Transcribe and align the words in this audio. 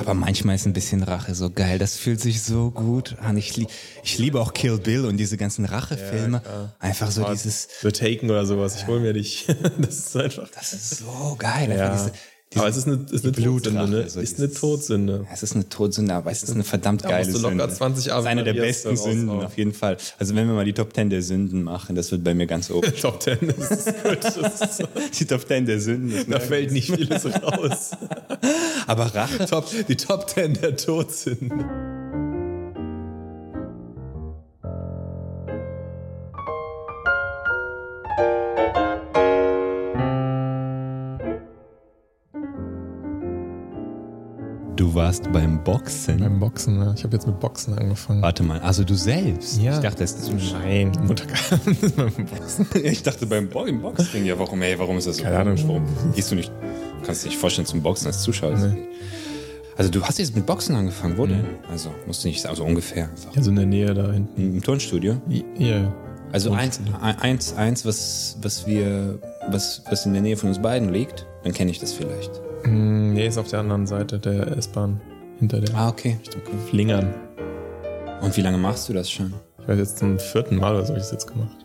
Aber 0.00 0.14
manchmal 0.14 0.54
ist 0.54 0.66
ein 0.66 0.72
bisschen 0.72 1.02
Rache 1.02 1.34
so 1.34 1.50
geil. 1.50 1.78
Das 1.78 1.96
fühlt 1.96 2.20
sich 2.20 2.42
so 2.42 2.70
gut 2.70 3.16
an. 3.20 3.36
Ich, 3.36 3.56
lie 3.56 3.66
ich 4.02 4.16
liebe 4.18 4.40
auch 4.40 4.54
Kill 4.54 4.78
Bill 4.78 5.04
und 5.04 5.18
diese 5.18 5.36
ganzen 5.36 5.66
Rachefilme. 5.66 6.42
Ja, 6.42 6.74
einfach 6.78 7.10
so 7.10 7.30
dieses. 7.30 7.68
The 7.82 7.92
Taken 7.92 8.30
oder 8.30 8.46
sowas. 8.46 8.76
Ich 8.76 8.86
hol 8.86 9.00
mir 9.00 9.12
dich. 9.12 9.46
das 9.78 9.98
ist 9.98 10.16
einfach. 10.16 10.48
Das 10.48 10.72
ist 10.72 10.98
so 10.98 11.36
geil. 11.38 11.70
Ja. 11.76 11.92
Diese, 11.92 12.12
aber 12.56 12.66
es 12.66 12.76
ist 12.76 12.88
eine, 12.88 13.06
ist 13.12 13.24
eine 13.24 13.32
Todsünde, 13.32 13.88
ne? 13.88 14.10
so 14.10 14.18
ist 14.18 14.38
eine 14.38 14.52
Todsünde. 14.52 15.24
Ja, 15.24 15.32
es 15.32 15.44
ist 15.44 15.54
eine 15.54 15.68
Todsünde, 15.68 16.14
aber 16.14 16.32
es 16.32 16.42
ist 16.42 16.52
eine 16.52 16.64
verdammt 16.64 17.04
Da 17.04 17.10
geile 17.10 17.24
musst 17.30 17.36
du 17.36 17.42
locker 17.42 17.60
Sünde. 17.60 17.74
20 17.76 18.06
das 18.06 18.18
ist 18.20 18.26
eine 18.26 18.42
der 18.44 18.54
besten 18.54 18.96
Sünden, 18.96 19.30
auf 19.30 19.56
jeden 19.56 19.72
Fall. 19.72 19.96
Also 20.18 20.34
wenn 20.34 20.48
wir 20.48 20.54
mal 20.54 20.64
die 20.64 20.72
Top 20.72 20.92
10 20.92 21.10
der 21.10 21.22
Sünden 21.22 21.62
machen, 21.62 21.94
das 21.94 22.10
wird 22.10 22.24
bei 22.24 22.34
mir 22.34 22.48
ganz 22.48 22.68
oben. 22.70 22.92
Top 23.00 23.22
10 23.22 23.38
das 23.56 23.70
ist 23.70 24.02
gut. 24.02 24.88
Die 25.20 25.26
Top 25.26 25.46
10 25.46 25.66
der 25.66 25.80
Sünden. 25.80 26.28
Da 26.28 26.40
fällt 26.40 26.72
nicht 26.72 26.92
vieles 26.92 27.24
raus. 27.26 27.92
Aber 28.86 29.14
Rache, 29.14 29.46
Top, 29.46 29.68
die 29.88 29.96
Top 29.96 30.28
10 30.28 30.54
der 30.54 30.76
Todsünden. 30.76 31.64
Warst 45.10 45.32
beim 45.32 45.64
Boxen. 45.64 46.18
Beim 46.18 46.38
Boxen, 46.38 46.78
ne? 46.78 46.94
Ich 46.96 47.02
habe 47.02 47.16
jetzt 47.16 47.26
mit 47.26 47.40
Boxen 47.40 47.76
angefangen. 47.76 48.22
Warte 48.22 48.44
mal, 48.44 48.60
also 48.60 48.84
du 48.84 48.94
selbst? 48.94 49.60
Ja. 49.60 49.74
Ich 49.74 49.80
dachte, 49.80 50.04
das 50.04 50.12
ist 50.12 50.32
Nein, 50.52 50.92
Mutter 51.02 51.24
beim 51.96 52.14
Boxen. 52.26 52.68
Ich 52.84 53.02
dachte 53.02 53.26
beim, 53.26 53.48
Bo 53.48 53.64
im 53.64 53.82
Boxring, 53.82 54.24
ja, 54.24 54.38
warum, 54.38 54.62
ey, 54.62 54.78
warum 54.78 54.98
ist 54.98 55.08
das 55.08 55.16
so? 55.16 55.24
Keine 55.24 55.38
Ahnung. 55.38 55.58
Warum 55.66 55.84
gehst 56.14 56.30
du 56.30 56.36
nicht, 56.36 56.52
kannst 57.04 57.24
dich 57.24 57.36
vorstellen 57.36 57.66
zum 57.66 57.82
Boxen 57.82 58.06
als 58.06 58.22
Zuschauer? 58.22 58.56
Also 59.76 59.90
du 59.90 60.00
hast 60.04 60.20
jetzt 60.20 60.36
mit 60.36 60.46
Boxen 60.46 60.76
angefangen, 60.76 61.18
wo 61.18 61.26
denn? 61.26 61.44
Also 61.68 61.90
musst 62.06 62.22
du 62.22 62.28
nicht, 62.28 62.46
also 62.46 62.64
ungefähr. 62.64 63.08
Einfach. 63.10 63.36
Also 63.36 63.50
in 63.50 63.56
der 63.56 63.66
Nähe 63.66 63.92
da 63.92 64.12
hinten. 64.12 64.40
Im 64.40 64.62
Turnstudio? 64.62 65.20
Ja. 65.58 65.92
Also 66.30 66.52
eins, 66.52 66.78
eins, 67.00 67.54
eins, 67.54 67.84
was, 67.84 68.36
was 68.42 68.64
wir, 68.64 69.18
was, 69.48 69.82
was 69.90 70.06
in 70.06 70.12
der 70.12 70.22
Nähe 70.22 70.36
von 70.36 70.50
uns 70.50 70.62
beiden 70.62 70.92
liegt, 70.92 71.26
dann 71.42 71.52
kenne 71.52 71.72
ich 71.72 71.80
das 71.80 71.92
vielleicht. 71.92 72.30
Hm, 72.62 73.14
Nee, 73.14 73.26
ist 73.26 73.38
auf 73.38 73.48
der 73.48 73.60
anderen 73.60 73.86
Seite 73.86 74.18
der 74.18 74.56
S-Bahn. 74.56 75.00
Hinter 75.38 75.60
der 75.60 75.74
Ah, 75.74 75.88
okay. 75.88 76.18
Flingern. 76.68 77.14
Und 78.20 78.36
wie 78.36 78.42
lange 78.42 78.58
machst 78.58 78.88
du 78.88 78.92
das 78.92 79.10
schon? 79.10 79.32
Ich 79.62 79.68
weiß 79.68 79.78
jetzt 79.78 79.98
zum 79.98 80.18
vierten 80.18 80.56
Mal 80.56 80.74
oder 80.74 80.82
so 80.84 80.88
habe 80.90 80.98
ich 80.98 81.04
das 81.04 81.12
jetzt 81.12 81.26
gemacht. 81.26 81.56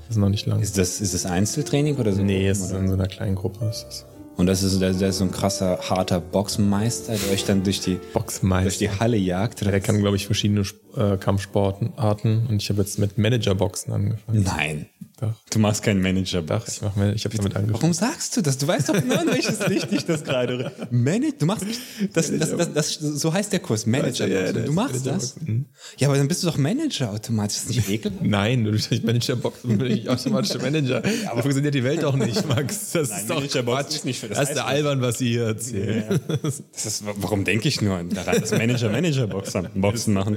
Das 0.00 0.10
ist 0.10 0.16
noch 0.18 0.28
nicht 0.28 0.44
lang. 0.46 0.60
Ist 0.60 0.76
das, 0.76 1.00
ist 1.00 1.14
das 1.14 1.24
Einzeltraining 1.24 1.96
oder 1.96 2.12
so? 2.12 2.22
Nee, 2.22 2.46
es 2.48 2.60
ist 2.60 2.72
in 2.72 2.88
so 2.88 2.94
einer 2.94 3.06
kleinen 3.06 3.34
Gruppe. 3.36 3.64
Ist 3.66 4.04
Und 4.36 4.46
das 4.46 4.62
ist, 4.62 4.80
das 4.82 5.00
ist 5.00 5.18
so 5.18 5.24
ein 5.24 5.30
krasser, 5.30 5.78
harter 5.88 6.20
Boxenmeister, 6.20 7.14
der 7.14 7.32
euch 7.32 7.46
dann 7.46 7.62
durch 7.62 7.80
die, 7.80 7.94
durch 7.94 8.12
Boxmeister. 8.12 8.78
die 8.80 8.90
Halle 8.90 9.16
jagt. 9.16 9.64
Der 9.64 9.80
kann, 9.80 9.98
glaube 9.98 10.16
ich, 10.16 10.26
verschiedene 10.26 10.62
äh, 10.96 11.16
Kampfsportarten 11.16 12.46
und 12.48 12.62
ich 12.62 12.68
habe 12.68 12.80
jetzt 12.82 12.98
mit 12.98 13.16
Managerboxen 13.16 13.92
angefangen. 13.94 14.42
Nein. 14.42 14.86
Doch, 15.20 15.32
Du 15.50 15.60
machst 15.60 15.82
keinen 15.82 16.02
Manager-Box. 16.02 16.80
doch 16.80 16.90
ich, 16.90 16.96
mach, 16.96 17.14
ich 17.14 17.24
habe 17.24 17.36
damit 17.36 17.54
angefangen. 17.54 17.72
Warum 17.74 17.92
sagst 17.92 18.36
du 18.36 18.40
das? 18.42 18.58
Du 18.58 18.66
weißt 18.66 18.88
doch 18.88 18.94
genau, 18.94 19.22
welches 19.26 19.66
Licht 19.68 19.92
ich 19.92 20.04
das 20.04 20.24
gerade. 20.24 20.72
Manage, 20.90 21.34
du 21.38 21.46
machst 21.46 21.64
das, 22.12 22.36
das, 22.36 22.56
das, 22.56 22.72
das, 22.72 22.94
so 22.94 23.32
heißt 23.32 23.52
der 23.52 23.60
Kurs, 23.60 23.86
Manager. 23.86 24.26
Ja, 24.26 24.52
du 24.52 24.72
machst 24.72 25.06
das? 25.06 25.36
Mhm. 25.40 25.66
Ja, 25.98 26.08
aber 26.08 26.16
dann 26.16 26.26
bist 26.26 26.42
du 26.42 26.48
doch 26.48 26.56
Manager 26.56 27.12
automatisch. 27.12 27.58
Ist 27.58 27.68
das 27.68 27.76
nicht 27.76 27.88
ekelhaft? 27.90 28.22
Nein, 28.24 28.64
du 28.64 28.72
bist 28.72 28.90
nicht 28.90 29.04
Managerboxen, 29.04 29.78
bin 29.78 29.90
ich 29.90 30.08
automatischer 30.08 30.58
Manager. 30.58 31.02
Aber 31.30 31.42
funktioniert 31.42 31.74
die 31.74 31.84
Welt 31.84 32.04
auch 32.04 32.16
nicht, 32.16 32.48
Max. 32.48 32.92
Das 32.92 33.10
ist 33.10 33.30
doch 33.30 33.46
Quatsch. 33.46 33.94
ist 33.94 34.04
nicht 34.04 34.18
für 34.18 34.28
das 34.28 34.38
das 34.38 34.48
ist 34.50 34.54
der 34.56 34.66
albern, 34.66 35.00
was 35.00 35.18
Sie 35.18 35.28
hier 35.28 35.44
erzählen. 35.44 36.20
Das 36.42 36.86
ist, 36.86 37.04
warum 37.04 37.44
denke 37.44 37.68
ich 37.68 37.80
nur 37.80 38.02
daran, 38.04 38.40
dass 38.40 38.50
Manager 38.50 38.90
Manager-Boxen 38.90 39.68
Boxen 39.74 40.14
machen? 40.14 40.36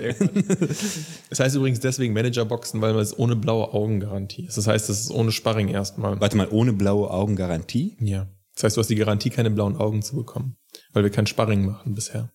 Das 1.30 1.40
heißt 1.40 1.56
übrigens 1.56 1.80
deswegen 1.80 2.14
Managerboxen, 2.14 2.82
weil 2.82 2.96
es 2.98 3.18
ohne 3.18 3.36
blaue 3.36 3.74
Augen-Garantie 3.74 4.46
ist. 4.46 4.58
Das 4.58 4.67
heißt, 4.68 4.90
es 4.90 5.02
ist 5.02 5.12
ohne 5.12 5.32
Sparring 5.32 5.68
erstmal. 5.70 6.20
Warte 6.20 6.38
mal, 6.38 6.48
ohne 6.52 6.74
blaue 6.74 7.10
Augen 7.12 7.36
Garantie? 7.36 7.98
Ja. 8.00 8.28
Das 8.56 8.64
heißt, 8.66 8.78
du 8.78 8.82
hast 8.82 8.90
die 8.90 8.96
Garantie, 8.96 9.30
keine 9.30 9.52
blauen 9.52 9.78
Augen 9.78 10.02
zu 10.02 10.16
bekommen. 10.16 10.58
Weil 10.94 11.04
wir 11.04 11.12
kein 11.12 11.28
Sparring 11.28 11.66
machen 11.66 11.94
bisher. 11.96 12.32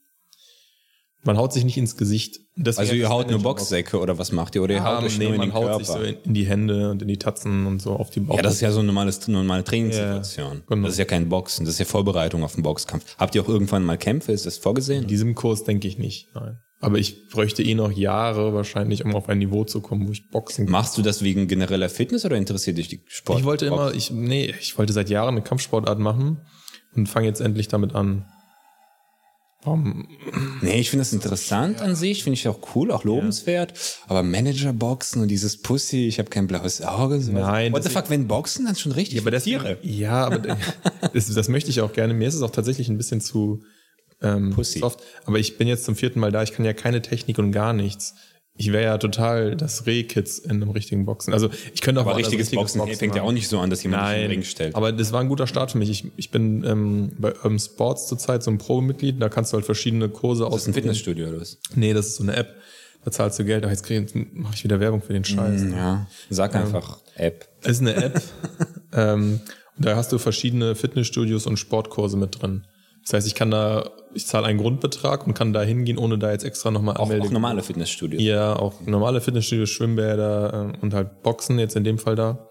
Man 1.25 1.37
haut 1.37 1.53
sich 1.53 1.65
nicht 1.65 1.77
ins 1.79 1.97
Gesicht. 1.97 2.41
Deswegen 2.57 2.81
Also 2.81 2.95
ihr 2.95 3.09
haut 3.09 3.27
nur 3.29 3.39
Managerboxen. 3.39 3.65
Boxsäcke 3.65 4.01
oder 4.01 4.19
was 4.19 4.33
macht 4.33 4.57
ihr? 4.57 4.63
Oder 4.63 4.75
ihr 4.75 4.85
Ah, 4.85 4.97
haut 4.97 5.05
euch 5.05 5.19
nee, 5.19 5.25
nur 5.27 5.35
in 5.35 5.39
man 5.39 5.49
den 5.51 5.55
haut 5.55 5.67
Körper? 5.67 5.85
sich 5.85 5.87
so 5.95 6.01
in, 6.03 6.35
die 6.35 6.45
Hände 6.47 6.91
und 6.91 7.01
in 7.01 7.07
die 7.07 7.17
Tatzen 7.19 7.65
und 7.67 7.81
so 7.81 7.93
auf 7.93 8.11
die 8.11 8.21
Bauch. 8.21 8.35
ja, 8.37 8.43
das 8.43 8.55
ist 8.55 8.61
ja 8.61 8.73
so 8.73 8.81
eine 8.81 8.89
normales, 8.89 9.27
normale 9.29 9.63
Trainingssituation. 9.63 10.57
Ja, 10.59 10.63
genau. 10.69 10.83
Das 10.83 10.95
ist 10.95 10.99
ja 10.99 11.05
kein 11.05 11.29
Boxen, 11.29 11.65
das 11.65 11.75
ist 11.75 11.79
ja 11.79 11.85
Vorbereitung 11.85 12.43
auf 12.43 12.55
den 12.55 12.65
Boxkampf. 12.65 13.17
Habt 13.19 13.37
ihr 13.37 13.43
auch 13.43 13.49
irgendwann 13.49 13.85
mal 13.85 13.97
Kämpfe? 13.99 14.33
Ist 14.33 14.47
das 14.47 14.59
vorgesehen? 14.59 15.03
In 15.03 15.09
diesem 15.09 15.37
Kurs 15.37 15.63
denke 15.63 15.87
ich 15.87 15.97
nicht, 15.97 16.29
nein. 16.35 16.59
Aber 16.83 16.99
ich 16.99 17.29
bräuchte 17.29 17.63
eh 17.63 17.77
noch 17.77 17.93
Jahre 17.93 18.55
wahrscheinlich, 18.55 19.05
um 19.05 19.15
auf 19.15 19.29
ein 19.29 19.39
Niveau 19.39 19.63
zu 19.63 19.81
kommen, 19.81 20.09
wo 20.09 20.11
ich 20.11 20.29
Boxen 20.31 20.69
Machst 20.69 20.99
du 20.99 21.03
das 21.03 21.23
wegen 21.23 21.47
genereller 21.47 21.89
Fitness 21.89 22.25
oder 22.25 22.37
interessiert 22.37 22.77
dich 22.77 22.89
die 22.89 23.01
Sport? 23.07 23.39
Ich 23.39 23.45
wollte 23.45 23.67
immer, 23.67 23.95
ich, 23.95 24.11
nee, 24.11 24.53
ich 24.61 24.77
wollte 24.77 24.93
seit 24.93 25.09
Jahren 25.09 25.37
eine 25.37 25.43
Kampfsportart 25.43 26.01
machen 26.01 26.41
und 26.97 27.09
fange 27.09 27.29
jetzt 27.29 27.41
endlich 27.41 27.69
damit 27.69 27.95
an. 27.95 28.27
Warum? 29.63 30.09
Nee, 30.61 30.81
ich 30.81 30.91
finde 30.91 31.03
das 31.03 31.13
interessant 31.13 31.81
an 31.81 31.95
sich, 31.95 32.25
finde 32.25 32.35
ich 32.35 32.49
auch 32.49 32.59
cool, 32.75 32.91
auch 32.91 33.05
lobenswert. 33.05 33.75
Aber 34.09 34.25
Managerboxen 34.25 35.23
und 35.23 35.29
dieses 35.29 35.63
Pussy, 35.63 36.09
ich 36.09 36.19
habe 36.19 36.31
kein 36.31 36.49
blaues 36.49 36.83
Auge. 36.83 37.21
So 37.21 37.31
Nein, 37.31 37.73
What 37.73 37.85
the 37.85 37.91
fuck, 37.91 38.11
wenn 38.11 38.27
Boxen, 38.27 38.67
dann 38.67 38.75
schon 38.75 38.91
richtig. 38.91 39.21
aber 39.21 39.31
das, 39.31 39.45
Tiere. 39.45 39.79
Ja, 39.83 40.27
aber 40.27 40.39
das, 41.15 41.33
das 41.33 41.49
möchte 41.49 41.71
ich 41.71 41.81
auch 41.81 41.93
gerne. 41.93 42.13
Mir 42.13 42.27
ist 42.27 42.35
es 42.35 42.43
auch 42.43 42.51
tatsächlich 42.51 42.89
ein 42.89 42.97
bisschen 42.97 43.21
zu 43.21 43.63
ähm, 44.23 44.51
Pussy. 44.51 44.79
soft. 44.81 45.01
Aber 45.25 45.39
ich 45.39 45.59
bin 45.59 45.69
jetzt 45.69 45.85
zum 45.85 45.97
vierten 45.97 46.21
Mal 46.21 46.33
da. 46.33 46.43
Ich 46.43 46.53
kann 46.53 46.65
ja 46.65 46.73
keine 46.73 47.03
Technik 47.03 47.39
und 47.39 47.53
gar 47.53 47.73
nichts. 47.73 48.15
Ich 48.55 48.71
wäre 48.71 48.85
ja 48.85 48.99
total 48.99 49.57
das 49.57 49.87
Rehkitz 49.87 50.39
in 50.39 50.51
einem 50.51 50.71
richtigen 50.71 51.07
Boxen. 51.07 51.33
Also 51.33 51.49
ich 51.73 51.81
könnte 51.81 52.01
auch 52.01 52.05
Aber 52.05 52.13
woanders 52.17 52.33
richtiges 52.33 52.51
Boxen 52.51 52.87
fängt 52.95 53.15
ja 53.15 53.23
auch 53.23 53.33
nicht 53.33 53.49
so 53.49 53.59
an, 53.59 53.71
dass 53.71 53.83
jemand 53.83 54.03
Nein, 54.03 54.21
den 54.21 54.31
Ring 54.31 54.43
stellt. 54.43 54.75
aber 54.75 54.93
das 54.93 55.11
war 55.11 55.21
ein 55.21 55.29
guter 55.29 55.47
Start 55.47 55.73
für 55.73 55.79
mich. 55.79 55.89
Ich, 55.89 56.05
ich 56.17 56.31
bin 56.31 56.63
ähm, 56.65 57.13
bei 57.19 57.35
Urban 57.35 57.59
Sports 57.59 58.09
zurzeit 58.09 58.43
so 58.43 58.51
ein 58.51 58.59
Pro-Mitglied. 58.59 59.23
Da 59.23 59.31
kannst 59.31 59.53
du 59.53 59.57
halt 59.57 59.65
verschiedene 59.65 60.11
Kurse 60.11 60.45
das 60.45 60.55
ist 60.55 60.67
ein 60.67 60.71
aus. 60.71 60.75
Fitnessstudio 60.75 61.29
oder 61.29 61.41
was? 61.41 61.59
Nee, 61.75 61.95
das 61.95 62.09
ist 62.09 62.17
so 62.17 62.25
eine 62.25 62.37
App. 62.37 62.55
Da 63.05 63.11
zahlst 63.11 63.39
du 63.39 63.45
Geld. 63.45 63.65
Ach, 63.65 63.71
jetzt 63.71 64.15
mache 64.15 64.55
ich 64.55 64.65
wieder 64.65 64.81
Werbung 64.81 65.01
für 65.01 65.15
den 65.15 65.25
Scheiß. 65.25 65.65
Ja, 65.73 66.07
sag 66.29 66.55
einfach 66.55 66.99
App. 67.17 67.49
Es 67.63 67.73
ist 67.73 67.81
eine 67.81 67.97
App. 67.97 68.23
ähm, 68.93 69.41
und 69.77 69.87
da 69.87 69.97
hast 69.97 70.13
du 70.13 70.19
verschiedene 70.19 70.75
Fitnessstudios 70.75 71.47
und 71.47 71.57
Sportkurse 71.57 72.17
mit 72.19 72.43
drin. 72.43 72.67
Das 73.05 73.15
heißt, 73.15 73.27
ich 73.27 73.35
kann 73.35 73.51
da, 73.51 73.91
ich 74.15 74.27
zahle 74.27 74.47
einen 74.47 74.59
Grundbetrag 74.59 75.27
und 75.27 75.35
kann 75.35 75.53
da 75.53 75.63
hingehen, 75.63 75.99
ohne 75.99 76.19
da 76.19 76.31
jetzt 76.31 76.45
extra 76.45 76.71
nochmal 76.71 76.97
Auch, 76.97 77.11
auch 77.11 77.31
normale 77.31 77.63
Fitnessstudios. 77.63 78.23
Ja, 78.23 78.55
auch 78.55 78.81
normale 78.87 79.21
Fitnessstudios, 79.21 79.71
Schwimmbäder 79.71 80.73
äh, 80.75 80.83
und 80.83 80.95
halt 80.95 81.23
Boxen 81.23 81.59
jetzt 81.59 81.75
in 81.75 81.85
dem 81.85 81.99
Fall 81.99 82.15
da. 82.15 82.49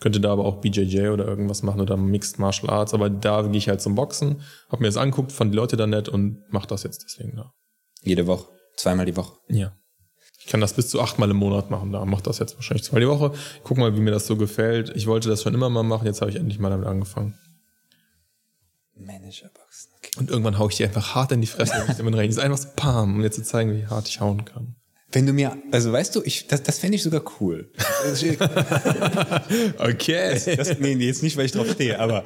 Könnte 0.00 0.20
da 0.20 0.32
aber 0.32 0.44
auch 0.44 0.60
BJJ 0.60 1.08
oder 1.08 1.26
irgendwas 1.26 1.62
machen 1.62 1.80
oder 1.80 1.96
Mixed 1.96 2.38
Martial 2.38 2.68
Arts. 2.68 2.92
Aber 2.92 3.08
da 3.08 3.42
gehe 3.42 3.56
ich 3.56 3.68
halt 3.68 3.80
zum 3.80 3.94
Boxen, 3.94 4.42
hab 4.68 4.80
mir 4.80 4.88
das 4.88 4.96
anguckt, 4.96 5.32
fand 5.32 5.52
die 5.52 5.56
Leute 5.56 5.76
da 5.76 5.86
nett 5.86 6.08
und 6.08 6.42
mach 6.50 6.66
das 6.66 6.82
jetzt 6.82 7.04
deswegen 7.04 7.36
da. 7.36 7.52
Jede 8.02 8.26
Woche. 8.26 8.48
Zweimal 8.76 9.06
die 9.06 9.16
Woche. 9.16 9.38
Ja. 9.48 9.72
Ich 10.40 10.46
kann 10.50 10.60
das 10.60 10.74
bis 10.74 10.90
zu 10.90 11.00
achtmal 11.00 11.30
im 11.30 11.38
Monat 11.38 11.70
machen. 11.70 11.92
Da 11.92 12.04
mach 12.04 12.20
das 12.20 12.38
jetzt 12.38 12.56
wahrscheinlich 12.56 12.84
zweimal 12.84 13.00
die 13.00 13.08
Woche. 13.08 13.32
Guck 13.62 13.78
mal, 13.78 13.96
wie 13.96 14.00
mir 14.00 14.10
das 14.10 14.26
so 14.26 14.36
gefällt. 14.36 14.94
Ich 14.94 15.06
wollte 15.06 15.30
das 15.30 15.42
schon 15.42 15.54
immer 15.54 15.70
mal 15.70 15.84
machen. 15.84 16.06
Jetzt 16.06 16.20
habe 16.20 16.30
ich 16.30 16.36
endlich 16.36 16.58
mal 16.58 16.68
damit 16.68 16.86
angefangen. 16.86 17.38
Okay. 19.48 19.63
Und 20.16 20.30
irgendwann 20.30 20.58
hau 20.58 20.68
ich 20.68 20.76
die 20.76 20.84
einfach 20.84 21.14
hart 21.14 21.32
in 21.32 21.40
die 21.40 21.46
Fresse, 21.46 21.74
wenn 21.74 21.90
ich 21.90 21.96
damit 21.96 22.14
rein. 22.14 22.26
Das 22.26 22.36
ist 22.36 22.42
einfach 22.42 22.58
so 22.58 22.68
Pam, 22.76 23.16
um 23.16 23.22
jetzt 23.22 23.36
zu 23.36 23.42
zeigen, 23.42 23.74
wie 23.74 23.86
hart 23.86 24.08
ich 24.08 24.20
hauen 24.20 24.44
kann. 24.44 24.76
Wenn 25.14 25.26
du 25.26 25.32
mir, 25.32 25.56
also 25.70 25.92
weißt 25.92 26.16
du, 26.16 26.22
ich, 26.24 26.48
das, 26.48 26.64
das 26.64 26.80
fände 26.80 26.96
ich 26.96 27.02
sogar 27.04 27.22
cool. 27.40 27.68
Okay. 29.78 30.40
Das, 30.56 30.78
nee, 30.78 30.94
nee, 30.94 31.06
jetzt 31.06 31.22
nicht, 31.22 31.36
weil 31.36 31.46
ich 31.46 31.52
drauf 31.52 31.70
stehe, 31.70 31.98
aber 31.98 32.24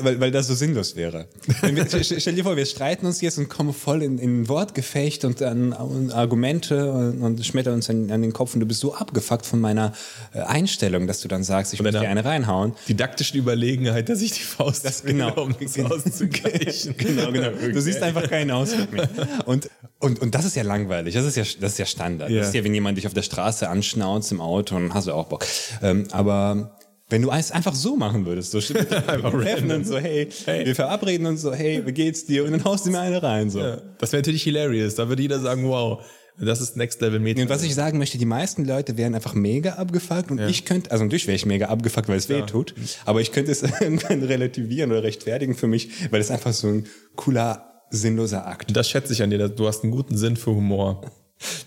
weil, 0.00 0.20
weil, 0.20 0.30
das 0.30 0.46
so 0.46 0.54
sinnlos 0.54 0.94
wäre. 0.96 1.26
Wir, 1.62 1.86
stell, 2.02 2.34
dir 2.34 2.44
vor, 2.44 2.56
wir 2.56 2.66
streiten 2.66 3.06
uns 3.06 3.20
jetzt 3.20 3.38
und 3.38 3.48
kommen 3.48 3.72
voll 3.72 4.02
in, 4.02 4.18
in 4.18 4.48
Wortgefecht 4.48 5.24
und 5.24 5.42
an 5.42 5.72
und 5.72 6.12
Argumente 6.12 6.92
und, 6.92 7.22
und 7.22 7.44
schmettern 7.44 7.74
uns 7.74 7.90
an, 7.90 8.10
an 8.10 8.22
den 8.22 8.32
Kopf 8.32 8.54
und 8.54 8.60
du 8.60 8.66
bist 8.66 8.80
so 8.80 8.94
abgefuckt 8.94 9.46
von 9.46 9.60
meiner 9.60 9.92
äh, 10.32 10.40
Einstellung, 10.40 11.06
dass 11.06 11.20
du 11.20 11.28
dann 11.28 11.42
sagst, 11.42 11.74
ich 11.74 11.82
möchte 11.82 12.00
dir 12.00 12.08
eine 12.08 12.24
reinhauen. 12.24 12.74
Didaktischen 12.88 13.38
Überlegenheit, 13.38 14.08
dass 14.08 14.22
ich 14.22 14.32
die 14.32 14.42
Faust 14.42 14.84
Das, 14.84 15.02
genau. 15.02 15.32
um 15.42 15.54
nichts 15.58 15.78
auszugleichen. 15.78 16.94
genau, 16.98 17.32
genau. 17.32 17.50
Du 17.50 17.80
siehst 17.80 18.02
einfach 18.02 18.28
keinen 18.28 18.50
Ausdruck 18.50 18.92
mehr. 18.92 19.08
Und, 19.46 19.68
und, 19.98 20.20
und 20.20 20.34
das 20.34 20.44
ist 20.44 20.56
ja 20.56 20.62
langweilig. 20.62 21.14
Das 21.14 21.24
ist 21.24 21.36
ja, 21.36 21.44
das 21.60 21.72
ist 21.72 21.78
ja 21.78 21.86
Standard. 21.86 22.30
Ja. 22.30 22.38
Das 22.38 22.48
ist 22.48 22.54
ja, 22.54 22.64
wenn 22.64 22.74
jemand 22.74 22.98
dich 22.98 23.06
auf 23.06 23.14
der 23.14 23.22
Straße 23.22 23.68
anschnauzt 23.68 24.30
im 24.30 24.40
Auto, 24.40 24.74
dann 24.74 24.92
hast 24.92 25.06
du 25.06 25.12
auch 25.12 25.28
Bock. 25.28 25.46
Ähm, 25.82 26.06
aber 26.12 26.76
wenn 27.08 27.22
du 27.22 27.30
es 27.30 27.52
einfach 27.52 27.74
so 27.74 27.96
machen 27.96 28.26
würdest, 28.26 28.50
so 28.50 28.58
einfach 29.06 29.32
treffen 29.32 29.70
und 29.70 29.86
so, 29.86 29.98
hey, 29.98 30.28
wir 30.44 30.74
verabreden 30.74 31.26
uns 31.26 31.40
so, 31.40 31.52
hey, 31.52 31.82
wie 31.86 31.92
geht's 31.92 32.26
dir? 32.26 32.44
Und 32.44 32.52
dann 32.52 32.64
haust 32.64 32.84
du 32.84 32.90
mir 32.90 33.00
eine 33.00 33.22
rein, 33.22 33.48
so. 33.48 33.60
Ja, 33.60 33.78
das 33.98 34.12
wäre 34.12 34.20
natürlich 34.20 34.42
hilarious. 34.42 34.96
Da 34.96 35.08
würde 35.08 35.22
jeder 35.22 35.40
sagen, 35.40 35.68
wow, 35.68 36.02
das 36.38 36.60
ist 36.60 36.76
Next 36.76 37.00
Level 37.00 37.18
Meta. 37.18 37.40
Und 37.40 37.48
was 37.48 37.62
ich 37.62 37.74
sagen 37.74 37.98
möchte, 37.98 38.18
die 38.18 38.26
meisten 38.26 38.64
Leute 38.64 38.96
wären 38.96 39.14
einfach 39.14 39.34
mega 39.34 39.74
abgefuckt 39.74 40.30
und 40.30 40.40
ich 40.40 40.64
könnte, 40.64 40.90
also 40.90 41.04
natürlich 41.04 41.26
wäre 41.26 41.36
ich 41.36 41.46
mega 41.46 41.66
abgefuckt, 41.66 42.08
weil 42.08 42.18
es 42.18 42.28
weh 42.28 42.42
tut, 42.42 42.74
aber 43.06 43.20
ich 43.20 43.32
könnte 43.32 43.52
es 43.52 43.62
irgendwann 43.80 44.22
relativieren 44.22 44.90
oder 44.90 45.02
rechtfertigen 45.02 45.54
für 45.54 45.66
mich, 45.66 46.10
weil 46.10 46.20
es 46.20 46.30
einfach 46.30 46.52
so 46.52 46.68
ein 46.68 46.86
cooler 47.14 47.75
sinnloser 47.90 48.46
Akt. 48.46 48.76
Das 48.76 48.88
schätze 48.88 49.12
ich 49.12 49.22
an 49.22 49.30
dir. 49.30 49.48
Du 49.48 49.66
hast 49.66 49.82
einen 49.82 49.92
guten 49.92 50.16
Sinn 50.16 50.36
für 50.36 50.50
Humor. 50.50 51.02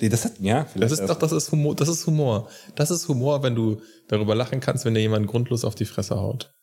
Nee, 0.01 0.09
das 0.09 0.25
hat, 0.25 0.33
ja, 0.39 0.65
Das 0.75 0.91
ist 0.91 1.05
doch, 1.05 1.17
das 1.19 1.31
ist 1.31 1.51
Humor. 1.51 1.75
Das 1.75 1.87
ist 1.89 2.07
Humor. 2.07 2.49
Das 2.75 2.89
ist 2.91 3.07
Humor, 3.07 3.43
wenn 3.43 3.55
du 3.55 3.81
darüber 4.07 4.33
lachen 4.33 4.59
kannst, 4.59 4.85
wenn 4.85 4.95
dir 4.95 5.01
jemand 5.01 5.27
grundlos 5.27 5.63
auf 5.63 5.75
die 5.75 5.85
Fresse 5.85 6.15
haut. 6.15 6.53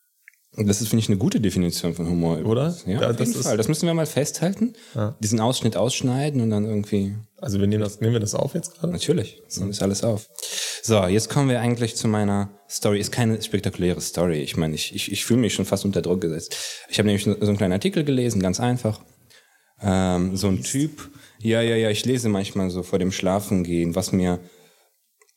Das 0.58 0.80
ist, 0.80 0.88
finde 0.88 1.02
ich, 1.02 1.08
eine 1.08 1.18
gute 1.18 1.38
Definition 1.38 1.94
von 1.94 2.08
Humor. 2.08 2.38
Oder? 2.46 2.74
Ja, 2.86 3.02
Ja, 3.02 3.10
auf 3.10 3.16
das 3.16 3.28
jeden 3.28 3.42
Fall. 3.42 3.56
Das 3.58 3.68
müssen 3.68 3.86
wir 3.86 3.92
mal 3.94 4.06
festhalten. 4.06 4.72
Diesen 5.20 5.38
Ausschnitt 5.38 5.76
ausschneiden 5.76 6.40
und 6.40 6.50
dann 6.50 6.64
irgendwie 6.64 7.14
Also 7.36 7.60
wir 7.60 7.66
nehmen 7.66 7.82
das, 7.82 8.00
nehmen 8.00 8.14
wir 8.14 8.20
das 8.20 8.34
auf 8.34 8.54
jetzt 8.54 8.74
gerade? 8.74 8.92
Natürlich, 8.92 9.42
so 9.48 9.66
ist 9.66 9.82
alles 9.82 10.02
auf. 10.02 10.28
So, 10.82 11.04
jetzt 11.06 11.28
kommen 11.28 11.50
wir 11.50 11.60
eigentlich 11.60 11.96
zu 11.96 12.08
meiner 12.08 12.48
Story. 12.70 13.00
Ist 13.00 13.12
keine 13.12 13.40
spektakuläre 13.42 14.00
Story. 14.00 14.40
Ich 14.40 14.56
meine, 14.56 14.74
ich, 14.74 14.94
ich, 14.94 15.12
ich 15.12 15.24
fühle 15.24 15.40
mich 15.40 15.52
schon 15.52 15.66
fast 15.66 15.84
unter 15.84 16.00
Druck 16.00 16.22
gesetzt. 16.22 16.56
Ich 16.88 16.98
habe 16.98 17.06
nämlich 17.06 17.24
so 17.24 17.34
einen 17.38 17.56
kleinen 17.58 17.72
Artikel 17.72 18.04
gelesen, 18.04 18.40
ganz 18.40 18.58
einfach. 18.58 19.00
Ähm, 19.82 20.36
so 20.36 20.48
ein 20.48 20.62
Typ. 20.62 21.10
Ja, 21.38 21.60
ja, 21.60 21.76
ja, 21.76 21.90
ich 21.90 22.04
lese 22.04 22.28
manchmal 22.28 22.70
so 22.70 22.82
vor 22.82 22.98
dem 22.98 23.12
Schlafengehen, 23.12 23.94
was 23.94 24.12
mir 24.12 24.40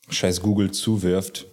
scheiß 0.09 0.41
Google 0.41 0.71
zuwirft. 0.71 1.45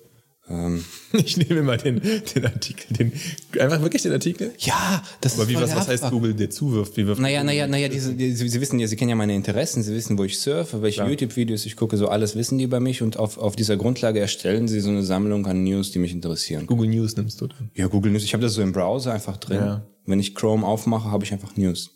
Ähm, 0.49 0.85
Ich 1.13 1.37
nehme 1.37 1.63
mal 1.63 1.77
den, 1.77 2.01
den 2.01 2.47
Artikel, 2.47 2.97
den, 2.97 3.13
einfach 3.59 3.83
wirklich 3.83 4.03
den 4.03 4.13
Artikel? 4.13 4.53
ja, 4.59 5.03
das 5.21 5.35
Aber 5.35 5.43
ist 5.43 5.49
wie, 5.49 5.55
was, 5.57 5.71
der 5.71 5.79
was 5.79 5.89
heißt. 5.89 6.11
Google 6.11 6.35
dir 6.35 6.51
zuwirft? 6.51 6.97
Wie 6.97 7.07
wirft 7.07 7.21
Naja, 7.21 7.43
naja, 7.43 7.67
naja, 7.67 7.89
diese, 7.89 8.15
die, 8.15 8.33
Sie, 8.33 8.49
Sie 8.49 8.61
wissen 8.61 8.79
ja, 8.79 8.87
Sie 8.87 8.97
kennen 8.97 9.09
ja 9.11 9.17
meine 9.17 9.35
Interessen, 9.35 9.83
Sie 9.83 9.93
wissen, 9.95 10.17
wo 10.19 10.25
ich 10.25 10.39
surfe, 10.39 10.83
welche 10.83 11.05
YouTube-Videos 11.05 11.67
ich 11.67 11.75
gucke, 11.75 11.97
so 11.97 12.09
alles 12.09 12.37
wissen 12.37 12.59
die 12.59 12.65
über 12.65 12.81
mich 12.81 13.03
und 13.03 13.19
auf, 13.19 13.39
auf 13.39 13.57
dieser 13.57 13.77
Grundlage 13.77 14.21
erstellen 14.21 14.69
Sie 14.69 14.81
so 14.81 14.91
eine 14.91 15.03
Sammlung 15.03 15.47
an 15.47 15.65
News, 15.65 15.91
die 15.91 15.99
mich 15.99 16.13
interessieren. 16.13 16.67
Google 16.67 16.89
News 16.89 17.17
nimmst 17.17 17.41
du 17.41 17.49
dann? 17.49 17.71
Ja, 17.75 17.89
Google 17.89 18.13
News, 18.13 18.23
ich 18.23 18.33
habe 18.35 18.43
das 18.43 18.55
so 18.55 18.63
im 18.63 18.73
Browser 18.73 19.13
einfach 19.13 19.39
drin. 19.39 19.59
Ja. 19.59 19.87
Wenn 20.05 20.21
ich 20.21 20.35
Chrome 20.37 20.65
aufmache, 20.65 21.11
habe 21.11 21.25
ich 21.25 21.33
einfach 21.33 21.57
News. 21.57 21.96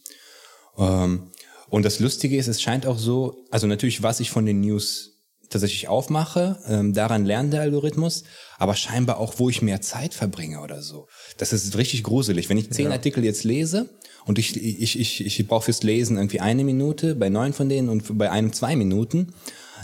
Ähm, 0.78 1.31
und 1.69 1.84
das 1.84 2.00
Lustige 2.00 2.37
ist, 2.37 2.49
es 2.49 2.61
scheint 2.61 2.87
auch 2.87 2.99
so, 2.99 3.44
also 3.50 3.67
natürlich, 3.67 4.02
was 4.02 4.20
ich 4.20 4.31
von 4.31 4.44
den 4.44 4.61
News 4.61 5.11
tatsächlich 5.50 5.88
aufmache, 5.88 6.58
ähm, 6.69 6.94
daran 6.94 7.25
lernt 7.25 7.52
der 7.52 7.62
Algorithmus, 7.62 8.25
aber 8.58 8.75
scheinbar 8.75 9.19
auch, 9.19 9.34
wo 9.38 9.49
ich 9.49 9.62
mehr 9.62 9.81
Zeit 9.81 10.14
verbringe 10.14 10.61
oder 10.61 10.81
so. 10.81 11.08
Das 11.38 11.52
ist 11.52 11.76
richtig 11.76 12.05
gruselig. 12.05 12.49
Wenn 12.49 12.58
ich 12.58 12.70
zehn 12.70 12.93
Artikel 12.93 13.25
jetzt 13.25 13.44
lese 13.44 13.90
und 14.25 14.38
ich, 14.38 14.56
ich, 14.56 14.99
ich, 14.99 15.26
ich 15.26 15.46
brauche 15.49 15.64
fürs 15.64 15.82
Lesen 15.82 16.17
irgendwie 16.17 16.40
eine 16.40 16.64
Minute, 16.64 17.17
bei 17.17 17.28
neun 17.28 17.52
von 17.52 17.69
denen 17.69 17.88
und 17.88 18.17
bei 18.17 18.31
einem 18.31 18.52
zwei 18.52 18.76
Minuten, 18.76 19.34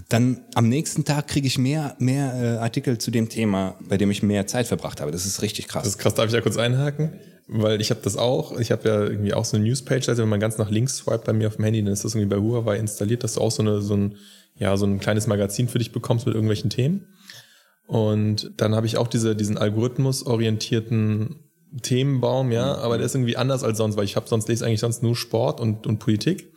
dann 0.08 0.44
am 0.54 0.68
nächsten 0.68 1.04
Tag 1.04 1.28
kriege 1.28 1.46
ich 1.46 1.58
mehr, 1.58 1.96
mehr 1.98 2.34
äh, 2.34 2.58
Artikel 2.58 2.98
zu 2.98 3.10
dem 3.10 3.28
Thema, 3.28 3.76
bei 3.88 3.96
dem 3.96 4.10
ich 4.10 4.22
mehr 4.22 4.46
Zeit 4.46 4.66
verbracht 4.66 5.00
habe. 5.00 5.10
Das 5.10 5.26
ist 5.26 5.42
richtig 5.42 5.68
krass. 5.68 5.84
Das 5.84 5.94
ist 5.94 5.98
krass, 5.98 6.14
darf 6.14 6.26
ich 6.26 6.32
da 6.32 6.40
kurz 6.40 6.56
einhaken? 6.56 7.18
Weil 7.48 7.80
ich 7.80 7.90
habe 7.90 8.00
das 8.02 8.16
auch, 8.16 8.58
ich 8.58 8.72
habe 8.72 8.88
ja 8.88 9.02
irgendwie 9.04 9.32
auch 9.32 9.44
so 9.44 9.56
eine 9.56 9.64
Newspage, 9.64 10.08
also 10.08 10.22
wenn 10.22 10.28
man 10.28 10.40
ganz 10.40 10.58
nach 10.58 10.70
links 10.70 10.96
swipe 10.96 11.22
bei 11.24 11.32
mir 11.32 11.46
auf 11.46 11.56
dem 11.56 11.64
Handy, 11.64 11.82
dann 11.82 11.92
ist 11.92 12.04
das 12.04 12.14
irgendwie 12.14 12.34
bei 12.34 12.42
Huawei 12.42 12.76
installiert, 12.76 13.22
dass 13.22 13.34
du 13.34 13.40
auch 13.40 13.52
so, 13.52 13.62
eine, 13.62 13.80
so, 13.82 13.94
ein, 13.94 14.16
ja, 14.56 14.76
so 14.76 14.84
ein 14.84 14.98
kleines 14.98 15.26
Magazin 15.28 15.68
für 15.68 15.78
dich 15.78 15.92
bekommst 15.92 16.26
mit 16.26 16.34
irgendwelchen 16.34 16.70
Themen. 16.70 17.06
Und 17.86 18.50
dann 18.56 18.74
habe 18.74 18.86
ich 18.86 18.96
auch 18.96 19.06
diese, 19.06 19.36
diesen 19.36 19.58
algorithmusorientierten 19.58 21.36
Themenbaum, 21.82 22.50
ja, 22.50 22.76
aber 22.78 22.96
der 22.96 23.06
ist 23.06 23.14
irgendwie 23.14 23.36
anders 23.36 23.62
als 23.62 23.78
sonst, 23.78 23.96
weil 23.96 24.04
ich 24.04 24.16
habe 24.16 24.28
sonst 24.28 24.48
lese 24.48 24.66
eigentlich 24.66 24.80
sonst 24.80 25.02
nur 25.02 25.14
Sport 25.14 25.60
und, 25.60 25.86
und 25.86 25.98
Politik. 25.98 26.52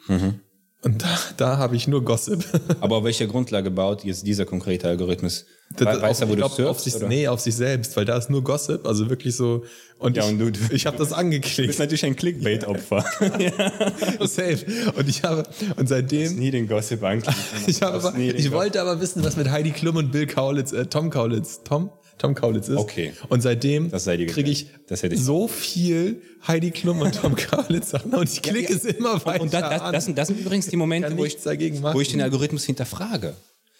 Und 0.82 1.02
da, 1.04 1.20
da 1.36 1.58
habe 1.58 1.76
ich 1.76 1.88
nur 1.90 2.06
Gossip. 2.06 2.44
Aber 2.80 2.98
auf 2.98 3.04
welcher 3.04 3.28
Grundlage 3.28 3.70
baut 3.70 4.06
jetzt 4.06 4.26
dieser 4.26 4.46
konkrete 4.46 4.88
Algorithmus? 4.88 5.46
Das- 5.76 5.98
We- 5.98 6.02
Weiß 6.02 6.22
er, 6.22 6.28
wo 6.30 6.32
ich 6.34 6.40
du 6.40 6.46
glaub, 6.46 6.52
auf 6.52 6.58
surfst? 6.58 6.84
sich, 6.86 6.96
oder? 6.96 7.08
nee, 7.10 7.28
auf 7.28 7.42
sich 7.42 7.54
selbst, 7.56 7.98
weil 7.98 8.06
da 8.06 8.18
ist 8.18 8.30
nur 8.30 8.44
Gossip, 8.44 8.88
also 8.88 9.10
wirklich 9.10 9.36
so. 9.36 9.64
Und 9.98 10.16
Ja, 10.16 10.24
ich, 10.24 10.30
und 10.32 10.40
du- 10.40 10.52
du- 10.52 10.74
ich 10.74 10.86
habe 10.86 10.98
das 10.98 11.10
Du 11.10 11.16
angeklickt. 11.16 11.68
bist 11.68 11.80
natürlich 11.80 12.06
ein 12.06 12.16
Clickbait-Opfer. 12.16 13.04
Safe. 14.22 14.60
Und 14.96 15.10
ich 15.10 15.24
habe, 15.24 15.44
und 15.76 15.88
seitdem, 15.90 16.38
Nie 16.38 16.52
den 16.52 16.68
Gossip 16.68 17.04
anklicken. 17.04 17.36
ich 17.68 17.82
habe 17.82 18.22
ich 18.22 18.52
wollte 18.52 18.82
aber 18.82 19.02
wissen, 19.02 19.24
was 19.24 19.36
mit 19.36 19.50
Heidi 19.52 19.72
Klum 19.72 19.98
und 19.98 20.12
Bill 20.12 20.28
Kaulitz, 20.28 20.72
äh, 20.72 20.86
Tom 20.86 21.10
Kaulitz, 21.10 21.62
Tom? 21.64 21.90
Tom 22.20 22.36
Kaulitz 22.36 22.68
ist. 22.68 22.78
Okay. 22.78 23.14
Und 23.30 23.42
seitdem 23.42 23.90
Das 23.90 24.06
kriege 24.06 24.52
ich. 24.52 24.68
Das 24.88 25.02
ich- 25.04 25.20
so 25.20 25.48
viel 25.48 26.22
Heidi 26.48 26.70
Klum 26.72 27.00
und 27.02 27.16
Tom 27.16 27.36
Kaulitz 27.50 27.90
Sachen 27.90 28.14
und 28.14 28.30
ich 28.32 28.42
klicke 28.42 28.72
es 28.74 28.86
immer 28.86 29.26
weiter 29.26 29.42
Und 29.42 29.54
da, 29.54 29.62
das, 29.70 29.82
an. 29.82 29.94
das, 29.94 30.06
sind, 30.06 30.18
das 30.18 30.28
sind 30.28 30.40
übrigens 30.40 30.68
die 30.68 30.76
Momente, 30.78 31.18
wo 31.18 31.26
ich, 31.26 31.38
wo 31.44 32.00
ich 32.02 32.10
den 32.10 32.22
Algorithmus 32.22 32.66
hinterfrage. 32.66 33.34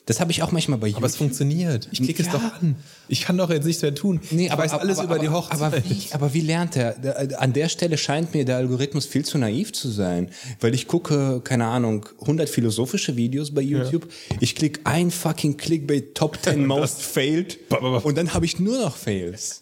Das 0.10 0.20
habe 0.20 0.32
ich 0.32 0.42
auch 0.44 0.52
manchmal 0.52 0.80
bei 0.80 0.88
YouTube. 0.88 0.98
aber 1.02 1.08
es 1.08 1.16
funktioniert. 1.16 1.88
Ich 1.92 2.02
klicke 2.02 2.24
Ja. 2.24 2.28
es 2.28 2.34
doch 2.34 2.44
an. 2.62 2.76
Ich 3.08 3.22
kann 3.22 3.38
doch 3.38 3.50
jetzt 3.50 3.66
nichts 3.66 3.82
mehr 3.82 3.94
tun. 3.96 4.20
ich 4.30 4.50
weiß 4.52 4.74
alles 4.74 4.98
aber, 4.98 5.06
über 5.06 5.16
aber, 5.16 5.24
die 5.24 5.30
Hochzeit. 5.30 5.62
Aber 5.62 5.84
wie, 5.90 6.08
aber 6.12 6.34
wie 6.34 6.42
lernt 6.42 6.76
er? 6.76 6.94
Der- 6.94 7.40
An 7.42 7.54
der 7.54 7.70
Stelle 7.70 7.98
scheint 7.98 8.34
mir 8.34 8.44
der 8.44 8.58
Algorithmus 8.58 9.06
viel 9.06 9.24
zu 9.24 9.38
naiv 9.38 9.72
zu 9.72 9.88
sein, 9.90 10.30
weil 10.60 10.74
ich 10.74 10.88
gucke, 10.88 11.42
keine 11.44 11.66
Ahnung, 11.68 12.06
100 12.22 12.50
philosophische 12.50 13.16
Videos 13.16 13.54
bei 13.54 13.62
YouTube. 13.62 14.08
Ich 14.40 14.56
klicke 14.56 14.82
ein 14.84 15.12
fucking 15.12 15.58
Clickbait 15.58 16.16
Top 16.16 16.38
10 16.44 16.66
Most 16.66 17.02
Failed 17.04 17.60
und 18.04 18.18
dann 18.18 18.34
habe 18.34 18.46
ich 18.46 18.60
nur 18.60 18.80
noch 18.80 18.98
Fails. 18.98 19.62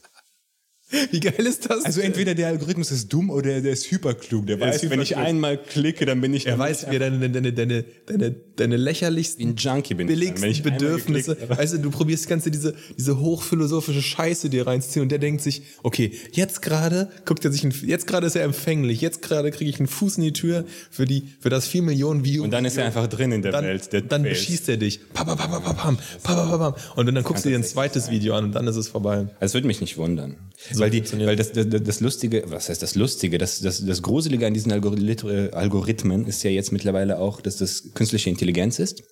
Wie 1.11 1.19
geil 1.19 1.45
ist 1.45 1.69
das? 1.69 1.83
Also 1.83 1.99
entweder 1.99 2.33
der 2.33 2.47
Algorithmus 2.47 2.91
ist 2.91 3.11
dumm 3.11 3.29
oder 3.29 3.59
der 3.59 3.73
ist 3.73 3.91
hyperklug. 3.91 4.47
Der 4.47 4.55
ist 4.55 4.61
weiß, 4.61 4.89
wenn 4.89 5.01
ich 5.01 5.17
einmal 5.17 5.57
klicke, 5.57 6.05
dann 6.05 6.21
bin 6.21 6.33
ich 6.33 6.47
Er 6.47 6.57
weiß, 6.57 6.89
wie 6.89 6.95
er 6.95 6.99
deine, 6.99 7.29
deine, 7.29 7.51
deine, 7.51 7.83
deine, 8.05 8.35
deine 8.55 8.77
lächerlichsten, 8.77 9.57
Junkie 9.57 9.95
bin. 9.95 10.07
ich 10.07 10.13
dann, 10.13 10.19
billigsten 10.19 10.43
wenn 10.43 10.51
ich 10.51 10.63
einmal 10.63 10.79
Bedürfnisse. 10.79 11.35
geklickt. 11.35 11.59
Weißt 11.59 11.73
du, 11.73 11.79
du 11.79 11.91
probierst 11.91 12.25
die 12.25 12.29
ganze 12.29 12.51
diese, 12.51 12.73
diese 12.97 13.19
hochphilosophische 13.19 14.01
Scheiße 14.01 14.49
dir 14.49 14.65
reinzuziehen 14.65 15.03
und 15.03 15.09
der 15.09 15.19
denkt 15.19 15.41
sich, 15.41 15.63
okay, 15.83 16.11
jetzt 16.31 16.61
gerade 16.61 17.09
guckt 17.25 17.43
er 17.43 17.51
sich, 17.51 17.65
ein, 17.65 17.73
jetzt 17.85 18.07
gerade 18.07 18.25
ist 18.25 18.37
er 18.37 18.43
empfänglich, 18.43 19.01
jetzt 19.01 19.21
gerade 19.21 19.51
kriege 19.51 19.69
ich 19.69 19.79
einen 19.79 19.87
Fuß 19.89 20.17
in 20.17 20.23
die 20.23 20.33
Tür 20.33 20.63
für 20.89 21.03
die, 21.03 21.27
für 21.41 21.49
das 21.49 21.67
4 21.67 21.81
Millionen 21.81 22.23
View. 22.23 22.45
Und 22.45 22.51
dann 22.51 22.63
ist 22.63 22.77
er 22.77 22.85
einfach 22.85 23.07
drin 23.07 23.33
in 23.33 23.41
der 23.41 23.51
dann, 23.51 23.65
Welt. 23.65 23.91
Der 23.91 24.03
dann 24.03 24.23
beschießt 24.23 24.69
er 24.69 24.77
dich. 24.77 25.01
Pam, 25.13 25.27
pam, 25.27 25.37
pam, 25.37 25.51
pam, 25.51 25.75
pam, 25.75 25.97
pam, 26.23 26.49
pam, 26.49 26.59
pam. 26.59 26.75
Und 26.95 27.13
dann 27.13 27.23
guckst 27.25 27.43
du 27.43 27.49
dir 27.49 27.57
ein 27.57 27.65
zweites 27.65 28.09
Video 28.09 28.35
an 28.35 28.45
und 28.45 28.51
dann 28.53 28.65
ist 28.67 28.77
es 28.77 28.87
vorbei. 28.87 29.27
Es 29.41 29.53
würde 29.53 29.67
mich 29.67 29.81
nicht 29.81 29.97
wundern. 29.97 30.37
Weil 30.79 30.89
die, 30.89 31.03
weil 31.25 31.35
das, 31.35 31.51
das, 31.51 31.67
das 31.69 31.99
Lustige, 31.99 32.43
was 32.47 32.69
heißt 32.69 32.81
das 32.81 32.95
Lustige, 32.95 33.37
das, 33.37 33.59
das, 33.59 33.85
das 33.85 34.01
Gruselige 34.01 34.45
an 34.47 34.53
diesen 34.53 34.71
Algorith 34.71 35.23
Algorithmen 35.53 36.25
ist 36.25 36.43
ja 36.43 36.49
jetzt 36.49 36.71
mittlerweile 36.71 37.19
auch, 37.19 37.41
dass 37.41 37.57
das 37.57 37.93
künstliche 37.93 38.29
Intelligenz 38.29 38.79
ist. 38.79 39.03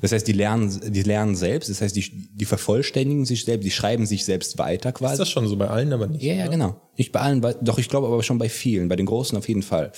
Das 0.00 0.12
heißt, 0.12 0.26
die 0.26 0.32
lernen, 0.32 0.80
die 0.92 1.02
lernen 1.02 1.36
selbst, 1.36 1.70
das 1.70 1.80
heißt, 1.80 1.94
die, 1.94 2.28
die 2.34 2.44
vervollständigen 2.44 3.24
sich 3.24 3.44
selbst, 3.44 3.64
die 3.64 3.70
schreiben 3.70 4.06
sich 4.06 4.24
selbst 4.24 4.58
weiter 4.58 4.90
Ist 4.90 4.96
quasi. 4.96 5.18
das 5.18 5.30
schon 5.30 5.46
so 5.48 5.56
bei 5.56 5.68
allen, 5.68 5.92
aber 5.92 6.06
nicht. 6.06 6.22
Ja, 6.22 6.34
ja, 6.34 6.46
genau. 6.46 6.80
Nicht 6.96 7.12
bei 7.12 7.20
allen, 7.20 7.40
doch 7.62 7.78
ich 7.78 7.88
glaube 7.88 8.06
aber 8.06 8.22
schon 8.22 8.38
bei 8.38 8.48
vielen, 8.48 8.88
bei 8.88 8.96
den 8.96 9.06
Großen 9.06 9.36
auf 9.36 9.48
jeden 9.48 9.62
Fall. 9.62 9.92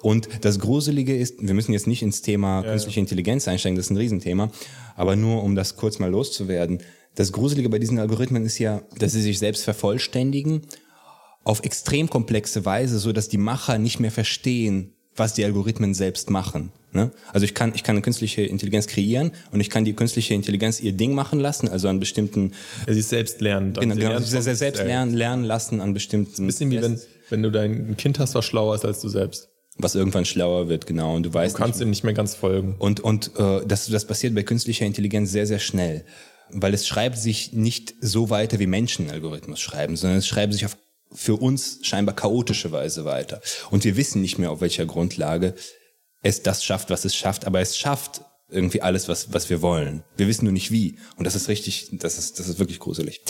Und 0.00 0.28
das 0.40 0.58
Gruselige 0.58 1.16
ist, 1.16 1.36
wir 1.40 1.54
müssen 1.54 1.72
jetzt 1.72 1.86
nicht 1.86 2.02
ins 2.02 2.22
Thema 2.22 2.62
künstliche 2.62 3.00
Intelligenz 3.00 3.46
einsteigen, 3.48 3.76
das 3.76 3.86
ist 3.86 3.90
ein 3.90 3.96
Riesenthema, 3.96 4.50
aber 4.96 5.16
nur 5.16 5.42
um 5.42 5.54
das 5.54 5.76
kurz 5.76 5.98
mal 5.98 6.10
loszuwerden. 6.10 6.80
Das 7.14 7.32
Gruselige 7.32 7.68
bei 7.68 7.78
diesen 7.78 7.98
Algorithmen 7.98 8.44
ist 8.44 8.58
ja, 8.58 8.82
dass 8.98 9.12
sie 9.12 9.22
sich 9.22 9.38
selbst 9.38 9.64
vervollständigen 9.64 10.62
auf 11.44 11.62
extrem 11.64 12.08
komplexe 12.08 12.64
Weise, 12.64 12.98
so 12.98 13.12
dass 13.12 13.28
die 13.28 13.38
Macher 13.38 13.78
nicht 13.78 14.00
mehr 14.00 14.12
verstehen, 14.12 14.94
was 15.16 15.34
die 15.34 15.44
Algorithmen 15.44 15.92
selbst 15.92 16.30
machen. 16.30 16.72
Ne? 16.92 17.10
Also 17.32 17.44
ich 17.44 17.54
kann, 17.54 17.72
ich 17.74 17.82
kann 17.82 17.96
eine 17.96 18.02
künstliche 18.02 18.42
Intelligenz 18.42 18.86
kreieren 18.86 19.32
und 19.50 19.60
ich 19.60 19.70
kann 19.70 19.84
die 19.84 19.94
künstliche 19.94 20.34
Intelligenz 20.34 20.80
ihr 20.80 20.92
Ding 20.92 21.14
machen 21.14 21.40
lassen, 21.40 21.68
also 21.68 21.88
an 21.88 22.00
bestimmten, 22.00 22.52
sich 22.86 23.06
selbst 23.06 23.38
genau, 23.38 23.72
Sie 23.74 23.80
genau, 23.80 23.94
lernt 23.96 24.26
sie 24.26 24.40
selbst, 24.40 24.78
sich 24.78 24.86
lernen, 24.86 25.14
lernen 25.14 25.44
lassen 25.44 25.80
an 25.80 25.94
bestimmten. 25.94 26.46
Bisschen 26.46 26.70
wie 26.70 26.80
wenn, 26.80 27.00
wenn 27.30 27.42
du 27.42 27.50
dein 27.50 27.96
Kind 27.96 28.18
hast, 28.18 28.34
was 28.34 28.44
schlauer 28.44 28.74
ist 28.74 28.84
als 28.84 29.00
du 29.00 29.08
selbst. 29.08 29.48
was 29.78 29.94
irgendwann 29.94 30.24
schlauer 30.24 30.68
wird, 30.68 30.86
genau. 30.86 31.16
Und 31.16 31.24
du 31.24 31.32
weißt 31.32 31.54
Du 31.54 31.58
kannst 31.58 31.80
ihm 31.80 31.90
nicht 31.90 32.04
mehr 32.04 32.14
ganz 32.14 32.34
folgen. 32.34 32.76
Und, 32.78 33.00
und 33.00 33.32
äh, 33.38 33.66
das, 33.66 33.86
das 33.86 34.06
passiert 34.06 34.34
bei 34.34 34.42
künstlicher 34.42 34.84
Intelligenz 34.84 35.32
sehr, 35.32 35.46
sehr 35.46 35.58
schnell. 35.58 36.04
Weil 36.52 36.74
es 36.74 36.86
schreibt 36.86 37.18
sich 37.18 37.52
nicht 37.52 37.94
so 38.00 38.30
weiter, 38.30 38.58
wie 38.58 38.66
Menschen 38.66 39.10
Algorithmus 39.10 39.60
schreiben, 39.60 39.96
sondern 39.96 40.18
es 40.18 40.26
schreibt 40.26 40.52
sich 40.52 40.66
auf 40.66 40.76
für 41.14 41.36
uns 41.36 41.80
scheinbar 41.82 42.16
chaotische 42.16 42.72
Weise 42.72 43.04
weiter. 43.04 43.40
Und 43.70 43.84
wir 43.84 43.96
wissen 43.96 44.22
nicht 44.22 44.38
mehr, 44.38 44.50
auf 44.50 44.60
welcher 44.60 44.86
Grundlage 44.86 45.54
es 46.22 46.42
das 46.42 46.64
schafft, 46.64 46.90
was 46.90 47.04
es 47.04 47.14
schafft, 47.14 47.46
aber 47.46 47.60
es 47.60 47.76
schafft 47.76 48.22
irgendwie 48.48 48.82
alles, 48.82 49.08
was, 49.08 49.32
was 49.32 49.50
wir 49.50 49.62
wollen. 49.62 50.04
Wir 50.16 50.28
wissen 50.28 50.44
nur 50.44 50.52
nicht 50.52 50.70
wie. 50.70 50.98
Und 51.16 51.26
das 51.26 51.34
ist 51.34 51.48
richtig, 51.48 51.88
das 51.92 52.18
ist, 52.18 52.38
das 52.38 52.48
ist 52.48 52.58
wirklich 52.58 52.78
gruselig. 52.78 53.20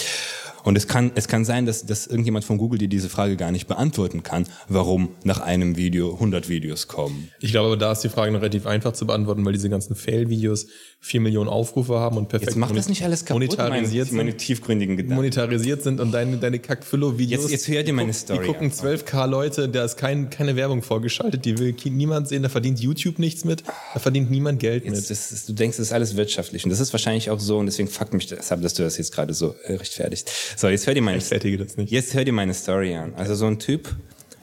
Und 0.65 0.77
es 0.77 0.87
kann, 0.87 1.11
es 1.15 1.27
kann 1.27 1.45
sein, 1.45 1.67
dass, 1.67 1.87
dass 1.87 2.07
irgendjemand 2.07 2.45
von 2.45 2.59
Google 2.59 2.79
dir 2.79 2.89
diese 2.89 3.09
Frage 3.09 3.37
gar 3.37 3.51
nicht 3.51 3.67
beantworten 3.67 4.23
kann, 4.23 4.47
warum 4.69 5.11
nach 5.25 5.41
einem 5.41 5.77
Video 5.77 6.13
100 6.15 6.49
Videos 6.49 6.87
kommen. 6.89 7.31
Ich 7.41 7.51
glaube, 7.51 7.77
da 7.77 7.93
ist 7.93 8.01
die 8.01 8.09
Frage 8.09 8.33
noch 8.33 8.41
relativ 8.41 8.67
einfach 8.67 8.93
zu 8.93 9.07
beantworten, 9.07 9.45
weil 9.45 9.53
diese 9.53 9.71
ganzen 9.71 9.97
Fail-Videos 9.97 10.67
vier 11.05 11.21
Millionen 11.21 11.51
Aufrufe 11.51 11.99
haben 11.99 12.17
und 12.17 12.29
perfekt 12.29 12.51
Jetzt 12.53 12.57
macht 12.57 12.77
das 12.77 12.89
nicht 12.89 13.03
alles 13.03 13.25
kaputt, 13.25 13.43
monetarisiert, 13.43 14.07
meine, 14.13 14.17
meine 14.19 14.31
sind, 14.31 14.39
tiefgründigen 14.39 14.97
Gedanken. 14.97 15.17
monetarisiert 15.17 15.83
sind 15.83 15.99
und 15.99 16.13
deine, 16.13 16.37
deine 16.37 16.61
Kack-Füllo-Videos. 16.61 17.43
Jetzt- 17.43 17.51
jetzt 17.51 17.69
hört 17.69 17.89
ihr 17.89 17.93
meine 17.93 18.13
Story 18.13 18.39
Die 18.39 18.47
gucken 18.47 18.71
12k 18.71 19.27
Leute, 19.27 19.69
da 19.69 19.85
ist 19.85 19.97
kein, 19.97 20.31
keine 20.31 20.55
Werbung 20.55 20.81
vorgeschaltet, 20.83 21.45
die 21.45 21.59
will 21.59 21.75
niemand 21.87 22.29
sehen, 22.29 22.45
da 22.45 22.49
verdient 22.49 22.79
YouTube 22.79 23.19
nichts 23.19 23.45
mit, 23.45 23.65
da 23.95 23.99
verdient 23.99 24.31
niemand 24.31 24.61
Geld 24.61 24.85
Jetzt, 24.85 24.95
mit. 24.95 25.11
ist, 25.11 25.49
du 25.49 25.53
denkst, 25.55 25.77
das 25.79 25.89
ist 25.89 25.93
alles 25.93 26.17
wirtschaftlich. 26.17 26.63
Und 26.63 26.71
das 26.71 26.79
ist 26.79 26.93
wahrscheinlich 26.93 27.31
auch 27.31 27.41
so. 27.41 27.59
Und 27.59 27.67
deswegen 27.67 27.89
fuckt 27.89 28.15
mich 28.15 28.29
das 28.29 28.53
ab, 28.53 28.63
dass 28.63 28.75
du 28.75 28.85
das 28.85 28.97
jetzt 28.97 29.13
gerade 29.13 29.35
so 29.35 29.57
äh, 29.65 29.73
rechtfertigst. 29.75 30.31
So, 30.57 30.69
jetzt 30.69 30.87
hör 30.87 30.95
dir 30.95 31.03
meine, 31.03 31.19
Ich 31.19 31.25
fertige 31.25 31.59
das 31.59 31.77
nicht. 31.77 31.91
jetzt 31.91 32.15
hör 32.15 32.25
dir 32.25 32.33
meine 32.33 32.55
Story 32.55 32.95
an. 32.95 33.13
Also 33.17 33.35
so 33.35 33.47
ein 33.47 33.59
Typ 33.59 33.89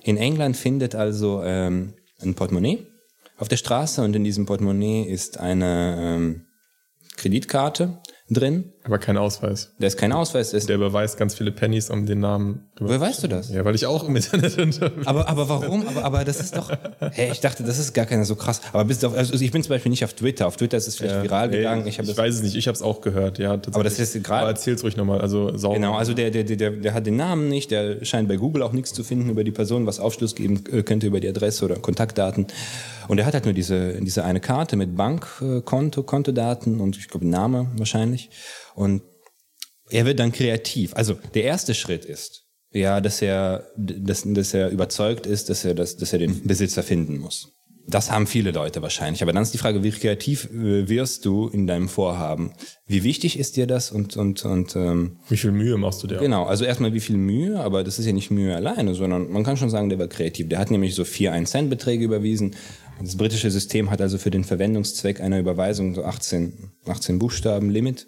in 0.04 0.18
England 0.18 0.58
findet 0.58 0.94
also 0.94 1.42
ähm, 1.42 1.94
ein 2.22 2.34
Portemonnaie 2.34 2.86
auf 3.38 3.48
der 3.48 3.56
Straße 3.56 4.02
und 4.04 4.14
in 4.18 4.26
diesem 4.26 4.46
Portemonnaie 4.46 5.04
ist 5.04 5.40
eine 5.40 5.96
ähm, 5.98 6.42
Kreditkarte 7.20 7.90
drin. 8.36 8.74
Aber 8.86 8.98
kein 8.98 9.18
Ausweis. 9.18 9.74
Da 9.78 9.88
ist 9.88 9.98
kein 9.98 10.12
Ausweis. 10.14 10.54
Ist, 10.54 10.70
Der 10.70 10.78
überweist 10.78 11.18
ganz 11.18 11.36
viele 11.36 11.52
Pennies 11.52 11.90
um 11.90 12.06
den 12.06 12.22
Namen. 12.22 12.70
woher 12.80 13.00
weißt 13.00 13.22
du 13.24 13.28
das? 13.28 13.50
Ja, 13.50 13.66
weil 13.66 13.76
ich 13.76 13.86
auch 13.86 14.08
im 14.08 14.16
Internet 14.16 14.58
unterwegs 14.58 15.06
Aber, 15.06 15.28
aber 15.28 15.50
warum? 15.50 15.86
Aber, 15.86 16.06
aber 16.06 16.24
das 16.26 16.40
ist 16.40 16.56
doch. 16.56 16.72
Hey, 17.12 17.30
ich 17.32 17.42
dachte, 17.42 17.64
das 17.64 17.78
ist 17.78 17.94
gar 17.94 18.06
keiner 18.06 18.24
so 18.24 18.36
krass. 18.36 18.62
Aber 18.72 18.86
bist 18.86 19.04
du 19.04 19.08
auf, 19.08 19.18
also 19.18 19.34
ich 19.36 19.52
bin 19.52 19.62
zum 19.64 19.72
Beispiel 19.72 19.90
nicht 19.90 20.04
auf 20.06 20.14
Twitter. 20.14 20.48
Auf 20.48 20.56
Twitter 20.56 20.78
ist 20.78 20.88
es 20.88 20.96
vielleicht 20.96 21.22
viral 21.24 21.50
gegangen. 21.50 21.86
Ich, 21.88 22.00
Ich 22.00 22.08
das. 22.08 22.18
weiß 22.18 22.36
es 22.36 22.42
nicht, 22.42 22.56
ich 22.56 22.68
habe 22.68 22.76
es 22.76 22.82
auch 22.82 23.02
gehört, 23.02 23.38
ja. 23.38 23.52
Aber 23.54 23.84
das 23.84 24.00
ist 24.00 24.14
gerade- 24.24 24.42
Aber 24.44 24.50
erzähl's 24.52 24.82
ruhig 24.84 24.96
nochmal, 24.96 25.20
also 25.20 25.56
sauber. 25.58 25.76
Genau, 25.76 25.96
also 25.96 26.14
der, 26.14 26.32
der, 26.32 26.46
der, 26.46 26.56
der, 26.56 26.72
der 26.72 26.94
hat 26.94 27.06
den 27.06 27.18
Namen 27.18 27.50
nicht, 27.50 27.72
der 27.72 28.04
scheint 28.06 28.30
bei 28.30 28.38
Google 28.38 28.64
auch 28.64 28.72
nichts 28.72 28.94
zu 28.94 29.04
finden 29.04 29.30
über 29.30 29.44
die 29.44 29.52
Person, 29.52 29.86
was 29.86 30.00
Aufschluss 30.00 30.36
geben 30.36 30.64
äh, 30.72 30.84
könnte 30.84 31.06
über 31.06 31.20
die 31.20 31.28
Adresse 31.28 31.66
oder 31.66 31.76
Kontaktdaten. 31.76 32.48
Und 33.10 33.18
er 33.18 33.26
hat 33.26 33.34
halt 33.34 33.46
nur 33.46 33.54
diese, 33.54 33.94
diese 34.02 34.24
eine 34.24 34.40
Karte 34.40 34.76
mit 34.78 34.96
Bankkonto, 34.96 36.04
Kontodaten 36.04 36.80
und 36.80 36.98
ich 36.98 37.08
glaube 37.10 37.28
Name 37.28 37.68
wahrscheinlich. 37.76 38.30
Und 38.80 39.02
er 39.90 40.06
wird 40.06 40.20
dann 40.20 40.32
kreativ. 40.32 40.96
Also 40.96 41.20
der 41.34 41.44
erste 41.44 41.74
Schritt 41.74 42.06
ist, 42.06 42.46
ja, 42.72 43.02
dass 43.02 43.22
er, 43.22 43.68
dass, 43.76 44.24
dass 44.26 44.54
er 44.54 44.70
überzeugt 44.70 45.26
ist, 45.26 45.50
dass 45.50 45.66
er, 45.66 45.74
das, 45.74 45.98
dass 45.98 46.14
er 46.14 46.20
den 46.20 46.48
Besitzer 46.48 46.82
finden 46.82 47.18
muss. 47.18 47.52
Das 47.88 48.10
haben 48.10 48.26
viele 48.26 48.52
Leute 48.52 48.82
wahrscheinlich. 48.82 49.22
Aber 49.22 49.34
dann 49.34 49.44
ist 49.44 49.54
die 49.54 49.58
Frage, 49.58 49.84
wie 49.84 49.92
kreativ 49.92 50.46
äh, 50.46 50.88
wirst 50.88 51.26
du 51.26 51.50
in 51.50 51.68
deinem 51.68 51.90
Vorhaben? 51.90 52.54
Wie 52.86 53.04
wichtig 53.04 53.38
ist 53.38 53.58
dir 53.58 53.68
das? 53.68 53.92
Und, 53.92 54.16
und, 54.16 54.46
und 54.46 54.78
ähm, 54.78 55.18
Wie 55.28 55.38
viel 55.38 55.52
Mühe 55.52 55.76
machst 55.76 56.02
du 56.02 56.08
dir? 56.08 56.20
Genau, 56.20 56.46
also 56.46 56.64
erstmal 56.64 56.94
wie 56.94 57.02
viel 57.02 57.18
Mühe, 57.18 57.60
aber 57.60 57.84
das 57.84 58.00
ist 58.00 58.06
ja 58.06 58.14
nicht 58.14 58.32
Mühe 58.32 58.56
alleine, 58.56 58.96
sondern 58.96 59.30
man 59.30 59.44
kann 59.44 59.58
schon 59.58 59.72
sagen, 59.72 59.90
der 59.90 60.00
war 60.00 60.08
kreativ. 60.08 60.48
Der 60.48 60.60
hat 60.60 60.72
nämlich 60.72 60.96
so 60.96 61.04
vier 61.04 61.34
1-Cent-Beträge 61.34 62.06
überwiesen. 62.06 62.56
Das 63.02 63.18
britische 63.18 63.52
System 63.52 63.92
hat 63.92 64.00
also 64.00 64.18
für 64.18 64.32
den 64.32 64.46
Verwendungszweck 64.46 65.20
einer 65.20 65.40
Überweisung 65.40 65.96
so 65.96 66.06
18, 66.06 66.72
18 66.86 67.20
Buchstaben 67.20 67.72
Limit. 67.72 68.08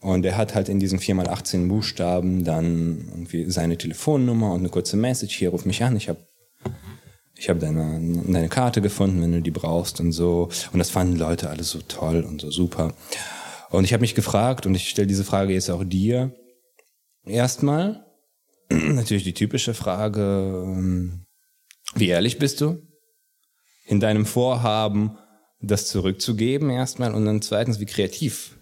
Und 0.00 0.24
er 0.26 0.36
hat 0.36 0.54
halt 0.54 0.68
in 0.68 0.78
diesen 0.78 0.98
4 0.98 1.14
mal 1.14 1.28
18 1.28 1.68
Buchstaben 1.68 2.44
dann 2.44 3.08
irgendwie 3.08 3.50
seine 3.50 3.78
Telefonnummer 3.78 4.52
und 4.52 4.60
eine 4.60 4.68
kurze 4.68 4.96
Message. 4.96 5.36
Hier, 5.36 5.50
ruf 5.50 5.64
mich 5.64 5.82
an, 5.82 5.96
ich 5.96 6.08
habe 6.08 6.26
ich 7.38 7.48
hab 7.50 7.60
deine, 7.60 8.00
deine 8.26 8.48
Karte 8.48 8.80
gefunden, 8.80 9.20
wenn 9.20 9.32
du 9.32 9.42
die 9.42 9.50
brauchst 9.50 10.00
und 10.00 10.12
so. 10.12 10.48
Und 10.72 10.78
das 10.78 10.90
fanden 10.90 11.16
Leute 11.16 11.50
alle 11.50 11.64
so 11.64 11.80
toll 11.80 12.22
und 12.22 12.40
so 12.40 12.50
super. 12.50 12.94
Und 13.70 13.84
ich 13.84 13.92
habe 13.92 14.00
mich 14.00 14.14
gefragt, 14.14 14.64
und 14.66 14.74
ich 14.74 14.88
stelle 14.88 15.06
diese 15.06 15.24
Frage 15.24 15.52
jetzt 15.52 15.70
auch 15.70 15.84
dir, 15.84 16.34
erstmal 17.26 18.06
natürlich 18.70 19.24
die 19.24 19.34
typische 19.34 19.74
Frage, 19.74 20.62
ähm, 20.64 21.26
wie 21.94 22.08
ehrlich 22.08 22.38
bist 22.38 22.60
du 22.60 22.82
in 23.86 24.00
deinem 24.00 24.26
Vorhaben, 24.26 25.18
das 25.60 25.88
zurückzugeben 25.88 26.70
erstmal 26.70 27.14
und 27.14 27.24
dann 27.24 27.42
zweitens, 27.42 27.80
wie 27.80 27.86
kreativ 27.86 28.55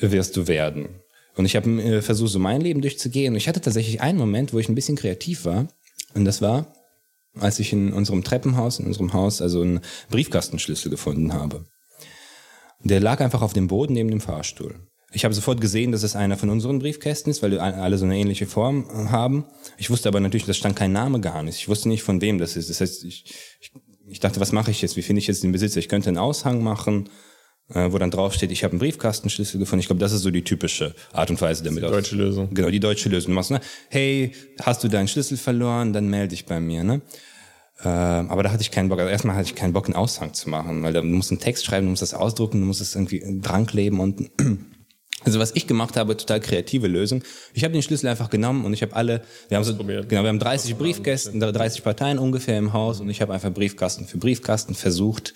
wirst 0.00 0.36
du 0.36 0.48
werden. 0.48 0.88
Und 1.36 1.46
ich 1.46 1.56
habe 1.56 1.70
äh, 1.82 2.02
versucht, 2.02 2.32
so 2.32 2.38
mein 2.38 2.60
Leben 2.60 2.82
durchzugehen. 2.82 3.32
Und 3.32 3.38
ich 3.38 3.48
hatte 3.48 3.60
tatsächlich 3.60 4.00
einen 4.00 4.18
Moment, 4.18 4.52
wo 4.52 4.58
ich 4.58 4.68
ein 4.68 4.74
bisschen 4.74 4.96
kreativ 4.96 5.44
war. 5.44 5.68
Und 6.14 6.24
das 6.24 6.42
war, 6.42 6.74
als 7.38 7.58
ich 7.58 7.72
in 7.72 7.92
unserem 7.92 8.22
Treppenhaus, 8.22 8.78
in 8.78 8.86
unserem 8.86 9.12
Haus, 9.12 9.40
also 9.40 9.62
einen 9.62 9.80
Briefkastenschlüssel 10.10 10.90
gefunden 10.90 11.32
habe. 11.32 11.64
Der 12.84 13.00
lag 13.00 13.20
einfach 13.20 13.42
auf 13.42 13.52
dem 13.52 13.68
Boden 13.68 13.94
neben 13.94 14.10
dem 14.10 14.20
Fahrstuhl. 14.20 14.74
Ich 15.14 15.24
habe 15.24 15.34
sofort 15.34 15.60
gesehen, 15.60 15.92
dass 15.92 16.02
es 16.02 16.16
einer 16.16 16.38
von 16.38 16.48
unseren 16.48 16.78
Briefkästen 16.78 17.30
ist, 17.30 17.42
weil 17.42 17.58
alle 17.58 17.98
so 17.98 18.04
eine 18.04 18.16
ähnliche 18.16 18.46
Form 18.46 18.86
äh, 18.90 19.08
haben. 19.08 19.44
Ich 19.78 19.90
wusste 19.90 20.08
aber 20.08 20.20
natürlich, 20.20 20.46
da 20.46 20.54
stand 20.54 20.76
kein 20.76 20.92
Name 20.92 21.20
gar 21.20 21.42
nicht. 21.42 21.56
Ich 21.56 21.68
wusste 21.68 21.88
nicht, 21.88 22.02
von 22.02 22.20
wem 22.20 22.38
das 22.38 22.56
ist. 22.56 22.70
Das 22.70 22.80
heißt, 22.80 23.04
ich, 23.04 23.24
ich, 23.60 23.72
ich 24.06 24.20
dachte, 24.20 24.40
was 24.40 24.52
mache 24.52 24.70
ich 24.70 24.82
jetzt? 24.82 24.96
Wie 24.96 25.02
finde 25.02 25.20
ich 25.20 25.26
jetzt 25.26 25.42
den 25.42 25.52
Besitzer? 25.52 25.78
Ich 25.78 25.88
könnte 25.88 26.08
einen 26.08 26.18
Aushang 26.18 26.62
machen, 26.62 27.08
wo 27.68 27.98
dann 27.98 28.10
drauf 28.10 28.34
steht, 28.34 28.50
ich 28.50 28.64
habe 28.64 28.72
einen 28.72 28.80
Briefkastenschlüssel 28.80 29.58
gefunden. 29.58 29.80
Ich 29.80 29.86
glaube, 29.86 30.00
das 30.00 30.12
ist 30.12 30.22
so 30.22 30.30
die 30.30 30.44
typische 30.44 30.94
Art 31.12 31.30
und 31.30 31.40
Weise 31.40 31.64
damit. 31.64 31.82
Die 31.82 31.88
deutsche 31.88 32.16
Lösung. 32.16 32.52
Genau, 32.52 32.70
die 32.70 32.80
deutsche 32.80 33.08
Lösung. 33.08 33.30
Du 33.30 33.34
machst, 33.34 33.50
ne? 33.50 33.60
Hey, 33.88 34.32
hast 34.60 34.84
du 34.84 34.88
deinen 34.88 35.08
Schlüssel 35.08 35.36
verloren? 35.36 35.92
Dann 35.92 36.08
melde 36.08 36.28
dich 36.28 36.44
bei 36.44 36.60
mir, 36.60 36.84
ne? 36.84 37.00
Ähm, 37.84 38.30
aber 38.30 38.42
da 38.42 38.52
hatte 38.52 38.62
ich 38.62 38.70
keinen 38.70 38.88
Bock. 38.88 39.00
Also 39.00 39.10
erstmal 39.10 39.36
hatte 39.36 39.46
ich 39.46 39.54
keinen 39.54 39.72
Bock, 39.72 39.86
einen 39.86 39.96
Aushang 39.96 40.34
zu 40.34 40.48
machen, 40.48 40.82
weil 40.82 40.92
da, 40.92 41.00
du 41.00 41.06
musst 41.06 41.30
einen 41.30 41.40
Text 41.40 41.64
schreiben, 41.64 41.86
du 41.86 41.90
musst 41.90 42.02
das 42.02 42.14
ausdrucken, 42.14 42.60
du 42.60 42.66
musst 42.66 42.80
es 42.80 42.94
irgendwie 42.94 43.22
dran 43.40 43.66
kleben 43.66 43.98
und 44.00 44.30
also 45.24 45.40
was 45.40 45.52
ich 45.54 45.66
gemacht 45.66 45.96
habe, 45.96 46.16
total 46.16 46.40
kreative 46.40 46.86
Lösung. 46.86 47.24
Ich 47.54 47.64
habe 47.64 47.72
den 47.72 47.82
Schlüssel 47.82 48.08
einfach 48.08 48.30
genommen 48.30 48.64
und 48.64 48.72
ich 48.72 48.82
habe 48.82 48.94
alle, 48.94 49.22
wir 49.48 49.56
haben 49.56 49.64
so, 49.64 49.76
genau, 49.76 50.06
wir 50.08 50.28
haben 50.28 50.38
30 50.38 50.76
Briefkästen, 50.76 51.40
30 51.40 51.82
Parteien 51.82 52.18
ungefähr 52.18 52.58
im 52.58 52.72
Haus 52.72 53.00
und 53.00 53.10
ich 53.10 53.20
habe 53.20 53.32
einfach 53.32 53.52
Briefkasten 53.52 54.06
für 54.06 54.18
Briefkasten 54.18 54.74
versucht, 54.74 55.34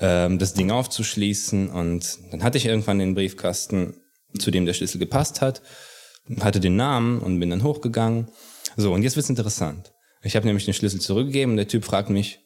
ähm, 0.00 0.38
das 0.38 0.54
Ding 0.54 0.70
aufzuschließen 0.70 1.70
und 1.70 2.18
dann 2.30 2.42
hatte 2.42 2.58
ich 2.58 2.66
irgendwann 2.66 2.98
den 2.98 3.14
Briefkasten, 3.14 3.94
zu 4.38 4.50
dem 4.50 4.66
der 4.66 4.74
Schlüssel 4.74 4.98
gepasst 4.98 5.40
hat, 5.40 5.62
hatte 6.40 6.60
den 6.60 6.76
Namen 6.76 7.20
und 7.20 7.38
bin 7.38 7.50
dann 7.50 7.62
hochgegangen. 7.62 8.28
So, 8.76 8.92
und 8.92 9.02
jetzt 9.02 9.16
wird's 9.16 9.30
interessant. 9.30 9.92
Ich 10.22 10.36
habe 10.36 10.46
nämlich 10.46 10.64
den 10.64 10.74
Schlüssel 10.74 11.00
zurückgegeben 11.00 11.52
und 11.52 11.56
der 11.58 11.68
Typ 11.68 11.84
fragt 11.84 12.10
mich, 12.10 12.40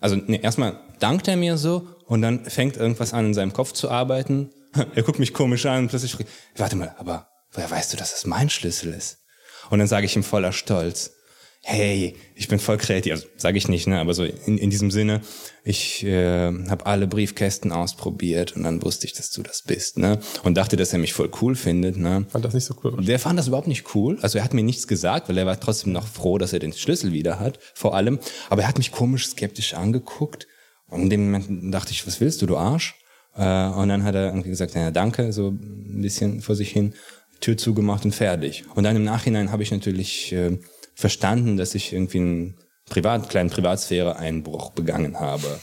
also 0.00 0.16
nee, 0.16 0.40
erstmal 0.42 0.80
dankt 0.98 1.28
er 1.28 1.36
mir 1.36 1.56
so 1.56 1.88
und 2.06 2.20
dann 2.22 2.44
fängt 2.44 2.76
irgendwas 2.76 3.14
an 3.14 3.26
in 3.26 3.34
seinem 3.34 3.52
Kopf 3.52 3.72
zu 3.72 3.90
arbeiten. 3.90 4.50
Er 4.94 5.02
guckt 5.02 5.18
mich 5.18 5.32
komisch 5.32 5.64
an 5.64 5.84
und 5.84 5.88
plötzlich 5.88 6.12
fragt, 6.12 6.28
warte 6.56 6.76
mal, 6.76 6.94
aber 6.98 7.28
woher 7.52 7.70
weißt 7.70 7.92
du, 7.92 7.96
dass 7.96 8.14
es 8.14 8.26
mein 8.26 8.50
Schlüssel 8.50 8.92
ist? 8.92 9.18
Und 9.70 9.78
dann 9.78 9.88
sage 9.88 10.04
ich 10.04 10.14
ihm 10.16 10.22
voller 10.22 10.52
Stolz, 10.52 11.15
hey, 11.68 12.14
ich 12.36 12.46
bin 12.46 12.60
voll 12.60 12.76
kreativ. 12.76 13.12
Also 13.12 13.26
sage 13.36 13.58
ich 13.58 13.66
nicht, 13.66 13.88
ne, 13.88 13.98
aber 13.98 14.14
so 14.14 14.22
in, 14.22 14.56
in 14.56 14.70
diesem 14.70 14.92
Sinne, 14.92 15.20
ich 15.64 16.04
äh, 16.04 16.52
habe 16.68 16.86
alle 16.86 17.08
Briefkästen 17.08 17.72
ausprobiert 17.72 18.54
und 18.54 18.62
dann 18.62 18.82
wusste 18.84 19.04
ich, 19.04 19.14
dass 19.14 19.32
du 19.32 19.42
das 19.42 19.62
bist, 19.62 19.98
ne? 19.98 20.20
Und 20.44 20.56
dachte, 20.56 20.76
dass 20.76 20.92
er 20.92 21.00
mich 21.00 21.12
voll 21.12 21.28
cool 21.42 21.56
findet, 21.56 21.96
ne? 21.96 22.24
Fand 22.28 22.44
das 22.44 22.54
nicht 22.54 22.66
so 22.66 22.76
cool. 22.84 23.04
Der 23.04 23.18
fand 23.18 23.36
das 23.36 23.48
überhaupt 23.48 23.66
nicht 23.66 23.96
cool. 23.96 24.16
Also 24.22 24.38
er 24.38 24.44
hat 24.44 24.54
mir 24.54 24.62
nichts 24.62 24.86
gesagt, 24.86 25.28
weil 25.28 25.36
er 25.38 25.46
war 25.46 25.58
trotzdem 25.58 25.92
noch 25.92 26.06
froh, 26.06 26.38
dass 26.38 26.52
er 26.52 26.60
den 26.60 26.72
Schlüssel 26.72 27.12
wieder 27.12 27.40
hat, 27.40 27.58
vor 27.74 27.96
allem. 27.96 28.20
Aber 28.48 28.62
er 28.62 28.68
hat 28.68 28.78
mich 28.78 28.92
komisch 28.92 29.26
skeptisch 29.26 29.74
angeguckt. 29.74 30.46
Und 30.88 31.02
in 31.02 31.10
dem 31.10 31.24
Moment 31.32 31.74
dachte 31.74 31.90
ich, 31.90 32.06
was 32.06 32.20
willst 32.20 32.42
du, 32.42 32.46
du 32.46 32.56
Arsch? 32.56 32.94
Äh, 33.34 33.40
und 33.70 33.88
dann 33.88 34.04
hat 34.04 34.14
er 34.14 34.26
irgendwie 34.26 34.50
gesagt, 34.50 34.76
naja, 34.76 34.92
danke, 34.92 35.32
so 35.32 35.48
ein 35.48 36.00
bisschen 36.00 36.42
vor 36.42 36.54
sich 36.54 36.70
hin, 36.70 36.94
Tür 37.40 37.56
zugemacht 37.56 38.04
und 38.04 38.14
fertig. 38.14 38.64
Und 38.76 38.84
dann 38.84 38.94
im 38.94 39.04
Nachhinein 39.04 39.50
habe 39.50 39.64
ich 39.64 39.72
natürlich 39.72 40.32
äh, 40.32 40.58
verstanden, 40.96 41.56
dass 41.56 41.74
ich 41.76 41.92
irgendwie 41.92 42.18
einen 42.18 42.56
privat, 42.88 43.28
kleinen 43.28 43.50
Privatsphäre-Einbruch 43.50 44.70
begangen 44.72 45.20
habe. 45.20 45.60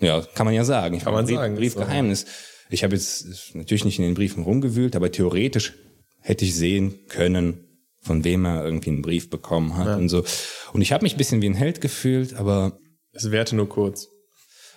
Ja, 0.00 0.22
kann 0.34 0.46
man 0.46 0.54
ja 0.54 0.64
sagen. 0.64 0.96
Ich 0.96 1.04
Kann 1.04 1.14
habe 1.14 1.22
man 1.22 1.24
ein 1.24 1.26
Brief, 1.28 1.36
sagen, 1.36 1.54
Briefgeheimnis. 1.56 2.26
Ich 2.70 2.82
habe 2.82 2.94
jetzt 2.96 3.54
natürlich 3.54 3.84
nicht 3.84 3.98
in 3.98 4.04
den 4.04 4.14
Briefen 4.14 4.42
rumgewühlt, 4.42 4.96
aber 4.96 5.12
theoretisch 5.12 5.74
hätte 6.20 6.44
ich 6.44 6.54
sehen 6.56 7.06
können, 7.08 7.60
von 8.02 8.24
wem 8.24 8.44
er 8.46 8.64
irgendwie 8.64 8.90
einen 8.90 9.02
Brief 9.02 9.30
bekommen 9.30 9.76
hat 9.76 9.98
und 9.98 10.08
so. 10.08 10.24
Und 10.72 10.80
ich 10.82 10.92
habe 10.92 11.04
mich 11.04 11.14
ein 11.14 11.18
bisschen 11.18 11.42
wie 11.42 11.48
ein 11.48 11.54
Held 11.54 11.80
gefühlt, 11.80 12.34
aber 12.34 12.78
Es 13.12 13.30
währte 13.30 13.54
nur 13.54 13.68
kurz. 13.68 14.08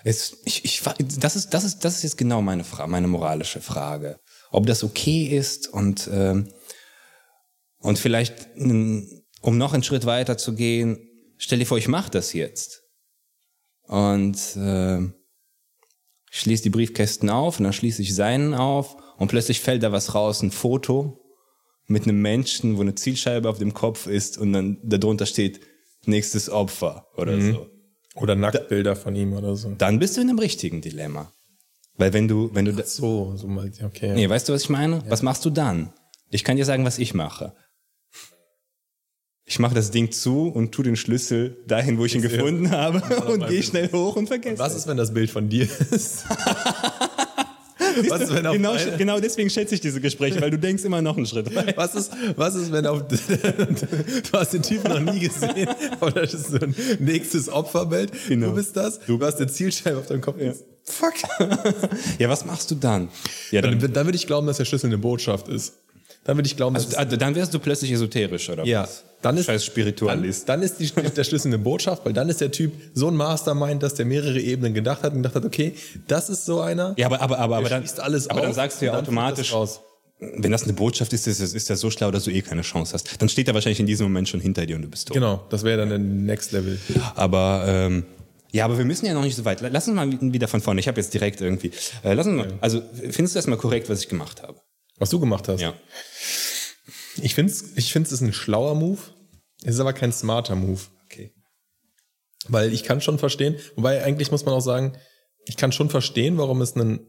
es, 0.03 0.37
ich, 0.45 0.63
ich, 0.65 0.81
das 1.19 1.35
ist, 1.35 1.53
das 1.53 1.63
ist, 1.63 1.79
das 1.85 1.95
ist 1.97 2.03
jetzt 2.03 2.17
genau 2.17 2.41
meine 2.41 2.63
Frage, 2.63 2.91
meine 2.91 3.07
moralische 3.07 3.61
Frage, 3.61 4.19
ob 4.51 4.65
das 4.67 4.83
okay 4.83 5.23
ist 5.25 5.67
und 5.67 6.09
ähm, 6.11 6.49
und 7.79 7.99
vielleicht, 7.99 8.47
mm, 8.55 9.03
um 9.41 9.57
noch 9.57 9.73
einen 9.73 9.83
Schritt 9.83 10.05
weiter 10.05 10.37
zu 10.37 10.55
gehen, 10.55 10.97
stell 11.37 11.59
dir 11.59 11.65
vor, 11.65 11.77
ich 11.77 11.87
mache 11.87 12.11
das 12.11 12.33
jetzt 12.33 12.83
und 13.87 14.35
äh, 14.57 14.99
schließe 16.29 16.63
die 16.63 16.69
Briefkästen 16.69 17.29
auf 17.29 17.59
und 17.59 17.63
dann 17.63 17.73
schließe 17.73 18.01
ich 18.01 18.13
seinen 18.15 18.53
auf 18.53 18.97
und 19.17 19.29
plötzlich 19.29 19.59
fällt 19.61 19.83
da 19.83 19.91
was 19.91 20.13
raus, 20.15 20.41
ein 20.41 20.51
Foto 20.51 21.23
mit 21.87 22.03
einem 22.03 22.21
Menschen, 22.21 22.77
wo 22.77 22.81
eine 22.81 22.95
Zielscheibe 22.95 23.49
auf 23.49 23.59
dem 23.59 23.73
Kopf 23.73 24.07
ist 24.07 24.37
und 24.37 24.51
dann 24.53 24.77
darunter 24.83 25.25
steht 25.25 25.61
nächstes 26.05 26.49
Opfer 26.49 27.07
oder 27.15 27.39
so 27.41 27.67
Oder 28.15 28.35
Nacktbilder 28.35 28.95
von 28.95 29.15
ihm 29.15 29.33
oder 29.33 29.55
so. 29.55 29.71
dann 29.77 29.99
bist 29.99 30.17
du 30.17 30.21
in 30.21 30.29
einem 30.29 30.39
richtigen 30.39 30.81
Dilemma. 30.81 31.31
Weil 31.95 32.13
wenn 32.13 32.27
du, 32.27 32.53
wenn 32.53 32.65
du, 32.65 32.73
da- 32.73 32.83
So, 32.85 33.35
so 33.37 33.47
mal, 33.47 33.71
okay. 33.83 34.13
nee, 34.13 34.29
weißt 34.29 34.47
du, 34.49 34.53
was 34.53 34.63
ich 34.63 34.69
meine? 34.69 35.01
Was 35.09 35.23
machst 35.23 35.43
du 35.45 35.49
dann? 35.49 35.93
Ich 36.29 36.43
kann 36.43 36.57
dir 36.57 36.65
sagen, 36.65 36.85
was 36.85 36.99
ich 36.99 37.13
mache. 37.13 37.55
Ich 39.49 39.59
mache 39.59 39.73
das 39.73 39.91
Ding 39.91 40.11
zu 40.11 40.49
und 40.49 40.73
tu 40.73 40.83
den 40.83 40.97
Schlüssel 40.97 41.55
dahin, 41.65 41.97
wo 41.97 42.03
ich 42.03 42.13
ihn 42.13 42.21
gefunden 42.21 42.69
habe 42.69 43.01
und 43.31 43.47
gehe 43.47 43.63
schnell 43.63 43.89
hoch 43.93 44.17
und 44.17 44.27
vergesse. 44.27 44.59
Was 44.59 44.75
ist, 44.75 44.87
wenn 44.87 44.97
das 44.97 45.13
Bild 45.13 45.29
von 45.31 45.47
dir 45.47 45.63
ist? 45.63 46.25
was 48.09 48.21
ist, 48.23 48.33
wenn 48.33 48.45
auf 48.45 48.53
genau, 48.53 48.73
genau 48.97 49.21
deswegen 49.21 49.49
schätze 49.49 49.75
ich 49.75 49.79
diese 49.79 50.01
Gespräche, 50.01 50.41
weil 50.41 50.51
du 50.51 50.59
denkst 50.59 50.83
immer 50.83 51.01
noch 51.01 51.15
einen 51.15 51.25
Schritt 51.25 51.55
weiter. 51.55 51.77
Was 51.77 51.95
ist, 51.95 52.11
was 52.35 52.55
ist, 52.55 52.73
wenn 52.73 52.85
auf, 52.85 53.03
du 53.07 53.17
hast 54.33 54.51
den 54.51 54.63
Typen 54.63 54.91
noch 54.91 55.13
nie 55.13 55.21
gesehen, 55.21 55.69
aber 56.01 56.11
das 56.11 56.33
ist 56.33 56.47
so 56.47 56.59
ein 56.59 56.75
nächstes 56.99 57.47
Opferbild. 57.47 58.11
Genau. 58.27 58.47
Du 58.47 58.55
bist 58.55 58.75
das, 58.75 58.99
du 58.99 59.17
hast 59.21 59.37
eine 59.37 59.47
Zielscheibe 59.47 59.97
auf 59.97 60.07
deinem 60.07 60.19
Kopf. 60.21 60.35
Fuck. 60.83 61.13
Ja, 62.19 62.27
was 62.27 62.43
machst 62.43 62.69
du 62.71 62.75
dann? 62.75 63.07
Ja, 63.51 63.61
Dann, 63.61 63.79
dann, 63.79 63.93
dann 63.93 64.05
würde 64.05 64.17
ich 64.17 64.27
glauben, 64.27 64.45
dass 64.45 64.57
der 64.57 64.65
Schlüssel 64.65 64.87
eine 64.87 64.97
Botschaft 64.97 65.47
ist. 65.47 65.73
Dann 66.25 66.35
würde 66.37 66.47
ich 66.47 66.57
glauben, 66.57 66.73
dass 66.75 66.93
also, 66.95 67.15
dann 67.15 67.33
wärst 67.35 67.53
du 67.53 67.59
plötzlich 67.59 67.91
esoterisch, 67.91 68.49
oder 68.49 68.65
Ja. 68.65 68.83
was? 68.83 69.05
Dann 69.21 69.37
ist, 69.37 69.45
Scheiß 69.45 69.65
Spiritualist. 69.65 70.47
Dann, 70.47 70.61
dann 70.61 70.69
ist 70.69 70.79
die, 70.79 70.91
der 70.91 71.23
Schlüssel 71.23 71.47
eine 71.47 71.57
Botschaft, 71.57 72.05
weil 72.05 72.13
dann 72.13 72.29
ist 72.29 72.41
der 72.41 72.51
Typ 72.51 72.73
so 72.93 73.07
ein 73.07 73.15
Mastermind, 73.15 73.81
dass 73.81 73.95
der 73.95 74.05
mehrere 74.05 74.39
Ebenen 74.39 74.73
gedacht 74.73 75.03
hat 75.03 75.13
und 75.13 75.19
gedacht 75.19 75.35
hat, 75.35 75.45
okay, 75.45 75.73
das 76.07 76.29
ist 76.29 76.45
so 76.45 76.61
einer. 76.61 76.93
Ja, 76.97 77.07
aber, 77.07 77.21
aber, 77.21 77.39
aber, 77.39 77.57
aber, 77.57 77.69
dann, 77.69 77.83
alles 77.97 78.29
aber 78.29 78.39
auf 78.39 78.45
dann 78.45 78.53
sagst 78.53 78.81
du 78.81 78.85
ja 78.85 78.97
automatisch, 78.97 79.53
wenn 80.19 80.51
das 80.51 80.63
eine 80.63 80.73
Botschaft 80.73 81.13
ist, 81.13 81.27
ist, 81.27 81.39
ist 81.39 81.69
das 81.69 81.79
so 81.79 81.91
schlau, 81.91 82.09
dass 82.09 82.23
du 82.23 82.31
eh 82.31 82.41
keine 82.41 82.63
Chance 82.63 82.93
hast. 82.93 83.21
Dann 83.21 83.29
steht 83.29 83.47
er 83.47 83.53
wahrscheinlich 83.53 83.79
in 83.79 83.85
diesem 83.85 84.05
Moment 84.07 84.27
schon 84.27 84.39
hinter 84.39 84.65
dir 84.65 84.75
und 84.75 84.81
du 84.81 84.87
bist 84.87 85.07
tot. 85.07 85.13
Genau, 85.13 85.45
das 85.49 85.63
wäre 85.63 85.77
dann 85.77 85.89
der 85.89 85.99
Next 85.99 86.51
Level. 86.53 86.79
Aber 87.15 87.65
ähm, 87.67 88.05
ja, 88.51 88.65
aber 88.65 88.77
wir 88.77 88.85
müssen 88.85 89.05
ja 89.05 89.13
noch 89.13 89.23
nicht 89.23 89.35
so 89.35 89.45
weit. 89.45 89.61
Lass 89.61 89.87
uns 89.87 89.95
mal 89.95 90.09
wieder 90.33 90.47
von 90.47 90.61
vorne. 90.61 90.79
Ich 90.79 90.87
habe 90.87 90.99
jetzt 90.99 91.13
direkt 91.13 91.41
irgendwie. 91.41 91.71
Äh, 92.03 92.13
lass 92.13 92.25
uns 92.25 92.37
mal. 92.37 92.53
Also 92.61 92.81
findest 92.93 93.35
du 93.35 93.37
erstmal 93.37 93.57
korrekt, 93.57 93.89
was 93.89 93.99
ich 93.99 94.09
gemacht 94.09 94.41
habe? 94.41 94.59
Was 94.97 95.09
du 95.09 95.19
gemacht 95.19 95.47
hast. 95.47 95.61
Ja. 95.61 95.73
Ich 97.21 97.35
finde 97.35 97.51
es 97.51 97.75
ich 97.75 97.91
find's 97.91 98.11
ist 98.11 98.21
ein 98.21 98.33
schlauer 98.33 98.75
Move. 98.75 98.99
Es 99.63 99.75
ist 99.75 99.79
aber 99.79 99.93
kein 99.93 100.11
smarter 100.11 100.55
Move. 100.55 100.81
Okay. 101.05 101.33
Weil 102.47 102.73
ich 102.73 102.83
kann 102.83 103.01
schon 103.01 103.19
verstehen, 103.19 103.55
wobei 103.75 104.03
eigentlich 104.03 104.31
muss 104.31 104.45
man 104.45 104.53
auch 104.53 104.61
sagen, 104.61 104.93
ich 105.45 105.57
kann 105.57 105.71
schon 105.71 105.89
verstehen, 105.89 106.37
warum 106.37 106.61
es 106.61 106.75
einen, 106.75 106.99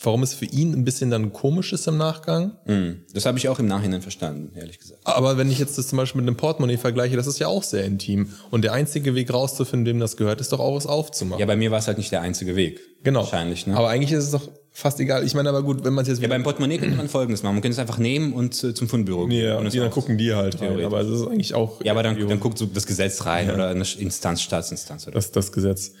warum 0.00 0.22
es 0.22 0.34
für 0.34 0.44
ihn 0.44 0.72
ein 0.72 0.84
bisschen 0.84 1.10
dann 1.10 1.32
komisch 1.32 1.72
ist 1.72 1.86
im 1.86 1.96
Nachgang. 1.96 2.58
Hm. 2.64 3.04
Das 3.12 3.24
habe 3.24 3.38
ich 3.38 3.48
auch 3.48 3.58
im 3.58 3.66
Nachhinein 3.66 4.02
verstanden, 4.02 4.56
ehrlich 4.56 4.78
gesagt. 4.78 5.00
Aber 5.04 5.38
wenn 5.38 5.50
ich 5.50 5.58
jetzt 5.58 5.78
das 5.78 5.88
zum 5.88 5.96
Beispiel 5.96 6.20
mit 6.20 6.28
einem 6.28 6.36
Portemonnaie 6.36 6.76
vergleiche, 6.76 7.16
das 7.16 7.26
ist 7.26 7.38
ja 7.38 7.46
auch 7.46 7.62
sehr 7.62 7.84
intim. 7.84 8.32
Und 8.50 8.62
der 8.62 8.72
einzige 8.72 9.14
Weg 9.14 9.32
rauszufinden, 9.32 9.86
wem 9.86 10.00
das 10.00 10.16
gehört, 10.16 10.40
ist 10.40 10.52
doch 10.52 10.60
auch 10.60 10.76
es 10.76 10.86
aufzumachen. 10.86 11.40
Ja, 11.40 11.46
bei 11.46 11.56
mir 11.56 11.70
war 11.70 11.78
es 11.78 11.86
halt 11.86 11.98
nicht 11.98 12.12
der 12.12 12.20
einzige 12.20 12.56
Weg. 12.56 12.80
genau. 13.02 13.20
Wahrscheinlich, 13.20 13.66
ne? 13.66 13.76
Aber 13.76 13.88
eigentlich 13.88 14.12
ist 14.12 14.24
es 14.24 14.30
doch 14.32 14.48
fast 14.76 14.98
egal. 14.98 15.24
Ich 15.24 15.34
meine 15.34 15.48
aber 15.48 15.62
gut, 15.62 15.84
wenn 15.84 15.94
man 15.94 16.02
es 16.02 16.08
jetzt 16.08 16.20
ja, 16.20 16.26
beim 16.28 16.42
Portemonnaie 16.42 16.78
könnte 16.78 16.96
man 16.96 17.08
Folgendes 17.08 17.44
machen. 17.44 17.54
Man 17.54 17.62
könnte 17.62 17.74
es 17.74 17.78
einfach 17.78 17.98
nehmen 17.98 18.32
und 18.32 18.62
äh, 18.64 18.74
zum 18.74 18.88
Fundbüro 18.88 19.26
gehen. 19.28 19.44
ja, 19.44 19.56
und 19.56 19.66
und 19.66 19.74
dann 19.74 19.90
gucken 19.90 20.18
die 20.18 20.34
halt 20.34 20.60
rein. 20.60 20.84
Aber 20.84 21.00
es 21.00 21.08
ist 21.08 21.26
eigentlich 21.28 21.54
auch. 21.54 21.82
Ja, 21.82 21.92
aber 21.92 22.02
dann, 22.02 22.18
dann 22.28 22.40
guckt 22.40 22.58
so 22.58 22.66
das 22.66 22.84
Gesetz 22.84 23.24
rein 23.24 23.50
oder 23.50 23.68
eine 23.68 23.84
Instanz, 23.98 24.42
Staatsinstanz 24.42 25.06
oder 25.06 25.14
Das, 25.14 25.30
das 25.30 25.52
Gesetz. 25.52 25.92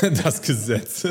das 0.22 0.42
Gesetz. 0.42 1.06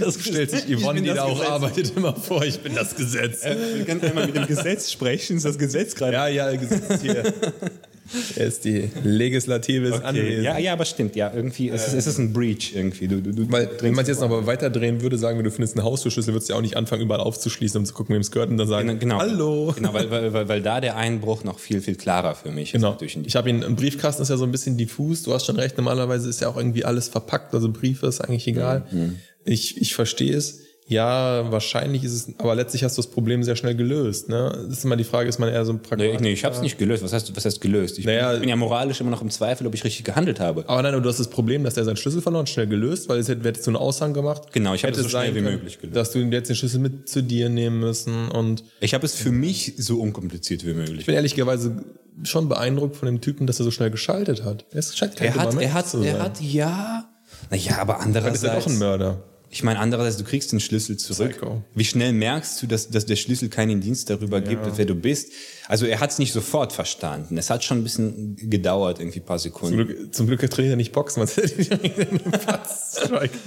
Das 0.00 0.20
stellt 0.20 0.50
sich 0.52 0.68
Ich 0.70 0.80
Yvonne, 0.80 1.02
die 1.02 1.08
das 1.08 1.16
da 1.16 1.24
auch 1.24 1.34
Gesetz. 1.34 1.50
arbeitet, 1.50 1.92
immer 1.96 2.14
vor, 2.14 2.44
ich 2.44 2.60
bin 2.60 2.74
das 2.76 2.94
Gesetz. 2.94 3.44
Wir 3.44 3.84
können 3.84 4.00
einmal 4.02 4.26
mit 4.26 4.36
dem 4.36 4.46
Gesetz 4.46 4.92
sprechen, 4.92 5.36
ist 5.36 5.44
das 5.44 5.58
Gesetz 5.58 5.96
gerade. 5.96 6.12
Ja, 6.12 6.28
ja, 6.28 6.54
Gesetz 6.54 7.02
hier. 7.02 7.24
Er 8.36 8.46
ist 8.46 8.64
die 8.64 8.90
Legislative 9.02 9.86
ist 9.88 9.94
Okay. 9.94 10.04
anwesend. 10.04 10.44
Ja, 10.44 10.58
ja, 10.58 10.72
aber 10.74 10.84
stimmt, 10.84 11.16
ja, 11.16 11.32
irgendwie, 11.34 11.70
es, 11.70 11.88
ist, 11.88 11.94
es 11.94 12.06
ist 12.06 12.18
ein 12.18 12.32
Breach 12.32 12.72
irgendwie. 12.74 13.08
Du, 13.08 13.20
du, 13.22 13.32
du 13.32 13.50
Weil, 13.50 13.70
wenn 13.80 13.94
man 13.94 14.02
es 14.02 14.08
jetzt 14.08 14.20
noch 14.20 14.28
mal 14.28 14.46
weiterdrehen 14.46 15.00
würde, 15.00 15.16
sagen 15.16 15.38
wir, 15.38 15.42
du 15.42 15.50
findest 15.50 15.76
einen 15.76 15.84
Haustürschlüssel, 15.86 16.34
würdest 16.34 16.48
du 16.48 16.52
ja 16.52 16.58
auch 16.58 16.62
nicht 16.62 16.76
anfangen, 16.76 17.02
überall 17.02 17.20
aufzuschließen, 17.20 17.78
um 17.78 17.86
zu 17.86 17.94
gucken, 17.94 18.14
wem 18.14 18.20
es 18.20 18.30
gehört 18.30 18.50
und 18.50 18.58
dann 18.58 18.68
sagen, 18.68 18.98
genau. 18.98 19.18
hallo. 19.18 19.72
Genau, 19.76 19.94
weil, 19.94 20.10
weil, 20.10 20.32
weil, 20.32 20.48
weil 20.48 20.62
da 20.62 20.80
der 20.80 20.96
Einbruch 20.96 21.44
noch 21.44 21.58
viel, 21.58 21.80
viel 21.80 21.94
klarer 21.96 22.34
für 22.34 22.50
mich 22.50 22.72
Genau. 22.72 22.96
ist. 23.00 23.14
Die 23.14 23.20
Ich 23.26 23.36
habe 23.36 23.48
ihn, 23.48 23.64
ein 23.64 23.76
Briefkasten 23.76 24.22
ist 24.22 24.28
ja 24.28 24.36
so 24.36 24.44
ein 24.44 24.52
bisschen 24.52 24.76
diffus, 24.76 25.22
du 25.22 25.32
hast 25.32 25.46
schon 25.46 25.56
recht, 25.56 25.76
normalerweise 25.76 26.28
ist 26.28 26.40
ja 26.40 26.48
auch 26.48 26.56
irgendwie 26.56 26.84
alles 26.84 27.08
verpackt, 27.08 27.54
also 27.54 27.70
Briefe 27.70 28.06
ist 28.06 28.20
eigentlich 28.20 28.46
egal. 28.46 28.84
Mhm. 28.90 29.16
Ich, 29.46 29.80
ich 29.80 29.94
verstehe 29.94 30.36
es. 30.36 30.60
Ja, 30.86 31.50
wahrscheinlich 31.50 32.04
ist 32.04 32.12
es, 32.12 32.28
aber 32.38 32.54
letztlich 32.54 32.84
hast 32.84 32.98
du 32.98 33.02
das 33.02 33.10
Problem 33.10 33.42
sehr 33.42 33.56
schnell 33.56 33.74
gelöst. 33.74 34.28
Ne? 34.28 34.52
Das 34.68 34.78
ist 34.78 34.84
immer 34.84 34.96
die 34.96 35.04
Frage, 35.04 35.30
ist 35.30 35.38
man 35.38 35.48
eher 35.48 35.64
so 35.64 35.72
ein 35.72 35.76
Nee, 35.76 35.88
Pragmatiker? 35.88 36.20
nee, 36.20 36.32
ich 36.32 36.44
habe 36.44 36.54
es 36.54 36.60
nicht 36.60 36.76
gelöst. 36.78 37.02
Was 37.02 37.14
heißt, 37.14 37.34
was 37.34 37.42
heißt 37.46 37.62
gelöst? 37.62 37.98
Ich, 37.98 38.04
Naja- 38.04 38.26
bin, 38.28 38.34
ich 38.34 38.40
bin 38.40 38.48
ja 38.50 38.56
moralisch 38.56 39.00
immer 39.00 39.08
noch 39.10 39.22
im 39.22 39.30
Zweifel, 39.30 39.66
ob 39.66 39.72
ich 39.74 39.82
richtig 39.82 40.04
gehandelt 40.04 40.40
habe. 40.40 40.64
Aber 40.68 40.82
nein, 40.82 40.92
aber 40.92 41.02
du 41.02 41.08
hast 41.08 41.18
das 41.20 41.30
Problem, 41.30 41.64
dass 41.64 41.78
er 41.78 41.84
seinen 41.84 41.96
Schlüssel 41.96 42.20
verloren, 42.20 42.46
schnell 42.46 42.66
gelöst, 42.66 43.08
weil 43.08 43.18
es 43.18 43.28
hätte, 43.28 43.48
hättest 43.48 43.66
du 43.66 43.70
einen 43.70 43.76
Aushang 43.78 44.12
gemacht. 44.12 44.52
Genau, 44.52 44.74
ich 44.74 44.82
habe 44.82 44.90
Hätte 44.92 45.00
es 45.00 45.04
so 45.04 45.08
schnell 45.10 45.26
sein 45.28 45.34
wie 45.34 45.40
können, 45.40 45.54
möglich 45.56 45.78
gelöst. 45.80 45.96
Dass 45.96 46.10
du 46.12 46.18
jetzt 46.18 46.48
den 46.50 46.56
Schlüssel 46.56 46.80
mit 46.80 47.08
zu 47.08 47.22
dir 47.22 47.48
nehmen 47.48 47.80
müssen 47.80 48.28
und 48.28 48.62
Ich 48.80 48.92
habe 48.92 49.06
es 49.06 49.14
für 49.14 49.30
mich 49.32 49.72
so 49.78 50.00
unkompliziert 50.02 50.66
wie 50.66 50.74
möglich. 50.74 51.00
ich 51.00 51.06
bin 51.06 51.14
ehrlicherweise 51.14 51.76
schon 52.24 52.50
beeindruckt 52.50 52.96
von 52.96 53.06
dem 53.06 53.22
Typen, 53.22 53.46
dass 53.46 53.58
er 53.58 53.64
so 53.64 53.70
schnell 53.70 53.90
geschaltet 53.90 54.44
hat. 54.44 54.66
Er 54.70 54.80
ist- 54.80 54.98
scheint 54.98 55.16
kein 55.16 55.28
Er 55.28 55.34
hat, 55.36 55.54
er 55.60 55.72
hat, 55.72 55.94
er 55.94 56.18
hat, 56.22 56.40
ja. 56.42 57.04
Naja, 57.50 57.78
aber 57.78 57.94
ist 57.94 58.00
er 58.00 58.04
andererseits. 58.04 58.64
doch 58.66 58.70
ein 58.70 58.78
Mörder. 58.78 59.22
Ich 59.54 59.62
meine, 59.62 59.78
andererseits, 59.78 60.16
du 60.16 60.24
kriegst 60.24 60.50
den 60.50 60.58
Schlüssel 60.58 60.96
zurück. 60.96 61.30
Psycho. 61.30 61.62
Wie 61.76 61.84
schnell 61.84 62.12
merkst 62.12 62.60
du, 62.60 62.66
dass, 62.66 62.90
dass 62.90 63.06
der 63.06 63.14
Schlüssel 63.14 63.48
keinen 63.48 63.70
Indiz 63.70 64.04
darüber 64.04 64.40
gibt, 64.40 64.66
wer 64.76 64.84
du 64.84 64.96
bist? 64.96 65.30
Also 65.68 65.86
er 65.86 66.00
hat 66.00 66.10
es 66.10 66.18
nicht 66.18 66.32
sofort 66.32 66.72
verstanden. 66.72 67.38
Es 67.38 67.50
hat 67.50 67.62
schon 67.62 67.78
ein 67.78 67.84
bisschen 67.84 68.34
gedauert, 68.36 68.98
irgendwie 68.98 69.20
ein 69.20 69.24
paar 69.24 69.38
Zum 69.38 69.52
Sekunden. 69.52 69.76
Glück, 69.76 70.12
zum 70.12 70.26
Glück 70.26 70.40
trainiert 70.50 70.72
er 70.72 70.76
nicht 70.76 70.90
Boxen, 70.90 71.20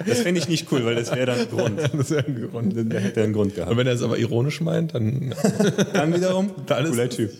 Das 0.05 0.19
fände 0.21 0.39
ich 0.39 0.47
nicht 0.47 0.71
cool, 0.71 0.85
weil 0.85 0.95
das 0.95 1.11
wäre 1.11 1.25
dann 1.25 1.39
ein 1.41 1.49
Grund. 1.49 1.77
Das 1.97 2.09
wäre 2.09 2.25
ein 2.25 2.49
Grund. 2.49 2.73
Da 2.93 2.99
hätte 2.99 3.19
er 3.19 3.23
einen 3.25 3.33
Grund 3.33 3.53
gehabt. 3.55 3.69
Und 3.71 3.77
wenn 3.77 3.87
er 3.87 3.93
es 3.93 4.01
aber 4.01 4.17
ironisch 4.17 4.61
meint, 4.61 4.95
dann 4.95 5.35
Dann 5.93 6.13
wiederum, 6.15 6.51
Dann 6.67 6.85
ist- 6.85 6.91
cooler 6.91 7.09
Typ. 7.09 7.31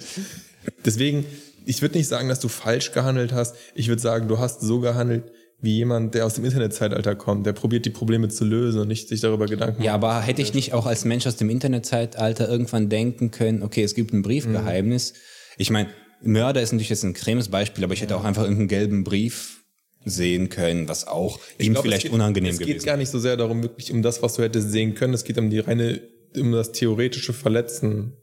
Deswegen, 0.86 1.26
ich 1.66 1.82
würde 1.82 1.98
nicht 1.98 2.08
sagen, 2.10 2.28
dass 2.28 2.42
du 2.42 2.50
falsch 2.50 2.92
gehandelt 2.92 3.32
hast. 3.32 3.56
Ich 3.76 3.88
würde 3.88 4.02
sagen, 4.02 4.28
du 4.28 4.40
hast 4.40 4.60
so 4.60 4.82
gehandelt 4.82 5.24
wie 5.60 5.76
jemand, 5.78 6.14
der 6.14 6.26
aus 6.26 6.36
dem 6.36 6.46
Internetzeitalter 6.46 7.16
kommt, 7.16 7.46
der 7.46 7.54
probiert 7.54 7.86
die 7.86 7.90
Probleme 7.90 8.30
zu 8.30 8.46
lösen 8.46 8.82
und 8.82 8.88
nicht 8.88 9.08
sich 9.10 9.22
darüber 9.22 9.48
Gedanken 9.48 9.82
Ja, 9.82 9.94
aber 9.96 10.22
hätte 10.22 10.42
ich 10.42 10.54
nicht 10.54 10.74
auch 10.74 10.86
als 10.86 11.04
Mensch 11.04 11.26
aus 11.26 11.36
dem 11.36 11.50
Internetzeitalter 11.50 12.48
irgendwann 12.48 12.90
denken 12.90 13.32
können, 13.32 13.64
okay, 13.64 13.84
es 13.84 13.96
gibt 13.96 14.14
ein 14.14 14.22
Briefgeheimnis. 14.22 15.14
Ich 15.58 15.72
meine, 15.72 15.90
Mörder 16.22 16.62
ist 16.62 16.72
natürlich 16.74 16.90
jetzt 16.90 17.04
ein 17.04 17.12
extremes 17.12 17.50
Beispiel, 17.50 17.84
aber 17.84 17.94
ich 17.94 18.02
hätte 18.02 18.16
auch 18.16 18.24
einfach 18.24 18.44
irgendeinen 18.44 18.68
gelben 18.68 19.04
Brief 19.04 19.64
sehen 20.06 20.50
können, 20.50 20.88
was 20.88 21.08
auch 21.08 21.40
ihm 21.60 21.74
glaub, 21.74 21.84
vielleicht 21.84 22.04
geht- 22.04 22.12
unangenehm 22.14 22.52
Es 22.52 22.60
geht 22.60 22.68
gewesen 22.68 22.86
gar 22.86 22.98
nicht 22.98 23.10
so 23.10 23.20
sehr 23.20 23.36
darum, 23.36 23.64
wirklich 23.64 23.92
um 23.92 24.02
das, 24.02 24.22
was 24.22 24.36
du 24.36 24.44
hättest 24.44 24.72
sehen 24.72 24.94
können. 24.96 25.14
Es 25.14 25.24
geht 25.24 25.38
um 25.38 25.50
die 25.50 25.60
reine, 25.60 26.02
um 26.38 26.52
das 26.52 26.72
theoretische 26.72 27.34
Verletzen, 27.34 28.14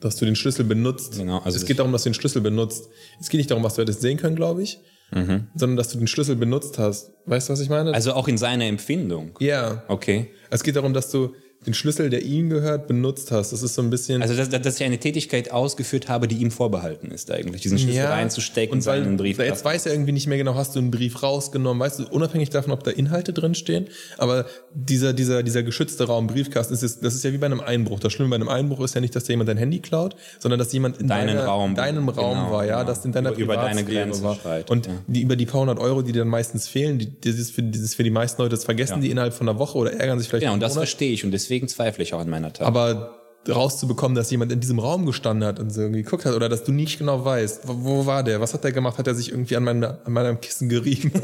dass 0.00 0.16
du 0.16 0.24
den 0.24 0.34
Schlüssel 0.36 0.64
benutzt. 0.64 1.16
Genau, 1.18 1.38
also 1.38 1.56
es 1.56 1.64
geht 1.64 1.78
darum, 1.78 1.92
dass 1.92 2.02
du 2.02 2.10
den 2.10 2.14
Schlüssel 2.14 2.42
benutzt. 2.42 2.88
Es 3.20 3.28
geht 3.30 3.38
nicht 3.38 3.50
darum, 3.50 3.62
was 3.64 3.74
du 3.74 3.82
hättest 3.82 4.00
sehen 4.00 4.18
können, 4.18 4.36
glaube 4.36 4.62
ich, 4.62 4.80
sondern 5.12 5.76
dass 5.76 5.88
du 5.88 5.98
den 5.98 6.06
Schlüssel 6.06 6.36
benutzt 6.36 6.78
hast. 6.78 7.12
Weißt 7.26 7.48
du, 7.48 7.52
was 7.52 7.60
ich 7.60 7.68
meine? 7.68 7.92
Also 7.92 8.12
auch 8.12 8.28
in 8.28 8.38
seiner 8.38 8.66
Empfindung. 8.66 9.36
ja. 9.40 9.82
Okay. 9.88 10.30
Es 10.50 10.62
geht 10.62 10.76
darum, 10.76 10.92
dass 10.94 11.10
du 11.10 11.34
den 11.66 11.74
Schlüssel, 11.74 12.08
der 12.08 12.22
ihm 12.22 12.48
gehört, 12.48 12.86
benutzt 12.88 13.30
hast. 13.32 13.52
Das 13.52 13.62
ist 13.62 13.74
so 13.74 13.82
ein 13.82 13.90
bisschen. 13.90 14.22
Also 14.22 14.34
dass, 14.34 14.48
dass 14.48 14.76
ich 14.80 14.82
eine 14.86 14.96
Tätigkeit 14.98 15.50
ausgeführt 15.50 16.08
habe, 16.08 16.26
die 16.26 16.36
ihm 16.36 16.50
vorbehalten 16.50 17.10
ist 17.10 17.30
eigentlich, 17.30 17.60
diesen 17.60 17.78
Schlüssel 17.78 18.06
reinzustecken, 18.06 18.78
und 18.78 18.86
weil 18.86 19.04
seinen 19.04 19.18
Brief. 19.18 19.38
jetzt 19.38 19.62
weiß 19.62 19.84
er 19.84 19.92
irgendwie 19.92 20.12
nicht 20.12 20.26
mehr 20.26 20.38
genau, 20.38 20.54
hast 20.54 20.74
du 20.74 20.78
einen 20.78 20.90
Brief 20.90 21.22
rausgenommen, 21.22 21.78
weißt 21.78 21.98
du, 21.98 22.04
unabhängig 22.08 22.48
davon, 22.48 22.72
ob 22.72 22.82
da 22.82 22.90
Inhalte 22.90 23.34
drin 23.34 23.54
stehen, 23.54 23.88
aber 24.16 24.46
dieser, 24.72 25.12
dieser, 25.12 25.42
dieser 25.42 25.62
geschützte 25.62 26.04
Raum, 26.04 26.28
Briefkasten, 26.28 26.72
ist 26.72 26.82
das 26.82 27.14
ist 27.14 27.24
ja 27.24 27.32
wie 27.34 27.38
bei 27.38 27.44
einem 27.46 27.60
Einbruch. 27.60 28.00
Das 28.00 28.14
Schlimme 28.14 28.30
bei 28.30 28.36
einem 28.36 28.48
Einbruch 28.48 28.80
ist 28.80 28.94
ja 28.94 29.02
nicht, 29.02 29.14
dass 29.14 29.24
da 29.24 29.32
jemand 29.34 29.50
dein 29.50 29.58
Handy 29.58 29.80
klaut, 29.80 30.16
sondern 30.38 30.58
dass 30.58 30.72
jemand 30.72 30.96
in 30.98 31.08
deiner, 31.08 31.44
Raum. 31.44 31.74
deinem 31.74 32.08
Raum 32.08 32.38
Genau, 32.38 32.52
war, 32.52 32.64
ja, 32.64 32.76
genau. 32.78 32.88
dass 32.88 33.04
in 33.04 33.12
deiner 33.12 33.32
Über- 33.32 33.38
über 33.40 33.56
deine 33.56 33.84
Grenzen 33.84 34.22
war. 34.22 34.36
schreitet, 34.36 34.70
Und 34.70 34.86
ja. 34.86 34.92
die, 35.08 35.20
über 35.20 35.36
die 35.36 35.44
paar 35.44 35.60
hundert 35.60 35.78
Euro, 35.78 36.00
die 36.00 36.12
dir 36.12 36.20
dann 36.20 36.28
meistens 36.28 36.68
fehlen, 36.68 36.98
die, 36.98 37.20
das 37.20 37.34
ist 37.34 37.50
für, 37.52 37.62
das 37.62 37.82
ist 37.82 37.96
für 37.96 38.02
die 38.04 38.10
meisten 38.10 38.40
Leute, 38.40 38.52
das 38.56 38.64
vergessen 38.64 38.94
Ja. 38.94 39.00
die 39.00 39.10
innerhalb 39.10 39.34
von 39.34 39.46
einer 39.46 39.58
Woche 39.58 39.76
oder 39.76 39.92
ärgern 39.92 40.18
sich 40.18 40.28
vielleicht 40.28 40.44
Ja, 40.44 40.48
und 40.50 40.54
einen 40.54 40.60
das 40.62 40.74
Monat. 40.74 40.88
verstehe 40.88 41.12
ich 41.12 41.22
und 41.22 41.32
deswegen 41.32 41.49
zweifle 41.68 42.02
ich 42.02 42.14
auch 42.14 42.20
an 42.20 42.30
meiner 42.30 42.52
Tat. 42.52 42.66
Aber 42.66 43.16
rauszubekommen, 43.48 44.14
dass 44.14 44.30
jemand 44.30 44.52
in 44.52 44.60
diesem 44.60 44.78
Raum 44.78 45.06
gestanden 45.06 45.48
hat 45.48 45.58
und 45.58 45.70
so 45.70 45.80
irgendwie 45.80 46.02
geguckt 46.02 46.26
hat 46.26 46.34
oder 46.34 46.48
dass 46.48 46.64
du 46.64 46.72
nicht 46.72 46.98
genau 46.98 47.24
weißt, 47.24 47.66
wo, 47.66 47.84
wo 47.84 48.06
war 48.06 48.22
der, 48.22 48.40
was 48.40 48.52
hat 48.52 48.64
der 48.64 48.72
gemacht, 48.72 48.98
hat 48.98 49.06
er 49.06 49.14
sich 49.14 49.30
irgendwie 49.30 49.56
an, 49.56 49.64
meinem 49.64 49.82
an 49.82 50.12
meinem 50.12 50.40
Kissen 50.40 50.68
gerieben, 50.68 51.12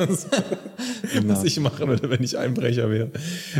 was 1.26 1.44
ich 1.44 1.60
machen 1.60 1.88
würde, 1.88 2.08
wenn 2.08 2.22
ich 2.22 2.38
Einbrecher 2.38 2.90
wäre. 2.90 3.10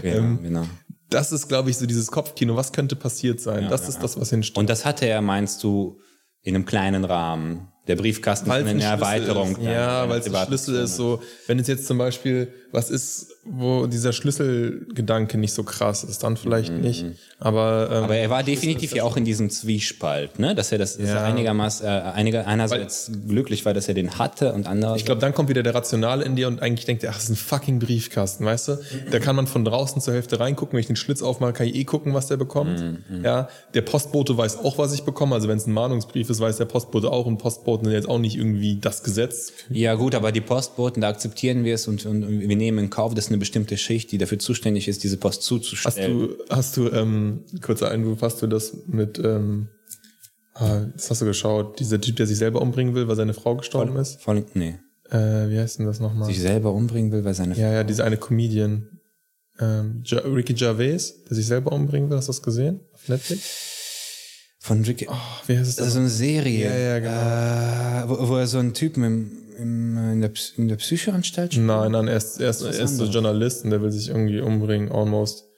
genau, 0.01 0.17
Ähm, 0.17 0.39
genau. 0.43 0.67
das 1.11 1.33
ist, 1.33 1.49
glaube 1.49 1.69
ich, 1.69 1.77
so 1.77 1.85
dieses 1.85 2.11
Kopfkino, 2.11 2.57
was 2.57 2.73
könnte 2.73 2.97
passiert 2.97 3.41
sein? 3.41 3.69
das 3.69 3.89
ist 3.89 4.03
das, 4.03 4.19
was 4.19 4.31
hinsteht. 4.31 4.57
Und 4.57 4.71
das 4.71 4.87
hatte 4.87 5.07
er, 5.07 5.21
meinst 5.21 5.63
du, 5.63 5.99
in 6.47 6.55
einem 6.55 6.65
kleinen 6.65 7.05
Rahmen. 7.05 7.69
Der 7.89 7.97
Briefkasten 7.97 8.49
Weil 8.49 8.63
ist 8.63 8.69
es 8.69 8.71
eine 8.71 8.93
ein 8.93 8.99
Schlüssel 8.99 9.29
Erweiterung. 9.29 9.51
Ist. 9.57 9.63
Ja, 9.63 10.09
weil 10.09 10.21
es 10.21 10.33
ein 10.33 10.47
Schlüssel 10.47 10.77
ist, 10.77 10.97
so, 10.97 11.21
wenn 11.49 11.59
es 11.59 11.67
jetzt 11.67 11.87
zum 11.87 11.99
Beispiel 11.99 12.53
was 12.71 12.89
ist, 12.89 13.33
wo 13.49 13.87
dieser 13.87 14.13
Schlüsselgedanke 14.13 15.39
nicht 15.39 15.53
so 15.53 15.63
krass 15.63 16.05
ist, 16.05 16.23
dann 16.23 16.37
vielleicht 16.37 16.73
nicht. 16.73 17.05
Aber, 17.39 17.89
ähm, 17.93 18.05
Aber 18.05 18.17
er 18.17 18.31
war 18.31 18.43
definitiv 18.43 18.95
ja 18.95 19.05
auch 19.05 19.17
in 19.17 19.25
diesem 19.25 19.51
Zwiespalt, 19.51 20.39
ne? 20.39 20.55
Dass 20.55 20.73
er 20.73 20.79
das 20.79 20.97
Ja. 20.99 21.23
einigermaßen, 21.25 21.87
äh, 21.87 21.91
einiger, 21.91 22.47
einerseits 22.47 23.11
glücklich 23.29 23.65
war, 23.67 23.75
dass 23.75 23.89
er 23.89 23.95
den 23.95 24.19
hatte 24.19 24.53
und 24.53 24.67
andererseits. 24.67 25.01
Ich 25.03 25.07
glaube, 25.07 25.21
dann 25.21 25.35
kommt 25.35 25.49
wieder 25.49 25.63
der 25.63 25.75
Rationale 25.75 26.25
in 26.25 26.35
dir 26.37 26.49
und 26.49 26.63
eigentlich 26.63 26.87
denkt 26.87 27.05
er, 27.05 27.11
ach, 27.11 27.15
das 27.17 27.25
ist 27.25 27.31
ein 27.31 27.37
fucking 27.37 27.79
Briefkasten, 27.79 28.45
weißt 28.45 28.69
du? 28.69 28.79
Da 29.11 29.19
kann 29.19 29.37
man 29.37 29.47
von 29.47 29.65
draußen 29.65 30.01
zur 30.01 30.15
Hälfte 30.15 30.41
reingucken. 30.41 30.73
Wenn 30.73 30.81
ich 30.81 30.87
den 30.87 30.97
Schlitz 30.97 31.23
aufmache, 31.23 31.53
kann 31.53 31.67
ich 31.67 31.75
eh 31.75 31.85
gucken, 31.85 32.15
was 32.15 32.27
der 32.29 32.37
bekommt. 32.39 32.83
Ja, 33.23 33.49
der 33.75 33.83
Postbote 33.83 34.37
weiß 34.37 34.59
auch, 34.65 34.79
was 34.79 34.93
ich 34.95 35.03
bekomme. 35.03 35.35
Also 35.35 35.49
wenn 35.49 35.59
es 35.59 35.67
ein 35.67 35.73
Mahnungsbrief 35.73 36.31
ist, 36.31 36.41
weiß 36.41 36.57
der 36.57 36.65
Postbote 36.65 37.11
auch. 37.11 37.27
Und 37.27 37.39
Postboten 37.39 37.85
sind 37.85 37.95
jetzt 37.95 38.09
auch 38.09 38.19
nicht 38.19 38.37
irgendwie 38.37 38.79
das 38.81 39.03
Gesetz. 39.03 39.53
Ja 39.69 39.95
gut, 39.95 40.15
aber 40.15 40.33
die 40.33 40.41
Postboten, 40.41 41.03
da 41.03 41.09
akzeptieren 41.09 41.65
wir 41.65 41.75
es 41.75 41.87
und, 41.87 42.07
und 42.07 42.41
wir 42.49 42.57
nehmen 42.57 42.79
in 42.79 42.91
Kauf, 42.91 43.15
dass 43.15 43.29
eine 43.29 43.36
bestimmte 43.39 43.77
Schicht, 43.77 44.13
die 44.13 44.19
dafür 44.19 44.39
zuständig 44.39 44.89
ist, 44.89 45.05
diese 45.05 45.17
Post 45.17 45.41
Hast 45.41 45.47
zuzustellen. 45.47 46.19
du, 46.19 46.37
hast 46.51 46.77
du, 46.77 46.91
ähm, 46.91 47.45
kurzer 47.63 47.91
Einwurf, 47.91 48.23
hast 48.23 48.43
du 48.43 48.47
das 48.47 48.75
mit, 48.87 49.19
ähm, 49.19 49.69
ah, 50.55 50.87
das 50.95 51.11
hast 51.11 51.23
du 51.23 51.27
geschaut, 51.27 51.81
dieser 51.81 52.01
Typ, 52.01 52.17
der 52.17 52.27
sich 52.27 52.39
selber 52.39 52.61
umbringen 52.61 52.95
will, 52.95 53.09
weil 53.09 53.17
seine 53.17 53.35
Frau 53.35 53.57
gestorben 53.57 53.97
ist? 53.97 54.21
Voll, 54.21 54.45
nee. 54.55 54.79
Äh, 55.11 55.49
wie 55.51 55.59
heißt 55.59 55.79
denn 55.79 55.87
das 55.87 56.01
nochmal? 56.01 56.27
Sich 56.27 56.41
selber 56.41 56.73
umbringen 56.73 57.13
will, 57.13 57.25
weil 57.25 57.35
seine 57.35 57.55
Ja, 57.57 57.73
ja, 57.73 57.85
diese 57.85 58.05
eine 58.05 58.17
Comedian. 58.17 58.89
Ähm, 59.59 60.03
ja, 60.05 60.19
Ricky 60.19 60.55
Gervais, 60.55 61.25
der 61.29 61.37
sich 61.37 61.47
selber 61.47 61.73
umbringen 61.73 62.11
will, 62.11 62.17
hast 62.17 62.29
du 62.29 62.33
das 62.33 62.43
gesehen? 62.43 62.81
Auf 62.93 63.09
Netflix? 63.09 63.77
Von 64.59 64.83
Ricky. 64.83 65.07
Oh, 65.09 65.15
wie 65.47 65.57
heißt 65.57 65.69
es 65.71 65.77
Das 65.77 65.93
so 65.93 66.01
eine 66.01 66.09
Serie. 66.09 66.65
Ja, 66.65 66.77
ja, 66.77 66.99
genau. 66.99 68.15
Äh, 68.15 68.21
wo, 68.21 68.29
wo 68.31 68.37
er 68.37 68.49
so 68.49 68.59
einen 68.59 68.75
Typen 68.75 69.05
im, 69.05 69.31
im, 69.59 69.96
in, 70.17 70.23
der, 70.23 70.33
in 70.57 70.69
der 70.69 70.77
Psychoanstalt. 70.77 71.57
Nein, 71.57 71.93
nein, 71.93 72.09
er 72.09 72.17
ist, 72.17 72.41
er 72.41 72.51
ist, 72.51 72.63
er 72.63 72.71
ist 72.71 72.97
so. 72.97 73.05
Journalist 73.05 73.65
und 73.65 73.71
der 73.71 73.83
will 73.83 73.91
sich 73.91 74.09
irgendwie 74.09 74.41
umbringen, 74.41 74.91
almost. 74.91 75.49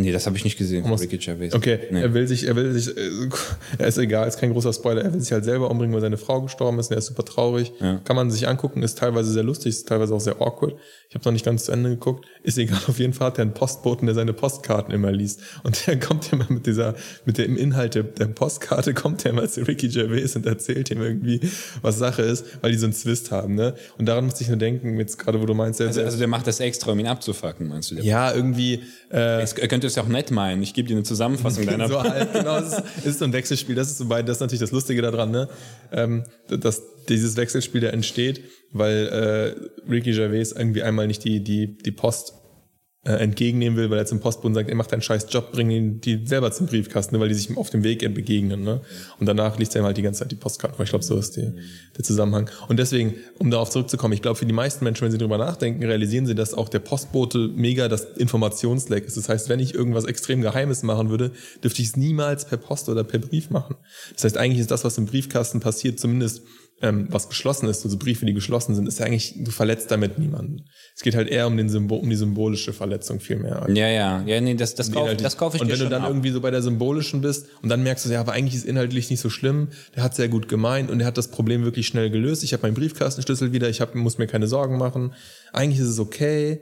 Nee, 0.00 0.12
das 0.12 0.26
habe 0.26 0.36
ich 0.36 0.44
nicht 0.44 0.56
gesehen 0.56 0.82
von 0.82 0.92
Muss- 0.92 1.02
Ricky 1.02 1.18
Gervais. 1.18 1.52
Okay, 1.54 1.80
Nee. 1.90 2.00
er 2.02 2.14
will 2.14 2.26
sich, 2.28 2.46
er 2.46 2.54
will 2.54 2.72
sich, 2.72 2.96
äh, 2.96 3.10
er 3.78 3.88
ist 3.88 3.98
egal, 3.98 4.28
ist 4.28 4.38
kein 4.38 4.52
großer 4.52 4.72
Spoiler, 4.72 5.02
er 5.02 5.12
will 5.12 5.20
sich 5.20 5.32
halt 5.32 5.44
selber 5.44 5.70
umbringen, 5.70 5.92
weil 5.92 6.00
seine 6.00 6.16
Frau 6.18 6.40
gestorben 6.40 6.78
ist 6.78 6.86
und 6.86 6.92
er 6.92 6.98
ist 6.98 7.06
super 7.06 7.24
traurig. 7.24 7.72
Ja. 7.80 8.00
Kann 8.04 8.14
man 8.14 8.30
sich 8.30 8.46
angucken, 8.46 8.82
ist 8.84 8.96
teilweise 8.98 9.32
sehr 9.32 9.42
lustig, 9.42 9.70
ist 9.70 9.88
teilweise 9.88 10.14
auch 10.14 10.20
sehr 10.20 10.40
awkward. 10.40 10.76
Ich 11.08 11.14
habe 11.16 11.24
noch 11.24 11.32
nicht 11.32 11.44
ganz 11.44 11.64
zu 11.64 11.72
Ende 11.72 11.90
geguckt. 11.90 12.26
Ist 12.44 12.58
egal, 12.58 12.78
auf 12.86 12.98
jeden 13.00 13.12
Fall 13.12 13.26
hat 13.28 13.38
er 13.38 13.42
einen 13.42 13.54
Postboten, 13.54 14.06
der 14.06 14.14
seine 14.14 14.32
Postkarten 14.32 14.94
immer 14.94 15.10
liest. 15.10 15.40
Und 15.64 15.84
der 15.88 15.98
kommt 16.00 16.32
immer 16.32 16.46
mit 16.48 16.66
dieser, 16.66 16.94
mit 17.24 17.36
dem 17.38 17.56
Inhalt 17.56 17.96
der, 17.96 18.04
der 18.04 18.26
Postkarte, 18.26 18.94
kommt 18.94 19.24
er 19.24 19.32
immer 19.32 19.48
zu 19.48 19.62
Ricky 19.66 19.88
Gervais 19.88 20.36
und 20.36 20.46
erzählt 20.46 20.92
ihm 20.92 21.02
irgendwie, 21.02 21.40
was 21.82 21.98
Sache 21.98 22.22
ist, 22.22 22.44
weil 22.62 22.70
die 22.70 22.78
so 22.78 22.86
einen 22.86 22.92
Zwist 22.92 23.32
haben, 23.32 23.56
ne? 23.56 23.74
Und 23.98 24.06
daran 24.06 24.26
musste 24.26 24.44
ich 24.44 24.48
nur 24.48 24.58
denken, 24.58 24.96
jetzt 25.00 25.18
gerade 25.18 25.40
wo 25.40 25.46
du 25.46 25.54
meinst, 25.54 25.80
Also, 25.80 26.02
also 26.02 26.18
der 26.18 26.28
macht 26.28 26.46
das 26.46 26.60
extra, 26.60 26.92
um 26.92 26.98
ihn 27.00 27.08
abzufacken, 27.08 27.66
meinst 27.66 27.90
du? 27.90 27.96
Ja, 27.96 28.32
irgendwie, 28.32 28.82
äh, 29.10 29.40
er 29.42 29.68
könnte 29.68 29.87
es 29.88 29.96
ja 29.96 30.02
auch 30.02 30.08
nett 30.08 30.30
meinen. 30.30 30.62
Ich 30.62 30.74
gebe 30.74 30.88
dir 30.88 30.94
eine 30.94 31.02
Zusammenfassung 31.02 31.66
deiner. 31.66 31.88
so 31.88 32.02
halt, 32.02 32.32
genau, 32.32 32.58
es 32.58 32.72
ist, 32.72 32.82
es 32.98 33.06
ist 33.06 33.18
so 33.18 33.24
ein 33.24 33.32
Wechselspiel. 33.32 33.74
Das 33.74 33.88
ist 33.88 33.98
so 33.98 34.06
bei, 34.06 34.22
das 34.22 34.36
ist 34.36 34.40
natürlich 34.40 34.60
das 34.60 34.72
Lustige 34.72 35.02
daran, 35.02 35.30
ne? 35.30 35.48
Ähm, 35.92 36.24
dass 36.48 36.82
dieses 37.08 37.36
Wechselspiel 37.36 37.80
da 37.80 37.88
entsteht, 37.88 38.42
weil 38.72 39.56
äh, 39.86 39.90
Ricky 39.90 40.12
Gervais 40.12 40.52
irgendwie 40.52 40.82
einmal 40.82 41.06
nicht 41.06 41.24
die, 41.24 41.42
die, 41.42 41.78
die 41.78 41.92
Post 41.92 42.34
äh, 43.08 43.12
entgegennehmen 43.22 43.78
will, 43.78 43.88
weil 43.88 43.96
er 43.96 44.04
zum 44.04 44.20
Postboten 44.20 44.54
sagt, 44.54 44.68
er 44.68 44.76
macht 44.76 44.92
einen 44.92 45.00
scheiß 45.00 45.28
Job, 45.30 45.50
bring 45.50 45.70
ihn 45.70 46.00
die 46.02 46.26
selber 46.26 46.52
zum 46.52 46.66
Briefkasten, 46.66 47.14
ne, 47.14 47.20
weil 47.20 47.28
die 47.28 47.34
sich 47.34 47.56
auf 47.56 47.70
dem 47.70 47.82
Weg 47.82 48.00
begegnen. 48.14 48.62
Ne? 48.62 48.82
Und 49.18 49.26
danach 49.26 49.58
liest 49.58 49.74
er 49.74 49.80
ihm 49.80 49.86
halt 49.86 49.96
die 49.96 50.02
ganze 50.02 50.20
Zeit 50.20 50.30
die 50.30 50.36
Postkarten. 50.36 50.82
Ich 50.82 50.90
glaube, 50.90 51.04
so 51.04 51.16
ist 51.16 51.36
die, 51.36 51.50
der 51.96 52.04
Zusammenhang. 52.04 52.50
Und 52.68 52.78
deswegen, 52.78 53.14
um 53.38 53.50
darauf 53.50 53.70
zurückzukommen, 53.70 54.12
ich 54.12 54.20
glaube, 54.20 54.38
für 54.38 54.44
die 54.44 54.52
meisten 54.52 54.84
Menschen, 54.84 55.04
wenn 55.04 55.12
sie 55.12 55.16
drüber 55.16 55.38
nachdenken, 55.38 55.82
realisieren 55.82 56.26
sie, 56.26 56.34
dass 56.34 56.52
auch 56.52 56.68
der 56.68 56.80
Postbote 56.80 57.48
mega 57.48 57.88
das 57.88 58.04
Informationsleck 58.16 59.06
ist. 59.06 59.16
Das 59.16 59.30
heißt, 59.30 59.48
wenn 59.48 59.58
ich 59.58 59.74
irgendwas 59.74 60.04
extrem 60.04 60.42
Geheimes 60.42 60.82
machen 60.82 61.08
würde, 61.08 61.32
dürfte 61.64 61.80
ich 61.80 61.88
es 61.88 61.96
niemals 61.96 62.44
per 62.44 62.58
Post 62.58 62.90
oder 62.90 63.04
per 63.04 63.20
Brief 63.20 63.48
machen. 63.48 63.76
Das 64.12 64.24
heißt, 64.24 64.36
eigentlich 64.36 64.60
ist 64.60 64.70
das, 64.70 64.84
was 64.84 64.98
im 64.98 65.06
Briefkasten 65.06 65.60
passiert, 65.60 65.98
zumindest 65.98 66.42
ähm, 66.80 67.08
was 67.10 67.28
geschlossen 67.28 67.68
ist, 67.68 67.84
also 67.84 67.98
Briefe, 67.98 68.24
die 68.24 68.34
geschlossen 68.34 68.74
sind, 68.74 68.86
ist 68.86 69.00
ja 69.00 69.06
eigentlich, 69.06 69.34
du 69.36 69.50
verletzt 69.50 69.90
damit 69.90 70.18
niemanden. 70.18 70.64
Es 70.94 71.02
geht 71.02 71.16
halt 71.16 71.28
eher 71.28 71.46
um, 71.46 71.56
den 71.56 71.68
Symbol, 71.68 71.98
um 71.98 72.08
die 72.08 72.16
symbolische 72.16 72.72
Verletzung 72.72 73.18
viel 73.18 73.36
mehr. 73.36 73.66
Ja, 73.68 73.88
ja, 73.88 74.22
ja, 74.24 74.40
nee, 74.40 74.54
das, 74.54 74.74
das, 74.74 74.92
kauf, 74.92 75.10
das 75.16 75.36
kaufe 75.36 75.56
ich 75.56 75.62
Und 75.62 75.70
wenn 75.70 75.78
du 75.78 75.88
dann 75.88 76.02
ab. 76.02 76.08
irgendwie 76.08 76.30
so 76.30 76.40
bei 76.40 76.50
der 76.50 76.62
symbolischen 76.62 77.20
bist 77.20 77.46
und 77.62 77.68
dann 77.68 77.82
merkst 77.82 78.06
du, 78.06 78.10
ja, 78.10 78.20
aber 78.20 78.32
eigentlich 78.32 78.54
ist 78.54 78.64
inhaltlich 78.64 79.10
nicht 79.10 79.20
so 79.20 79.30
schlimm, 79.30 79.68
der 79.96 80.04
hat 80.04 80.14
sehr 80.14 80.28
gut 80.28 80.48
gemeint 80.48 80.90
und 80.90 81.00
er 81.00 81.06
hat 81.06 81.18
das 81.18 81.28
Problem 81.28 81.64
wirklich 81.64 81.86
schnell 81.86 82.10
gelöst. 82.10 82.44
Ich 82.44 82.52
habe 82.52 82.62
meinen 82.62 82.74
Briefkastenschlüssel 82.74 83.52
wieder, 83.52 83.68
ich 83.68 83.80
hab, 83.80 83.94
muss 83.96 84.18
mir 84.18 84.28
keine 84.28 84.46
Sorgen 84.46 84.78
machen. 84.78 85.14
Eigentlich 85.52 85.80
ist 85.80 85.88
es 85.88 85.98
okay, 85.98 86.60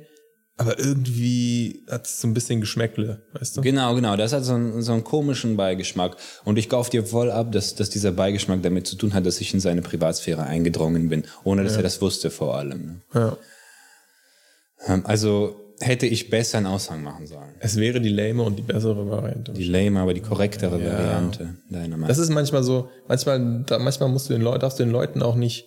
aber 0.58 0.78
irgendwie 0.78 1.82
hat 1.90 2.06
es 2.06 2.20
so 2.20 2.26
ein 2.28 2.34
bisschen 2.34 2.60
Geschmäckle, 2.60 3.20
weißt 3.34 3.56
du? 3.56 3.60
Genau, 3.60 3.94
genau. 3.94 4.16
Das 4.16 4.32
hat 4.32 4.44
so 4.44 4.54
einen, 4.54 4.80
so 4.82 4.92
einen 4.92 5.04
komischen 5.04 5.56
Beigeschmack. 5.56 6.16
Und 6.44 6.58
ich 6.58 6.68
kaufe 6.70 6.90
dir 6.90 7.04
voll 7.04 7.30
ab, 7.30 7.52
dass, 7.52 7.74
dass 7.74 7.90
dieser 7.90 8.12
Beigeschmack 8.12 8.62
damit 8.62 8.86
zu 8.86 8.96
tun 8.96 9.12
hat, 9.12 9.26
dass 9.26 9.40
ich 9.40 9.52
in 9.52 9.60
seine 9.60 9.82
Privatsphäre 9.82 10.44
eingedrungen 10.44 11.08
bin, 11.10 11.24
ohne 11.44 11.62
dass 11.62 11.76
er 11.76 11.82
das 11.82 12.00
wusste 12.00 12.30
vor 12.30 12.56
allem. 12.56 12.86
ne? 12.86 13.00
Ja. 13.14 13.36
Ähm, 14.86 15.02
Also 15.04 15.56
hätte 15.80 16.06
ich 16.06 16.30
besser 16.30 16.56
einen 16.56 16.66
Aushang 16.68 17.02
machen 17.02 17.26
sollen. 17.26 17.54
Es 17.60 17.76
wäre 17.76 18.00
die 18.00 18.08
lame 18.08 18.42
und 18.42 18.56
die 18.56 18.62
bessere 18.62 19.10
Variante. 19.10 19.52
Die 19.52 19.64
lame, 19.64 20.00
aber 20.00 20.14
die 20.14 20.22
korrektere 20.22 20.82
Variante 20.82 21.56
deiner 21.68 21.88
Meinung. 21.98 22.08
Das 22.08 22.16
ist 22.16 22.30
manchmal 22.30 22.62
so, 22.62 22.88
manchmal, 23.08 23.38
manchmal 23.38 24.08
musst 24.08 24.30
du 24.30 24.32
den 24.32 24.40
Leuten, 24.40 24.60
darfst 24.60 24.78
du 24.78 24.84
den 24.84 24.92
Leuten 24.92 25.22
auch 25.22 25.34
nicht, 25.34 25.66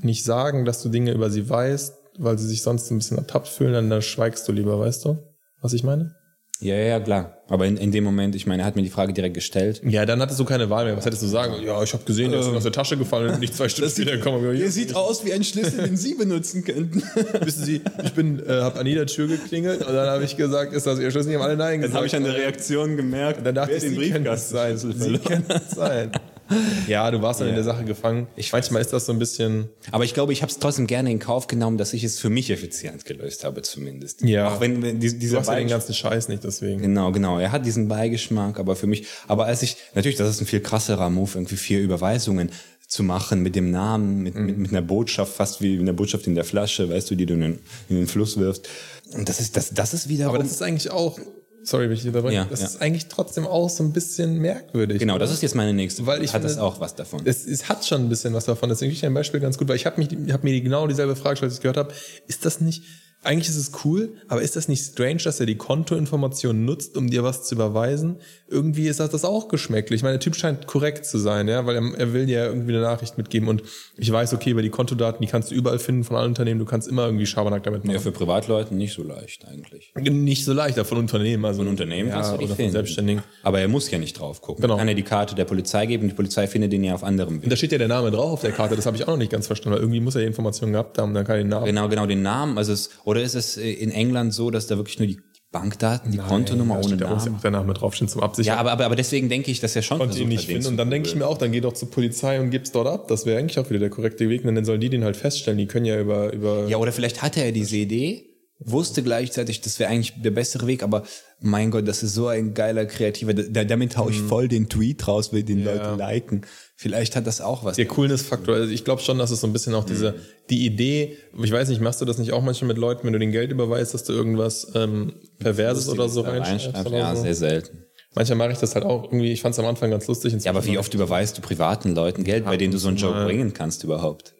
nicht 0.00 0.22
sagen, 0.22 0.64
dass 0.64 0.80
du 0.80 0.90
Dinge 0.90 1.10
über 1.12 1.28
sie 1.28 1.48
weißt, 1.50 1.92
weil 2.18 2.38
sie 2.38 2.46
sich 2.46 2.62
sonst 2.62 2.90
ein 2.90 2.98
bisschen 2.98 3.18
ertappt 3.18 3.48
fühlen, 3.48 3.72
dann, 3.72 3.90
dann 3.90 4.02
schweigst 4.02 4.46
du 4.48 4.52
lieber, 4.52 4.78
weißt 4.78 5.04
du, 5.04 5.18
was 5.60 5.72
ich 5.72 5.84
meine? 5.84 6.14
Ja, 6.60 6.74
ja, 6.74 6.98
klar. 6.98 7.38
Aber 7.48 7.66
in, 7.66 7.76
in 7.76 7.92
dem 7.92 8.02
Moment, 8.02 8.34
ich 8.34 8.46
meine, 8.46 8.62
er 8.62 8.66
hat 8.66 8.74
mir 8.74 8.82
die 8.82 8.90
Frage 8.90 9.12
direkt 9.12 9.34
gestellt. 9.34 9.80
Ja, 9.84 10.04
dann 10.04 10.20
hattest 10.20 10.40
du 10.40 10.44
keine 10.44 10.68
Wahl 10.70 10.86
mehr. 10.86 10.96
Was 10.96 11.06
hättest 11.06 11.22
du 11.22 11.28
sagen? 11.28 11.54
Ja, 11.62 11.80
ich 11.82 11.92
habe 11.92 12.02
gesehen, 12.04 12.32
der 12.32 12.40
ist 12.40 12.48
ihm 12.48 12.56
aus 12.56 12.64
der 12.64 12.72
Tasche 12.72 12.96
gefallen 12.96 13.32
und 13.34 13.40
nicht 13.40 13.54
zwei 13.54 13.68
Stunden 13.68 13.90
später 13.90 14.16
gekommen. 14.16 14.56
Ja, 14.56 14.68
sieht 14.68 14.96
aus 14.96 15.24
wie 15.24 15.32
ein 15.32 15.44
Schlüssel, 15.44 15.84
den 15.84 15.96
Sie 15.96 16.14
benutzen 16.14 16.64
könnten. 16.64 17.02
Wissen 17.44 17.64
Sie, 17.64 17.80
ich 18.02 18.12
bin, 18.12 18.44
äh, 18.44 18.60
habe 18.60 18.80
an 18.80 18.86
jeder 18.86 19.06
Tür 19.06 19.28
geklingelt 19.28 19.86
und 19.86 19.94
dann 19.94 20.08
habe 20.08 20.24
ich 20.24 20.36
gesagt, 20.36 20.72
ist 20.72 20.86
das 20.86 20.98
Ihr 20.98 21.12
Schlüssel? 21.12 21.30
Die 21.30 21.36
haben 21.36 21.44
alle 21.44 21.56
Nein 21.56 21.80
gesagt. 21.80 21.94
Dann 21.94 21.98
habe 21.98 22.06
ich 22.08 22.16
an 22.16 22.24
der 22.24 22.34
Reaktion 22.34 22.96
gemerkt, 22.96 23.46
dann 23.46 23.54
dachte 23.54 23.80
wer 23.80 24.02
ich, 24.02 24.12
den 24.12 24.24
das 24.24 24.50
sein. 24.50 24.76
Sie 24.76 25.18
können 25.18 25.44
das 25.46 25.70
sein. 25.70 26.10
Ja, 26.88 27.10
du 27.10 27.20
warst 27.22 27.40
dann 27.40 27.48
in 27.48 27.54
der 27.54 27.64
Sache 27.64 27.84
gefangen. 27.84 28.26
Ich 28.36 28.52
Manchmal 28.52 28.80
ist 28.80 28.92
das 28.92 29.06
so 29.06 29.12
ein 29.12 29.18
bisschen, 29.18 29.68
Aber 29.90 30.04
ich 30.04 30.14
glaube, 30.14 30.32
ich 30.32 30.42
habe 30.42 30.50
es 30.50 30.58
trotzdem 30.58 30.86
gerne 30.86 31.10
in 31.10 31.18
Kauf 31.18 31.46
genommen, 31.46 31.76
dass 31.78 31.92
ich 31.92 32.04
es 32.04 32.18
für 32.18 32.30
mich 32.30 32.50
effizient 32.50 33.04
gelöst 33.04 33.44
habe, 33.44 33.62
zumindest. 33.62 34.22
Ja. 34.22 34.48
Auch 34.54 34.60
wenn, 34.60 34.82
wenn 34.82 34.98
die- 35.00 35.10
du 35.12 35.18
dieser 35.18 35.38
hast 35.40 35.48
ja 35.48 35.56
den 35.56 35.68
ganzen 35.68 35.94
Scheiß 35.94 36.28
nicht, 36.28 36.44
deswegen. 36.44 36.80
Genau, 36.80 37.12
genau. 37.12 37.38
Er 37.38 37.52
hat 37.52 37.66
diesen 37.66 37.88
Beigeschmack, 37.88 38.58
aber 38.58 38.76
für 38.76 38.86
mich, 38.86 39.06
aber 39.26 39.46
als 39.46 39.62
ich, 39.62 39.76
natürlich, 39.94 40.16
das 40.16 40.28
ist 40.30 40.40
ein 40.40 40.46
viel 40.46 40.60
krasserer 40.60 41.10
Move, 41.10 41.30
irgendwie 41.34 41.56
vier 41.56 41.80
Überweisungen 41.80 42.50
zu 42.86 43.02
machen 43.02 43.42
mit 43.42 43.54
dem 43.54 43.70
Namen, 43.70 44.22
mit, 44.22 44.34
mit, 44.34 44.56
mit 44.56 44.70
einer 44.70 44.80
Botschaft, 44.80 45.34
fast 45.34 45.60
wie 45.60 45.78
eine 45.78 45.92
Botschaft 45.92 46.26
in 46.26 46.34
der 46.34 46.44
Flasche, 46.44 46.88
weißt 46.88 47.10
du, 47.10 47.16
die 47.16 47.26
du 47.26 47.34
in 47.34 47.40
den, 47.42 47.58
in 47.90 47.96
den 47.96 48.06
Fluss 48.06 48.38
wirfst. 48.38 48.66
Und 49.12 49.28
das 49.28 49.40
ist, 49.40 49.58
das, 49.58 49.74
das 49.74 49.92
ist 49.92 50.08
wiederum. 50.08 50.34
Aber 50.34 50.42
das 50.42 50.52
ist 50.52 50.62
eigentlich 50.62 50.90
auch, 50.90 51.18
sorry, 51.62 51.84
wenn 51.86 51.92
ich 51.92 52.00
dich 52.00 52.08
unterbreche, 52.08 52.36
Ja, 52.36 52.46
das 52.48 52.60
ja. 52.60 52.66
ist 52.66 52.80
eigentlich 52.82 53.06
trotzdem 53.08 53.46
auch 53.46 53.68
so 53.70 53.82
ein 53.84 53.92
bisschen 53.92 54.38
merkwürdig. 54.38 54.98
genau, 54.98 55.18
das 55.18 55.30
ist 55.32 55.42
jetzt 55.42 55.54
meine 55.54 55.72
nächste. 55.74 56.06
Weil 56.06 56.22
ich 56.24 56.32
hat 56.34 56.44
das 56.44 56.52
finde- 56.52 56.64
auch 56.66 56.80
was 56.80 56.94
davon. 56.94 57.22
Es, 57.24 57.46
es 57.46 57.68
hat 57.68 57.84
schon 57.84 58.02
ein 58.02 58.08
bisschen 58.08 58.32
was 58.34 58.44
davon. 58.46 58.68
Deswegen 58.68 58.90
finde 58.90 58.98
ich 58.98 59.06
ein 59.06 59.14
Beispiel 59.14 59.40
ganz 59.40 59.58
gut, 59.58 59.68
weil 59.68 59.76
ich 59.76 59.86
habe 59.86 60.00
mich, 60.00 60.12
ich 60.12 60.32
habe 60.32 60.44
mir 60.46 60.52
die- 60.52 60.62
genau 60.62 60.86
dieselbe 60.86 61.16
Frage 61.16 61.34
gestellt, 61.34 61.50
als 61.50 61.56
ich 61.58 61.62
gehört 61.62 61.76
habe. 61.76 61.92
Ist 62.26 62.44
das 62.44 62.60
nicht, 62.60 62.84
eigentlich 63.28 63.50
ist 63.50 63.56
es 63.56 63.72
cool, 63.84 64.14
aber 64.26 64.40
ist 64.40 64.56
das 64.56 64.68
nicht 64.68 64.82
strange, 64.82 65.18
dass 65.18 65.38
er 65.38 65.44
die 65.44 65.56
Kontoinformationen 65.56 66.64
nutzt, 66.64 66.96
um 66.96 67.10
dir 67.10 67.22
was 67.22 67.44
zu 67.44 67.54
überweisen? 67.54 68.16
Irgendwie 68.48 68.88
ist 68.88 69.00
das, 69.00 69.10
das 69.10 69.26
auch 69.26 69.48
geschmäcklich. 69.48 69.98
Ich 69.98 70.02
meine, 70.02 70.14
der 70.14 70.20
Typ 70.20 70.34
scheint 70.34 70.66
korrekt 70.66 71.04
zu 71.04 71.18
sein, 71.18 71.46
ja, 71.46 71.66
weil 71.66 71.76
er, 71.76 71.98
er 71.98 72.12
will 72.14 72.24
dir 72.24 72.46
irgendwie 72.46 72.72
eine 72.72 72.80
Nachricht 72.80 73.18
mitgeben 73.18 73.48
und 73.48 73.62
ich 73.98 74.10
weiß, 74.10 74.32
okay, 74.32 74.54
bei 74.54 74.62
die 74.62 74.70
Kontodaten, 74.70 75.20
die 75.20 75.30
kannst 75.30 75.50
du 75.50 75.54
überall 75.54 75.78
finden 75.78 76.04
von 76.04 76.16
allen 76.16 76.28
Unternehmen, 76.28 76.58
du 76.58 76.64
kannst 76.64 76.88
immer 76.88 77.04
irgendwie 77.04 77.26
Schabernack 77.26 77.64
damit 77.64 77.84
machen. 77.84 77.94
ja, 77.94 78.00
für 78.00 78.12
Privatleute 78.12 78.74
nicht 78.74 78.94
so 78.94 79.02
leicht 79.02 79.46
eigentlich. 79.46 79.92
Nicht 79.94 80.46
so 80.46 80.54
leicht, 80.54 80.78
aber 80.78 80.88
von 80.88 80.96
Unternehmen, 80.96 81.44
also 81.44 81.60
von 81.60 81.68
Unternehmen 81.68 82.10
kannst 82.10 82.32
du 82.32 82.38
die 82.38 82.44
oder 82.44 82.48
von 82.48 82.56
finden. 82.56 82.72
Selbstständigen. 82.72 83.22
Aber 83.42 83.60
er 83.60 83.68
muss 83.68 83.90
ja 83.90 83.98
nicht 83.98 84.18
drauf 84.18 84.40
gucken. 84.40 84.62
Genau. 84.62 84.78
Kann 84.78 84.88
er 84.88 84.94
die 84.94 85.02
Karte 85.02 85.34
der 85.34 85.44
Polizei 85.44 85.84
geben, 85.84 86.08
die 86.08 86.14
Polizei 86.14 86.46
findet 86.46 86.72
ihn 86.72 86.82
ja 86.82 86.94
auf 86.94 87.04
anderem 87.04 87.42
Weg. 87.42 87.50
da 87.50 87.56
steht 87.56 87.72
ja 87.72 87.78
der 87.78 87.88
Name 87.88 88.10
drauf 88.10 88.32
auf 88.32 88.40
der 88.40 88.52
Karte, 88.52 88.74
das 88.74 88.86
habe 88.86 88.96
ich 88.96 89.02
auch 89.04 89.08
noch 89.08 89.18
nicht 89.18 89.32
ganz 89.32 89.46
verstanden, 89.46 89.76
weil 89.76 89.82
irgendwie 89.82 90.00
muss 90.00 90.14
er 90.14 90.22
die 90.22 90.26
Informationen 90.26 90.72
gehabt 90.72 90.96
haben, 90.96 91.12
dann 91.12 91.26
kann 91.26 91.36
er 91.36 91.42
den 91.42 91.48
Namen. 91.48 91.66
Genau, 91.66 91.88
genau, 91.88 92.06
den 92.06 92.22
Namen. 92.22 92.56
Also 92.56 92.72
es, 92.72 92.90
oder 93.04 93.17
ist 93.22 93.34
es 93.34 93.56
äh, 93.56 93.70
in 93.70 93.90
England 93.90 94.34
so, 94.34 94.50
dass 94.50 94.66
da 94.66 94.76
wirklich 94.76 94.98
nur 94.98 95.08
die 95.08 95.18
Bankdaten, 95.50 96.12
die 96.12 96.18
Kontonummer 96.18 96.74
da 96.74 96.80
ohne 96.80 96.88
steht 96.88 97.00
ja 97.00 97.06
auch 97.10 97.24
Namen? 97.24 97.40
der 97.42 97.50
Name 97.50 97.72
draufstehen 97.72 98.08
zum 98.08 98.22
Absichern. 98.22 98.54
Ja, 98.54 98.60
aber, 98.60 98.70
aber, 98.70 98.84
aber 98.84 98.96
deswegen 98.96 99.30
denke 99.30 99.50
ich, 99.50 99.60
dass 99.60 99.74
er 99.74 99.80
schon 99.80 99.98
konnte 99.98 100.18
ihn 100.18 100.28
nicht 100.28 100.44
finden. 100.46 100.66
Und 100.66 100.76
dann 100.76 100.90
denke 100.90 101.08
ich 101.08 101.14
mir 101.14 101.26
auch, 101.26 101.38
dann 101.38 101.52
geh 101.52 101.60
doch 101.60 101.72
zur 101.72 101.90
Polizei 101.90 102.38
und 102.38 102.50
gib's 102.50 102.70
dort 102.70 102.86
ab. 102.86 103.08
Das 103.08 103.24
wäre 103.24 103.38
eigentlich 103.38 103.58
auch 103.58 103.70
wieder 103.70 103.78
der 103.78 103.88
korrekte 103.88 104.28
Weg. 104.28 104.44
Und 104.44 104.54
dann 104.54 104.66
sollen 104.66 104.80
die 104.80 104.90
den 104.90 105.04
halt 105.04 105.16
feststellen. 105.16 105.56
Die 105.56 105.66
können 105.66 105.86
ja 105.86 105.98
über, 105.98 106.34
über 106.34 106.68
Ja, 106.68 106.76
oder 106.76 106.92
vielleicht 106.92 107.22
hatte 107.22 107.42
er 107.42 107.52
diese 107.52 107.76
Idee, 107.76 108.27
wusste 108.60 109.02
gleichzeitig, 109.02 109.60
das 109.60 109.78
wäre 109.78 109.90
eigentlich 109.90 110.14
der 110.20 110.32
bessere 110.32 110.66
Weg, 110.66 110.82
aber 110.82 111.04
mein 111.40 111.70
Gott, 111.70 111.86
das 111.86 112.02
ist 112.02 112.14
so 112.14 112.26
ein 112.26 112.54
geiler 112.54 112.86
kreativer, 112.86 113.32
da, 113.32 113.62
damit 113.64 113.96
hau 113.96 114.06
Mhm. 114.06 114.10
ich 114.10 114.20
voll 114.20 114.48
den 114.48 114.68
Tweet 114.68 115.06
raus, 115.06 115.32
will 115.32 115.44
den 115.44 115.62
Leute 115.64 115.94
liken. 115.96 116.42
Vielleicht 116.74 117.14
hat 117.16 117.26
das 117.26 117.40
auch 117.40 117.64
was. 117.64 117.76
der 117.76 117.86
Coolness-Faktor. 117.86 118.54
Also 118.56 118.72
ich 118.72 118.84
glaube 118.84 119.00
schon, 119.02 119.18
dass 119.18 119.30
es 119.30 119.40
so 119.40 119.46
ein 119.46 119.52
bisschen 119.52 119.74
auch 119.74 119.84
diese, 119.84 120.12
Mhm. 120.12 120.16
die 120.50 120.66
Idee, 120.66 121.16
ich 121.40 121.52
weiß 121.52 121.68
nicht, 121.68 121.80
machst 121.80 122.00
du 122.00 122.04
das 122.04 122.18
nicht 122.18 122.32
auch 122.32 122.42
manchmal 122.42 122.68
mit 122.68 122.78
Leuten, 122.78 123.06
wenn 123.06 123.12
du 123.12 123.18
den 123.20 123.30
Geld 123.32 123.52
überweist, 123.52 123.94
dass 123.94 124.02
du 124.04 124.12
irgendwas 124.12 124.66
ähm, 124.74 125.12
Perverses 125.38 125.88
oder 125.88 126.08
so 126.08 126.22
reinschreibst? 126.22 126.86
Oder 126.86 126.98
Ja, 126.98 127.14
so? 127.16 127.22
sehr 127.22 127.34
selten. 127.34 127.84
Manchmal 128.14 128.38
mache 128.38 128.52
ich 128.52 128.58
das 128.58 128.74
halt 128.74 128.84
auch 128.84 129.04
irgendwie, 129.04 129.32
ich 129.32 129.40
fand 129.42 129.52
es 129.52 129.58
am 129.60 129.66
Anfang 129.66 129.90
ganz 129.90 130.06
lustig. 130.08 130.34
Ja, 130.42 130.50
aber 130.50 130.64
wie 130.64 130.78
oft 130.78 130.92
überweist 130.94 131.36
du 131.38 131.42
privaten 131.42 131.94
Leuten 131.94 132.24
Geld, 132.24 132.44
bei 132.44 132.56
denen 132.56 132.72
du 132.72 132.78
so 132.78 132.88
einen 132.88 132.96
Joke 132.96 133.24
bringen 133.24 133.52
kannst 133.52 133.84
überhaupt? 133.84 134.34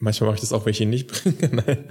Manchmal 0.00 0.28
mache 0.28 0.36
ich 0.36 0.40
das 0.40 0.52
auch, 0.52 0.64
wenn 0.64 0.70
ich 0.70 0.80
ihn 0.80 0.90
nicht 0.90 1.08
bringe. 1.24 1.62
Nein, 1.64 1.84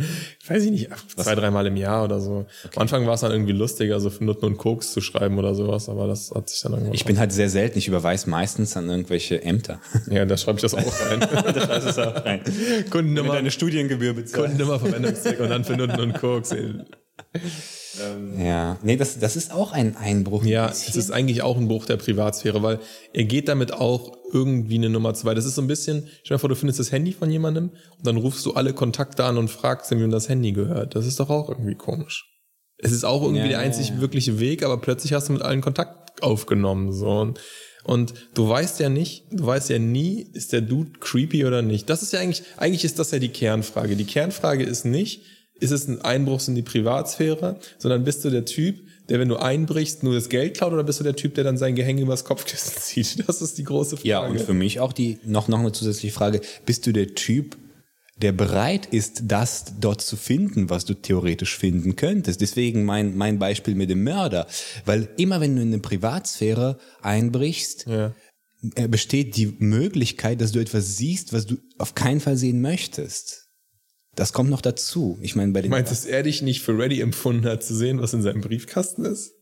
weiß 0.48 0.64
ich 0.64 0.72
nicht, 0.72 0.90
zwei, 1.16 1.36
dreimal 1.36 1.66
im 1.68 1.76
Jahr 1.76 2.04
oder 2.04 2.20
so. 2.20 2.46
Am 2.76 2.82
Anfang 2.82 3.06
war 3.06 3.16
es 3.16 3.22
dann 3.22 3.32
irgendwie 3.32 3.52
lustiger, 3.52 4.00
so 4.00 4.10
für 4.10 4.24
Nutten 4.24 4.46
und 4.46 4.58
Koks 4.58 4.94
zu 4.94 5.02
schreiben 5.02 5.38
oder 5.38 5.56
sowas, 5.56 5.90
aber 5.90 6.08
das 6.08 6.32
hat 6.32 6.50
sich 6.50 6.62
dann 6.62 6.74
irgendwann. 6.74 6.94
Ich 6.94 7.06
bin 7.06 7.20
halt 7.20 7.32
sehr 7.32 7.50
selten, 7.50 7.78
ich 7.78 7.88
überweise 7.88 8.30
meistens 8.30 8.78
an 8.78 8.90
irgendwelche 8.90 9.42
Ämter. 9.42 9.80
ja, 10.10 10.26
da 10.26 10.38
schreibe 10.38 10.58
ich 10.58 10.62
das 10.62 10.74
auch 10.74 11.10
rein. 11.10 11.20
das 11.54 11.86
ist 11.86 12.00
auch 12.00 12.26
rein. 12.26 12.42
Kundennummer, 12.90 13.50
Studiengebühr 13.50 14.14
bezahlst. 14.14 14.36
Kundennummer, 14.36 14.80
Verwendungszweck 14.80 15.40
und 15.40 15.50
dann 15.50 15.64
für 15.64 15.76
Nutten 15.76 16.00
und 16.00 16.14
Koks. 16.14 16.54
Ja, 18.38 18.78
nee, 18.84 18.96
das, 18.96 19.20
das 19.20 19.36
ist 19.36 19.52
auch 19.52 19.72
ein 19.72 19.96
Einbruch. 19.96 20.44
ein 20.44 20.48
Ja, 20.48 20.70
es 20.70 20.96
ist 20.96 21.12
eigentlich 21.12 21.42
auch 21.42 21.58
ein 21.58 21.68
Bruch 21.68 21.86
der 21.86 21.98
Privatsphäre, 21.98 22.62
weil 22.62 22.80
er 23.14 23.24
geht 23.24 23.48
damit 23.48 23.74
auch 23.74 24.17
irgendwie 24.32 24.76
eine 24.76 24.90
Nummer 24.90 25.14
zwei. 25.14 25.34
Das 25.34 25.46
ist 25.46 25.56
so 25.56 25.62
ein 25.62 25.68
bisschen, 25.68 26.08
stell 26.24 26.36
dir 26.36 26.40
vor, 26.40 26.50
du 26.50 26.56
findest 26.56 26.80
das 26.80 26.92
Handy 26.92 27.14
von 27.14 27.30
jemandem 27.30 27.72
und 27.98 28.06
dann 28.06 28.18
rufst 28.18 28.46
du 28.46 28.54
alle 28.54 28.74
Kontakte 28.74 29.24
an 29.24 29.38
und 29.38 29.50
fragst 29.50 29.92
wem 29.92 30.12
das 30.12 30.30
Handy 30.30 30.52
gehört. 30.52 30.96
Das 30.96 31.06
ist 31.06 31.20
doch 31.20 31.30
auch 31.30 31.50
irgendwie 31.50 31.76
komisch. 31.76 32.26
Es 32.78 32.92
ist 32.92 33.06
auch 33.06 33.24
irgendwie 33.24 33.44
Ja, 33.44 33.48
der 33.48 33.60
einzig 33.60 33.90
ja. 33.90 34.02
wirkliche 34.02 34.40
Weg, 34.40 34.64
aber 34.64 34.78
plötzlich 34.78 35.14
hast 35.14 35.30
du 35.30 35.34
mit 35.34 35.42
allen 35.42 35.62
Kontakt 35.62 36.22
aufgenommen. 36.22 36.92
So. 36.94 37.10
Und, 37.10 37.40
Und 37.84 38.14
du 38.34 38.48
weißt 38.48 38.80
ja 38.80 38.90
nicht, 38.90 39.26
du 39.32 39.46
weißt 39.46 39.70
ja 39.70 39.80
nie, 39.80 40.28
ist 40.34 40.52
der 40.54 40.62
Dude 40.62 40.92
creepy 41.00 41.46
oder 41.46 41.62
nicht. 41.62 41.90
Das 41.90 42.04
ist 42.04 42.14
ja 42.14 42.20
eigentlich, 42.20 42.44
eigentlich 42.58 42.84
ist 42.86 43.00
das 43.00 43.12
ja 43.12 43.20
die 43.20 43.30
Kernfrage. 43.30 43.96
Die 43.96 44.06
Kernfrage 44.06 44.64
ist 44.64 44.86
nicht, 44.86 45.24
ist 45.60 45.72
es 45.72 45.88
ein 45.88 46.02
Einbruch 46.02 46.46
in 46.48 46.56
die 46.56 46.62
Privatsphäre, 46.62 47.60
sondern 47.80 48.04
bist 48.04 48.24
du 48.26 48.30
der 48.30 48.46
Typ, 48.46 48.76
der, 49.10 49.20
wenn 49.20 49.30
du 49.30 49.38
einbrichst, 49.38 50.04
nur 50.04 50.14
das 50.14 50.30
Geld 50.30 50.58
klaut 50.58 50.74
oder 50.74 50.84
bist 50.84 51.00
du 51.00 51.04
der 51.04 51.16
Typ, 51.16 51.36
der 51.36 51.44
dann 51.44 51.58
sein 51.58 51.76
Gehänge 51.76 52.02
übers 52.02 52.24
Kopfkissen 52.26 52.74
zieht? 52.82 53.28
Das 53.28 53.42
ist 53.42 53.58
die 53.58 53.64
große 53.64 53.98
Frage. 53.98 54.10
Ja, 54.10 54.20
und 54.26 54.40
für 54.42 54.54
mich 54.54 54.80
auch 54.80 54.94
die 54.94 55.20
noch, 55.24 55.48
noch 55.48 55.60
eine 55.60 55.72
zusätzliche 55.72 56.14
Frage. 56.14 56.42
Bist 56.66 56.86
du 56.88 56.92
der 56.92 57.16
Typ, 57.16 57.58
der 58.20 58.32
bereit 58.32 58.88
ist, 58.88 59.24
das 59.28 59.74
dort 59.80 60.02
zu 60.02 60.16
finden, 60.16 60.70
was 60.72 60.86
du 60.86 60.96
theoretisch 60.96 61.56
finden 61.56 61.96
könntest. 61.96 62.42
Deswegen 62.42 62.84
mein, 62.84 63.16
mein 63.16 63.38
Beispiel 63.38 63.76
mit 63.76 63.90
dem 63.92 64.04
Mörder. 64.04 64.48
Weil 64.86 65.08
immer 65.18 65.40
wenn 65.40 65.56
du 65.56 65.62
in 65.62 65.68
eine 65.68 65.80
Privatsphäre 65.80 66.80
einbrichst, 67.04 67.86
Ja. 67.88 68.16
äh, 68.76 68.88
besteht 68.88 69.36
die 69.38 69.56
Möglichkeit, 69.60 70.42
dass 70.42 70.52
du 70.52 70.60
etwas 70.60 70.98
siehst, 70.98 71.32
was 71.32 71.46
du 71.46 71.58
auf 71.78 71.94
keinen 71.94 72.20
Fall 72.20 72.38
sehen 72.38 72.60
möchtest. 72.60 73.47
Das 74.18 74.34
kommt 74.34 74.50
noch 74.50 74.62
dazu. 74.62 75.20
Ich 75.22 75.36
meine, 75.36 75.54
bei 75.54 75.62
den 75.62 75.70
Meinst 75.70 75.92
dass 75.92 76.06
er 76.06 76.24
dich 76.24 76.42
nicht 76.42 76.64
für 76.64 76.76
ready 76.76 77.02
empfunden 77.02 77.46
hat, 77.46 77.64
zu 77.64 77.76
sehen, 77.76 78.02
was 78.02 78.16
in 78.16 78.24
seinem 78.24 78.42
Briefkasten 78.42 79.06
ist? 79.06 79.36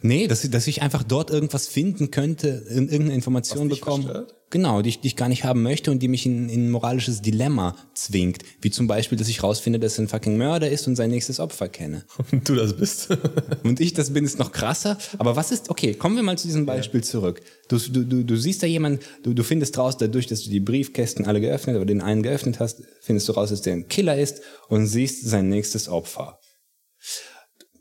Nee, 0.00 0.28
dass, 0.28 0.48
dass 0.48 0.66
ich 0.68 0.80
einfach 0.82 1.02
dort 1.02 1.30
irgendwas 1.30 1.66
finden 1.66 2.10
könnte, 2.10 2.48
in, 2.68 2.88
irgendeine 2.88 3.14
Information 3.14 3.68
bekommen. 3.68 4.04
verstört? 4.04 4.34
Genau, 4.50 4.80
die 4.80 4.88
ich, 4.88 5.00
die 5.00 5.08
ich 5.08 5.16
gar 5.16 5.28
nicht 5.28 5.44
haben 5.44 5.62
möchte 5.62 5.90
und 5.90 6.02
die 6.02 6.08
mich 6.08 6.24
in, 6.24 6.48
in 6.48 6.66
ein 6.66 6.70
moralisches 6.70 7.20
Dilemma 7.20 7.76
zwingt. 7.94 8.44
Wie 8.62 8.70
zum 8.70 8.86
Beispiel, 8.86 9.18
dass 9.18 9.28
ich 9.28 9.42
rausfinde, 9.42 9.78
dass 9.78 9.98
er 9.98 10.04
ein 10.04 10.08
fucking 10.08 10.38
Mörder 10.38 10.70
ist 10.70 10.86
und 10.86 10.96
sein 10.96 11.10
nächstes 11.10 11.38
Opfer 11.38 11.68
kenne. 11.68 12.04
Und 12.32 12.48
du 12.48 12.54
das 12.54 12.74
bist. 12.74 13.08
Und 13.64 13.80
ich 13.80 13.92
das 13.92 14.10
bin, 14.12 14.24
ist 14.24 14.38
noch 14.38 14.52
krasser. 14.52 14.96
Aber 15.18 15.36
was 15.36 15.50
ist, 15.50 15.68
okay, 15.68 15.94
kommen 15.94 16.16
wir 16.16 16.22
mal 16.22 16.38
zu 16.38 16.46
diesem 16.46 16.64
Beispiel 16.64 17.02
zurück. 17.02 17.42
Du, 17.68 17.76
du, 17.78 18.04
du, 18.04 18.24
du 18.24 18.36
siehst 18.36 18.62
da 18.62 18.66
jemanden, 18.66 19.00
du, 19.22 19.34
du 19.34 19.42
findest 19.42 19.76
raus, 19.76 19.98
dadurch, 19.98 20.26
dass 20.26 20.44
du 20.44 20.50
die 20.50 20.60
Briefkästen 20.60 21.26
alle 21.26 21.40
geöffnet 21.40 21.76
oder 21.76 21.84
den 21.84 22.00
einen 22.00 22.22
geöffnet 22.22 22.58
hast, 22.60 22.82
findest 23.02 23.28
du 23.28 23.32
raus, 23.32 23.50
dass 23.50 23.60
der 23.62 23.74
ein 23.74 23.88
Killer 23.88 24.16
ist 24.16 24.40
und 24.68 24.86
siehst 24.86 25.26
sein 25.28 25.48
nächstes 25.48 25.88
Opfer. 25.88 26.38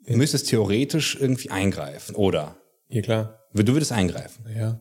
Du 0.07 0.15
müsstest 0.17 0.47
theoretisch 0.49 1.17
irgendwie 1.19 1.49
eingreifen, 1.51 2.15
oder? 2.15 2.57
ja, 2.89 3.01
klar. 3.01 3.39
Du 3.53 3.73
würdest 3.73 3.91
eingreifen. 3.91 4.45
Ja. 4.55 4.79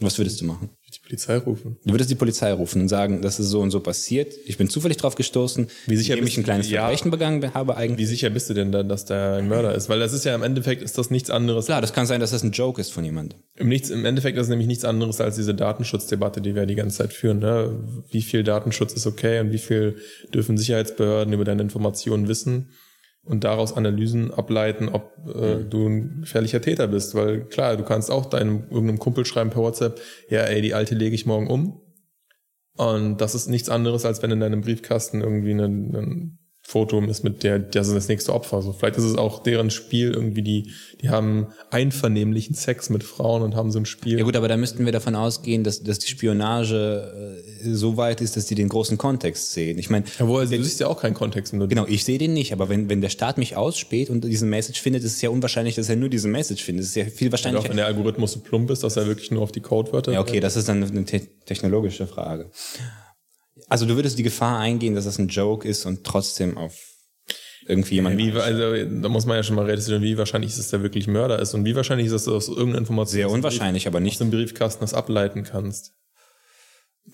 Was 0.00 0.18
würdest 0.18 0.40
du 0.40 0.44
machen? 0.46 0.70
Die 0.94 0.98
Polizei 1.00 1.36
rufen. 1.38 1.78
Du 1.84 1.92
würdest 1.92 2.10
die 2.10 2.14
Polizei 2.14 2.52
rufen 2.52 2.82
und 2.82 2.88
sagen, 2.88 3.22
das 3.22 3.38
ist 3.40 3.48
so 3.48 3.60
und 3.60 3.70
so 3.70 3.80
passiert. 3.80 4.34
Ich 4.46 4.56
bin 4.58 4.68
zufällig 4.68 4.96
drauf 4.96 5.14
gestoßen, 5.14 5.68
Wie 5.86 5.96
sicher 5.96 6.14
indem 6.14 6.26
ich 6.26 6.36
ein 6.36 6.42
du- 6.42 6.44
kleines 6.44 6.70
ja. 6.70 6.82
Verbrechen 6.82 7.10
begangen 7.10 7.54
habe 7.54 7.76
eigentlich. 7.76 7.98
Wie 7.98 8.10
sicher 8.10 8.30
bist 8.30 8.50
du 8.50 8.54
denn 8.54 8.72
dann, 8.72 8.88
dass 8.88 9.04
der 9.04 9.34
ein 9.34 9.48
Mörder 9.48 9.74
ist? 9.74 9.88
Weil 9.88 10.00
das 10.00 10.12
ist 10.12 10.24
ja 10.24 10.34
im 10.34 10.42
Endeffekt 10.42 10.82
ist 10.82 10.98
das 10.98 11.10
nichts 11.10 11.30
anderes. 11.30 11.66
Klar, 11.66 11.80
das 11.80 11.92
kann 11.92 12.06
sein, 12.06 12.20
dass 12.20 12.30
das 12.32 12.42
ein 12.42 12.52
Joke 12.52 12.80
ist 12.80 12.92
von 12.92 13.04
jemandem. 13.04 13.38
Im, 13.56 13.68
nichts, 13.68 13.90
Im 13.90 14.04
Endeffekt 14.04 14.36
ist 14.38 14.44
es 14.44 14.48
nämlich 14.50 14.66
nichts 14.68 14.84
anderes 14.84 15.20
als 15.20 15.36
diese 15.36 15.54
Datenschutzdebatte, 15.54 16.40
die 16.40 16.54
wir 16.54 16.66
die 16.66 16.74
ganze 16.74 16.98
Zeit 16.98 17.12
führen. 17.12 17.38
Ne? 17.38 18.04
Wie 18.10 18.22
viel 18.22 18.42
Datenschutz 18.44 18.92
ist 18.92 19.06
okay 19.06 19.40
und 19.40 19.52
wie 19.52 19.58
viel 19.58 19.96
dürfen 20.34 20.58
Sicherheitsbehörden 20.58 21.32
über 21.32 21.44
deine 21.44 21.62
Informationen 21.62 22.28
wissen 22.28 22.70
und 23.24 23.44
daraus 23.44 23.72
Analysen 23.76 24.32
ableiten, 24.32 24.88
ob 24.88 25.16
äh, 25.26 25.64
du 25.64 25.86
ein 25.86 26.20
gefährlicher 26.22 26.60
Täter 26.60 26.88
bist. 26.88 27.14
Weil 27.14 27.44
klar, 27.44 27.76
du 27.76 27.84
kannst 27.84 28.10
auch 28.10 28.26
deinem 28.26 28.64
irgendeinem 28.70 28.98
Kumpel 28.98 29.24
schreiben 29.24 29.50
per 29.50 29.62
WhatsApp, 29.62 30.00
ja, 30.28 30.42
ey, 30.42 30.60
die 30.60 30.74
alte 30.74 30.94
lege 30.94 31.14
ich 31.14 31.26
morgen 31.26 31.48
um. 31.48 31.80
Und 32.76 33.20
das 33.20 33.34
ist 33.34 33.48
nichts 33.48 33.68
anderes, 33.68 34.04
als 34.04 34.22
wenn 34.22 34.30
in 34.30 34.40
deinem 34.40 34.62
Briefkasten 34.62 35.20
irgendwie 35.20 35.52
ein, 35.52 35.94
ein 35.94 36.38
Foto 36.64 37.00
ist 37.02 37.24
mit 37.24 37.42
der, 37.42 37.58
das 37.58 37.88
ist 37.88 37.94
das 37.94 38.08
nächste 38.08 38.32
Opfer. 38.32 38.62
So, 38.62 38.72
vielleicht 38.72 38.96
ist 38.96 39.04
es 39.04 39.16
auch 39.16 39.42
deren 39.42 39.70
Spiel 39.70 40.12
irgendwie, 40.12 40.42
die, 40.42 40.70
die 41.00 41.10
haben 41.10 41.48
einvernehmlichen 41.70 42.54
Sex 42.54 42.88
mit 42.88 43.02
Frauen 43.02 43.42
und 43.42 43.56
haben 43.56 43.72
so 43.72 43.80
ein 43.80 43.84
Spiel. 43.84 44.16
Ja 44.18 44.24
gut, 44.24 44.36
aber 44.36 44.46
da 44.46 44.56
müssten 44.56 44.84
wir 44.84 44.92
davon 44.92 45.16
ausgehen, 45.16 45.64
dass, 45.64 45.82
dass 45.82 45.98
die 45.98 46.08
Spionage 46.08 47.42
äh, 47.64 47.74
so 47.74 47.96
weit 47.96 48.20
ist, 48.20 48.36
dass 48.36 48.46
die 48.46 48.54
den 48.54 48.68
großen 48.68 48.96
Kontext 48.96 49.52
sehen. 49.52 49.76
Ich 49.76 49.90
meine, 49.90 50.04
Ja, 50.18 50.24
also, 50.26 50.56
du 50.56 50.62
siehst 50.62 50.78
ja 50.80 50.86
auch 50.86 51.00
keinen 51.00 51.14
Kontext. 51.14 51.52
Du 51.52 51.66
genau, 51.66 51.86
ich 51.86 52.04
sehe 52.04 52.18
den 52.18 52.32
nicht, 52.32 52.52
aber 52.52 52.68
wenn, 52.68 52.88
wenn 52.88 53.00
der 53.00 53.10
Staat 53.10 53.38
mich 53.38 53.56
ausspäht 53.56 54.08
und 54.08 54.22
diesen 54.24 54.48
Message 54.48 54.80
findet, 54.80 55.02
ist 55.02 55.16
es 55.16 55.22
ja 55.22 55.30
unwahrscheinlich, 55.30 55.74
dass 55.74 55.88
er 55.88 55.96
nur 55.96 56.08
diesen 56.10 56.30
Message 56.30 56.62
findet. 56.62 56.84
Es 56.84 56.90
ist 56.90 56.96
ja 56.96 57.04
viel 57.06 57.28
auch 57.28 57.32
wahrscheinlicher. 57.32 57.68
wenn 57.70 57.76
der 57.76 57.86
Algorithmus 57.86 58.32
so 58.32 58.40
plump 58.40 58.70
ist, 58.70 58.84
dass 58.84 58.96
er 58.96 59.06
wirklich 59.08 59.32
nur 59.32 59.42
auf 59.42 59.50
die 59.50 59.60
Codewörter. 59.60 60.12
Ja, 60.12 60.20
okay, 60.20 60.38
das 60.38 60.56
ist 60.56 60.68
dann 60.68 60.82
eine 60.82 61.04
te 61.04 61.22
technologische 61.44 62.06
Frage. 62.06 62.50
Also 63.72 63.86
du 63.86 63.96
würdest 63.96 64.18
die 64.18 64.22
Gefahr 64.22 64.58
eingehen, 64.58 64.94
dass 64.94 65.06
das 65.06 65.18
ein 65.18 65.28
Joke 65.28 65.66
ist 65.66 65.86
und 65.86 66.04
trotzdem 66.04 66.58
auf 66.58 66.78
irgendwie 67.66 67.94
jemand. 67.94 68.18
Wie, 68.18 68.30
also, 68.32 69.00
da 69.00 69.08
muss 69.08 69.24
man 69.24 69.38
ja 69.38 69.42
schon 69.42 69.56
mal 69.56 69.64
realisieren, 69.64 70.02
wie 70.02 70.18
wahrscheinlich 70.18 70.50
ist 70.50 70.58
es, 70.58 70.64
dass 70.64 70.70
der 70.72 70.82
wirklich 70.82 71.06
Mörder 71.06 71.38
ist 71.38 71.54
und 71.54 71.64
wie 71.64 71.74
wahrscheinlich 71.74 72.08
ist 72.08 72.12
es, 72.12 72.24
dass 72.24 72.32
du 72.32 72.36
aus 72.36 72.48
irgendeiner 72.48 72.80
Information 72.80 73.16
Sehr 73.16 73.26
aus 73.28 73.32
dem 73.32 73.36
unwahrscheinlich, 73.36 73.86
aber 73.86 74.00
nicht 74.00 74.16
aus 74.16 74.18
dem 74.18 74.30
Briefkasten 74.30 74.82
das 74.82 74.92
ableiten 74.92 75.42
kannst. 75.44 75.94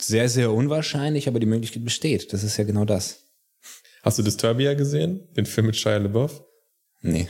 sehr, 0.01 0.29
sehr 0.29 0.51
unwahrscheinlich, 0.51 1.29
aber 1.29 1.39
die 1.39 1.47
Möglichkeit 1.47 1.85
besteht. 1.85 2.33
Das 2.33 2.43
ist 2.43 2.57
ja 2.57 2.65
genau 2.65 2.85
das. 2.85 3.23
Hast 4.03 4.19
du 4.19 4.25
Disturbia 4.25 4.75
gesehen? 4.75 5.29
Den 5.37 5.47
Film 5.47 5.67
mit 5.69 5.77
Shia 5.77 5.99
LaBeouf? 5.99 6.43
Nee. 7.03 7.29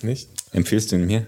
Nicht? 0.00 0.30
Empfiehlst 0.52 0.90
du 0.90 0.96
ihn 0.96 1.04
mir? 1.04 1.26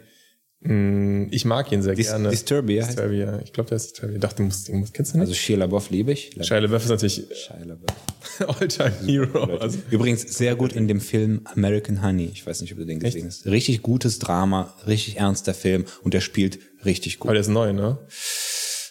Mm, 0.64 1.27
Ich 1.31 1.44
mag 1.44 1.70
ihn 1.72 1.83
sehr 1.83 1.94
Dis 1.94 2.09
gerne. 2.09 2.31
Disturbia 2.31 2.87
Disturbia. 2.87 3.40
Ich 3.44 3.53
glaube, 3.53 3.68
der 3.68 3.77
ist 3.77 3.90
Disturbia. 3.90 4.14
Ich 4.16 4.20
dachte, 4.20 4.37
du 4.37 4.42
musst, 4.44 4.68
du 4.68 4.72
musst 4.75 4.94
kennst 4.94 5.12
du 5.14 5.18
nicht? 5.18 5.22
Also 5.29 5.35
Shia 5.35 5.57
LaBeouf 5.59 5.90
liebe 5.90 6.12
ich. 6.12 6.31
Shia 6.40 6.59
LaBeouf 6.59 6.85
ist 6.85 6.88
natürlich 6.90 7.25
Shia 7.35 7.59
LaBeouf. 7.64 7.96
All-Time 8.61 8.92
Hero. 9.05 9.57
Also, 9.59 9.79
Übrigens 9.90 10.22
sehr 10.37 10.55
gut 10.55 10.72
in 10.72 10.87
dem 10.88 11.01
Film 11.01 11.42
American 11.44 12.03
Honey. 12.03 12.31
Ich 12.33 12.46
weiß 12.46 12.61
nicht, 12.61 12.72
ob 12.72 12.79
du 12.79 12.85
den 12.87 13.01
gesehen 13.01 13.27
hast. 13.27 13.46
Richtig 13.46 13.83
gutes 13.83 14.18
Drama, 14.20 14.72
richtig 14.87 15.16
ernster 15.18 15.55
Film 15.55 15.85
und 16.03 16.14
der 16.14 16.20
spielt 16.20 16.59
richtig 16.85 17.16
aber 17.20 17.29
gut. 17.29 17.35
der 17.35 17.40
ist 17.40 17.48
neu, 17.48 17.72
ne? 17.72 17.98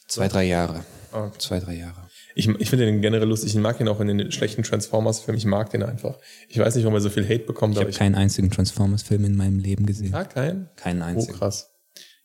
Zwei, 0.07 0.27
drei 0.27 0.43
Jahre. 0.43 0.83
Ah. 1.13 1.31
Zwei, 1.37 1.59
drei 1.59 1.75
Jahre. 1.75 2.07
Ich, 2.35 2.47
ich 2.47 2.69
finde 2.69 2.85
den 2.85 3.01
generell 3.01 3.27
lustig. 3.27 3.53
Ich 3.55 3.59
mag 3.61 3.79
ihn 3.81 3.87
auch 3.87 3.99
in 3.99 4.07
den 4.07 4.31
schlechten 4.31 4.63
Transformers-Filmen. 4.63 5.37
Ich 5.37 5.45
mag 5.45 5.69
den 5.69 5.83
einfach. 5.83 6.17
Ich 6.49 6.57
weiß 6.59 6.75
nicht, 6.75 6.83
warum 6.85 6.95
er 6.95 7.01
so 7.01 7.09
viel 7.09 7.25
Hate 7.25 7.45
bekommt, 7.45 7.75
Ich 7.75 7.81
habe 7.81 7.91
keinen 7.91 8.15
einzigen 8.15 8.49
Transformers-Film 8.51 9.25
in 9.25 9.35
meinem 9.35 9.59
Leben 9.59 9.85
gesehen. 9.85 10.11
Ja, 10.13 10.23
kein. 10.23 10.69
Keinen 10.75 11.01
Oh, 11.01 11.05
einzigen. 11.05 11.37
krass. 11.37 11.67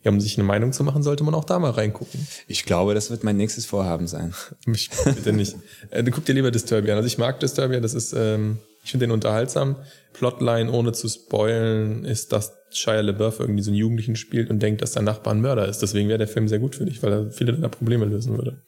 Ja, 0.03 0.13
um 0.13 0.21
sich 0.21 0.39
eine 0.39 0.47
Meinung 0.47 0.73
zu 0.73 0.85
machen, 0.85 1.03
sollte 1.03 1.25
man 1.25 1.35
auch 1.35 1.45
da 1.45 1.59
mal 1.59 1.73
reingucken. 1.73 2.25
Ich 2.47 2.65
glaube, 2.65 2.95
das 2.95 3.11
wird 3.11 3.25
mein 3.25 3.37
nächstes 3.37 3.67
Vorhaben 3.67 4.07
sein. 4.07 4.33
Mich 4.67 4.89
bitte 5.05 5.33
nicht. 5.33 5.57
Äh, 5.91 6.05
guck 6.05 6.25
dir 6.25 6.35
lieber 6.35 6.53
Disturbia 6.53 6.93
an. 6.93 6.99
Also 6.99 7.09
ich 7.09 7.19
mag 7.19 7.41
Disturbia, 7.41 7.81
das 7.81 7.93
ist, 7.95 8.13
ähm, 8.13 8.59
ich 8.85 8.93
finde 8.93 9.07
den 9.07 9.11
unterhaltsam. 9.11 9.75
Plotline, 10.13 10.71
ohne 10.71 10.93
zu 10.93 11.09
spoilen, 11.09 12.05
ist, 12.05 12.33
dass 12.33 12.53
Shia 12.71 13.01
LaBeouf 13.01 13.41
irgendwie 13.41 13.63
so 13.63 13.71
einen 13.71 13.79
Jugendlichen 13.79 14.15
spielt 14.15 14.49
und 14.51 14.61
denkt, 14.63 14.81
dass 14.81 14.93
sein 14.93 15.05
Nachbar 15.05 15.35
ein 15.35 15.41
Mörder 15.41 15.67
ist. 15.67 15.79
Deswegen 15.83 16.09
wäre 16.09 16.19
der 16.19 16.29
Film 16.29 16.47
sehr 16.47 16.61
gut 16.61 16.77
für 16.77 16.85
dich, 16.87 17.03
weil 17.03 17.13
er 17.13 17.31
viele 17.33 17.53
deiner 17.53 17.69
Probleme 17.69 18.05
lösen 18.05 18.37
würde. 18.37 18.63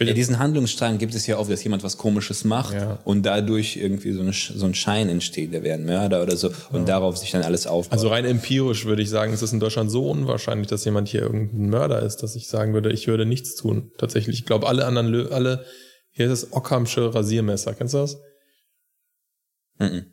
Ja, 0.00 0.12
diesen 0.12 0.38
Handlungsstrang 0.38 0.98
gibt 0.98 1.14
es 1.14 1.26
ja 1.26 1.38
oft, 1.38 1.50
dass 1.50 1.62
jemand 1.62 1.84
was 1.84 1.96
Komisches 1.98 2.44
macht 2.44 2.74
Ja. 2.74 2.98
und 3.04 3.22
dadurch 3.24 3.76
irgendwie 3.76 4.12
so, 4.12 4.20
eine, 4.22 4.32
so 4.32 4.66
ein 4.66 4.74
Schein 4.74 5.08
entsteht, 5.08 5.52
der 5.52 5.62
wäre 5.62 5.78
ein 5.78 5.84
Mörder 5.84 6.22
oder 6.22 6.36
so 6.36 6.50
und 6.72 6.88
darauf 6.88 7.16
sich 7.16 7.30
dann 7.30 7.42
alles 7.42 7.66
aufbaut. 7.66 7.92
Also 7.92 8.08
rein 8.08 8.24
empirisch 8.24 8.86
würde 8.86 9.02
ich 9.02 9.10
sagen, 9.10 9.32
es 9.32 9.42
ist 9.42 9.52
in 9.52 9.60
Deutschland 9.60 9.90
so 9.90 10.10
unwahrscheinlich, 10.10 10.66
dass 10.66 10.84
jemand 10.84 11.08
hier 11.08 11.22
irgendein 11.22 11.70
Mörder 11.70 12.02
ist, 12.02 12.22
dass 12.24 12.34
ich 12.34 12.48
sagen 12.48 12.74
würde, 12.74 12.90
ich 12.92 13.06
würde 13.06 13.24
nichts 13.24 13.54
tun. 13.54 13.92
Tatsächlich. 13.98 14.40
Ich 14.40 14.46
glaube, 14.46 14.66
alle 14.66 14.84
anderen, 14.84 15.30
alle, 15.32 15.64
hier 16.10 16.30
ist 16.30 16.42
das 16.42 16.52
Ockhamsche 16.52 17.14
Rasiermesser. 17.14 17.74
Kennst 17.74 17.94
du 17.94 17.98
das? 17.98 18.18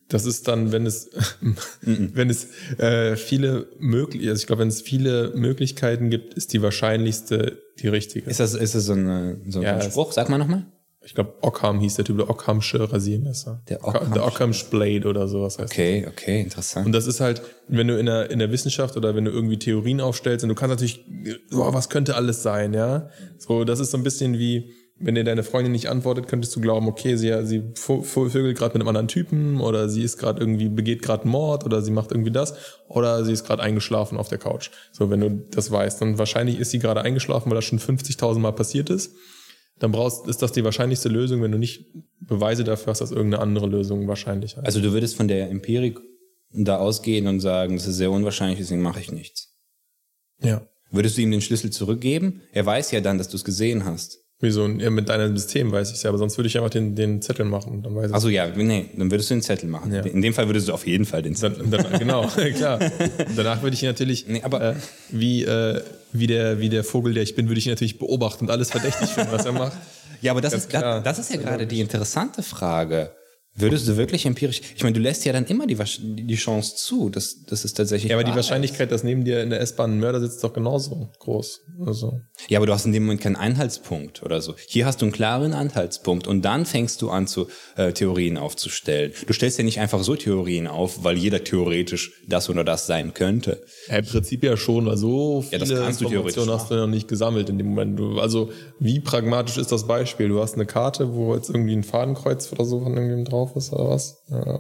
Das 0.10 0.26
ist 0.26 0.48
dann, 0.48 0.72
wenn 0.72 0.86
es, 0.86 1.10
wenn 1.82 2.30
es 2.30 2.48
äh, 2.80 3.16
viele 3.16 3.68
möglich, 3.80 4.28
also 4.28 4.40
ich 4.42 4.48
glaube, 4.48 4.62
wenn 4.62 4.68
es 4.70 4.82
viele 4.82 5.32
Möglichkeiten 5.36 6.10
gibt, 6.10 6.34
ist 6.34 6.54
die 6.54 6.62
wahrscheinlichste 6.62 7.62
die 7.80 7.88
richtige. 7.88 8.30
ist 8.30 8.40
das, 8.40 8.54
ist 8.54 8.76
das 8.76 8.86
so, 8.86 8.94
eine, 8.94 9.40
so 9.48 9.62
Ja, 9.62 9.76
ein 9.78 9.82
Spruch? 9.84 10.12
Sag 10.14 10.30
mal 10.30 10.38
nochmal. 10.38 10.66
Ich 11.04 11.16
glaube, 11.16 11.34
Ockham 11.42 11.80
hieß 11.80 11.96
der 11.96 12.06
Typ, 12.06 12.18
der 12.18 12.30
Ockhamsche 12.30 12.92
Rasiermesser. 12.92 13.64
Der 13.70 13.84
Ock- 13.84 13.96
Ockhamsche- 13.96 14.14
der 14.14 14.26
Ockhamsche 14.26 14.66
Blade 14.70 15.08
oder 15.08 15.28
sowas 15.28 15.58
heißt 15.58 15.72
Okay, 15.72 16.06
okay, 16.08 16.42
interessant. 16.42 16.86
Und 16.86 16.92
das 16.92 17.08
ist 17.08 17.20
halt, 17.22 17.42
wenn 17.68 17.88
du 17.88 17.98
in 17.98 18.06
der, 18.06 18.30
in 18.30 18.38
der 18.38 18.52
Wissenschaft 18.52 18.96
oder 18.98 19.16
wenn 19.16 19.26
du 19.26 19.32
irgendwie 19.32 19.58
Theorien 19.58 20.00
aufstellst 20.00 20.44
und 20.44 20.50
du 20.50 20.56
kannst 20.56 20.70
natürlich, 20.72 21.04
boah, 21.50 21.74
was 21.74 21.90
könnte 21.90 22.16
alles 22.16 22.44
sein, 22.44 22.74
ja? 22.76 23.10
So, 23.40 23.64
das 23.64 23.80
ist 23.80 23.90
so 23.92 23.98
ein 23.98 24.04
bisschen 24.04 24.38
wie, 24.38 24.74
wenn 25.04 25.16
dir 25.16 25.24
deine 25.24 25.44
Freundin 25.44 25.72
nicht 25.72 25.90
antwortet, 25.90 26.28
könntest 26.28 26.56
du 26.56 26.62
glauben, 26.62 26.88
okay, 26.88 27.16
sie, 27.16 27.34
sie 27.46 27.64
vögelt 27.76 28.58
gerade 28.58 28.74
mit 28.74 28.82
einem 28.82 28.88
anderen 28.88 29.08
Typen 29.08 29.60
oder 29.62 29.90
sie 29.90 30.04
ist 30.04 30.18
gerade 30.18 30.40
irgendwie, 30.40 30.70
begeht 30.70 31.02
gerade 31.02 31.28
Mord 31.28 31.66
oder 31.66 31.82
sie 31.82 31.92
macht 31.92 32.12
irgendwie 32.12 32.32
das 32.32 32.56
oder 32.88 33.24
sie 33.26 33.34
ist 33.34 33.46
gerade 33.46 33.64
eingeschlafen 33.64 34.18
auf 34.18 34.30
der 34.30 34.38
Couch. 34.38 34.70
So, 34.92 35.10
wenn 35.10 35.20
du 35.20 35.30
das 35.52 35.72
weißt. 35.72 36.02
Und 36.02 36.18
wahrscheinlich 36.18 36.60
ist 36.60 36.72
sie 36.72 36.80
gerade 36.80 37.02
eingeschlafen, 37.02 37.50
weil 37.50 37.56
das 37.56 37.66
schon 37.66 37.80
50.000 37.80 38.40
Mal 38.40 38.54
passiert 38.54 38.90
ist. 38.90 39.14
Dann 39.80 39.92
brauchst, 39.92 40.28
ist 40.28 40.42
das 40.42 40.52
die 40.52 40.64
wahrscheinlichste 40.64 41.10
Lösung, 41.10 41.42
wenn 41.42 41.52
du 41.52 41.58
nicht 41.58 41.86
Beweise 42.20 42.64
dafür 42.64 42.92
hast, 42.92 43.02
dass 43.02 43.12
irgendeine 43.12 43.42
andere 43.42 43.68
Lösung 43.68 44.08
wahrscheinlich 44.08 44.54
ist. 44.54 44.64
Also 44.64 44.80
du 44.80 44.94
würdest 44.94 45.16
von 45.16 45.28
der 45.28 45.50
Empirik 45.50 46.00
da 46.52 46.78
ausgehen 46.78 47.28
und 47.28 47.40
sagen, 47.40 47.76
das 47.76 47.88
ist 47.88 47.96
sehr 47.96 48.12
unwahrscheinlich, 48.12 48.60
deswegen 48.60 48.82
mache 48.82 49.00
ich 49.00 49.12
nichts. 49.12 49.58
Ja. 50.42 50.68
Würdest 50.92 51.18
du 51.18 51.22
ihm 51.22 51.32
den 51.32 51.42
Schlüssel 51.42 51.72
zurückgeben? 51.72 52.42
Er 52.52 52.66
weiß 52.66 52.92
ja 52.92 53.00
dann, 53.00 53.18
dass 53.18 53.30
du 53.30 53.38
es 53.38 53.46
gesehen 53.46 53.86
hast. 53.86 54.21
Wieso? 54.42 54.68
Ja, 54.68 54.90
mit 54.90 55.08
deinem 55.08 55.38
System 55.38 55.72
weiß 55.72 55.90
ich 55.92 55.98
es 55.98 56.04
ja, 56.04 56.10
aber 56.10 56.18
sonst 56.18 56.36
würde 56.38 56.48
ich 56.48 56.58
einfach 56.58 56.72
den, 56.72 56.96
den 56.96 57.22
Zettel 57.22 57.46
machen. 57.46 57.84
Dann 57.84 57.96
weiß 57.96 58.10
ich 58.10 58.14
Also 58.14 58.28
ja, 58.30 58.48
nee, 58.48 58.88
dann 58.98 59.12
würdest 59.12 59.30
du 59.30 59.36
den 59.36 59.44
Zettel 59.44 59.70
machen. 59.70 59.94
Ja. 59.94 60.02
In 60.02 60.22
dem 60.22 60.34
Fall 60.34 60.48
würdest 60.48 60.68
du 60.68 60.74
auf 60.74 60.88
jeden 60.88 61.06
Fall 61.06 61.22
den 61.22 61.36
Zettel. 61.36 61.66
Dann, 61.70 61.84
dann, 61.84 62.00
genau, 62.00 62.26
klar. 62.56 62.80
Danach 63.36 63.62
würde 63.62 63.76
ich 63.76 63.84
ihn 63.84 63.90
natürlich, 63.90 64.28
Nee, 64.28 64.42
aber- 64.44 64.62
äh, 64.72 64.76
wie, 65.10 65.44
äh, 65.44 65.82
wie, 66.12 66.26
der, 66.28 66.60
wie 66.60 66.70
der 66.70 66.84
Vogel, 66.84 67.14
der 67.14 67.24
ich 67.24 67.36
bin, 67.36 67.48
würde 67.50 67.60
ich 67.60 67.68
ihn 67.68 67.72
natürlich 67.72 68.00
beobachten 68.00 68.46
und 68.46 68.52
alles 68.52 68.72
verdächtig 68.72 69.10
finden, 69.10 69.32
was 69.32 69.46
er 69.46 69.52
macht. 69.54 69.74
Ja, 70.22 70.32
aber 70.32 70.42
das 70.42 70.54
Ganz 70.54 70.64
ist, 70.66 70.74
das, 70.74 71.04
das 71.04 71.20
ist 71.20 71.34
ja 71.34 71.40
gerade 71.40 71.68
die 71.68 71.80
interessante 71.80 72.42
Frage. 72.44 73.12
Würdest 73.54 73.88
du 73.88 73.98
wirklich 73.98 74.26
empirisch, 74.26 74.62
ich 74.76 74.82
meine, 74.82 74.94
du 74.94 75.02
lässt 75.02 75.26
ja 75.26 75.34
dann 75.34 75.46
immer 75.46 75.68
die, 75.68 75.76
die 75.76 76.36
Chance 76.36 76.76
zu, 76.78 77.10
dass, 77.10 77.44
dass 77.44 77.66
es 77.66 77.74
tatsächlich 77.74 78.10
Ja, 78.10 78.16
aber 78.16 78.24
die 78.24 78.30
wahr 78.30 78.38
Wahrscheinlichkeit, 78.38 78.92
dass 78.92 79.04
neben 79.04 79.26
dir 79.26 79.44
in 79.44 79.50
der 79.50 79.60
S-Bahn 79.60 79.94
ein 79.94 80.00
Mörder 80.00 80.22
sitzt, 80.22 80.36
ist 80.36 80.44
doch 80.44 80.54
genauso 80.54 81.10
groß. 81.20 81.60
Also. 81.86 82.22
ist. 82.38 82.50
Ja, 82.50 82.60
aber 82.60 82.66
du 82.66 82.74
hast 82.74 82.86
in 82.86 82.94
dem 82.94 83.04
Moment 83.04 83.20
keinen 83.20 83.36
Anhaltspunkt 83.36 84.24
oder 84.24 84.42
so. 84.42 84.56
Hier 84.68 84.86
hast 84.86 85.02
du 85.02 85.06
einen 85.06 85.12
klaren 85.12 85.54
Anhaltspunkt 85.54 86.28
und 86.28 86.44
dann 86.44 86.66
fängst 86.66 87.02
du 87.02 87.10
an, 87.10 87.28
zu 87.28 87.48
äh, 87.76 87.92
Theorien 87.92 88.38
aufzustellen. 88.38 89.12
Du 89.28 89.34
stellst 89.34 89.58
ja 89.58 89.66
nicht 89.66 89.82
einfach 89.82 90.02
so 90.02 90.16
Theorien 90.16 90.68
auf, 90.68 91.04
weil 91.04 91.18
jeder 91.18 91.44
theoretisch 91.44 92.24
das 92.28 92.50
oder 92.50 92.64
das 92.64 92.88
sein 92.88 93.14
könnte. 93.14 93.62
Ja, 93.90 93.98
Im 93.98 94.06
Prinzip 94.06 94.44
ja 94.46 94.56
schon, 94.56 94.86
weil 94.86 94.98
so 94.98 95.44
Ja, 95.52 95.58
das 95.58 95.68
viele 95.68 95.82
kannst 95.82 96.00
du 96.00 96.06
theoretisch 96.06 96.38
Informationen 96.38 96.60
hast 96.60 96.72
du 96.72 96.76
noch 96.76 96.88
nicht 96.88 97.10
gesammelt 97.10 97.50
in 97.50 97.58
dem 97.58 97.68
Moment. 97.68 98.00
Du, 98.00 98.20
also 98.20 98.50
wie 98.80 99.02
pragmatisch 99.02 99.58
ist 99.58 99.74
das 99.74 99.88
Beispiel? 99.88 100.30
Du 100.30 100.40
hast 100.40 100.56
eine 100.56 100.66
Karte, 100.66 101.14
wo 101.14 101.36
jetzt 101.36 101.50
irgendwie 101.50 101.74
ein 101.74 101.84
Fadenkreuz 101.84 102.50
oder 102.54 102.64
so 102.64 102.80
von 102.80 102.94
irgendjemandem 102.94 103.30
drauf 103.30 103.41
ist 103.56 103.72
oder 103.74 103.90
was? 103.90 104.18
Ja. 104.30 104.60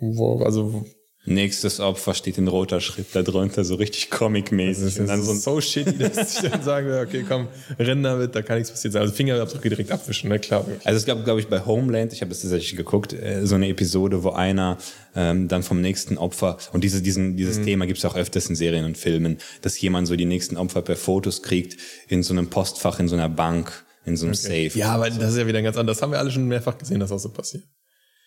Wo, 0.00 0.42
also 0.42 0.72
wo- 0.72 0.84
Nächstes 1.24 1.78
Opfer 1.80 2.14
steht 2.14 2.38
in 2.38 2.48
roter 2.48 2.80
Schrift 2.80 3.14
da 3.14 3.22
drunter, 3.22 3.62
so 3.62 3.74
richtig 3.74 4.08
comic-mäßig. 4.10 4.84
das 4.84 4.98
Und 4.98 5.06
dann 5.08 5.22
so 5.22 5.32
ein 5.32 5.38
so 5.38 5.60
shitty, 5.60 5.98
dass 5.98 6.32
ich 6.42 6.50
dann 6.50 6.62
sage, 6.62 7.04
okay, 7.06 7.22
komm, 7.28 7.48
renn 7.78 8.02
damit, 8.02 8.34
da 8.34 8.40
kann 8.40 8.56
nichts 8.56 8.70
passiert 8.70 8.94
sein. 8.94 9.02
Also 9.02 9.12
Fingerabdrücke 9.12 9.68
direkt 9.68 9.90
abwischen, 9.92 10.30
ne? 10.30 10.38
Klar. 10.38 10.64
Also 10.84 10.96
es 10.96 11.04
gab, 11.04 11.22
glaube 11.24 11.40
ich, 11.40 11.48
bei 11.48 11.66
Homeland, 11.66 12.14
ich 12.14 12.22
habe 12.22 12.30
das 12.30 12.40
tatsächlich 12.40 12.76
geguckt, 12.76 13.12
äh, 13.12 13.44
so 13.44 13.56
eine 13.56 13.68
Episode, 13.68 14.22
wo 14.22 14.30
einer 14.30 14.78
ähm, 15.14 15.48
dann 15.48 15.62
vom 15.62 15.82
nächsten 15.82 16.16
Opfer, 16.16 16.56
und 16.72 16.82
diese, 16.82 17.02
diesen, 17.02 17.36
dieses 17.36 17.60
Thema 17.60 17.84
gibt 17.86 17.98
es 17.98 18.04
auch 18.06 18.16
öfters 18.16 18.48
in 18.48 18.56
Serien 18.56 18.86
und 18.86 18.96
Filmen, 18.96 19.36
dass 19.60 19.78
jemand 19.78 20.06
so 20.08 20.16
die 20.16 20.24
nächsten 20.24 20.56
Opfer 20.56 20.80
per 20.80 20.96
Fotos 20.96 21.42
kriegt, 21.42 21.76
in 22.08 22.22
so 22.22 22.32
einem 22.32 22.48
Postfach, 22.48 23.00
in 23.00 23.08
so 23.08 23.16
einer 23.16 23.28
Bank, 23.28 23.84
in 24.06 24.16
so 24.16 24.24
einem 24.24 24.34
Safe. 24.34 24.70
Ja, 24.74 24.92
aber 24.94 25.10
das 25.10 25.32
ist 25.32 25.36
ja 25.38 25.46
wieder 25.46 25.60
ganz 25.60 25.76
anders. 25.76 25.98
Das 25.98 26.02
haben 26.02 26.12
wir 26.12 26.20
alle 26.20 26.30
schon 26.30 26.46
mehrfach 26.46 26.78
gesehen, 26.78 27.00
dass 27.00 27.10
das 27.10 27.22
so 27.22 27.28
passiert. 27.30 27.64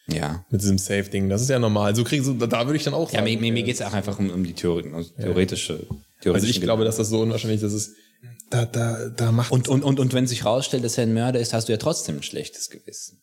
Ja. 0.07 0.45
Mit 0.49 0.61
diesem 0.61 0.77
Safe-Ding. 0.77 1.29
Das 1.29 1.41
ist 1.41 1.49
ja 1.49 1.59
normal. 1.59 1.95
So 1.95 2.03
kriegst 2.03 2.27
du, 2.27 2.33
da, 2.33 2.65
würde 2.65 2.77
ich 2.77 2.83
dann 2.83 2.93
auch 2.93 3.09
Ja, 3.11 3.19
sagen. 3.19 3.25
mir, 3.25 3.39
mir, 3.39 3.51
mir 3.51 3.59
okay, 3.59 3.63
geht 3.63 3.75
es 3.75 3.81
auch 3.81 3.93
einfach 3.93 4.19
um, 4.19 4.29
um 4.29 4.43
die 4.43 4.53
Theorie, 4.53 4.89
um 4.89 5.05
theoretische, 5.15 5.73
Also 5.73 5.95
theoretische 6.21 6.51
ich 6.51 6.61
glaube, 6.61 6.83
dass 6.83 6.97
das 6.97 7.09
so 7.09 7.21
unwahrscheinlich 7.21 7.61
ist. 7.61 7.63
Das 7.63 7.73
ist, 7.73 7.95
da, 8.49 8.65
da, 8.65 9.09
da 9.09 9.31
macht 9.31 9.51
Und, 9.51 9.67
und, 9.67 9.83
und, 9.83 9.99
und 9.99 10.13
wenn 10.13 10.27
sich 10.27 10.43
rausstellt, 10.45 10.83
dass 10.83 10.97
er 10.97 11.03
ein 11.03 11.13
Mörder 11.13 11.39
ist, 11.39 11.53
hast 11.53 11.67
du 11.67 11.71
ja 11.71 11.77
trotzdem 11.77 12.17
ein 12.17 12.23
schlechtes 12.23 12.69
Gewissen. 12.69 13.21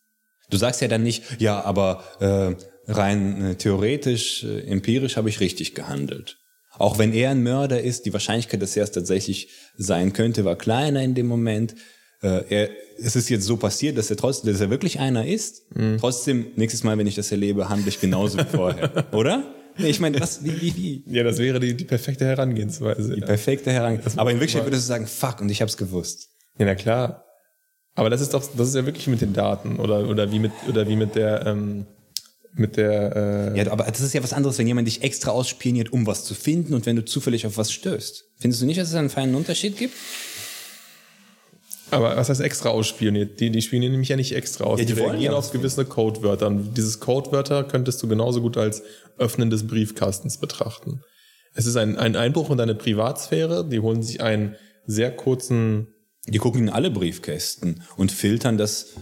Du 0.50 0.56
sagst 0.56 0.80
ja 0.80 0.88
dann 0.88 1.02
nicht, 1.02 1.22
ja, 1.40 1.62
aber 1.62 2.02
äh, 2.20 2.90
rein 2.90 3.44
äh, 3.44 3.54
theoretisch, 3.56 4.44
äh, 4.44 4.60
empirisch 4.60 5.16
habe 5.16 5.28
ich 5.28 5.40
richtig 5.40 5.74
gehandelt. 5.74 6.38
Auch 6.78 6.98
wenn 6.98 7.12
er 7.12 7.30
ein 7.30 7.42
Mörder 7.42 7.82
ist, 7.82 8.06
die 8.06 8.12
Wahrscheinlichkeit, 8.12 8.62
dass 8.62 8.76
er 8.76 8.84
es 8.84 8.92
tatsächlich 8.92 9.50
sein 9.76 10.12
könnte, 10.12 10.44
war 10.44 10.56
kleiner 10.56 11.02
in 11.02 11.14
dem 11.14 11.26
Moment. 11.26 11.74
Äh, 12.22 12.44
er, 12.48 12.70
es 12.98 13.14
ist 13.14 13.28
jetzt 13.28 13.44
so 13.44 13.56
passiert, 13.56 13.96
dass 13.96 14.10
er 14.10 14.16
trotzdem, 14.16 14.52
dass 14.52 14.60
er 14.60 14.70
wirklich 14.70 14.98
einer 14.98 15.26
ist. 15.26 15.62
Trotzdem, 16.00 16.46
nächstes 16.56 16.82
Mal, 16.82 16.98
wenn 16.98 17.06
ich 17.06 17.14
das 17.14 17.30
erlebe, 17.30 17.68
handle 17.68 17.88
ich 17.88 18.00
genauso 18.00 18.38
wie 18.38 18.44
vorher. 18.44 19.06
Oder? 19.12 19.44
Nee, 19.78 19.90
ich 19.90 20.00
meine, 20.00 20.20
was, 20.20 20.42
wie, 20.42 20.60
wie, 20.60 20.76
wie? 20.76 21.04
Ja, 21.06 21.22
das 21.22 21.38
wäre 21.38 21.60
die, 21.60 21.74
die 21.74 21.84
perfekte 21.84 22.24
Herangehensweise. 22.24 23.14
Die 23.14 23.20
perfekte 23.20 23.70
Herangehensweise. 23.70 24.18
Aber 24.18 24.32
in 24.32 24.38
Wirklichkeit 24.40 24.66
würdest 24.66 24.84
du 24.84 24.88
sagen, 24.88 25.06
fuck, 25.06 25.40
und 25.40 25.48
ich 25.50 25.62
hab's 25.62 25.76
gewusst. 25.76 26.30
Ja, 26.58 26.66
na 26.66 26.74
klar. 26.74 27.24
Aber 27.94 28.10
das 28.10 28.20
ist 28.20 28.34
doch, 28.34 28.44
das 28.56 28.68
ist 28.68 28.74
ja 28.74 28.86
wirklich 28.86 29.06
mit 29.06 29.20
den 29.20 29.32
Daten 29.32 29.78
oder, 29.78 30.08
oder 30.08 30.32
wie 30.32 30.40
mit, 30.40 30.52
oder 30.68 30.88
wie 30.88 30.96
mit 30.96 31.14
der, 31.14 31.46
ähm, 31.46 31.86
mit 32.54 32.76
der, 32.76 33.52
äh, 33.54 33.58
Ja, 33.58 33.70
aber 33.70 33.84
das 33.84 34.00
ist 34.00 34.14
ja 34.14 34.22
was 34.22 34.32
anderes, 34.32 34.58
wenn 34.58 34.66
jemand 34.66 34.88
dich 34.88 35.02
extra 35.02 35.30
ausspioniert, 35.30 35.92
um 35.92 36.06
was 36.06 36.24
zu 36.24 36.34
finden 36.34 36.74
und 36.74 36.86
wenn 36.86 36.96
du 36.96 37.04
zufällig 37.04 37.46
auf 37.46 37.56
was 37.56 37.70
stößt. 37.72 38.24
Findest 38.38 38.62
du 38.62 38.66
nicht, 38.66 38.80
dass 38.80 38.88
es 38.88 38.94
einen 38.94 39.10
feinen 39.10 39.36
Unterschied 39.36 39.76
gibt? 39.76 39.94
Aber 41.90 42.16
was 42.16 42.28
heißt 42.28 42.40
extra 42.40 42.70
ausspioniert? 42.70 43.40
Die, 43.40 43.50
die 43.50 43.62
spionieren 43.62 43.92
nämlich 43.92 44.08
ja 44.08 44.16
nicht 44.16 44.34
extra 44.34 44.64
aus. 44.64 44.78
Ja, 44.78 44.84
die 44.84 44.94
die 44.94 44.98
wollen 44.98 45.12
reagieren 45.12 45.34
auf 45.34 45.50
gewisse 45.52 45.84
Codewörter. 45.84 46.48
Und 46.48 46.74
dieses 46.76 47.00
Codewörter 47.00 47.64
könntest 47.64 48.02
du 48.02 48.08
genauso 48.08 48.40
gut 48.40 48.56
als 48.56 48.82
Öffnen 49.18 49.50
des 49.50 49.66
Briefkastens 49.66 50.38
betrachten. 50.38 51.02
Es 51.54 51.66
ist 51.66 51.76
ein, 51.76 51.96
ein 51.96 52.16
Einbruch 52.16 52.50
in 52.50 52.58
deine 52.58 52.74
Privatsphäre. 52.74 53.68
Die 53.68 53.80
holen 53.80 54.02
sich 54.02 54.20
einen 54.20 54.56
sehr 54.86 55.10
kurzen 55.10 55.88
Die 56.26 56.38
gucken 56.38 56.62
in 56.62 56.68
alle 56.68 56.90
Briefkästen 56.90 57.82
und 57.96 58.12
filtern 58.12 58.58
das. 58.58 58.94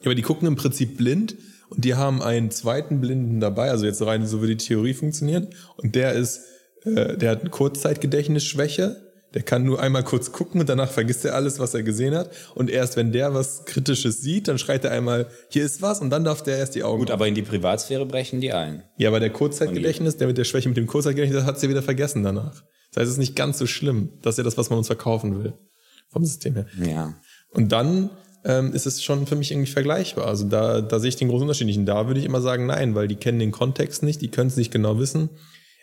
Ja, 0.00 0.06
aber 0.06 0.14
die 0.14 0.22
gucken 0.22 0.48
im 0.48 0.56
Prinzip 0.56 0.96
blind 0.96 1.36
und 1.68 1.84
die 1.84 1.94
haben 1.94 2.22
einen 2.22 2.50
zweiten 2.50 3.00
Blinden 3.00 3.38
dabei, 3.38 3.70
also 3.70 3.86
jetzt 3.86 4.02
rein 4.02 4.26
so 4.26 4.42
wie 4.42 4.48
die 4.48 4.56
Theorie 4.56 4.94
funktioniert. 4.94 5.54
Und 5.76 5.94
der 5.94 6.14
ist, 6.14 6.40
äh, 6.84 7.16
der 7.16 7.30
hat 7.30 7.40
eine 7.40 7.50
Kurzzeitgedächtnisschwäche, 7.50 9.09
der 9.34 9.42
kann 9.42 9.64
nur 9.64 9.80
einmal 9.80 10.02
kurz 10.02 10.32
gucken 10.32 10.60
und 10.60 10.68
danach 10.68 10.90
vergisst 10.90 11.24
er 11.24 11.34
alles, 11.34 11.58
was 11.58 11.74
er 11.74 11.82
gesehen 11.82 12.14
hat. 12.14 12.30
Und 12.54 12.68
erst 12.68 12.96
wenn 12.96 13.12
der 13.12 13.32
was 13.32 13.64
Kritisches 13.64 14.20
sieht, 14.20 14.48
dann 14.48 14.58
schreit 14.58 14.84
er 14.84 14.90
einmal, 14.90 15.28
hier 15.48 15.64
ist 15.64 15.82
was, 15.82 16.00
und 16.00 16.10
dann 16.10 16.24
darf 16.24 16.42
der 16.42 16.58
erst 16.58 16.74
die 16.74 16.82
Augen. 16.82 17.00
Gut, 17.00 17.10
aber 17.10 17.28
in 17.28 17.34
die 17.34 17.42
Privatsphäre 17.42 18.06
brechen 18.06 18.40
die 18.40 18.52
ein. 18.52 18.82
ja, 18.96 19.08
aber 19.08 19.20
der 19.20 19.30
Kurzzeitgedächtnis, 19.30 20.16
der 20.16 20.26
mit 20.26 20.38
der 20.38 20.44
Schwäche 20.44 20.68
mit 20.68 20.76
dem 20.76 20.86
Kurzzeitgedächtnis, 20.86 21.44
hat 21.44 21.60
sie 21.60 21.68
wieder 21.68 21.82
vergessen 21.82 22.22
danach. 22.22 22.62
Das 22.92 23.02
heißt, 23.02 23.06
es 23.06 23.12
ist 23.12 23.18
nicht 23.18 23.36
ganz 23.36 23.58
so 23.58 23.66
schlimm. 23.66 24.10
Das 24.22 24.34
ist 24.34 24.38
ja 24.38 24.44
das, 24.44 24.58
was 24.58 24.70
man 24.70 24.78
uns 24.78 24.88
verkaufen 24.88 25.42
will. 25.42 25.54
Vom 26.08 26.24
System 26.24 26.54
her. 26.54 26.66
Ja. 26.84 27.14
Und 27.52 27.70
dann 27.70 28.10
ähm, 28.44 28.72
ist 28.72 28.86
es 28.86 29.02
schon 29.02 29.26
für 29.26 29.36
mich 29.36 29.52
irgendwie 29.52 29.70
vergleichbar. 29.70 30.26
Also 30.26 30.48
da, 30.48 30.80
da 30.80 30.98
sehe 30.98 31.10
ich 31.10 31.16
den 31.16 31.28
großen 31.28 31.42
Unterschied 31.42 31.66
nicht. 31.66 31.78
Und 31.78 31.86
da 31.86 32.06
würde 32.08 32.18
ich 32.18 32.26
immer 32.26 32.40
sagen, 32.40 32.66
nein, 32.66 32.94
weil 32.94 33.06
die 33.06 33.16
kennen 33.16 33.38
den 33.38 33.52
Kontext 33.52 34.02
nicht, 34.02 34.20
die 34.22 34.30
können 34.30 34.48
es 34.48 34.56
nicht 34.56 34.72
genau 34.72 34.98
wissen. 34.98 35.30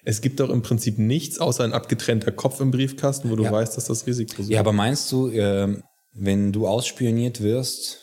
Es 0.09 0.21
gibt 0.21 0.39
doch 0.39 0.49
im 0.49 0.61
Prinzip 0.61 0.97
nichts 0.99 1.37
außer 1.37 1.65
ein 1.65 1.73
abgetrennter 1.73 2.31
Kopf 2.31 2.61
im 2.61 2.71
Briefkasten, 2.71 3.29
wo 3.29 3.35
du 3.35 3.43
Ja. 3.43 3.51
weißt, 3.51 3.75
dass 3.75 3.85
das 3.85 4.07
Risiko 4.07 4.41
ist. 4.41 4.49
Ja, 4.49 4.61
aber 4.61 4.71
meinst 4.71 5.11
du, 5.11 5.29
ähm, 5.29 5.83
wenn 6.13 6.53
du 6.53 6.65
ausspioniert 6.65 7.41
wirst 7.41 7.97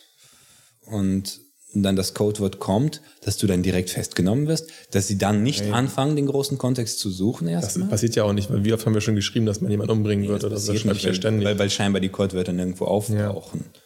und 0.85 1.39
dann 1.73 1.95
das 1.95 2.13
Codewort 2.13 2.59
kommt, 2.59 3.01
dass 3.23 3.37
du 3.37 3.47
dann 3.47 3.63
direkt 3.63 3.89
festgenommen 3.89 4.47
wirst, 4.47 4.69
dass 4.91 5.07
sie 5.07 5.17
dann 5.17 5.41
nicht 5.41 5.63
anfangen, 5.73 6.15
den 6.15 6.27
großen 6.27 6.59
Kontext 6.59 6.99
zu 6.99 7.09
suchen 7.09 7.47
das 7.47 7.63
erstmal? 7.65 7.89
passiert 7.89 8.15
ja 8.15 8.23
auch 8.23 8.33
nicht, 8.33 8.51
weil 8.51 8.63
wie 8.63 8.71
oft 8.73 8.85
haben 8.85 8.93
wir 8.93 9.01
schon 9.01 9.15
geschrieben, 9.15 9.47
dass 9.47 9.59
man 9.61 9.71
jemanden 9.71 9.91
umbringen 9.91 10.27
wird 10.29 10.43
oder 10.43 10.53
das 10.55 10.67
Passiert 10.67 10.83
schreibe 10.83 10.97
ich 10.97 11.03
ja 11.03 11.13
ständig. 11.15 11.45
weil, 11.47 11.57
weil 11.57 11.69
scheinbar 11.71 12.01
die 12.01 12.09
Codewörter 12.09 12.53
nirgendwo 12.53 12.85
auftauchen. 12.85 13.65
Ja. 13.73 13.81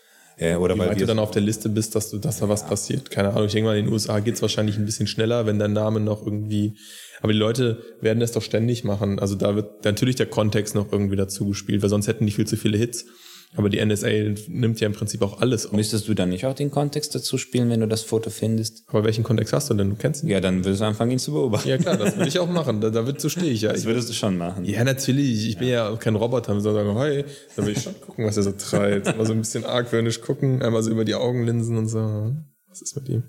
Oder 0.57 0.75
Wie 0.75 0.79
weil 0.79 0.89
weit 0.89 1.01
du 1.01 1.05
dann 1.05 1.19
auf 1.19 1.31
der 1.31 1.41
Liste 1.41 1.69
bist, 1.69 1.95
dass, 1.95 2.09
du, 2.09 2.17
dass 2.17 2.39
da 2.39 2.47
was 2.47 2.65
passiert. 2.65 3.11
Keine 3.11 3.31
Ahnung, 3.31 3.45
ich 3.45 3.51
denke 3.51 3.67
mal, 3.69 3.77
in 3.77 3.85
den 3.85 3.93
USA 3.93 4.19
geht 4.19 4.35
es 4.35 4.41
wahrscheinlich 4.41 4.77
ein 4.77 4.85
bisschen 4.85 5.07
schneller, 5.07 5.45
wenn 5.45 5.59
dein 5.59 5.73
Name 5.73 5.99
noch 5.99 6.25
irgendwie. 6.25 6.75
Aber 7.21 7.33
die 7.33 7.39
Leute 7.39 7.83
werden 7.99 8.19
das 8.19 8.31
doch 8.31 8.41
ständig 8.41 8.85
machen. 8.85 9.19
Also 9.19 9.35
da 9.35 9.55
wird 9.55 9.83
natürlich 9.83 10.15
der 10.15 10.27
Kontext 10.27 10.75
noch 10.75 10.91
irgendwie 10.91 11.17
dazu 11.17 11.47
gespielt, 11.47 11.81
weil 11.81 11.89
sonst 11.89 12.07
hätten 12.07 12.25
die 12.25 12.31
viel 12.31 12.47
zu 12.47 12.55
viele 12.55 12.77
Hits. 12.77 13.05
Aber 13.55 13.69
die 13.69 13.83
NSA 13.83 14.07
nimmt 14.47 14.79
ja 14.79 14.85
im 14.85 14.93
Prinzip 14.93 15.23
auch 15.23 15.41
alles 15.41 15.65
auf. 15.65 15.71
Müsstest 15.73 16.07
du 16.07 16.13
dann 16.13 16.29
nicht 16.29 16.45
auch 16.45 16.53
den 16.53 16.69
Kontext 16.69 17.15
dazu 17.15 17.39
spielen, 17.39 17.69
wenn 17.69 17.79
du 17.79 17.87
das 17.87 18.03
Foto 18.03 18.29
findest? 18.29 18.83
Aber 18.87 19.03
welchen 19.03 19.23
Kontext 19.23 19.53
hast 19.53 19.69
du 19.69 19.73
denn? 19.73 19.89
Du 19.89 19.95
kennst 19.95 20.23
ihn. 20.23 20.29
Ja, 20.29 20.39
dann 20.39 20.63
würdest 20.63 20.81
du 20.81 20.85
anfangen, 20.85 21.11
ihn 21.11 21.19
zu 21.19 21.31
beobachten. 21.31 21.67
Ja 21.67 21.77
klar, 21.79 21.97
das 21.97 22.15
würde 22.15 22.29
ich 22.29 22.37
auch 22.37 22.49
machen. 22.49 22.79
Da, 22.79 22.91
da 22.91 23.03
so 23.17 23.27
stehe 23.27 23.51
ich 23.51 23.61
ja. 23.61 23.73
Das 23.73 23.85
würdest 23.85 24.07
du 24.09 24.13
schon 24.13 24.37
machen. 24.37 24.65
ja, 24.65 24.83
natürlich. 24.83 25.49
Ich 25.49 25.57
bin 25.57 25.69
ja 25.69 25.95
kein 25.95 26.15
Roboter. 26.15 26.53
Wir 26.53 26.61
sagen, 26.61 26.95
hey, 26.97 27.25
da 27.55 27.65
will 27.65 27.73
ich 27.73 27.81
schon 27.81 27.99
gucken, 27.99 28.25
was 28.25 28.37
er 28.37 28.43
so 28.43 28.51
treibt. 28.51 29.17
Mal 29.17 29.25
so 29.25 29.33
ein 29.33 29.39
bisschen 29.39 29.65
argwöhnisch 29.65 30.21
gucken, 30.21 30.61
einmal 30.61 30.83
so 30.83 30.91
über 30.91 31.03
die 31.03 31.15
Augenlinsen 31.15 31.75
und 31.75 31.87
so. 31.87 32.35
Was 32.67 32.81
ist 32.81 32.95
mit 32.95 33.09
ihm? 33.09 33.23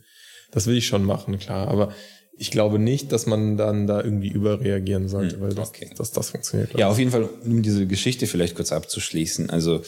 Das 0.50 0.66
will 0.66 0.76
ich 0.76 0.86
schon 0.86 1.04
machen, 1.04 1.38
klar. 1.38 1.68
Aber 1.68 1.94
ich 2.40 2.50
glaube 2.50 2.78
nicht, 2.78 3.12
dass 3.12 3.26
man 3.26 3.58
dann 3.58 3.86
da 3.86 4.02
irgendwie 4.02 4.30
überreagieren 4.30 5.08
sollte, 5.08 5.42
weil 5.42 5.52
das, 5.52 5.68
okay. 5.68 5.90
dass 5.94 6.10
das 6.10 6.30
funktioniert. 6.30 6.72
Ja, 6.78 6.88
auf 6.88 6.98
jeden 6.98 7.10
Fall, 7.10 7.28
um 7.44 7.60
diese 7.60 7.86
Geschichte 7.86 8.26
vielleicht 8.26 8.54
kurz 8.54 8.72
abzuschließen. 8.72 9.50
Also, 9.50 9.82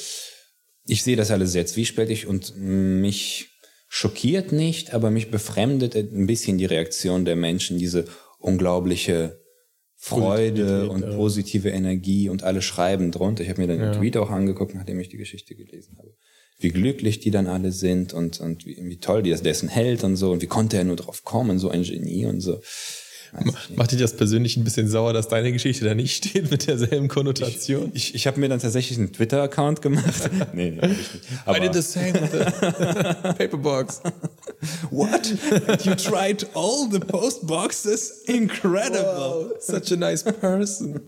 ich 0.85 1.03
sehe 1.03 1.17
das 1.17 1.31
alles 1.31 1.53
sehr 1.53 1.65
zwiespältig 1.65 2.27
und 2.27 2.55
mich 2.59 3.49
schockiert 3.89 4.53
nicht, 4.53 4.93
aber 4.93 5.11
mich 5.11 5.31
befremdet 5.31 5.97
ein 5.97 6.27
bisschen 6.27 6.59
die 6.59 6.67
Reaktion 6.67 7.25
der 7.25 7.37
Menschen, 7.37 7.79
diese 7.79 8.05
unglaubliche 8.39 9.41
Freude 9.97 10.91
und 10.91 11.05
ja. 11.05 11.17
positive 11.17 11.71
Energie 11.71 12.29
und 12.29 12.43
alle 12.43 12.61
schreiben 12.61 13.13
drunter. 13.13 13.45
Ich 13.45 13.49
habe 13.49 13.63
mir 13.63 13.69
dann 13.69 13.79
den 13.79 13.93
Tweet 13.95 14.19
auch 14.19 14.29
angeguckt, 14.29 14.75
nachdem 14.75 15.01
ich 15.01 15.09
die 15.09 15.17
Geschichte 15.17 15.55
gelesen 15.55 15.97
habe. 15.97 16.15
Wie 16.63 16.71
glücklich 16.71 17.21
die 17.21 17.31
dann 17.31 17.47
alle 17.47 17.73
sind 17.73 18.13
und, 18.13 18.41
und 18.41 18.67
wie, 18.67 18.77
wie 18.79 18.97
toll 18.99 19.23
die 19.23 19.31
das, 19.31 19.41
ist 19.41 19.63
ein 19.63 19.69
Held 19.69 20.05
und 20.05 20.17
so 20.17 20.33
und 20.33 20.43
wie 20.43 20.47
konnte 20.47 20.77
er 20.77 20.85
nur 20.85 20.97
drauf 20.97 21.25
kommen, 21.25 21.59
so 21.59 21.69
ein 21.69 21.83
Genie 21.83 22.27
und 22.27 22.41
so. 22.41 22.61
Macht 23.77 23.93
dich 23.93 23.99
das 23.99 24.15
persönlich 24.15 24.59
ein 24.59 24.65
bisschen 24.65 24.89
sauer, 24.89 25.15
dass 25.15 25.27
deine 25.29 25.53
Geschichte 25.53 25.87
da 25.87 25.95
nicht 25.95 26.17
steht 26.25 26.51
mit 26.51 26.67
derselben 26.67 27.09
Konnotation? 27.09 27.91
Ich, 27.95 28.15
ich 28.15 28.27
habe 28.27 28.39
mir 28.39 28.49
dann 28.49 28.61
tatsächlich 28.61 28.99
einen 28.99 29.13
Twitter-Account 29.13 29.81
gemacht. 29.81 30.31
nee, 30.53 30.71
nee, 30.71 30.81
ich 30.83 31.15
nicht. 31.15 31.29
I 31.49 31.59
did 31.61 31.73
the 31.73 31.81
same 31.81 32.13
with 32.13 32.31
the 32.33 32.39
paperbox. 33.39 34.03
What? 34.91 35.27
You 35.85 35.95
tried 35.95 36.47
all 36.55 36.89
the 36.91 37.01
postboxes? 37.01 38.23
Incredible. 38.27 39.51
Wow, 39.51 39.61
such 39.61 39.91
a 39.93 39.97
nice 39.97 40.23
person. 40.23 41.01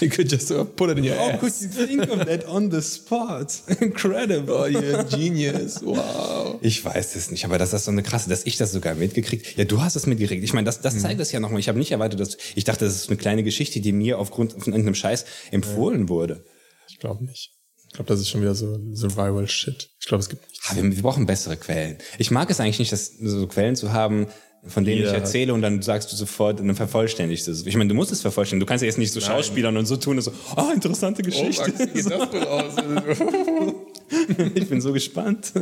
you 0.00 0.08
could 0.08 0.30
just 0.30 0.50
uh, 0.50 0.64
put 0.64 0.90
it 0.90 0.98
in 0.98 1.04
your 1.04 1.16
How 1.16 1.32
ass. 1.32 1.40
could 1.40 1.52
you 1.60 1.68
think 1.68 2.08
of 2.10 2.26
that 2.26 2.44
on 2.46 2.70
the 2.70 2.80
spot? 2.80 3.60
Incredible. 3.80 4.54
Oh, 4.54 4.64
you're 4.64 5.00
a 5.00 5.04
genius. 5.04 5.80
Wow. 5.84 6.58
Ich 6.62 6.84
weiß 6.84 7.16
es 7.16 7.30
nicht, 7.30 7.44
aber 7.44 7.58
das 7.58 7.72
ist 7.74 7.84
so 7.84 7.90
eine 7.90 8.02
krasse, 8.02 8.30
dass 8.30 8.44
ich 8.44 8.56
das 8.56 8.72
sogar 8.72 8.94
mitgekriegt. 8.94 9.56
Ja, 9.56 9.64
du 9.64 9.82
hast 9.82 9.94
es 9.94 10.06
mitgekriegt. 10.06 10.42
Ich 10.42 10.52
meine, 10.52 10.64
das, 10.64 10.80
das 10.80 11.01
zeigt 11.02 11.20
das 11.20 11.32
ja 11.32 11.40
nochmal. 11.40 11.60
Ich 11.60 11.68
habe 11.68 11.78
nicht 11.78 11.92
erwartet, 11.92 12.20
dass 12.20 12.36
ich 12.54 12.64
dachte, 12.64 12.84
das 12.84 12.96
ist 12.96 13.08
eine 13.08 13.16
kleine 13.16 13.42
Geschichte, 13.42 13.80
die 13.80 13.92
mir 13.92 14.18
aufgrund 14.18 14.52
von 14.52 14.72
irgendeinem 14.72 14.94
Scheiß 14.94 15.24
empfohlen 15.50 16.08
wurde. 16.08 16.44
Ich 16.88 16.98
glaube 16.98 17.24
nicht. 17.24 17.52
Ich 17.88 17.94
glaube, 17.94 18.08
das 18.08 18.20
ist 18.20 18.30
schon 18.30 18.40
wieder 18.40 18.54
so 18.54 18.78
Survival 18.94 19.46
Shit. 19.48 19.90
Ich 20.00 20.06
glaube, 20.06 20.22
es 20.22 20.30
gibt. 20.30 20.42
Ah, 20.66 20.76
wir, 20.76 20.84
wir 20.84 21.02
brauchen 21.02 21.26
bessere 21.26 21.58
Quellen. 21.58 21.98
Ich 22.18 22.30
mag 22.30 22.48
es 22.48 22.58
eigentlich 22.58 22.78
nicht, 22.78 22.90
dass, 22.90 23.12
so 23.18 23.46
Quellen 23.46 23.76
zu 23.76 23.92
haben, 23.92 24.28
von 24.66 24.84
denen 24.84 24.98
Jeder 24.98 25.10
ich 25.10 25.18
erzähle 25.18 25.52
und 25.52 25.60
dann 25.60 25.82
sagst 25.82 26.10
du 26.10 26.16
sofort, 26.16 26.60
und 26.60 26.68
dann 26.68 26.76
vervollständigst 26.76 27.46
du 27.46 27.50
es. 27.50 27.66
Ich 27.66 27.76
meine, 27.76 27.88
du 27.88 27.94
musst 27.94 28.10
es 28.10 28.22
vervollständigen. 28.22 28.64
Du 28.64 28.68
kannst 28.68 28.82
ja 28.82 28.86
jetzt 28.86 28.98
nicht 28.98 29.12
so 29.12 29.20
Schauspielern 29.20 29.76
und 29.76 29.84
so 29.86 29.96
tun, 29.96 30.16
und 30.16 30.22
so, 30.22 30.32
ah, 30.56 30.72
interessante 30.72 31.22
Geschichte. 31.22 31.70
wie 31.76 31.86
geht 31.92 32.06
das 32.06 32.32
wohl 32.32 32.46
aus? 32.46 32.74
ich 34.54 34.68
bin 34.68 34.80
so 34.80 34.92
gespannt. 34.92 35.52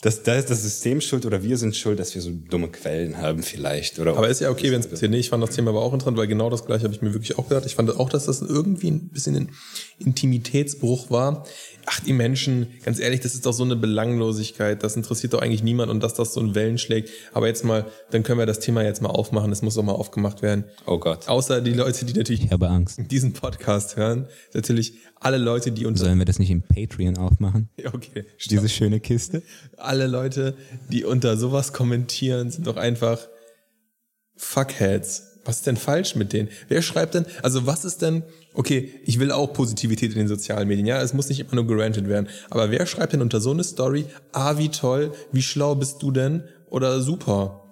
Das, 0.00 0.22
da 0.22 0.34
ist 0.34 0.50
das 0.50 0.62
System 0.62 1.00
schuld 1.00 1.26
oder 1.26 1.42
wir 1.42 1.56
sind 1.56 1.76
schuld, 1.76 1.98
dass 1.98 2.14
wir 2.14 2.22
so 2.22 2.30
dumme 2.30 2.68
Quellen 2.68 3.18
haben 3.18 3.42
vielleicht. 3.42 3.98
Oder 3.98 4.16
Aber 4.16 4.28
ist 4.28 4.40
ja 4.40 4.50
okay, 4.50 4.70
wenn 4.70 4.80
es 4.80 4.86
passiert. 4.86 5.10
Nee, 5.10 5.18
ich 5.18 5.30
fand 5.30 5.42
das 5.42 5.54
Thema 5.54 5.70
aber 5.70 5.82
auch 5.82 5.92
interessant, 5.92 6.16
weil 6.16 6.26
genau 6.26 6.50
das 6.50 6.64
gleiche 6.64 6.84
habe 6.84 6.94
ich 6.94 7.02
mir 7.02 7.14
wirklich 7.14 7.38
auch 7.38 7.48
gedacht. 7.48 7.66
Ich 7.66 7.74
fand 7.74 7.90
auch, 7.98 8.08
dass 8.08 8.26
das 8.26 8.40
irgendwie 8.40 8.90
ein 8.90 9.08
bisschen 9.08 9.36
ein 9.36 9.50
Intimitätsbruch 9.98 11.10
war. 11.10 11.46
Ach, 11.86 12.00
die 12.00 12.12
Menschen, 12.12 12.68
ganz 12.84 13.00
ehrlich, 13.00 13.20
das 13.20 13.34
ist 13.34 13.44
doch 13.44 13.52
so 13.52 13.64
eine 13.64 13.74
Belanglosigkeit. 13.76 14.82
Das 14.82 14.94
interessiert 14.96 15.32
doch 15.34 15.42
eigentlich 15.42 15.62
niemand 15.62 15.90
und 15.90 16.00
dass 16.02 16.14
das 16.14 16.32
so 16.32 16.40
in 16.40 16.54
Wellen 16.54 16.78
schlägt. 16.78 17.10
Aber 17.32 17.48
jetzt 17.48 17.64
mal, 17.64 17.86
dann 18.10 18.22
können 18.22 18.38
wir 18.38 18.46
das 18.46 18.60
Thema 18.60 18.82
jetzt 18.84 19.02
mal 19.02 19.08
aufmachen. 19.08 19.50
Das 19.50 19.62
muss 19.62 19.74
doch 19.74 19.82
mal 19.82 19.92
aufgemacht 19.92 20.42
werden. 20.42 20.64
Oh 20.86 20.98
Gott. 20.98 21.28
Außer 21.28 21.60
die 21.60 21.72
Leute, 21.72 22.04
die 22.04 22.12
natürlich 22.12 22.44
Ich 22.44 22.52
habe 22.52 22.68
Angst. 22.68 23.00
diesen 23.10 23.32
Podcast 23.32 23.96
hören. 23.96 24.26
Natürlich 24.54 24.94
alle 25.16 25.38
Leute, 25.38 25.72
die 25.72 25.84
unter... 25.86 26.04
Sollen 26.04 26.18
wir 26.18 26.24
das 26.24 26.38
nicht 26.38 26.50
im 26.50 26.62
Patreon 26.62 27.16
aufmachen? 27.18 27.68
Ja, 27.76 27.92
okay. 27.94 28.24
Diese 28.48 28.68
schöne 28.68 29.00
Kiste? 29.00 29.42
alle 29.76 30.06
Leute, 30.06 30.54
die 30.90 31.04
unter 31.04 31.36
sowas 31.36 31.72
kommentieren, 31.72 32.50
sind 32.50 32.66
doch 32.66 32.76
einfach 32.76 33.18
Fuckheads. 34.36 35.31
Was 35.44 35.56
ist 35.56 35.66
denn 35.66 35.76
falsch 35.76 36.14
mit 36.14 36.32
denen? 36.32 36.48
Wer 36.68 36.82
schreibt 36.82 37.14
denn, 37.14 37.26
also 37.42 37.66
was 37.66 37.84
ist 37.84 38.02
denn, 38.02 38.22
okay, 38.54 38.90
ich 39.04 39.18
will 39.18 39.32
auch 39.32 39.52
Positivität 39.52 40.12
in 40.12 40.18
den 40.18 40.28
sozialen 40.28 40.68
Medien, 40.68 40.86
ja, 40.86 41.02
es 41.02 41.14
muss 41.14 41.28
nicht 41.28 41.40
immer 41.40 41.54
nur 41.54 41.66
gerantet 41.66 42.08
werden, 42.08 42.28
aber 42.50 42.70
wer 42.70 42.86
schreibt 42.86 43.12
denn 43.12 43.22
unter 43.22 43.40
so 43.40 43.50
eine 43.50 43.64
Story, 43.64 44.04
ah, 44.32 44.58
wie 44.58 44.68
toll, 44.68 45.12
wie 45.32 45.42
schlau 45.42 45.74
bist 45.74 46.02
du 46.02 46.10
denn, 46.10 46.44
oder 46.70 47.00
super? 47.00 47.62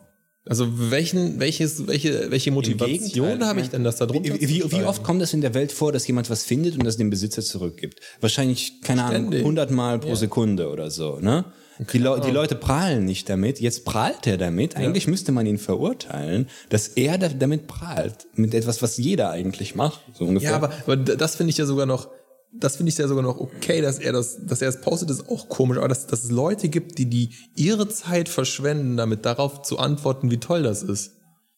Also 0.46 0.90
welchen, 0.90 1.38
welches, 1.38 1.86
welche, 1.86 2.30
welche 2.30 2.50
Motivation 2.50 3.44
habe 3.44 3.60
ich 3.60 3.68
denn, 3.68 3.84
das 3.84 3.96
da 3.96 4.06
drunter 4.06 4.34
Wie, 4.34 4.48
wie, 4.48 4.72
wie 4.72 4.82
oft 4.84 5.02
kommt 5.04 5.20
es 5.22 5.34
in 5.34 5.42
der 5.42 5.54
Welt 5.54 5.70
vor, 5.70 5.92
dass 5.92 6.06
jemand 6.06 6.30
was 6.30 6.44
findet 6.44 6.76
und 6.76 6.84
das 6.84 6.96
dem 6.96 7.10
Besitzer 7.10 7.42
zurückgibt? 7.42 8.00
Wahrscheinlich, 8.20 8.80
keine 8.82 9.04
Ahnung, 9.04 9.28
Ständig. 9.28 9.40
100 9.40 9.70
Mal 9.70 10.00
pro 10.00 10.14
Sekunde 10.14 10.70
oder 10.70 10.90
so, 10.90 11.20
ne? 11.20 11.44
Die, 11.93 11.99
Leu 11.99 12.20
die 12.20 12.31
Leute 12.31 12.57
prahlen 12.57 13.05
nicht 13.05 13.28
damit. 13.28 13.61
Jetzt 13.61 13.85
prahlt 13.85 14.26
er 14.26 14.37
damit. 14.37 14.76
Eigentlich 14.76 15.07
müsste 15.07 15.33
man 15.33 15.47
ihn 15.47 15.59
verurteilen, 15.59 16.49
dass 16.68 16.89
er 16.89 17.16
da 17.16 17.28
damit 17.28 17.68
prahlt. 17.68 18.26
Mit 18.35 18.55
etwas, 18.55 18.83
was 18.83 18.99
jeder 18.99 19.31
eigentlich 19.31 19.74
macht. 19.74 20.01
So 20.12 20.26
ungefähr. 20.26 20.51
Ja, 20.51 20.57
aber, 20.57 20.72
aber 20.85 20.97
das 20.97 21.37
finde 21.37 21.53
ich 21.53 21.59
ja 21.59 21.64
sogar 21.64 21.87
noch, 21.87 22.11
das 22.53 22.76
finde 22.76 22.91
ich 22.91 22.99
ja 22.99 23.09
sogar 23.09 23.22
noch 23.22 23.39
okay, 23.39 23.81
dass 23.81 23.99
er 23.99 24.12
das, 24.12 24.39
dass 24.45 24.61
er 24.61 24.68
es 24.68 24.81
postet, 24.81 25.09
ist 25.11 25.28
auch 25.28 25.49
komisch, 25.49 25.78
aber 25.78 25.89
dass, 25.89 26.07
dass 26.07 26.24
es 26.24 26.31
Leute 26.31 26.68
gibt, 26.68 26.99
die 26.99 27.07
die 27.07 27.31
ihre 27.57 27.89
Zeit 27.89 28.28
verschwenden, 28.28 28.97
damit 28.97 29.24
darauf 29.24 29.62
zu 29.62 29.78
antworten, 29.78 30.31
wie 30.31 30.39
toll 30.39 30.62
das 30.62 30.83
ist. 30.83 31.12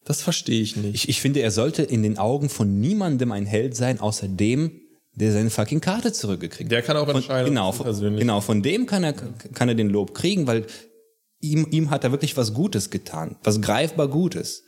Das 0.05 0.21
verstehe 0.21 0.61
ich 0.61 0.77
nicht. 0.77 0.95
ich, 0.95 1.09
ich 1.09 1.21
finde, 1.21 1.41
er 1.41 1.51
sollte 1.51 1.83
in 1.83 2.03
den 2.03 2.19
Augen 2.19 2.49
von 2.49 2.81
niemandem 2.81 3.33
ein 3.33 3.47
Held 3.47 3.77
sein, 3.77 4.01
außer 4.01 4.29
dem, 4.29 4.82
der 5.15 5.33
seine 5.33 5.51
fucking 5.51 5.81
Karte 5.81 6.13
zurückgekriegt 6.13 6.71
Der 6.71 6.83
kann 6.83 6.97
auch 6.97 7.07
Von, 7.07 7.17
entscheiden, 7.17 7.49
genau, 7.51 7.73
von, 7.73 7.85
persönlich- 7.85 8.21
genau, 8.21 8.41
von 8.41 8.63
dem 8.63 8.87
kann 8.87 9.05
er, 9.05 9.13
kann 9.13 9.69
er 9.69 9.75
den 9.75 9.89
Lob 9.91 10.15
kriegen, 10.15 10.47
weil 10.47 10.67
ihm, 11.41 11.67
ihm 11.71 11.91
hat 11.91 12.05
er 12.05 12.13
wirklich 12.13 12.37
was 12.37 12.55
Gutes 12.55 12.91
getan, 12.91 13.37
was 13.43 13.61
greifbar 13.61 14.09
Gutes. 14.09 14.65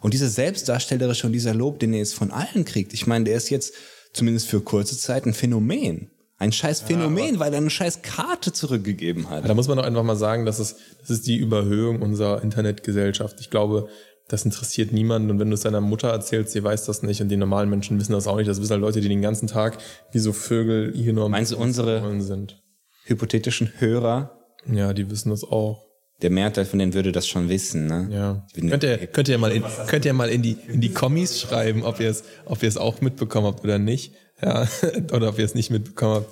Und 0.00 0.12
diese 0.14 0.28
selbstdarstellerische 0.28 1.26
und 1.26 1.32
dieser 1.32 1.54
Lob, 1.54 1.78
den 1.78 1.92
er 1.92 2.00
jetzt 2.00 2.14
von 2.14 2.30
allen 2.30 2.64
kriegt, 2.64 2.92
ich 2.92 3.06
meine, 3.06 3.24
der 3.24 3.36
ist 3.36 3.50
jetzt 3.50 3.74
zumindest 4.12 4.48
für 4.48 4.60
kurze 4.60 4.96
Zeit 4.98 5.26
ein 5.26 5.34
Phänomen. 5.34 6.10
Ein 6.38 6.52
scheiß 6.52 6.82
Phänomen, 6.82 7.38
weil 7.38 7.52
er 7.54 7.58
eine 7.58 7.70
scheiß 7.70 8.02
Karte 8.02 8.52
zurückgegeben 8.52 9.30
hat. 9.30 9.48
da 9.48 9.54
muss 9.54 9.68
man 9.68 9.78
doch 9.78 9.84
einfach 9.84 10.02
mal 10.02 10.16
sagen, 10.16 10.44
dass 10.44 10.58
es, 10.58 10.76
das 11.00 11.08
ist 11.10 11.26
die 11.26 11.36
Überhöhung 11.36 12.02
unserer 12.02 12.42
Internetgesellschaft. 12.42 13.40
Ich 13.40 13.48
glaube, 13.48 13.88
das 14.28 14.44
interessiert 14.44 14.92
niemanden. 14.92 15.30
Und 15.30 15.38
wenn 15.38 15.48
du 15.48 15.54
es 15.54 15.60
deiner 15.60 15.80
Mutter 15.80 16.08
erzählst, 16.08 16.52
sie 16.52 16.62
weiß 16.64 16.84
das 16.86 17.02
nicht 17.02 17.20
und 17.20 17.28
die 17.28 17.36
normalen 17.36 17.70
Menschen 17.70 17.98
wissen 17.98 18.12
das 18.12 18.26
auch 18.26 18.36
nicht. 18.36 18.48
Das 18.48 18.60
wissen 18.60 18.72
halt 18.72 18.80
Leute, 18.80 19.00
die 19.00 19.08
den 19.08 19.22
ganzen 19.22 19.46
Tag 19.48 19.78
wie 20.12 20.18
so 20.18 20.32
Vögel 20.32 20.92
hier 20.94 21.12
nur 21.12 21.26
am 21.26 21.30
Meinst 21.30 21.52
du, 21.52 21.56
unsere- 21.58 22.20
sind. 22.20 22.62
Hypothetischen 23.04 23.70
Hörer, 23.78 24.36
Ja, 24.70 24.92
die 24.92 25.08
wissen 25.10 25.30
das 25.30 25.44
auch. 25.44 25.86
der 26.22 26.30
Mehrteil 26.30 26.64
von 26.64 26.78
denen 26.80 26.92
würde 26.94 27.12
das 27.12 27.28
schon 27.28 27.48
wissen, 27.48 27.86
ne? 27.86 28.08
Ja. 28.10 28.46
Könnt 28.68 28.82
ihr, 28.82 29.06
könnt 29.06 29.28
ihr 29.28 29.38
mal 29.38 29.52
in, 29.52 29.62
könnt 29.86 30.04
ihr 30.04 30.12
mal 30.12 30.28
in 30.28 30.42
die, 30.42 30.56
in 30.68 30.80
die 30.80 30.90
Kommis 30.92 31.40
schreiben, 31.40 31.84
ob 31.84 32.00
ihr 32.00 32.08
es, 32.10 32.24
ob 32.46 32.62
ihr 32.64 32.68
es 32.68 32.76
auch 32.78 33.00
mitbekommen 33.00 33.46
habt 33.46 33.62
oder 33.62 33.78
nicht. 33.78 34.14
Ja. 34.42 34.66
Oder 35.12 35.28
ob 35.30 35.38
ihr 35.38 35.44
es 35.46 35.54
nicht 35.54 35.70
mitbekommen 35.70 36.16
habt. 36.16 36.30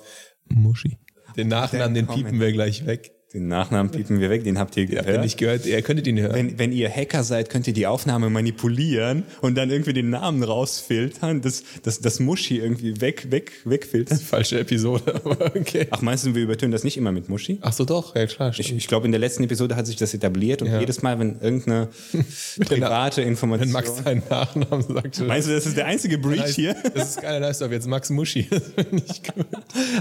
Muschi. 0.53 0.99
Den 1.37 1.47
Nachnamen, 1.47 1.93
den 1.95 2.07
piepen 2.07 2.39
wir 2.39 2.51
gleich 2.51 2.85
weg. 2.85 3.11
Den 3.35 3.49
Nachnamen 3.49 3.91
piepen 3.91 4.21
wir 4.21 4.29
weg, 4.29 4.45
den 4.45 4.57
habt 4.57 4.77
ihr 4.77 4.85
gehört. 4.85 5.21
nicht 5.21 5.35
gehört? 5.37 5.65
Ihr 5.65 5.81
könntet 5.81 6.07
ihn 6.07 6.17
hören. 6.17 6.33
Wenn, 6.33 6.57
wenn 6.57 6.71
ihr 6.71 6.89
Hacker 6.89 7.21
seid, 7.21 7.49
könnt 7.49 7.67
ihr 7.67 7.73
die 7.73 7.85
Aufnahme 7.85 8.29
manipulieren 8.29 9.23
und 9.41 9.55
dann 9.55 9.69
irgendwie 9.71 9.91
den 9.91 10.09
Namen 10.09 10.41
rausfiltern, 10.41 11.41
das, 11.41 11.63
das, 11.83 11.99
das 11.99 12.21
Muschi 12.21 12.59
irgendwie 12.59 13.01
weg, 13.01 13.29
weg, 13.31 13.51
wegfiltern. 13.65 14.17
Falsche 14.25 14.57
Episode, 14.61 15.15
aber 15.25 15.47
okay. 15.53 15.87
Ach, 15.91 16.01
meinst 16.01 16.25
du, 16.25 16.33
wir 16.33 16.43
übertönen 16.43 16.71
das 16.71 16.85
nicht 16.85 16.95
immer 16.95 17.11
mit 17.11 17.27
Muschi? 17.27 17.59
Ach 17.59 17.73
so, 17.73 17.83
doch, 17.83 18.15
ja 18.15 18.25
klar. 18.25 18.51
Ich, 18.57 18.67
stimmt. 18.67 18.79
ich 18.79 18.87
glaube, 18.87 19.05
in 19.05 19.11
der 19.11 19.19
letzten 19.19 19.43
Episode 19.43 19.75
hat 19.75 19.85
sich 19.85 19.97
das 19.97 20.13
etabliert 20.13 20.61
und 20.61 20.69
Ja. 20.69 20.79
jedes 20.79 21.01
Mal, 21.01 21.19
wenn 21.19 21.37
irgendeine 21.41 21.89
private 22.59 23.21
Information... 23.21 23.67
Wenn 23.67 23.73
Max 23.73 23.97
seinen 23.97 24.23
Nachnamen 24.29 24.87
sagt, 24.87 25.19
Meinst 25.27 25.49
du, 25.49 25.53
das 25.53 25.65
ist 25.65 25.75
der 25.75 25.87
einzige 25.87 26.17
Breach 26.17 26.55
hier? 26.55 26.73
Das 26.93 27.09
ist 27.09 27.21
du 27.21 27.65
ab 27.65 27.71
jetzt 27.73 27.87
Max 27.87 28.09
Muschi. 28.09 28.47
Das 28.49 28.63
finde 28.73 29.03
ich 29.05 29.23
gut. 29.23 29.45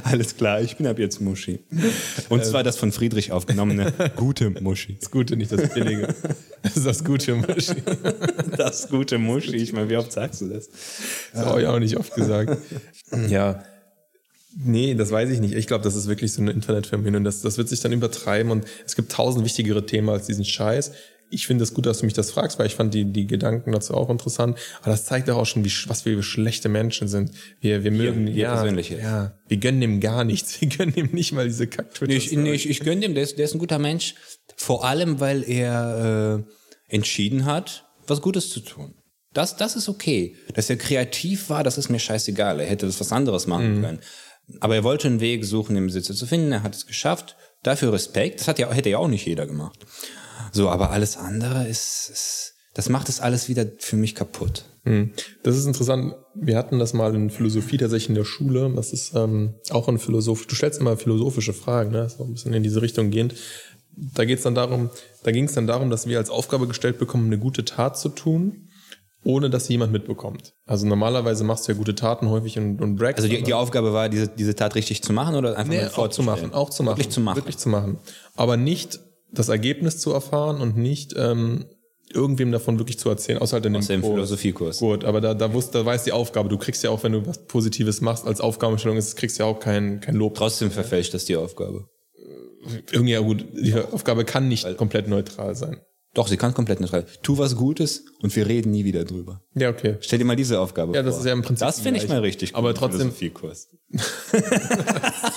Alles 0.04 0.36
klar, 0.36 0.60
ich 0.60 0.76
bin 0.76 0.86
ab 0.86 1.00
jetzt 1.00 1.20
Muschi. 1.20 1.58
Und 2.28 2.44
zwar 2.44 2.62
das 2.62 2.76
von 2.76 2.92
Friedrich 2.92 3.23
aufgenommene 3.32 3.92
gute 4.16 4.50
Muschi. 4.50 4.96
Das 5.00 5.10
Gute, 5.10 5.36
nicht 5.36 5.52
das 5.52 5.72
Billige. 5.72 6.14
Das 6.62 6.76
ist 6.76 6.86
das 6.86 7.04
gute 7.04 7.34
Muschi. 7.34 7.74
Das 8.56 8.88
gute 8.88 9.18
Muschi. 9.18 9.56
Ich 9.56 9.72
meine, 9.72 9.88
wie 9.90 9.96
oft 9.96 10.12
sagst 10.12 10.40
du 10.40 10.48
das? 10.48 10.68
Das 11.32 11.46
habe 11.46 11.62
ich 11.62 11.66
auch 11.66 11.78
nicht 11.78 11.96
oft 11.96 12.14
gesagt. 12.14 12.56
Ja. 13.28 13.62
Nee, 14.56 14.94
das 14.94 15.10
weiß 15.10 15.30
ich 15.30 15.40
nicht. 15.40 15.54
Ich 15.54 15.66
glaube, 15.66 15.82
das 15.84 15.96
ist 15.96 16.06
wirklich 16.06 16.32
so 16.32 16.40
ein 16.40 16.48
Internetphänomen 16.48 17.16
und 17.16 17.24
das, 17.24 17.42
das 17.42 17.58
wird 17.58 17.68
sich 17.68 17.80
dann 17.80 17.92
übertreiben 17.92 18.52
und 18.52 18.64
es 18.86 18.94
gibt 18.94 19.10
tausend 19.10 19.44
wichtigere 19.44 19.84
Themen 19.84 20.08
als 20.08 20.26
diesen 20.26 20.44
Scheiß. 20.44 20.92
Ich 21.30 21.46
finde 21.46 21.64
es 21.64 21.74
gut, 21.74 21.86
dass 21.86 21.98
du 21.98 22.04
mich 22.04 22.14
das 22.14 22.30
fragst, 22.30 22.58
weil 22.58 22.66
ich 22.66 22.74
fand 22.74 22.94
die, 22.94 23.04
die 23.04 23.26
Gedanken 23.26 23.72
dazu 23.72 23.94
auch 23.94 24.10
interessant. 24.10 24.58
Aber 24.82 24.90
das 24.90 25.04
zeigt 25.04 25.28
doch 25.28 25.36
auch 25.36 25.46
schon, 25.46 25.64
wie, 25.64 25.72
was 25.86 26.04
wir 26.04 26.22
schlechte 26.22 26.68
Menschen 26.68 27.08
sind. 27.08 27.32
Wir, 27.60 27.82
wir 27.82 27.90
mögen, 27.90 28.26
ja, 28.28 28.64
jetzt. 28.64 28.90
ja, 28.90 29.38
wir 29.48 29.56
gönnen 29.56 29.80
dem 29.80 30.00
gar 30.00 30.24
nichts. 30.24 30.60
Wir 30.60 30.68
gönnen 30.68 30.94
ihm 30.94 31.10
nicht 31.12 31.32
mal 31.32 31.46
diese 31.46 31.66
kack 31.66 31.86
Nee, 32.02 32.16
ich, 32.16 32.32
nee, 32.32 32.52
ich, 32.52 32.68
ich 32.68 32.80
gönne 32.80 33.02
dem, 33.02 33.14
der 33.14 33.24
ist, 33.24 33.38
der 33.38 33.44
ist 33.44 33.54
ein 33.54 33.58
guter 33.58 33.78
Mensch. 33.78 34.14
Vor 34.56 34.84
allem, 34.84 35.20
weil 35.20 35.42
er 35.48 36.44
äh, 36.44 36.94
entschieden 36.94 37.44
hat, 37.44 37.86
was 38.06 38.20
Gutes 38.20 38.50
zu 38.50 38.60
tun. 38.60 38.94
Das, 39.32 39.56
das 39.56 39.76
ist 39.76 39.88
okay. 39.88 40.36
Dass 40.54 40.70
er 40.70 40.76
kreativ 40.76 41.50
war, 41.50 41.64
das 41.64 41.76
ist 41.76 41.88
mir 41.88 41.98
scheißegal. 41.98 42.60
Er 42.60 42.66
hätte 42.66 42.86
das 42.86 43.00
was 43.00 43.12
anderes 43.12 43.46
machen 43.46 43.82
können. 43.82 44.00
Aber 44.60 44.74
er 44.74 44.84
wollte 44.84 45.08
einen 45.08 45.20
Weg 45.20 45.44
suchen, 45.44 45.74
den 45.74 45.86
Besitzer 45.86 46.14
zu 46.14 46.26
finden. 46.26 46.52
Er 46.52 46.62
hat 46.62 46.74
es 46.74 46.86
geschafft. 46.86 47.36
Dafür 47.62 47.92
Respekt. 47.92 48.40
Das 48.40 48.48
hat 48.48 48.58
ja, 48.58 48.70
hätte 48.70 48.90
ja 48.90 48.98
auch 48.98 49.08
nicht 49.08 49.26
jeder 49.26 49.46
gemacht. 49.46 49.78
So, 50.52 50.68
aber 50.68 50.90
alles 50.90 51.16
andere 51.16 51.66
ist, 51.66 52.10
ist 52.12 52.54
das 52.74 52.88
macht 52.88 53.08
es 53.08 53.20
alles 53.20 53.48
wieder 53.48 53.66
für 53.78 53.96
mich 53.96 54.14
kaputt. 54.16 54.64
Hm. 54.82 55.12
Das 55.44 55.56
ist 55.56 55.64
interessant. 55.64 56.14
Wir 56.34 56.58
hatten 56.58 56.78
das 56.78 56.92
mal 56.92 57.14
in 57.14 57.30
Philosophie 57.30 57.78
tatsächlich 57.78 58.10
in 58.10 58.16
der 58.16 58.24
Schule. 58.24 58.70
Das 58.74 58.92
ist 58.92 59.14
ähm, 59.14 59.54
auch 59.70 59.88
ein 59.88 59.98
Philosoph. 59.98 60.46
Du 60.46 60.54
stellst 60.56 60.80
immer 60.80 60.96
philosophische 60.96 61.52
Fragen, 61.52 61.92
ne? 61.92 62.08
Auch 62.18 62.26
ein 62.26 62.34
bisschen 62.34 62.52
in 62.52 62.64
diese 62.64 62.82
Richtung 62.82 63.10
gehend. 63.10 63.34
Da 63.96 64.24
geht's 64.24 64.42
dann 64.42 64.56
darum, 64.56 64.90
da 65.22 65.30
ging 65.30 65.44
es 65.44 65.52
dann 65.52 65.68
darum, 65.68 65.88
dass 65.88 66.08
wir 66.08 66.18
als 66.18 66.28
Aufgabe 66.28 66.66
gestellt 66.66 66.98
bekommen, 66.98 67.26
eine 67.26 67.38
gute 67.38 67.64
Tat 67.64 67.96
zu 67.96 68.08
tun, 68.08 68.68
ohne 69.22 69.50
dass 69.50 69.66
sie 69.66 69.74
jemand 69.74 69.92
mitbekommt. 69.92 70.52
Also 70.66 70.84
normalerweise 70.84 71.44
machst 71.44 71.68
du 71.68 71.72
ja 71.72 71.78
gute 71.78 71.94
Taten 71.94 72.28
häufig 72.28 72.58
und, 72.58 72.82
und 72.82 72.96
bragst. 72.96 73.18
Also 73.18 73.28
die, 73.28 73.40
die 73.40 73.54
Aufgabe 73.54 73.92
war, 73.92 74.08
diese, 74.08 74.26
diese 74.26 74.56
Tat 74.56 74.74
richtig 74.74 75.04
zu 75.04 75.12
machen 75.12 75.36
oder 75.36 75.56
einfach 75.56 75.72
Nee, 75.72 75.86
auch 75.86 76.08
zu 76.08 76.24
machen, 76.24 76.52
auch 76.52 76.70
zu 76.70 76.82
machen. 76.82 76.98
Wirklich 76.98 77.10
zu 77.10 77.20
machen. 77.20 77.36
Wirklich 77.36 77.56
zu 77.56 77.68
machen. 77.68 77.98
Aber 78.34 78.56
nicht 78.56 78.98
das 79.34 79.48
Ergebnis 79.48 79.98
zu 79.98 80.12
erfahren 80.12 80.60
und 80.60 80.76
nicht 80.76 81.14
ähm, 81.16 81.66
irgendwem 82.12 82.52
davon 82.52 82.78
wirklich 82.78 82.98
zu 82.98 83.08
erzählen, 83.08 83.38
außer 83.38 83.54
halt 83.54 83.66
in 83.66 83.72
dem 83.72 83.80
Aus 83.80 83.86
dem 83.88 84.00
Kurs. 84.02 84.12
Philosophiekurs. 84.12 84.78
Gut, 84.78 85.04
aber 85.04 85.20
da, 85.20 85.34
da, 85.34 85.52
wusst, 85.52 85.74
da 85.74 85.84
weiß 85.84 86.04
die 86.04 86.12
Aufgabe. 86.12 86.48
Du 86.48 86.58
kriegst 86.58 86.82
ja 86.84 86.90
auch, 86.90 87.02
wenn 87.02 87.12
du 87.12 87.26
was 87.26 87.44
Positives 87.46 88.00
machst, 88.00 88.26
als 88.26 88.40
Aufgabenstellung 88.40 88.96
ist, 88.96 89.16
kriegst 89.16 89.38
du 89.38 89.42
ja 89.42 89.48
auch 89.48 89.58
kein, 89.58 90.00
kein 90.00 90.14
Lob. 90.14 90.34
Trotzdem 90.34 90.70
verfälscht 90.70 91.12
das 91.14 91.24
die 91.24 91.36
Aufgabe. 91.36 91.88
Irgendwie, 92.92 93.12
ja 93.12 93.20
gut, 93.20 93.44
die 93.52 93.74
Aufgabe 93.74 94.24
kann 94.24 94.48
nicht 94.48 94.76
komplett 94.76 95.08
neutral 95.08 95.54
sein. 95.54 95.80
Doch, 96.14 96.28
sie 96.28 96.36
kann 96.36 96.54
komplett 96.54 96.78
neutral. 96.80 97.04
Tu 97.22 97.36
was 97.38 97.56
Gutes 97.56 98.04
und 98.22 98.34
wir 98.36 98.46
reden 98.46 98.70
nie 98.70 98.84
wieder 98.84 99.04
drüber. 99.04 99.42
Ja, 99.56 99.68
okay. 99.70 99.96
Stell 100.00 100.20
dir 100.20 100.24
mal 100.24 100.36
diese 100.36 100.60
Aufgabe 100.60 100.94
Ja, 100.94 101.02
vor. 101.02 101.10
das 101.10 101.18
ist 101.18 101.26
ja 101.26 101.32
im 101.32 101.42
Prinzip 101.42 101.66
Das 101.66 101.80
finde 101.80 101.98
ich 102.00 102.08
mal 102.08 102.20
richtig 102.20 102.54
Aber 102.54 102.68
gut, 102.68 102.78
trotzdem- 102.78 103.10
Philosophiekurs. 103.12 103.68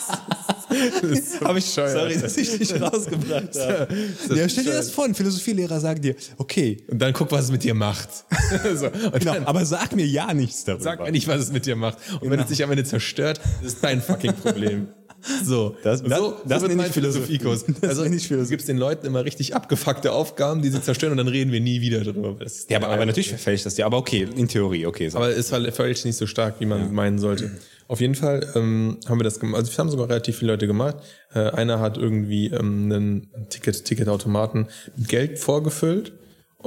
so 1.02 1.46
Habe 1.46 1.60
ich, 1.60 1.66
sorry, 1.66 2.18
dass 2.20 2.38
ich 2.38 2.58
dich 2.58 2.82
rausgebracht 2.82 3.56
habe. 3.56 3.88
Ja, 4.36 4.50
stell 4.50 4.64
dir 4.64 4.74
das 4.74 4.90
vor, 4.92 5.06
ein 5.06 5.16
Philosophielehrer 5.16 5.80
sagt 5.80 6.04
dir, 6.04 6.16
okay, 6.38 6.78
Und 6.88 7.00
dann 7.00 7.14
guck, 7.14 7.32
was 7.32 7.46
es 7.46 7.52
mit 7.52 7.64
dir 7.64 7.74
macht. 7.74 8.10
so. 8.76 8.90
Genau, 8.90 9.34
dann 9.34 9.46
aber 9.46 9.66
sag 9.66 9.96
mir 9.96 10.06
ja 10.06 10.34
nichts 10.34 10.64
darüber. 10.64 10.84
sag 10.84 11.00
mir 11.00 11.12
nicht, 11.12 11.28
was 11.28 11.42
es 11.42 11.52
mit 11.52 11.66
dir 11.66 11.76
macht. 11.76 11.98
Und 12.22 12.30
wenn 12.30 12.40
es 12.40 12.48
dich 12.48 12.64
am 12.64 12.72
Ende 12.72 12.84
zerstört, 12.84 13.40
das 13.62 13.74
ist 13.74 13.84
dein 13.84 14.02
fucking 14.02 14.34
Problem. 14.34 14.88
So, 15.44 15.76
Das- 15.84 16.04
das- 16.04 16.18
so, 16.20 16.38
das 16.46 16.62
so 16.62 16.68
nenne 16.68 16.86
ich 16.86 16.92
Philosophie. 16.94 17.38
Philosophiekurs. 17.40 17.66
Also 17.82 18.04
du 18.06 18.46
gibst 18.50 18.68
den 18.68 18.78
Leuten 18.78 19.06
immer 19.08 19.26
richtig 19.26 19.56
abgefuckte 19.56 20.12
Aufgaben, 20.12 20.62
die 20.62 20.70
sie 20.70 20.82
zerstören 20.82 21.12
und 21.12 21.18
dann 21.18 21.28
reden 21.28 21.52
wir 21.52 21.60
nie 21.60 21.82
wieder 21.82 22.02
darüber. 22.04 22.36
Ja, 22.70 22.78
aber, 22.78 22.90
aber 22.90 23.06
natürlich 23.06 23.30
verfälscht 23.30 23.66
das 23.66 23.76
dir. 23.76 23.86
Aber 23.86 23.98
okay, 23.98 24.28
in 24.36 24.48
Theorie, 24.48 24.86
okay. 24.86 25.10
So. 25.10 25.18
Aber 25.18 25.30
es 25.36 25.50
ver- 25.50 25.62
verfälscht 25.64 26.06
nicht 26.06 26.18
so 26.18 26.28
stark, 26.28 26.56
wie 26.60 26.66
man 26.66 26.94
meinen 26.94 27.20
sollte. 27.20 27.52
Auf 27.88 28.00
jeden 28.02 28.16
Fall 28.16 28.46
ähm, 28.56 28.98
haben 29.08 29.20
wir 29.20 29.24
das 29.24 29.40
gemacht. 29.40 29.60
Also 29.60 29.72
wir 29.72 29.78
haben 29.78 29.90
sogar 29.90 30.10
relativ 30.10 30.38
viele 30.38 30.52
Leute 30.52 30.68
gemacht. 30.68 30.98
Äh, 31.34 31.40
einer 31.40 31.80
hat 31.80 31.98
irgendwie 31.98 32.48
ähm, 32.48 32.92
einen 32.92 33.28
Ticket, 33.50 33.86
Ticketautomaten 33.86 34.68
mit 34.98 35.08
Geld 35.08 35.40
vorgefüllt 35.40 36.12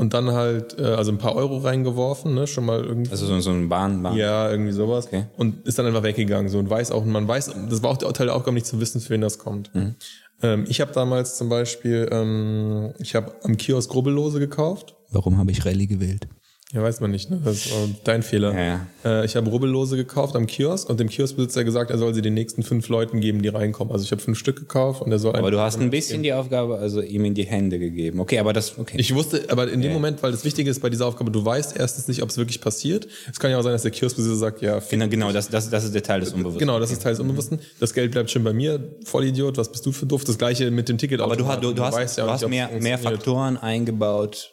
und 0.00 0.14
dann 0.14 0.32
halt 0.32 0.78
äh, 0.78 0.84
also 0.84 1.12
ein 1.12 1.18
paar 1.18 1.36
Euro 1.36 1.58
reingeworfen, 1.58 2.34
ne, 2.34 2.46
schon 2.46 2.64
mal 2.64 2.82
irgendwie. 2.82 3.10
also 3.10 3.26
so, 3.26 3.38
so 3.40 3.50
ein 3.50 3.68
Bahn, 3.68 4.02
Bahn. 4.02 4.16
ja, 4.16 4.50
irgendwie 4.50 4.72
sowas. 4.72 5.06
Okay. 5.08 5.26
Und 5.36 5.66
ist 5.66 5.78
dann 5.78 5.84
einfach 5.84 6.02
weggegangen. 6.02 6.48
So 6.48 6.58
und 6.58 6.70
weiß 6.70 6.90
auch, 6.90 7.04
man 7.04 7.28
weiß, 7.28 7.52
das 7.68 7.82
war 7.82 7.90
auch 7.90 7.98
der 7.98 8.10
Teil 8.14 8.28
der 8.28 8.34
Aufgabe, 8.34 8.54
nicht 8.54 8.64
zu 8.64 8.80
wissen, 8.80 9.02
für 9.02 9.10
wen 9.10 9.20
das 9.20 9.38
kommt. 9.38 9.74
Mhm. 9.74 9.96
Ähm, 10.42 10.64
ich 10.68 10.80
habe 10.80 10.92
damals 10.92 11.36
zum 11.36 11.50
Beispiel, 11.50 12.08
ähm, 12.10 12.94
ich 12.98 13.14
habe 13.14 13.34
am 13.42 13.58
Kiosk 13.58 13.94
Rubbellose 13.94 14.38
gekauft. 14.38 14.96
Warum 15.10 15.36
habe 15.36 15.50
ich 15.50 15.66
Rallye 15.66 15.86
gewählt? 15.86 16.26
Ja, 16.72 16.82
weiß 16.84 17.00
man 17.00 17.10
nicht, 17.10 17.28
ne? 17.30 17.40
Das 17.44 17.66
ist 17.66 17.72
äh, 17.72 17.72
dein 18.04 18.22
Fehler. 18.22 18.54
Ja, 18.56 18.86
Äh, 19.04 19.24
ich 19.24 19.34
habe 19.34 19.50
Rubbellose 19.50 19.96
gekauft 19.96 20.36
am 20.36 20.46
Kiosk 20.46 20.88
und 20.88 21.00
dem 21.00 21.08
Kioskbesitzer 21.08 21.64
gesagt, 21.64 21.90
er 21.90 21.98
soll 21.98 22.14
sie 22.14 22.22
den 22.22 22.34
nächsten 22.34 22.62
fünf 22.62 22.88
Leuten 22.88 23.20
geben, 23.20 23.42
die 23.42 23.48
reinkommen. 23.48 23.92
Also 23.92 24.04
ich 24.04 24.12
habe 24.12 24.22
fünf 24.22 24.38
Stück 24.38 24.56
gekauft 24.56 25.02
und 25.02 25.10
er 25.10 25.18
soll 25.18 25.34
Aber 25.34 25.50
du 25.50 25.58
hast 25.58 25.80
ein 25.80 25.90
bisschen 25.90 26.22
die 26.22 26.32
Aufgabe, 26.32 26.78
also 26.78 27.02
ihm 27.02 27.24
in 27.24 27.34
die 27.34 27.42
Hände 27.44 27.80
gegeben. 27.80 28.20
Okay, 28.20 28.38
aber 28.38 28.52
das, 28.52 28.78
okay. 28.78 28.98
Ich 29.00 29.12
wusste, 29.14 29.46
aber 29.48 29.68
in 29.68 29.80
dem 29.80 29.92
Moment, 29.92 30.22
weil 30.22 30.30
das 30.30 30.44
Wichtige 30.44 30.70
ist 30.70 30.80
bei 30.80 30.90
dieser 30.90 31.06
Aufgabe, 31.06 31.32
du 31.32 31.44
weißt 31.44 31.76
erstens 31.76 32.06
nicht, 32.06 32.22
ob 32.22 32.28
es 32.28 32.36
wirklich 32.38 32.60
passiert. 32.60 33.08
Es 33.32 33.40
kann 33.40 33.50
ja 33.50 33.58
auch 33.58 33.62
sein, 33.62 33.72
dass 33.72 33.82
der 33.82 33.90
Kioskbesitzer 33.90 34.36
sagt, 34.36 34.62
ja, 34.62 34.78
genau, 34.88 35.08
genau 35.08 35.32
das, 35.32 35.48
das, 35.48 35.70
das 35.70 35.82
ist 35.82 35.94
der 35.94 36.04
Teil 36.04 36.20
des 36.20 36.32
Unbewussten. 36.32 36.60
Genau, 36.60 36.78
das 36.78 36.92
ist 36.92 37.02
Teil 37.02 37.12
des 37.14 37.20
Unbewussten. 37.20 37.58
Das 37.80 37.94
Geld 37.94 38.12
bleibt 38.12 38.30
schon 38.30 38.44
bei 38.44 38.52
mir. 38.52 38.78
Vollidiot, 39.06 39.56
was 39.56 39.72
bist 39.72 39.84
du 39.86 39.90
für 39.92 40.06
doof? 40.06 40.22
Das 40.22 40.38
gleiche 40.38 40.70
mit 40.70 40.88
dem 40.88 40.98
Ticket. 40.98 41.20
Aber 41.20 41.34
du, 41.34 41.48
hast- 41.48 41.64
du, 41.64 41.72
du 41.72 41.82
hast, 41.82 42.16
du 42.18 42.22
hast 42.30 42.46
mehr, 42.48 42.70
mehr 42.80 42.98
Faktoren 42.98 43.56
eingebaut, 43.56 44.52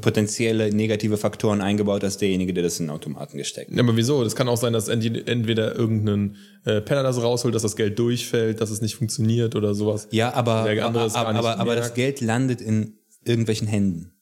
potenzielle 0.00 0.74
negative 0.74 1.16
Faktoren 1.16 1.60
eingebaut, 1.60 2.02
als 2.04 2.16
derjenige, 2.18 2.52
der 2.54 2.62
das 2.62 2.80
in 2.80 2.86
den 2.86 2.90
Automaten 2.90 3.36
gesteckt 3.38 3.70
hat. 3.70 3.76
Ja, 3.76 3.82
aber 3.82 3.96
wieso? 3.96 4.24
Das 4.24 4.34
kann 4.36 4.48
auch 4.48 4.56
sein, 4.56 4.72
dass 4.72 4.88
ent- 4.88 5.28
entweder 5.28 5.74
irgendein 5.76 6.36
äh, 6.64 6.80
Penner 6.80 7.02
das 7.02 7.22
rausholt, 7.22 7.54
dass 7.54 7.62
das 7.62 7.76
Geld 7.76 7.98
durchfällt, 7.98 8.60
dass 8.60 8.70
es 8.70 8.80
nicht 8.80 8.94
funktioniert 8.96 9.54
oder 9.56 9.74
sowas. 9.74 10.08
Ja, 10.10 10.32
aber, 10.34 10.68
aber, 10.80 11.14
aber, 11.14 11.58
aber 11.58 11.76
das. 11.76 11.94
Geld 11.94 12.20
landet 12.20 12.60
in 12.60 12.98
irgendwelchen 13.24 13.66
Händen. 13.66 14.12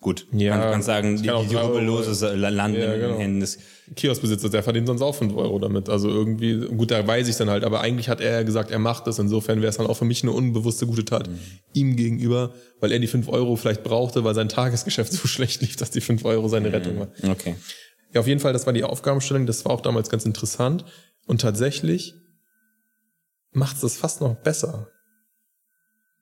Gut, 0.00 0.26
Ja, 0.32 0.56
man 0.58 0.70
kann 0.72 0.82
sagen, 0.82 1.16
die, 1.16 1.22
die 1.22 1.54
Rubbellose 1.56 2.34
landen 2.34 2.80
Ja, 2.80 2.94
in 2.94 3.00
genau. 3.00 3.12
den 3.14 3.20
Händen 3.20 3.40
des 3.40 3.58
Kioskbesitzer, 3.96 4.50
der 4.50 4.62
verdient 4.62 4.86
sonst 4.86 5.00
auch 5.02 5.14
5 5.14 5.34
Euro 5.34 5.58
damit. 5.58 5.88
Also 5.88 6.08
irgendwie, 6.10 6.58
gut, 6.76 6.90
da 6.90 7.04
weiß 7.06 7.26
ich 7.28 7.36
dann 7.36 7.48
halt, 7.50 7.64
aber 7.64 7.80
eigentlich 7.80 8.08
hat 8.08 8.20
er 8.20 8.32
ja 8.32 8.42
gesagt, 8.42 8.70
er 8.70 8.78
macht 8.78 9.06
das. 9.06 9.18
Insofern 9.18 9.62
wäre 9.62 9.70
es 9.70 9.78
dann 9.78 9.86
auch 9.86 9.96
für 9.96 10.04
mich 10.04 10.22
eine 10.22 10.32
unbewusste 10.32 10.86
gute 10.86 11.04
Tat 11.04 11.28
Mhm. 11.28 11.38
ihm 11.72 11.96
gegenüber, 11.96 12.52
weil 12.80 12.92
er 12.92 12.98
die 12.98 13.06
5 13.06 13.28
Euro 13.28 13.56
vielleicht 13.56 13.82
brauchte, 13.84 14.22
weil 14.22 14.34
sein 14.34 14.48
Tagesgeschäft 14.50 15.12
so 15.14 15.26
schlecht 15.26 15.62
lief, 15.62 15.76
dass 15.76 15.90
die 15.90 16.00
5 16.02 16.24
Euro 16.24 16.44
Mhm. 16.44 16.50
seine 16.50 16.72
Rettung 16.72 16.98
war. 17.00 17.08
Okay. 17.30 17.56
Ja, 18.12 18.20
auf 18.20 18.26
jeden 18.26 18.40
Fall, 18.40 18.52
das 18.52 18.66
war 18.66 18.72
die 18.74 18.84
Aufgabenstellung, 18.84 19.46
das 19.46 19.64
war 19.64 19.72
auch 19.72 19.80
damals 19.80 20.10
ganz 20.10 20.24
interessant. 20.26 20.84
Und 21.26 21.40
tatsächlich 21.40 22.14
macht 23.52 23.76
es 23.76 23.80
das 23.82 23.96
fast 23.96 24.20
noch 24.20 24.34
besser, 24.36 24.88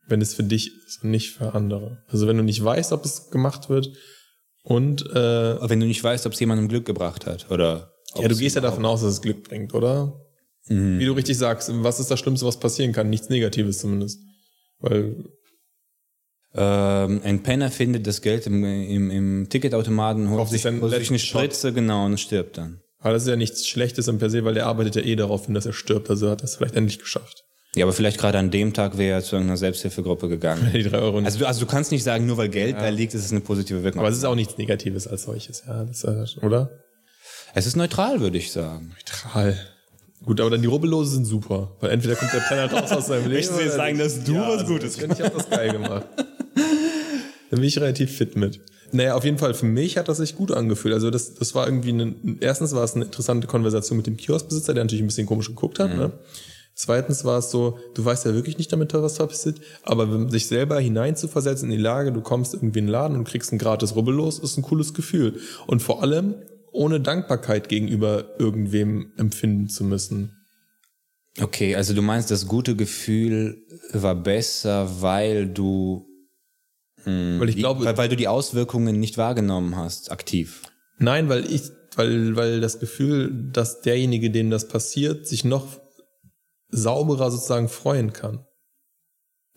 wenn 0.06 0.20
es 0.20 0.34
für 0.34 0.42
dich 0.44 0.70
ist 0.86 1.02
und 1.02 1.10
nicht 1.10 1.32
für 1.32 1.54
andere. 1.54 2.02
Also 2.08 2.26
wenn 2.26 2.36
du 2.36 2.42
nicht 2.42 2.62
weißt, 2.62 2.92
ob 2.92 3.04
es 3.04 3.30
gemacht 3.30 3.68
wird 3.68 3.88
und 4.62 5.02
äh, 5.10 5.68
wenn 5.68 5.80
du 5.80 5.86
nicht 5.86 6.02
weißt, 6.02 6.26
ob 6.26 6.32
es 6.32 6.40
jemandem 6.40 6.68
Glück 6.68 6.84
gebracht 6.84 7.26
hat, 7.26 7.50
oder 7.50 7.92
ja, 8.16 8.28
du 8.28 8.36
gehst 8.36 8.54
ja 8.56 8.62
davon 8.62 8.84
aus, 8.84 9.00
dass 9.02 9.12
es 9.14 9.22
Glück 9.22 9.48
bringt, 9.48 9.74
oder? 9.74 10.20
Mhm. 10.68 10.98
Wie 10.98 11.04
du 11.04 11.12
richtig 11.12 11.36
sagst, 11.36 11.70
was 11.72 12.00
ist 12.00 12.10
das 12.10 12.20
Schlimmste, 12.20 12.46
was 12.46 12.58
passieren 12.60 12.92
kann? 12.92 13.10
Nichts 13.10 13.28
Negatives 13.28 13.78
zumindest. 13.78 14.20
Weil, 14.78 15.24
Ähm, 16.56 17.20
ein 17.24 17.42
Penner 17.42 17.70
findet 17.70 18.06
das 18.06 18.22
Geld 18.22 18.46
im, 18.46 18.62
im, 18.64 19.10
im 19.10 19.48
Ticketautomaten, 19.48 20.30
holt 20.30 20.48
sich 20.48 20.64
holt 20.64 20.92
sich 20.94 21.10
eine. 21.10 21.18
Spritze, 21.18 21.72
genau, 21.72 22.06
und 22.06 22.20
stirbt 22.20 22.58
dann. 22.58 22.80
aber 23.00 23.14
das 23.14 23.24
ist 23.24 23.28
ja 23.28 23.34
nichts 23.34 23.66
Schlechtes 23.66 24.06
im 24.06 24.18
per 24.18 24.30
se, 24.30 24.44
weil 24.44 24.54
der 24.54 24.66
arbeitet 24.66 24.94
ja 24.94 25.02
eh 25.02 25.16
darauf 25.16 25.46
hin, 25.46 25.54
dass 25.54 25.66
er 25.66 25.72
stirbt. 25.72 26.08
Also 26.10 26.30
hat 26.30 26.42
er 26.42 26.44
es 26.44 26.54
vielleicht 26.54 26.76
endlich 26.76 27.00
geschafft. 27.00 27.42
Ja, 27.74 27.84
aber 27.84 27.92
vielleicht 27.92 28.18
gerade 28.18 28.38
an 28.38 28.50
dem 28.50 28.72
Tag 28.72 28.98
wäre 28.98 29.18
er 29.18 29.22
zu 29.22 29.36
irgendeiner 29.36 29.56
Selbsthilfegruppe 29.56 30.28
gegangen. 30.28 30.70
Die 30.74 30.82
drei 30.82 30.98
Euro 30.98 31.20
nicht. 31.20 31.26
Also 31.26 31.40
du, 31.40 31.46
also 31.46 31.60
du 31.60 31.66
kannst 31.66 31.90
nicht 31.90 32.04
sagen, 32.04 32.26
nur 32.26 32.36
weil 32.36 32.48
Geld 32.48 32.76
da 32.76 32.88
liegt, 32.88 33.14
ist 33.14 33.24
es 33.24 33.32
eine 33.32 33.40
positive 33.40 33.82
Wirkung. 33.82 34.00
aber 34.00 34.08
es 34.08 34.16
ist 34.16 34.24
auch 34.24 34.34
nichts 34.34 34.58
Negatives 34.58 35.06
als 35.06 35.24
solches, 35.24 35.64
ja. 35.66 35.84
Das, 35.84 36.04
ist, 36.04 36.42
oder? 36.42 36.70
es 37.54 37.66
ist 37.66 37.76
neutral, 37.76 38.20
würde 38.20 38.38
ich 38.38 38.52
sagen. 38.52 38.94
Neutral. 38.96 39.58
Gut, 40.24 40.40
aber 40.40 40.50
dann 40.50 40.62
die 40.62 40.68
Rubbellose 40.68 41.10
sind 41.12 41.26
super. 41.26 41.72
Weil 41.80 41.90
entweder 41.90 42.14
kommt 42.16 42.32
der 42.32 42.40
Penner 42.40 42.72
raus 42.72 42.90
aus 42.92 43.06
seinem 43.08 43.22
Leben. 43.28 43.34
Möchtest 43.34 43.58
du 43.58 43.64
jetzt 43.64 43.76
sagen, 43.76 43.98
dass 43.98 44.24
du 44.24 44.34
was 44.36 44.64
Gutes 44.66 44.94
Ich 44.94 45.00
finde, 45.00 45.16
ich 45.16 45.22
habe 45.22 45.36
das 45.36 45.50
geil 45.50 45.72
gemacht. 45.72 46.06
da 47.50 47.56
bin 47.56 47.64
ich 47.64 47.78
relativ 47.78 48.16
fit 48.16 48.36
mit. 48.36 48.60
Naja, 48.92 49.16
auf 49.16 49.24
jeden 49.24 49.38
Fall, 49.38 49.54
für 49.54 49.66
mich 49.66 49.98
hat 49.98 50.08
das 50.08 50.18
sich 50.18 50.36
gut 50.36 50.52
angefühlt. 50.52 50.94
Also 50.94 51.10
das, 51.10 51.34
das 51.34 51.54
war 51.54 51.66
irgendwie, 51.66 51.90
eine, 51.90 52.14
erstens 52.40 52.74
war 52.74 52.84
es 52.84 52.94
eine 52.94 53.06
interessante 53.06 53.46
Konversation 53.46 53.96
mit 53.96 54.06
dem 54.06 54.16
Kioskbesitzer, 54.16 54.72
der 54.72 54.84
natürlich 54.84 55.02
ein 55.02 55.08
bisschen 55.08 55.26
komisch 55.26 55.48
geguckt 55.48 55.78
hat. 55.78 55.94
Ne? 55.94 56.12
Zweitens 56.76 57.24
war 57.24 57.38
es 57.38 57.52
so, 57.52 57.78
du 57.94 58.04
weißt 58.04 58.24
ja 58.24 58.34
wirklich 58.34 58.58
nicht 58.58 58.72
damit, 58.72 58.92
was 58.94 59.18
passiert, 59.18 59.60
aber 59.84 60.28
sich 60.28 60.48
selber 60.48 60.80
hineinzuversetzen 60.80 61.70
in 61.70 61.76
die 61.76 61.82
Lage, 61.82 62.10
du 62.10 62.20
kommst 62.20 62.52
irgendwie 62.52 62.80
in 62.80 62.86
den 62.86 62.92
Laden 62.92 63.16
und 63.16 63.24
kriegst 63.24 63.52
ein 63.52 63.58
gratis 63.58 63.94
Rubbellos, 63.94 64.40
ist 64.40 64.56
ein 64.56 64.62
cooles 64.62 64.92
Gefühl. 64.92 65.38
Und 65.68 65.82
vor 65.82 66.02
allem, 66.02 66.34
ohne 66.72 67.00
Dankbarkeit 67.00 67.68
gegenüber 67.68 68.40
irgendwem 68.40 69.12
empfinden 69.16 69.68
zu 69.68 69.84
müssen. 69.84 70.44
Okay, 71.40 71.76
also 71.76 71.94
du 71.94 72.02
meinst, 72.02 72.32
das 72.32 72.48
gute 72.48 72.74
Gefühl 72.74 73.62
war 73.92 74.16
besser, 74.16 75.00
weil 75.00 75.46
du, 75.46 76.06
Weil 77.04 77.48
ich 77.48 77.54
die, 77.54 77.60
glaube, 77.60 77.84
weil, 77.84 77.96
weil 77.96 78.08
du 78.08 78.16
die 78.16 78.28
Auswirkungen 78.28 78.98
nicht 78.98 79.16
wahrgenommen 79.16 79.76
hast, 79.76 80.10
aktiv. 80.10 80.62
Nein, 80.98 81.28
weil 81.28 81.44
ich, 81.48 81.62
weil, 81.94 82.34
weil 82.34 82.60
das 82.60 82.80
Gefühl, 82.80 83.50
dass 83.52 83.80
derjenige, 83.80 84.30
dem 84.30 84.50
das 84.50 84.66
passiert, 84.66 85.28
sich 85.28 85.44
noch 85.44 85.83
sauberer 86.76 87.30
sozusagen 87.30 87.68
freuen 87.68 88.12
kann. 88.12 88.44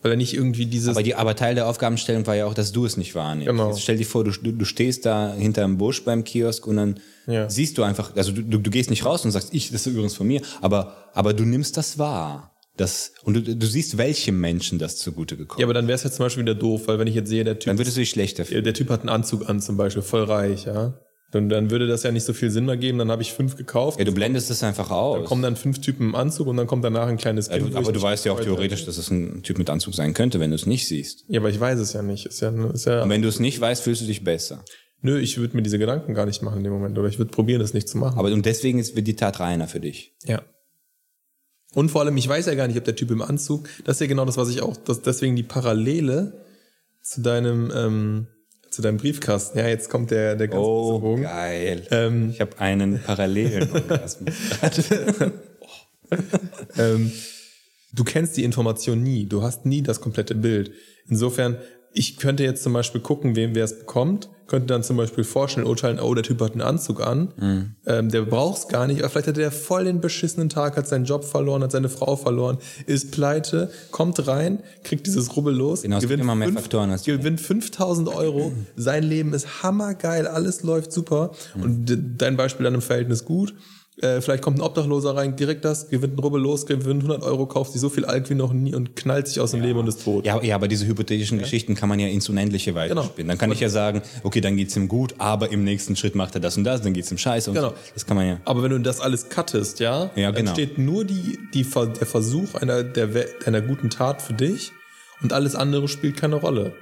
Weil 0.00 0.12
er 0.12 0.16
nicht 0.16 0.32
irgendwie 0.34 0.66
dieses, 0.66 0.90
Aber, 0.90 1.02
die, 1.02 1.16
aber 1.16 1.34
Teil 1.34 1.56
der 1.56 1.66
Aufgabenstellung 1.66 2.24
war 2.28 2.36
ja 2.36 2.46
auch, 2.46 2.54
dass 2.54 2.70
du 2.70 2.84
es 2.86 2.96
nicht 2.96 3.16
wahrnimmst. 3.16 3.48
Genau. 3.48 3.70
Jetzt 3.70 3.82
stell 3.82 3.96
dir 3.96 4.06
vor, 4.06 4.22
du, 4.22 4.30
du 4.30 4.64
stehst 4.64 5.04
da 5.04 5.34
hinterm 5.34 5.76
Busch 5.76 6.04
beim 6.04 6.22
Kiosk 6.22 6.66
und 6.68 6.76
dann 6.76 7.00
Ja. 7.26 7.50
siehst 7.50 7.76
du 7.78 7.82
einfach, 7.82 8.14
also 8.14 8.30
du, 8.30 8.42
du, 8.42 8.58
du 8.58 8.70
gehst 8.70 8.90
nicht 8.90 9.04
raus 9.04 9.24
und 9.24 9.32
sagst, 9.32 9.52
ich, 9.52 9.72
das 9.72 9.80
ist 9.86 9.92
übrigens 9.92 10.14
von 10.14 10.28
mir, 10.28 10.40
aber, 10.60 10.94
aber 11.14 11.34
du 11.34 11.44
nimmst 11.44 11.76
das 11.76 11.98
wahr. 11.98 12.54
Das, 12.76 13.10
und 13.24 13.34
du, 13.34 13.42
du 13.56 13.66
siehst, 13.66 13.98
welche 13.98 14.30
Menschen 14.30 14.78
das 14.78 14.98
zugute 14.98 15.36
gekommen 15.36 15.58
ja, 15.58 15.66
aber 15.66 15.74
dann 15.74 15.88
wäre 15.88 15.96
es 15.96 16.04
jetzt 16.04 16.14
zum 16.14 16.26
Beispiel 16.26 16.44
wieder 16.44 16.54
doof, 16.54 16.82
weil 16.86 17.00
wenn 17.00 17.08
ich 17.08 17.16
jetzt 17.16 17.28
sehe, 17.28 17.42
der 17.42 17.58
Typ, 17.58 17.66
Dann 17.70 17.78
würdest 17.78 17.96
du 17.96 18.00
dich 18.00 18.10
schlechter 18.10 18.44
fühlen. 18.44 18.62
der 18.62 18.74
Typ 18.74 18.90
hat 18.90 19.00
einen 19.00 19.08
Anzug 19.08 19.48
an 19.48 19.60
zum 19.60 19.76
Beispiel, 19.76 20.02
voll 20.04 20.22
reich, 20.22 20.66
ja. 20.66 20.94
Dann, 21.30 21.50
dann 21.50 21.70
würde 21.70 21.86
das 21.86 22.04
ja 22.04 22.10
nicht 22.10 22.24
so 22.24 22.32
viel 22.32 22.50
Sinn 22.50 22.64
mehr 22.64 22.78
geben, 22.78 22.96
dann 22.96 23.10
habe 23.10 23.20
ich 23.20 23.34
fünf 23.34 23.56
gekauft, 23.56 23.98
Ja, 23.98 24.06
du 24.06 24.12
blendest 24.12 24.50
es 24.50 24.62
einfach 24.62 24.90
aus. 24.90 25.28
kommen 25.28 25.42
dann 25.42 25.56
fünf 25.56 25.78
Typen 25.80 26.08
im 26.08 26.14
Anzug 26.14 26.46
und 26.46 26.56
dann 26.56 26.66
kommt 26.66 26.84
danach 26.84 27.06
ein 27.06 27.18
kleines 27.18 27.50
Kind. 27.50 27.68
Ich 27.68 27.76
aber 27.76 27.92
du 27.92 28.00
weißt 28.00 28.24
ja 28.24 28.32
auch 28.32 28.40
theoretisch, 28.40 28.86
dass 28.86 28.96
es 28.96 29.10
ein 29.10 29.42
Typ 29.42 29.58
mit 29.58 29.68
Anzug 29.68 29.94
sein 29.94 30.14
könnte, 30.14 30.40
wenn 30.40 30.50
du 30.50 30.56
es 30.56 30.64
nicht 30.64 30.88
siehst. 30.88 31.24
Ja, 31.28 31.40
aber 31.40 31.50
ich 31.50 31.60
weiß 31.60 31.78
es 31.80 31.92
ja 31.92 32.00
nicht. 32.00 32.24
Ist 32.24 32.40
ja, 32.40 32.48
ist 32.72 32.86
ja, 32.86 33.02
Und 33.02 33.10
wenn 33.10 33.20
du 33.20 33.28
es 33.28 33.40
nicht 33.40 33.60
weißt, 33.60 33.82
fühlst 33.82 34.00
du 34.00 34.06
dich 34.06 34.24
besser. 34.24 34.64
nö, 35.02 35.18
ich 35.18 35.36
würde 35.36 35.54
mir 35.54 35.62
diese 35.62 35.78
Gedanken 35.78 36.14
gar 36.14 36.24
nicht 36.24 36.40
machen 36.42 36.58
in 36.58 36.64
dem 36.64 36.72
Moment. 36.72 36.98
Oder 36.98 37.08
ich 37.08 37.18
würde 37.18 37.30
probieren, 37.30 37.60
das 37.60 37.74
nicht 37.74 37.90
zu 37.90 37.98
machen. 37.98 38.18
Aber 38.18 38.32
und 38.32 38.46
deswegen 38.46 38.78
ist, 38.78 38.96
wird 38.96 39.06
die 39.06 39.16
Tat 39.16 39.38
reiner 39.38 39.68
für 39.68 39.80
dich. 39.80 40.14
Ja. 40.24 40.40
Und 41.74 41.90
vor 41.90 42.00
allem, 42.00 42.16
ich 42.16 42.26
weiß 42.26 42.46
ja 42.46 42.54
gar 42.54 42.66
nicht, 42.68 42.78
ob 42.78 42.84
der 42.84 42.96
Typ 42.96 43.10
im 43.10 43.20
Anzug, 43.20 43.68
das 43.84 43.96
ist 43.96 44.00
ja 44.00 44.06
genau 44.06 44.24
das, 44.24 44.38
was 44.38 44.48
ich 44.48 44.62
auch, 44.62 44.78
das, 44.78 45.02
deswegen 45.02 45.36
die 45.36 45.42
Parallele 45.42 46.46
zu 47.02 47.20
deinem, 47.20 47.70
ähm, 47.74 48.26
zu 48.70 48.82
deinem 48.82 48.98
Briefkasten. 48.98 49.58
Ja, 49.58 49.66
jetzt 49.68 49.90
kommt 49.90 50.10
der, 50.10 50.36
der 50.36 50.48
ganz 50.48 50.62
große 50.62 51.00
Bogen. 51.00 51.22
Oh, 51.24 51.28
geil. 51.28 51.86
Ähm, 51.90 52.30
Ich 52.30 52.40
habe 52.40 52.58
einen 52.58 53.00
parallelen 53.02 53.70
Orgasmus. 53.72 54.34
ähm, 56.78 57.12
du 57.92 58.04
kennst 58.04 58.36
die 58.36 58.44
Information 58.44 59.02
nie, 59.02 59.26
du 59.26 59.42
hast 59.42 59.66
nie 59.66 59.82
das 59.82 60.00
komplette 60.00 60.34
Bild. 60.34 60.72
Insofern 61.08 61.58
ich 61.92 62.16
könnte 62.18 62.44
jetzt 62.44 62.62
zum 62.62 62.72
Beispiel 62.72 63.00
gucken, 63.00 63.36
wem 63.36 63.54
wer 63.54 63.64
es 63.64 63.78
bekommt, 63.78 64.28
könnte 64.48 64.66
dann 64.66 64.82
zum 64.82 64.96
Beispiel 64.96 65.24
vorstellen, 65.24 65.66
urteilen, 65.66 66.00
oh, 66.00 66.12
der 66.14 66.24
Typ 66.24 66.40
hat 66.40 66.52
einen 66.52 66.62
Anzug 66.62 67.00
an, 67.06 67.28
Mhm. 67.36 67.70
ähm, 67.86 68.08
der 68.10 68.22
braucht's 68.22 68.66
gar 68.68 68.86
nicht, 68.86 69.00
aber 69.02 69.10
vielleicht 69.10 69.28
hat 69.28 69.36
der 69.36 69.50
voll 69.52 69.84
den 69.84 70.00
beschissenen 70.00 70.48
Tag, 70.48 70.76
hat 70.76 70.88
seinen 70.88 71.04
Job 71.04 71.24
verloren, 71.24 71.62
hat 71.62 71.70
seine 71.72 71.88
Frau 71.88 72.16
verloren, 72.16 72.58
ist 72.86 73.12
pleite, 73.12 73.70
kommt 73.90 74.26
rein, 74.26 74.60
kriegt 74.82 75.06
dieses 75.06 75.36
Rubbel 75.36 75.54
los, 75.54 75.82
Genau, 75.82 76.00
gibt 76.00 76.10
immer 76.12 76.34
mehr 76.34 76.48
Faktoren, 76.52 76.90
als 76.90 77.02
du 77.04 77.16
gewinnt 77.16 77.40
5000 77.40 78.08
Euro, 78.08 78.52
sein 78.76 79.04
Leben 79.04 79.34
ist 79.34 79.62
hammergeil, 79.62 80.26
alles 80.26 80.62
läuft 80.62 80.92
super 80.92 81.30
Mhm. 81.54 81.62
und 81.62 81.84
de- 81.88 81.98
dein 82.16 82.36
Beispiel 82.36 82.64
dann 82.64 82.74
im 82.74 82.82
Verhältnis 82.82 83.24
gut. 83.24 83.54
Äh, 84.00 84.20
vielleicht 84.20 84.42
kommt 84.44 84.58
ein 84.58 84.62
Obdachloser 84.62 85.16
rein, 85.16 85.34
direkt 85.34 85.64
das, 85.64 85.88
gewinnt 85.88 86.14
ein 86.16 86.20
Rubbel 86.20 86.40
los, 86.40 86.66
gewinnt 86.66 87.02
100 87.02 87.22
Euro, 87.24 87.46
kauft 87.46 87.72
sich 87.72 87.80
so 87.80 87.88
viel 87.88 88.04
Alk 88.04 88.30
wie 88.30 88.34
noch 88.34 88.52
nie 88.52 88.72
und 88.74 88.94
knallt 88.94 89.26
sich 89.26 89.40
aus 89.40 89.50
dem 89.50 89.60
Leben 89.60 89.78
und 89.80 89.88
ist 89.88 90.04
tot. 90.04 90.24
Ja, 90.24 90.40
ja, 90.40 90.54
aber 90.54 90.68
diese 90.68 90.86
hypothetischen 90.86 91.38
Geschichten 91.38 91.74
kann 91.74 91.88
man 91.88 91.98
ja 91.98 92.06
ins 92.06 92.28
Unendliche 92.28 92.76
weiterspielen. 92.76 93.16
Genau. 93.16 93.28
Dann 93.28 93.38
kann 93.38 93.50
ich 93.50 93.58
ja 93.58 93.68
sagen, 93.68 94.02
okay, 94.22 94.40
dann 94.40 94.56
geht's 94.56 94.76
ihm 94.76 94.86
gut, 94.86 95.16
aber 95.18 95.50
im 95.50 95.64
nächsten 95.64 95.96
Schritt 95.96 96.14
macht 96.14 96.34
er 96.36 96.40
das 96.40 96.56
und 96.56 96.62
das, 96.64 96.80
dann 96.82 96.92
geht's 96.92 97.10
ihm 97.10 97.18
scheiße. 97.18 97.50
Und 97.50 97.56
Genau. 97.56 97.70
so. 97.70 97.74
Das 97.94 98.06
kann 98.06 98.16
man 98.16 98.28
ja. 98.28 98.40
Aber 98.44 98.62
wenn 98.62 98.70
du 98.70 98.78
das 98.78 99.00
alles 99.00 99.30
cuttest, 99.30 99.80
ja, 99.80 100.10
Ja, 100.14 100.30
genau. 100.30 100.38
entsteht 100.50 100.78
nur 100.78 101.04
die, 101.04 101.38
die, 101.52 101.64
der 101.64 102.06
Versuch 102.06 102.54
einer, 102.54 102.84
der, 102.84 103.08
einer 103.46 103.60
guten 103.62 103.90
Tat 103.90 104.22
für 104.22 104.34
dich 104.34 104.70
und 105.22 105.32
alles 105.32 105.56
andere 105.56 105.88
spielt 105.88 106.16
keine 106.16 106.36
Rolle. 106.36 106.72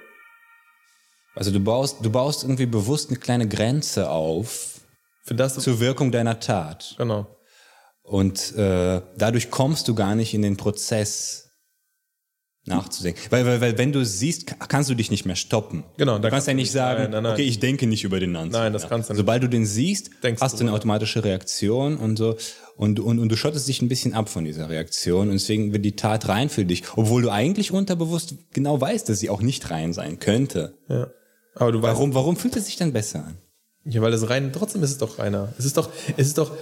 Also 1.35 1.51
du 1.51 1.61
baust, 1.61 1.99
du 2.03 2.11
baust 2.11 2.45
irgendwie 2.45 2.67
bewusst 2.67 3.11
eine 3.11 3.19
kleine 3.19 3.47
Grenze 3.49 4.11
auf 4.11 4.76
Für 5.27 5.35
das, 5.35 5.55
zur 5.55 5.81
Wirkung 5.81 6.11
deiner 6.13 6.39
Tat. 6.41 6.95
genau. 6.99 7.27
Und 8.03 8.55
äh, 8.57 9.03
dadurch 9.19 9.51
kommst 9.51 9.89
du 9.89 9.95
gar 9.97 10.15
nicht 10.15 10.33
in 10.33 10.41
den 10.43 10.57
Prozess 10.57 11.51
nachzudenken. 12.65 13.21
Weil, 13.31 13.47
weil, 13.47 13.61
weil 13.61 13.79
wenn 13.79 13.93
du 13.93 14.01
es 14.01 14.19
siehst, 14.21 14.47
ka- 14.47 14.67
kannst 14.67 14.91
du 14.91 14.95
dich 14.95 15.11
nicht 15.11 15.25
mehr 15.25 15.37
stoppen. 15.37 15.85
Genau, 15.99 16.19
Du 16.19 16.29
kannst 16.31 16.47
ja 16.49 16.55
nicht 16.55 16.71
sagen, 16.73 17.03
Nein, 17.05 17.11
nein, 17.13 17.23
nein. 17.25 17.33
okay, 17.35 17.43
ich 17.43 17.59
denke 17.61 17.87
nicht 17.87 18.03
über 18.05 18.19
den 18.21 18.35
Anzug. 18.37 18.53
Nein, 18.61 18.73
das 18.73 18.89
kannst 18.89 19.09
du 19.09 19.13
nicht. 19.13 19.19
Sobald 19.19 19.43
du 19.43 19.49
den 19.49 19.67
siehst, 19.67 20.11
Denkst 20.23 20.41
hast 20.43 20.59
du 20.59 20.65
eine 20.65 20.73
automatische 20.73 21.23
Reaktion 21.25 21.97
und 21.97 22.17
so. 22.17 22.37
Und, 22.77 22.99
und, 23.01 23.19
und 23.21 23.29
du 23.29 23.37
schottest 23.37 23.67
dich 23.69 23.83
ein 23.83 23.89
bisschen 23.89 24.15
ab 24.15 24.29
von 24.29 24.45
dieser 24.45 24.69
Reaktion 24.69 25.29
und 25.29 25.35
deswegen 25.35 25.73
wird 25.73 25.85
die 25.85 25.97
Tat 25.97 26.29
rein 26.29 26.49
für 26.49 26.65
dich, 26.65 26.83
obwohl 26.97 27.23
du 27.23 27.31
eigentlich 27.31 27.73
unterbewusst 27.73 28.35
genau 28.53 28.81
weißt, 28.81 29.09
dass 29.09 29.19
sie 29.21 29.31
auch 29.31 29.43
nicht 29.43 29.71
rein 29.71 29.93
sein 29.93 30.19
könnte. 30.19 30.75
Ja. 30.89 31.09
Aber 31.55 31.73
du 31.73 31.83
weißt, 31.83 31.95
Warum, 31.97 32.15
warum 32.15 32.37
fühlt 32.37 32.57
es 32.57 32.67
sich 32.67 32.77
dann 32.77 32.93
besser 32.93 33.25
an? 33.25 33.39
Ja, 33.89 34.03
weil 34.03 34.13
es 34.13 34.29
rein, 34.29 34.51
trotzdem 34.53 34.83
ist 34.83 34.91
es 34.91 34.99
doch 34.99 35.19
reiner. 35.19 35.53
Es 35.59 35.65
ist 35.65 35.77
doch, 35.77 35.91
es 36.17 36.27
ist 36.29 36.39
doch, 36.39 36.53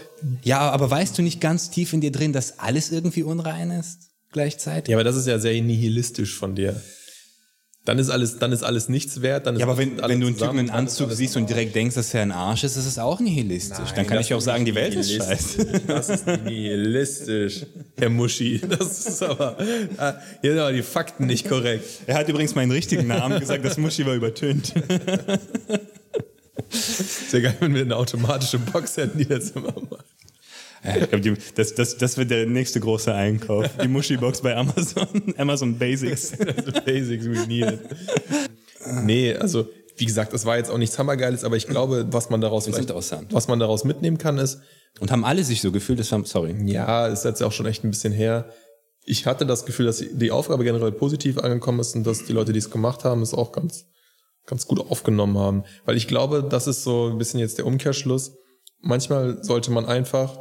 Ja, 0.43 0.71
aber 0.71 0.91
weißt 0.91 1.17
du 1.19 1.23
nicht 1.23 1.41
ganz 1.41 1.71
tief 1.71 1.93
in 1.93 2.01
dir 2.01 2.13
drin, 2.13 2.33
dass 2.33 2.59
alles 2.59 2.91
irgendwie 2.93 3.23
unrein 3.23 3.71
ist 3.71 4.11
gleichzeitig? 4.33 4.91
ja, 4.91 4.97
aber 4.97 5.05
das 5.05 5.17
ist 5.17 5.27
ja 5.27 5.39
sehr 5.39 5.61
nihilistisch 5.63 6.35
von 6.37 6.55
dir. 6.55 6.81
Dann 7.87 7.99
ist 7.99 8.09
alles, 8.09 8.39
dann 8.39 8.51
ist 8.51 8.63
alles 8.63 8.89
nichts 8.89 9.21
wert. 9.21 9.47
Dann 9.47 9.57
ist 9.57 9.61
Ja, 9.61 9.67
aber 9.67 9.77
wenn, 9.77 9.99
wenn 10.01 10.19
du 10.19 10.27
einen 10.29 10.39
Typen 10.39 10.59
in 10.59 10.67
dann 10.69 10.77
Anzug 10.77 11.13
siehst 11.13 11.37
und 11.37 11.51
direkt 11.51 11.75
denkst, 11.75 11.95
dass 11.95 12.15
er 12.15 12.23
ein 12.23 12.33
Arsch 12.33 12.65
ist, 12.65 12.77
ist 12.77 12.87
es 12.87 12.99
auch 12.99 13.21
nihilistisch. 13.21 13.77
dann 13.77 13.97
Nein, 13.97 14.07
kann 14.07 14.17
das 14.17 14.27
ich 14.27 14.33
auch 14.33 14.41
sagen, 14.41 14.65
die 14.65 14.75
Welt 14.75 14.95
ist 14.95 15.13
scheiße. 15.13 15.83
Das 15.87 16.09
ist 16.09 16.27
nihilistisch, 16.27 17.67
Herr 17.99 18.09
Muschi. 18.09 18.59
Das 18.67 19.07
ist 19.07 19.23
aber, 19.23 19.59
äh, 19.61 20.13
hier 20.41 20.53
sind 20.53 20.61
aber 20.61 20.73
die 20.73 20.83
Fakten 20.83 21.27
nicht 21.27 21.47
korrekt. 21.47 21.85
Er 22.07 22.15
hat 22.17 22.27
übrigens 22.29 22.55
meinen 22.55 22.73
richtigen 22.73 23.07
Namen 23.07 23.39
gesagt, 23.39 23.63
das 23.67 23.77
Muschi 23.77 24.07
war 24.07 24.15
übertönt. 24.15 24.73
Sehr 26.75 27.41
geil, 27.41 27.57
wenn 27.61 27.75
wir 27.75 27.83
eine 27.83 27.97
automatische 27.97 28.59
Box 28.59 28.97
hätten, 28.97 29.19
die 29.19 29.27
das 29.27 29.51
immer 29.51 29.75
macht. 29.91 30.07
Ja, 30.85 30.97
ich 30.97 31.09
glaube, 31.09 31.39
das, 31.55 31.75
das, 31.75 31.97
das 31.97 32.19
wird 32.19 32.31
der 32.31 32.47
nächste 32.47 32.79
große 32.79 33.13
Einkauf. 33.13 33.71
Die 33.83 33.89
Muschi-Box 33.89 34.43
bei 34.43 34.55
Amazon. 34.55 35.09
Amazon 35.39 35.79
Basics. 35.79 36.33
Also 36.39 36.73
Basics 36.85 37.25
we 37.25 37.47
need. 37.47 37.79
Nee, 39.03 39.35
also 39.35 39.67
wie 39.97 40.05
gesagt, 40.05 40.33
das 40.33 40.45
war 40.45 40.57
jetzt 40.57 40.71
auch 40.71 40.79
nichts 40.79 40.99
Hammergeiles, 40.99 41.45
aber 41.45 41.57
ich 41.57 41.67
glaube, 41.67 42.07
was 42.11 42.29
man 42.29 42.41
daraus 42.41 42.69
was 42.69 43.49
man 43.49 43.59
daraus 43.59 43.85
mitnehmen 43.85 44.19
kann, 44.19 44.39
ist, 44.39 44.61
Und 45.01 45.11
haben 45.11 45.25
alle 45.25 45.45
sich 45.45 45.61
so 45.61 45.73
gefühlt, 45.73 46.01
das 46.01 46.11
war, 46.13 46.25
sorry. 46.25 46.55
ja, 46.67 47.07
ist 47.07 47.25
jetzt 47.25 47.43
auch 47.43 47.53
schon 47.53 47.67
echt 47.67 47.85
ein 47.85 47.91
bisschen 47.91 48.13
her. 48.13 48.51
Ich 49.05 49.27
hatte 49.27 49.47
das 49.47 49.67
Gefühl, 49.67 49.87
dass 49.87 49.99
die 49.99 50.31
Aufgabe 50.31 50.65
generell 50.65 50.93
positiv 50.93 51.39
angekommen 51.39 51.81
ist 51.81 51.95
und 51.95 52.07
dass 52.07 52.25
die 52.25 52.33
Leute, 52.33 52.53
die 52.53 52.59
es 52.59 52.71
gemacht 52.71 53.05
haben, 53.05 53.23
es 53.23 53.35
auch 53.35 53.53
ganz, 53.53 53.87
ganz 54.47 54.67
gut 54.67 54.81
aufgenommen 54.81 55.39
haben. 55.39 55.65
Weil 55.85 55.97
ich 55.97 56.09
glaube, 56.09 56.43
das 56.43 56.67
ist 56.67 56.85
so 56.85 57.09
ein 57.09 57.19
bisschen 57.19 57.41
jetzt 57.41 57.59
der 57.59 57.67
Umkehrschluss. 57.67 58.37
Manchmal 58.81 59.43
sollte 59.43 59.71
man 59.71 59.87
einfach 59.87 60.39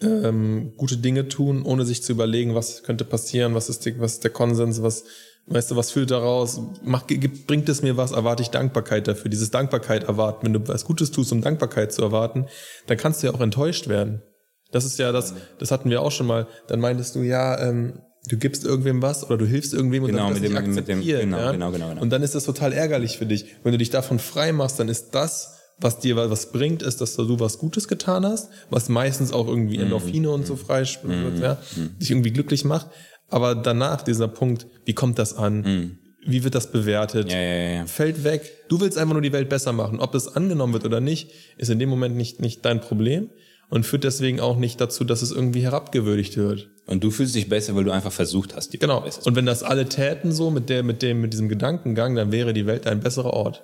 ähm, 0.00 0.72
gute 0.76 0.96
Dinge 0.96 1.28
tun, 1.28 1.62
ohne 1.62 1.84
sich 1.84 2.02
zu 2.02 2.12
überlegen, 2.12 2.54
was 2.54 2.82
könnte 2.82 3.04
passieren, 3.04 3.54
was 3.54 3.68
ist, 3.68 3.84
die, 3.84 3.98
was 4.00 4.14
ist 4.14 4.24
der 4.24 4.30
Konsens, 4.30 4.82
was, 4.82 5.04
weißt 5.46 5.70
du, 5.70 5.76
was 5.76 5.90
fühlt 5.90 6.10
daraus, 6.10 6.60
gibt, 7.06 7.46
bringt 7.46 7.68
es 7.68 7.82
mir 7.82 7.96
was, 7.96 8.12
erwarte 8.12 8.42
ich 8.42 8.50
Dankbarkeit 8.50 9.08
dafür. 9.08 9.30
Dieses 9.30 9.50
Dankbarkeit 9.50 10.04
erwarten, 10.04 10.46
wenn 10.46 10.52
du 10.52 10.68
was 10.68 10.84
Gutes 10.84 11.10
tust, 11.10 11.32
um 11.32 11.40
Dankbarkeit 11.40 11.92
zu 11.92 12.02
erwarten, 12.02 12.46
dann 12.86 12.96
kannst 12.96 13.22
du 13.22 13.26
ja 13.26 13.34
auch 13.34 13.40
enttäuscht 13.40 13.88
werden. 13.88 14.22
Das 14.70 14.84
ist 14.84 14.98
ja 14.98 15.12
das, 15.12 15.34
das 15.58 15.70
hatten 15.70 15.90
wir 15.90 16.02
auch 16.02 16.12
schon 16.12 16.26
mal. 16.26 16.46
Dann 16.68 16.80
meintest 16.80 17.14
du, 17.14 17.20
ja, 17.20 17.58
ähm, 17.58 18.00
du 18.26 18.36
gibst 18.36 18.64
irgendwem 18.64 19.00
was 19.02 19.24
oder 19.24 19.36
du 19.38 19.46
hilfst 19.46 19.72
irgendwem 19.74 20.04
und 20.04 20.10
Genau, 20.10 20.30
dann 20.32 20.40
mit 20.40 20.50
dem- 20.50 20.74
mit 20.74 20.88
dem- 20.88 21.00
genau, 21.04 21.38
ja? 21.38 21.52
genau, 21.52 21.70
genau, 21.70 21.88
genau. 21.90 22.02
Und 22.02 22.10
dann 22.10 22.22
ist 22.22 22.34
das 22.34 22.44
total 22.44 22.72
ärgerlich 22.72 23.16
für 23.18 23.26
dich. 23.26 23.46
Wenn 23.62 23.72
du 23.72 23.78
dich 23.78 23.90
davon 23.90 24.18
frei 24.18 24.52
machst, 24.52 24.78
dann 24.80 24.88
ist 24.88 25.10
das, 25.14 25.54
was 25.80 26.00
dir 26.00 26.16
was 26.16 26.50
bringt, 26.50 26.82
ist, 26.82 27.00
dass 27.00 27.14
du 27.14 27.38
was 27.40 27.58
Gutes 27.58 27.86
getan 27.88 28.26
hast, 28.26 28.48
was 28.68 28.88
meistens 28.88 29.32
auch 29.32 29.46
irgendwie 29.46 29.76
Mhm. 29.78 29.84
Endorphine 29.84 30.30
und 30.30 30.46
so 30.46 30.56
freispült, 30.56 31.38
ja, 31.38 31.58
dich 32.00 32.10
irgendwie 32.10 32.32
glücklich 32.32 32.64
macht. 32.64 32.88
Aber 33.28 33.54
danach 33.54 34.02
dieser 34.02 34.26
Punkt, 34.28 34.66
wie 34.86 34.94
kommt 34.94 35.18
das 35.18 35.34
an? 35.36 35.98
Wie 36.26 36.42
wird 36.44 36.54
das 36.56 36.72
bewertet? 36.72 37.26
Mhm. 37.26 37.30
Ja, 37.32 37.40
ja. 37.40 37.86
Fällt 37.86 38.24
weg. 38.24 38.50
Du 38.68 38.80
willst 38.80 38.98
einfach 38.98 39.12
nur 39.14 39.22
die 39.22 39.32
Welt 39.32 39.48
besser 39.48 39.72
machen. 39.72 40.00
Ob 40.00 40.12
das 40.12 40.34
angenommen 40.34 40.72
wird 40.72 40.84
oder 40.84 41.00
nicht, 41.00 41.30
ist 41.56 41.70
in 41.70 41.78
dem 41.78 41.88
Moment 41.88 42.16
nicht, 42.16 42.40
nicht 42.40 42.64
dein 42.64 42.80
Problem 42.80 43.30
und 43.70 43.86
führt 43.86 44.02
deswegen 44.04 44.40
auch 44.40 44.56
nicht 44.58 44.80
dazu, 44.80 45.04
dass 45.04 45.22
es 45.22 45.30
irgendwie 45.30 45.60
herabgewürdigt 45.62 46.36
wird. 46.36 46.70
Und 46.88 47.04
du 47.04 47.10
fühlst 47.10 47.34
dich 47.34 47.48
besser, 47.48 47.74
weil 47.76 47.84
du 47.84 47.90
einfach 47.90 48.12
versucht 48.12 48.56
hast, 48.56 48.72
die 48.72 48.78
Genau. 48.78 49.02
besser 49.02 49.22
Und 49.26 49.36
wenn 49.36 49.46
das 49.46 49.62
alle 49.62 49.88
täten 49.88 50.32
so 50.32 50.50
mit 50.50 50.68
der, 50.70 50.82
mit 50.82 51.02
dem, 51.02 51.20
mit 51.20 51.32
diesem 51.32 51.48
Gedankengang, 51.48 52.14
dann 52.14 52.32
wäre 52.32 52.52
die 52.52 52.66
Welt 52.66 52.86
ein 52.86 53.00
besserer 53.00 53.32
Ort. 53.34 53.62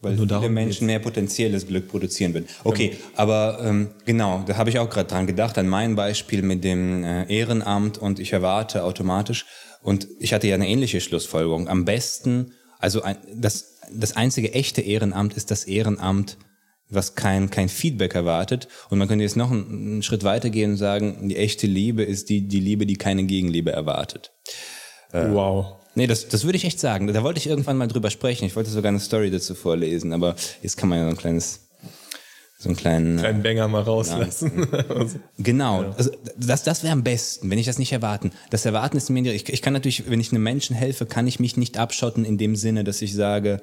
weil 0.00 0.14
nur 0.16 0.28
viele 0.28 0.50
Menschen 0.50 0.86
mehr 0.86 0.98
potenzielles 0.98 1.66
Glück 1.66 1.88
produzieren 1.88 2.34
würden. 2.34 2.46
Okay, 2.64 2.96
aber 3.14 3.58
ähm, 3.62 3.88
genau, 4.04 4.44
da 4.46 4.56
habe 4.56 4.68
ich 4.70 4.78
auch 4.78 4.90
gerade 4.90 5.08
dran 5.08 5.26
gedacht, 5.26 5.56
an 5.56 5.68
mein 5.68 5.96
Beispiel 5.96 6.42
mit 6.42 6.64
dem 6.64 7.02
äh, 7.02 7.24
Ehrenamt 7.34 7.96
und 7.96 8.18
ich 8.20 8.32
erwarte 8.32 8.84
automatisch, 8.84 9.46
und 9.82 10.08
ich 10.18 10.32
hatte 10.34 10.48
ja 10.48 10.54
eine 10.56 10.68
ähnliche 10.68 11.00
Schlussfolgerung, 11.00 11.68
am 11.68 11.84
besten, 11.84 12.52
also 12.78 13.02
ein, 13.02 13.16
das, 13.34 13.78
das 13.92 14.16
einzige 14.16 14.52
echte 14.52 14.80
Ehrenamt 14.82 15.34
ist 15.34 15.50
das 15.50 15.64
Ehrenamt, 15.64 16.36
was 16.88 17.14
kein, 17.14 17.50
kein 17.50 17.68
Feedback 17.68 18.14
erwartet. 18.14 18.68
Und 18.90 18.98
man 18.98 19.08
könnte 19.08 19.24
jetzt 19.24 19.36
noch 19.36 19.50
einen, 19.50 19.70
einen 19.70 20.02
Schritt 20.02 20.24
weitergehen 20.24 20.72
und 20.72 20.76
sagen, 20.76 21.28
die 21.28 21.36
echte 21.36 21.66
Liebe 21.66 22.02
ist 22.02 22.28
die, 22.28 22.42
die 22.42 22.60
Liebe, 22.60 22.86
die 22.86 22.96
keine 22.96 23.24
Gegenliebe 23.24 23.72
erwartet. 23.72 24.32
Wow. 25.12 25.76
Nee, 25.94 26.06
das, 26.06 26.28
das 26.28 26.44
würde 26.44 26.56
ich 26.56 26.64
echt 26.64 26.78
sagen. 26.78 27.06
Da 27.12 27.22
wollte 27.22 27.38
ich 27.38 27.46
irgendwann 27.46 27.78
mal 27.78 27.88
drüber 27.88 28.10
sprechen. 28.10 28.44
Ich 28.44 28.54
wollte 28.54 28.70
sogar 28.70 28.90
eine 28.90 29.00
Story 29.00 29.30
dazu 29.30 29.54
vorlesen, 29.54 30.12
aber 30.12 30.36
jetzt 30.62 30.76
kann 30.76 30.90
man 30.90 30.98
ja 30.98 31.04
so 31.04 31.10
ein 31.10 31.16
kleines, 31.16 31.68
so 32.58 32.68
einen 32.68 32.76
kleinen. 32.76 33.18
Kleinen 33.18 33.42
Banger 33.42 33.66
mal 33.68 33.82
rauslassen. 33.82 34.68
Also, 34.88 35.18
Genau. 35.38 35.94
Also 35.96 36.10
das, 36.36 36.64
das 36.64 36.82
wäre 36.82 36.92
am 36.92 37.02
besten, 37.02 37.50
wenn 37.50 37.58
ich 37.58 37.66
das 37.66 37.78
nicht 37.78 37.92
erwarten. 37.92 38.30
Das 38.50 38.66
Erwarten 38.66 38.98
ist 38.98 39.08
mir, 39.08 39.32
ich, 39.32 39.48
ich 39.48 39.62
kann 39.62 39.72
natürlich, 39.72 40.10
wenn 40.10 40.20
ich 40.20 40.32
einem 40.32 40.42
Menschen 40.42 40.76
helfe, 40.76 41.06
kann 41.06 41.26
ich 41.26 41.40
mich 41.40 41.56
nicht 41.56 41.78
abschotten 41.78 42.26
in 42.26 42.36
dem 42.36 42.56
Sinne, 42.56 42.84
dass 42.84 43.00
ich 43.00 43.14
sage, 43.14 43.62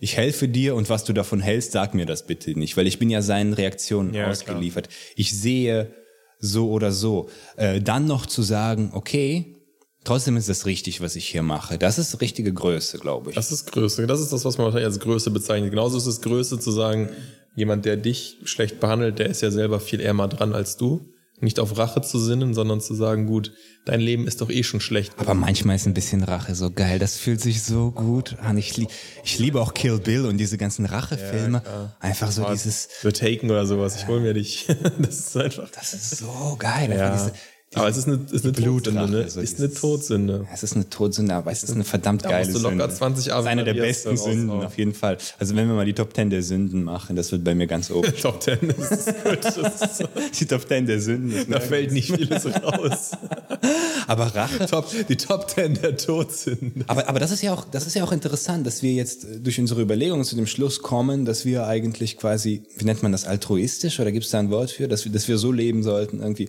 ich 0.00 0.16
helfe 0.16 0.48
dir 0.48 0.74
und 0.74 0.88
was 0.88 1.04
du 1.04 1.12
davon 1.12 1.40
hältst, 1.40 1.72
sag 1.72 1.94
mir 1.94 2.06
das 2.06 2.26
bitte 2.26 2.58
nicht, 2.58 2.76
weil 2.76 2.86
ich 2.86 2.98
bin 2.98 3.10
ja 3.10 3.22
seinen 3.22 3.52
Reaktionen 3.52 4.14
Ja, 4.14 4.28
ausgeliefert. 4.28 4.88
Ich 5.14 5.38
sehe 5.38 5.94
so 6.38 6.70
oder 6.70 6.90
so. 6.90 7.28
Äh, 7.56 7.80
dann 7.82 8.06
noch 8.06 8.24
zu 8.24 8.42
sagen, 8.42 8.90
okay, 8.94 9.56
trotzdem 10.04 10.38
ist 10.38 10.48
das 10.48 10.64
richtig, 10.64 11.02
was 11.02 11.16
ich 11.16 11.26
hier 11.28 11.42
mache. 11.42 11.76
Das 11.76 11.98
ist 11.98 12.20
richtige 12.22 12.52
Größe, 12.52 12.98
glaube 12.98 13.30
ich. 13.30 13.36
das 13.36 13.52
ist 13.52 13.70
Größe. 13.72 14.06
Das 14.06 14.20
ist 14.20 14.32
das, 14.32 14.44
was 14.46 14.56
man 14.56 14.64
wahrscheinlich 14.64 14.86
als 14.86 15.00
Größe 15.00 15.30
bezeichnet. 15.30 15.70
Genauso 15.70 15.98
ist 15.98 16.06
es 16.06 16.22
Größe 16.22 16.58
zu 16.58 16.70
sagen, 16.70 17.10
jemand, 17.54 17.84
der 17.84 17.98
dich 17.98 18.38
schlecht 18.44 18.80
behandelt, 18.80 19.18
der 19.18 19.26
ist 19.26 19.42
ja 19.42 19.50
selber 19.50 19.80
viel 19.80 20.00
eher 20.00 20.14
mal 20.14 20.28
dran 20.28 20.54
als 20.54 20.78
du. 20.78 21.12
Nicht 21.40 21.58
auf 21.58 21.76
Rache 21.78 22.02
zu 22.02 22.18
sinnen, 22.18 22.54
sondern 22.54 22.80
zu 22.80 22.94
sagen, 22.94 23.26
gut, 23.26 23.52
dein 23.84 24.00
Leben 24.00 24.26
ist 24.26 24.40
doch 24.40 24.50
eh 24.50 24.62
schon 24.62 24.80
schlecht. 24.80 25.14
Aber 25.18 25.34
manchmal 25.34 25.76
ist 25.76 25.86
ein 25.86 25.94
bisschen 25.94 26.22
Rache 26.22 26.54
so 26.54 26.70
geil. 26.70 26.98
Das 26.98 27.16
fühlt 27.16 27.40
sich 27.40 27.62
so 27.62 27.90
gut 27.90 28.36
an. 28.40 28.58
Ich, 28.58 28.76
lie 28.76 28.88
ich 29.24 29.38
liebe 29.38 29.60
auch 29.60 29.74
Kill 29.74 29.98
Bill 29.98 30.26
und 30.26 30.38
diese 30.38 30.58
ganzen 30.58 30.84
Rachefilme. 30.86 31.62
Einfach 32.00 32.30
so 32.30 32.46
dieses, 32.50 32.88
The 33.02 33.12
Taken 33.12 33.50
oder 33.50 33.66
sowas. 33.66 33.96
Ich 33.96 34.06
hol 34.06 34.20
mir 34.20 34.34
dich. 34.34 34.66
Das 34.98 35.18
ist 35.18 35.36
einfach. 35.36 35.70
das 35.70 35.94
ist 35.94 36.18
so 36.18 36.56
geil. 36.58 36.94
Ja. 36.94 37.12
Diese, 37.12 37.32
Aber 37.74 37.88
es 37.88 37.96
ist 37.96 38.08
eine, 38.08 38.18
ist 38.32 38.44
eine 38.44 38.52
Todsünde, 38.52 39.08
ne? 39.08 39.30
so 39.30 39.40
ist 39.40 39.60
eine 39.60 39.72
Todsünde. 39.72 40.44
es 40.52 40.64
ist 40.64 40.74
eine 40.74 40.90
Todsünde, 40.90 41.34
aber 41.34 41.52
es 41.52 41.62
ist 41.62 41.72
eine 41.72 41.84
verdammt 41.84 42.24
Da 42.24 42.30
geile 42.30 42.50
musst 42.50 42.58
du 42.58 42.62
locker 42.68 42.90
Sünde. 42.90 42.94
20 42.96 43.26
Das 43.26 43.40
ist 43.40 43.46
eine 43.46 43.62
der 43.62 43.74
besten. 43.74 44.16
Sünden, 44.16 44.50
auf 44.50 44.76
jeden 44.76 44.92
Fall. 44.92 45.18
Also 45.38 45.54
wenn 45.54 45.68
wir 45.68 45.74
mal 45.76 45.84
die 45.84 45.92
Top 45.92 46.12
10 46.12 46.30
der 46.30 46.42
Sünden 46.42 46.82
machen, 46.82 47.14
das 47.14 47.30
wird 47.30 47.44
bei 47.44 47.54
mir 47.54 47.68
ganz 47.68 47.92
oben. 47.92 48.12
Top 48.20 48.42
10 48.42 48.58
ist 48.70 49.06
gut. 49.22 50.08
Die 50.40 50.46
Top 50.46 50.66
10 50.66 50.86
der 50.86 51.00
Sünden. 51.00 51.48
da 51.48 51.60
fällt 51.60 51.92
nicht 51.92 52.12
vieles 52.12 52.46
raus. 52.46 53.12
Aber 54.08 54.26
Rache. 54.34 54.66
Top, 54.66 54.90
die 55.08 55.16
Top 55.16 55.46
Ten 55.46 55.74
der 55.74 55.96
Todsünden. 55.96 56.84
Aber, 56.88 57.08
aber 57.08 57.20
das 57.20 57.30
ist 57.30 57.42
ja 57.42 57.52
auch, 57.52 57.64
das 57.70 57.86
ist 57.86 57.94
ja 57.94 58.02
auch 58.02 58.10
interessant, 58.10 58.66
dass 58.66 58.82
wir 58.82 58.92
jetzt 58.92 59.24
äh, 59.24 59.38
durch 59.38 59.60
unsere 59.60 59.82
Überlegungen 59.82 60.24
zu 60.24 60.34
dem 60.34 60.48
Schluss 60.48 60.82
kommen, 60.82 61.24
dass 61.24 61.44
wir 61.44 61.66
eigentlich 61.66 62.16
quasi, 62.16 62.64
wie 62.76 62.84
nennt 62.84 63.04
man 63.04 63.12
das, 63.12 63.26
altruistisch 63.26 64.00
oder 64.00 64.10
gibt 64.10 64.24
es 64.24 64.32
da 64.32 64.40
ein 64.40 64.50
Wort 64.50 64.72
für, 64.72 64.88
dass 64.88 65.04
wir, 65.04 65.12
dass 65.12 65.28
wir 65.28 65.38
so 65.38 65.52
leben 65.52 65.84
sollten 65.84 66.20
irgendwie, 66.20 66.48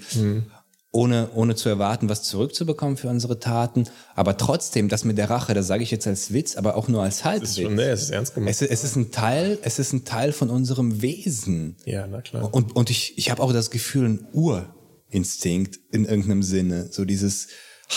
ohne, 0.94 1.30
ohne 1.36 1.56
zu 1.56 1.70
erwarten, 1.70 2.10
was 2.10 2.24
zurückzubekommen 2.24 2.98
für 2.98 3.08
unsere 3.08 3.40
Taten. 3.40 3.86
Aber 4.14 4.36
trotzdem, 4.38 4.90
das 4.90 5.06
mit 5.06 5.18
der 5.18 5.30
Rache, 5.30 5.54
das 5.54 5.68
sage 5.68 5.84
ich 5.84 5.92
jetzt 5.92 6.06
als 6.06 6.34
Witz, 6.34 6.58
aber 6.58 6.76
auch 6.76 6.88
nur 6.90 7.02
als 7.02 7.24
Halbwitz. 7.24 7.52
Ist 7.52 7.62
schon, 7.62 7.76
nee, 7.76 7.84
es 7.84 8.02
ist 8.04 8.10
ernst 8.10 8.36
gemeint. 8.36 8.52
Es, 8.52 8.62
ist- 8.62 8.72
es 8.72 8.84
ist 8.84 8.96
ein 8.98 9.12
Teil, 9.12 9.58
es 9.62 9.80
ist 9.80 9.94
ein 9.94 10.04
Teil 10.04 10.34
von 10.34 10.50
unserem 10.50 11.02
Wesen. 11.02 11.78
Ja, 11.86 12.08
na 12.08 12.22
klar. 12.22 12.54
Und, 12.54 12.76
und 12.76 12.90
ich, 12.90 13.18
ich 13.18 13.32
habe 13.32 13.42
auch 13.42 13.54
das 13.54 13.72
Gefühl, 13.72 14.06
ein 14.10 14.28
Urinstinkt 14.34 15.80
in 15.92 16.06
irgendeinem 16.06 16.44
Sinne, 16.44 16.88
so 16.92 17.06
dieses 17.06 17.48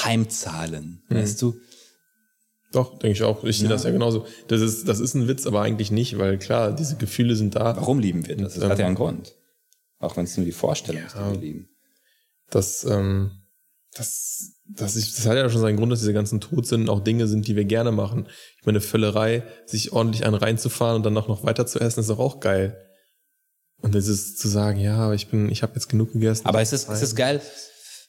Heimzahlen, 0.04 1.02
weißt 1.08 1.40
du? 1.42 1.54
Doch, 2.72 2.98
denke 2.98 3.12
ich 3.12 3.22
auch. 3.22 3.44
Ich 3.44 3.58
sehe 3.58 3.68
das 3.68 3.84
ja 3.84 3.90
genauso. 3.90 4.26
Das 4.48 4.60
ist, 4.60 4.88
das 4.88 4.98
ist 4.98 5.14
ein 5.14 5.28
Witz, 5.28 5.46
aber 5.46 5.62
eigentlich 5.62 5.92
nicht, 5.92 6.18
weil 6.18 6.38
klar, 6.38 6.72
diese 6.72 6.96
Gefühle 6.96 7.36
sind 7.36 7.54
da. 7.54 7.76
Warum 7.76 8.00
lieben 8.00 8.26
wir 8.26 8.36
das? 8.36 8.54
Das 8.54 8.64
hat 8.64 8.78
ja 8.78 8.84
ähm, 8.84 8.88
einen 8.88 8.94
Grund. 8.96 9.34
Auch 10.00 10.16
wenn 10.16 10.24
es 10.24 10.36
nur 10.36 10.44
die 10.44 10.50
Vorstellung 10.52 11.02
ist, 11.04 11.14
die 11.14 11.18
Ja. 11.18 11.30
wir 11.32 11.38
lieben. 11.40 11.68
Das, 12.50 12.84
ähm, 12.84 13.30
das, 13.94 14.52
das, 14.66 14.96
ist, 14.96 15.18
das 15.18 15.26
hat 15.26 15.36
ja 15.36 15.48
schon 15.48 15.60
seinen 15.60 15.76
Grund, 15.76 15.92
dass 15.92 16.00
diese 16.00 16.12
ganzen 16.12 16.40
Todsünden 16.40 16.88
auch 16.88 17.00
Dinge 17.00 17.26
sind, 17.26 17.46
die 17.46 17.56
wir 17.56 17.64
gerne 17.64 17.92
machen. 17.92 18.28
Ich 18.58 18.66
meine, 18.66 18.80
Völlerei, 18.80 19.44
sich 19.66 19.92
ordentlich 19.92 20.24
einen 20.24 20.34
reinzufahren 20.34 20.96
und 20.96 21.02
dann 21.04 21.16
auch 21.16 21.28
noch 21.28 21.44
weiter 21.44 21.66
zu 21.66 21.80
essen, 21.80 22.00
ist 22.00 22.10
doch 22.10 22.18
auch 22.18 22.40
geil. 22.40 22.76
Und 23.80 23.94
das 23.94 24.08
ist 24.08 24.38
zu 24.38 24.48
sagen, 24.48 24.80
ja, 24.80 24.96
aber 24.96 25.14
ich 25.14 25.28
bin, 25.28 25.50
ich 25.50 25.62
habe 25.62 25.74
jetzt 25.74 25.88
genug 25.88 26.12
gegessen. 26.12 26.46
Aber 26.46 26.60
es 26.60 26.72
ist, 26.72 26.88
es 26.88 27.02
ist 27.02 27.16
geil. 27.16 27.40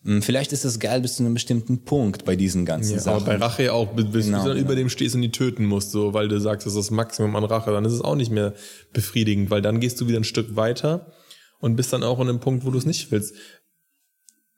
Hm, 0.03 0.21
Vielleicht 0.21 0.53
ist 0.53 0.63
es 0.63 0.79
geil 0.79 1.01
bis 1.01 1.15
zu 1.15 1.23
einem 1.23 1.33
bestimmten 1.33 1.83
Punkt 1.83 2.25
bei 2.25 2.35
diesen 2.35 2.63
ganzen 2.65 2.93
ja, 2.93 2.99
Sachen. 2.99 3.23
aber 3.23 3.25
bei 3.25 3.35
Rache 3.37 3.63
ja 3.63 3.71
auch, 3.73 3.93
bis, 3.93 4.05
bis 4.05 4.25
Genau, 4.25 4.43
du 4.43 4.49
dann 4.49 4.57
genau. 4.57 4.67
über 4.67 4.75
dem 4.75 4.87
stehst 4.89 5.15
und 5.15 5.21
die 5.21 5.31
töten 5.31 5.65
musst, 5.65 5.91
so, 5.91 6.13
weil 6.13 6.27
du 6.27 6.39
sagst, 6.39 6.65
das 6.65 6.73
ist 6.73 6.77
das 6.77 6.91
Maximum 6.91 7.35
an 7.35 7.43
Rache, 7.43 7.71
dann 7.71 7.83
ist 7.85 7.93
es 7.93 8.01
auch 8.01 8.15
nicht 8.15 8.31
mehr 8.31 8.53
befriedigend, 8.93 9.49
weil 9.49 9.61
dann 9.61 9.79
gehst 9.79 9.99
du 9.99 10.07
wieder 10.07 10.19
ein 10.19 10.23
Stück 10.23 10.55
weiter 10.55 11.11
und 11.59 11.75
bist 11.75 11.91
dann 11.91 12.03
auch 12.03 12.19
an 12.19 12.29
einem 12.29 12.39
Punkt, 12.39 12.65
wo 12.65 12.71
du 12.71 12.77
es 12.77 12.85
nicht 12.85 13.11
willst. 13.11 13.35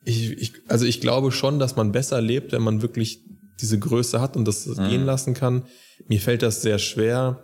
Ich, 0.08 0.32
ich, 0.42 0.54
also 0.70 0.86
ich 0.86 1.02
glaube 1.02 1.32
schon, 1.34 1.60
dass 1.60 1.76
man 1.76 1.92
besser 1.92 2.22
lebt, 2.22 2.54
wenn 2.54 2.62
man 2.62 2.82
wirklich 2.82 3.20
diese 3.60 3.78
Größe 3.78 4.22
hat 4.22 4.38
und 4.38 4.48
das 4.48 4.66
Mhm. 4.66 4.88
gehen 4.88 5.06
lassen 5.06 5.34
kann. 5.34 5.66
Mir 6.08 6.22
fällt 6.22 6.44
das 6.44 6.62
sehr 6.62 6.80
schwer, 6.80 7.44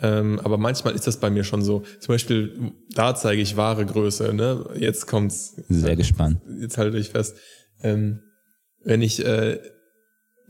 ähm, 0.00 0.40
aber 0.40 0.58
manchmal 0.58 0.94
ist 0.94 1.06
das 1.06 1.18
bei 1.20 1.30
mir 1.30 1.44
schon 1.44 1.62
so. 1.62 1.84
Zum 2.00 2.14
Beispiel, 2.14 2.72
da 2.94 3.14
zeige 3.14 3.40
ich 3.40 3.56
wahre 3.56 3.86
Größe. 3.86 4.34
Ne? 4.34 4.64
Jetzt 4.76 5.06
kommt's 5.06 5.54
Sehr 5.68 5.94
gespannt. 5.94 6.40
jetzt 6.60 6.76
halte 6.76 6.98
ich 6.98 7.10
fest, 7.10 7.36
ähm, 7.82 8.20
wenn 8.82 9.00
ich 9.00 9.24
äh, 9.24 9.60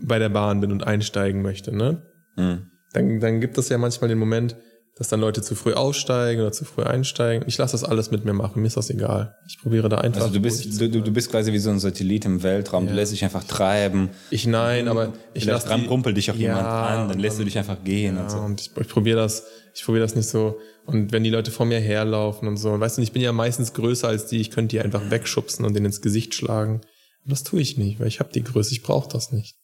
bei 0.00 0.18
der 0.18 0.30
Bahn 0.30 0.60
bin 0.60 0.72
und 0.72 0.84
einsteigen 0.86 1.42
möchte, 1.42 1.76
ne? 1.76 2.02
Mhm. 2.36 2.70
Dann, 2.94 3.20
dann 3.20 3.40
gibt 3.42 3.58
es 3.58 3.68
ja 3.68 3.76
manchmal 3.76 4.08
den 4.08 4.18
Moment, 4.18 4.56
dass 4.96 5.08
dann 5.08 5.20
Leute 5.20 5.40
zu 5.40 5.54
früh 5.54 5.72
aussteigen 5.72 6.42
oder 6.42 6.52
zu 6.52 6.64
früh 6.66 6.82
einsteigen. 6.82 7.48
Ich 7.48 7.56
lasse 7.58 7.72
das 7.72 7.82
alles 7.84 8.10
mit 8.10 8.24
mir 8.26 8.34
machen, 8.34 8.60
mir 8.60 8.66
ist 8.68 8.76
das 8.76 8.90
egal. 8.90 9.34
Ich 9.48 9.58
probiere 9.60 9.88
da 9.88 9.98
einfach. 9.98 10.20
Also 10.22 10.34
du 10.34 10.40
bist, 10.40 10.80
du, 10.80 10.88
du 10.90 11.00
du 11.00 11.10
bist 11.10 11.30
quasi 11.30 11.52
wie 11.52 11.58
so 11.58 11.70
ein 11.70 11.80
Satellit 11.80 12.24
im 12.26 12.42
Weltraum. 12.42 12.86
Du 12.86 12.92
lässt 12.92 13.12
dich 13.12 13.24
einfach 13.24 13.44
treiben. 13.44 14.10
ich 14.30 14.46
nein, 14.46 14.88
aber 14.88 15.12
ich 15.34 15.44
lasse 15.46 15.68
die- 15.74 15.86
rumpelt 15.86 16.16
dich 16.16 16.30
auch 16.30 16.34
Ja, 16.36 16.40
jemand 16.40 16.66
an, 16.66 17.08
dann 17.08 17.18
lässt 17.18 17.38
du 17.38 17.42
und- 17.42 17.46
dich 17.46 17.56
einfach 17.58 17.82
gehen 17.84 18.16
Ja, 18.16 18.22
und 18.22 18.30
so. 18.30 18.38
und 18.38 18.60
ich, 18.60 18.70
ich 18.78 18.88
probiere 18.88 19.16
das, 19.18 19.44
ich 19.74 19.82
probiere 19.84 20.04
das 20.04 20.14
nicht 20.14 20.28
so. 20.28 20.58
Und 20.84 21.12
wenn 21.12 21.22
die 21.24 21.30
Leute 21.30 21.50
vor 21.52 21.64
mir 21.64 21.78
herlaufen 21.80 22.46
und 22.48 22.56
so, 22.58 22.70
und 22.72 22.80
weißt 22.80 22.98
du, 22.98 23.02
ich 23.02 23.12
bin 23.12 23.22
ja 23.22 23.32
meistens 23.32 23.72
größer 23.72 24.08
als 24.08 24.26
die, 24.26 24.40
ich 24.40 24.50
könnte 24.50 24.76
die 24.76 24.80
einfach 24.82 25.10
wegschubsen 25.10 25.64
und 25.64 25.74
denen 25.74 25.86
ins 25.86 26.02
Gesicht 26.02 26.34
schlagen. 26.34 26.80
Aber 27.24 27.30
das 27.30 27.44
tue 27.44 27.60
ich 27.60 27.78
nicht, 27.78 28.00
weil 28.00 28.08
ich 28.08 28.18
habe 28.20 28.32
die 28.32 28.42
Größe, 28.42 28.72
ich 28.72 28.82
brauche 28.82 29.08
das 29.08 29.30
nicht. 29.32 29.54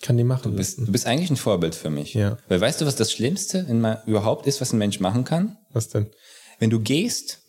Ich 0.00 0.02
kann 0.02 0.16
die 0.16 0.22
machen 0.22 0.52
Du 0.52 0.56
bist, 0.56 0.78
du 0.78 0.92
bist 0.92 1.06
eigentlich 1.08 1.28
ein 1.28 1.36
Vorbild 1.36 1.74
für 1.74 1.90
mich. 1.90 2.14
Ja. 2.14 2.38
Weil 2.46 2.60
weißt 2.60 2.80
du, 2.80 2.86
was 2.86 2.94
das 2.94 3.10
Schlimmste 3.12 3.66
in 3.68 3.84
überhaupt 4.06 4.46
ist, 4.46 4.60
was 4.60 4.72
ein 4.72 4.78
Mensch 4.78 5.00
machen 5.00 5.24
kann? 5.24 5.56
Was 5.72 5.88
denn? 5.88 6.06
Wenn 6.60 6.70
du 6.70 6.78
gehst, 6.78 7.40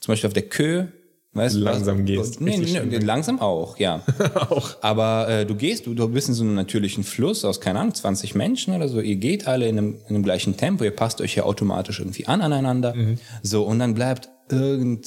zum 0.00 0.10
Beispiel 0.12 0.26
auf 0.26 0.34
der 0.34 0.48
Kö, 0.48 0.86
weißt 1.32 1.54
du, 1.54 1.60
Langsam 1.60 2.00
was- 2.00 2.04
gehst, 2.06 2.40
Nee, 2.40 2.58
nee, 2.58 2.66
schnell. 2.66 3.04
langsam 3.04 3.38
auch, 3.40 3.78
ja. 3.78 4.02
Auch. 4.34 4.76
Aber 4.82 5.28
äh, 5.28 5.46
du 5.46 5.54
gehst, 5.54 5.86
du, 5.86 5.94
du 5.94 6.08
bist 6.08 6.26
in 6.28 6.34
so 6.34 6.42
einem 6.42 6.56
natürlichen 6.56 7.04
Fluss 7.04 7.44
aus, 7.44 7.60
keine 7.60 7.78
Ahnung, 7.78 7.94
20 7.94 8.34
Menschen 8.34 8.74
oder 8.74 8.88
so. 8.88 9.00
Ihr 9.00 9.16
geht 9.16 9.46
alle 9.46 9.68
in 9.68 9.78
einem, 9.78 9.94
in 10.08 10.16
einem 10.16 10.24
gleichen 10.24 10.56
Tempo, 10.56 10.82
ihr 10.82 10.90
passt 10.90 11.20
euch 11.20 11.36
ja 11.36 11.44
automatisch 11.44 12.00
irgendwie 12.00 12.26
an 12.26 12.40
aneinander. 12.42 12.94
Mhm. 12.96 13.18
So, 13.44 13.62
und 13.64 13.78
dann 13.78 13.94
bleibt 13.94 14.28
irgendein 14.50 15.04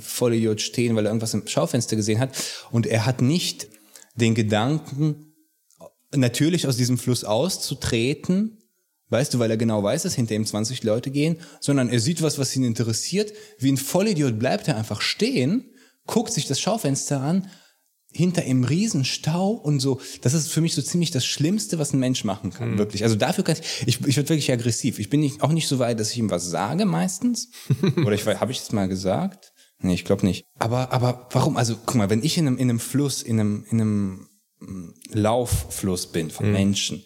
Vollidiot 0.00 0.60
stehen, 0.60 0.94
weil 0.94 1.06
er 1.06 1.10
irgendwas 1.10 1.32
im 1.32 1.46
Schaufenster 1.46 1.96
gesehen 1.96 2.18
hat. 2.20 2.30
Und 2.70 2.86
er 2.86 3.06
hat 3.06 3.22
nicht 3.22 3.68
den 4.14 4.34
Gedanken, 4.34 5.31
natürlich 6.14 6.66
aus 6.66 6.76
diesem 6.76 6.98
Fluss 6.98 7.24
auszutreten, 7.24 8.58
weißt 9.08 9.34
du, 9.34 9.38
weil 9.38 9.50
er 9.50 9.56
genau 9.56 9.82
weiß, 9.82 10.02
dass 10.02 10.14
hinter 10.14 10.34
ihm 10.34 10.46
20 10.46 10.82
Leute 10.84 11.10
gehen, 11.10 11.38
sondern 11.60 11.88
er 11.88 12.00
sieht 12.00 12.22
was, 12.22 12.38
was 12.38 12.56
ihn 12.56 12.64
interessiert. 12.64 13.32
Wie 13.58 13.70
ein 13.70 13.76
Vollidiot 13.76 14.38
bleibt 14.38 14.68
er 14.68 14.76
einfach 14.76 15.00
stehen, 15.00 15.70
guckt 16.06 16.32
sich 16.32 16.46
das 16.46 16.60
Schaufenster 16.60 17.20
an, 17.20 17.48
hinter 18.14 18.44
ihm 18.44 18.64
Riesenstau 18.64 19.50
und 19.50 19.80
so. 19.80 20.00
Das 20.20 20.34
ist 20.34 20.48
für 20.48 20.60
mich 20.60 20.74
so 20.74 20.82
ziemlich 20.82 21.10
das 21.10 21.24
Schlimmste, 21.24 21.78
was 21.78 21.92
ein 21.92 22.00
Mensch 22.00 22.24
machen 22.24 22.50
kann, 22.50 22.76
wirklich. 22.78 23.04
Also 23.04 23.16
dafür 23.16 23.44
kann 23.44 23.56
ich, 23.58 23.86
ich, 23.86 24.06
ich 24.06 24.16
werde 24.16 24.28
wirklich 24.28 24.52
aggressiv. 24.52 24.98
Ich 24.98 25.08
bin 25.08 25.20
nicht, 25.20 25.42
auch 25.42 25.52
nicht 25.52 25.68
so 25.68 25.78
weit, 25.78 25.98
dass 25.98 26.12
ich 26.12 26.18
ihm 26.18 26.30
was 26.30 26.50
sage 26.50 26.84
meistens. 26.84 27.50
Oder 27.96 28.12
ich 28.12 28.26
habe 28.26 28.52
ich 28.52 28.58
das 28.58 28.72
mal 28.72 28.88
gesagt? 28.88 29.52
Nee, 29.80 29.94
ich 29.94 30.04
glaube 30.04 30.26
nicht. 30.26 30.44
Aber, 30.58 30.92
aber 30.92 31.28
warum? 31.32 31.56
Also 31.56 31.76
guck 31.84 31.96
mal, 31.96 32.10
wenn 32.10 32.22
ich 32.22 32.38
in 32.38 32.46
einem, 32.46 32.58
in 32.58 32.70
einem 32.70 32.80
Fluss, 32.80 33.22
in 33.22 33.40
einem, 33.40 33.64
in 33.70 33.80
einem 33.80 34.28
Lauffluss 35.12 36.06
bin 36.06 36.30
von 36.30 36.52
Menschen, 36.52 37.04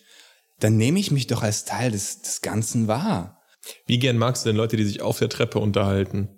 dann 0.61 0.76
nehme 0.76 0.98
ich 0.98 1.11
mich 1.11 1.26
doch 1.26 1.42
als 1.42 1.64
Teil 1.64 1.90
des, 1.90 2.22
des 2.22 2.40
Ganzen 2.40 2.88
wahr. 2.88 3.42
Wie 3.86 3.98
gern 3.98 4.16
magst 4.16 4.44
du 4.44 4.48
denn 4.48 4.57
Leute, 4.57 4.76
die 4.76 4.84
sich 4.84 5.02
auf 5.02 5.18
der 5.18 5.28
Treppe 5.28 5.59
unterhalten? 5.59 6.36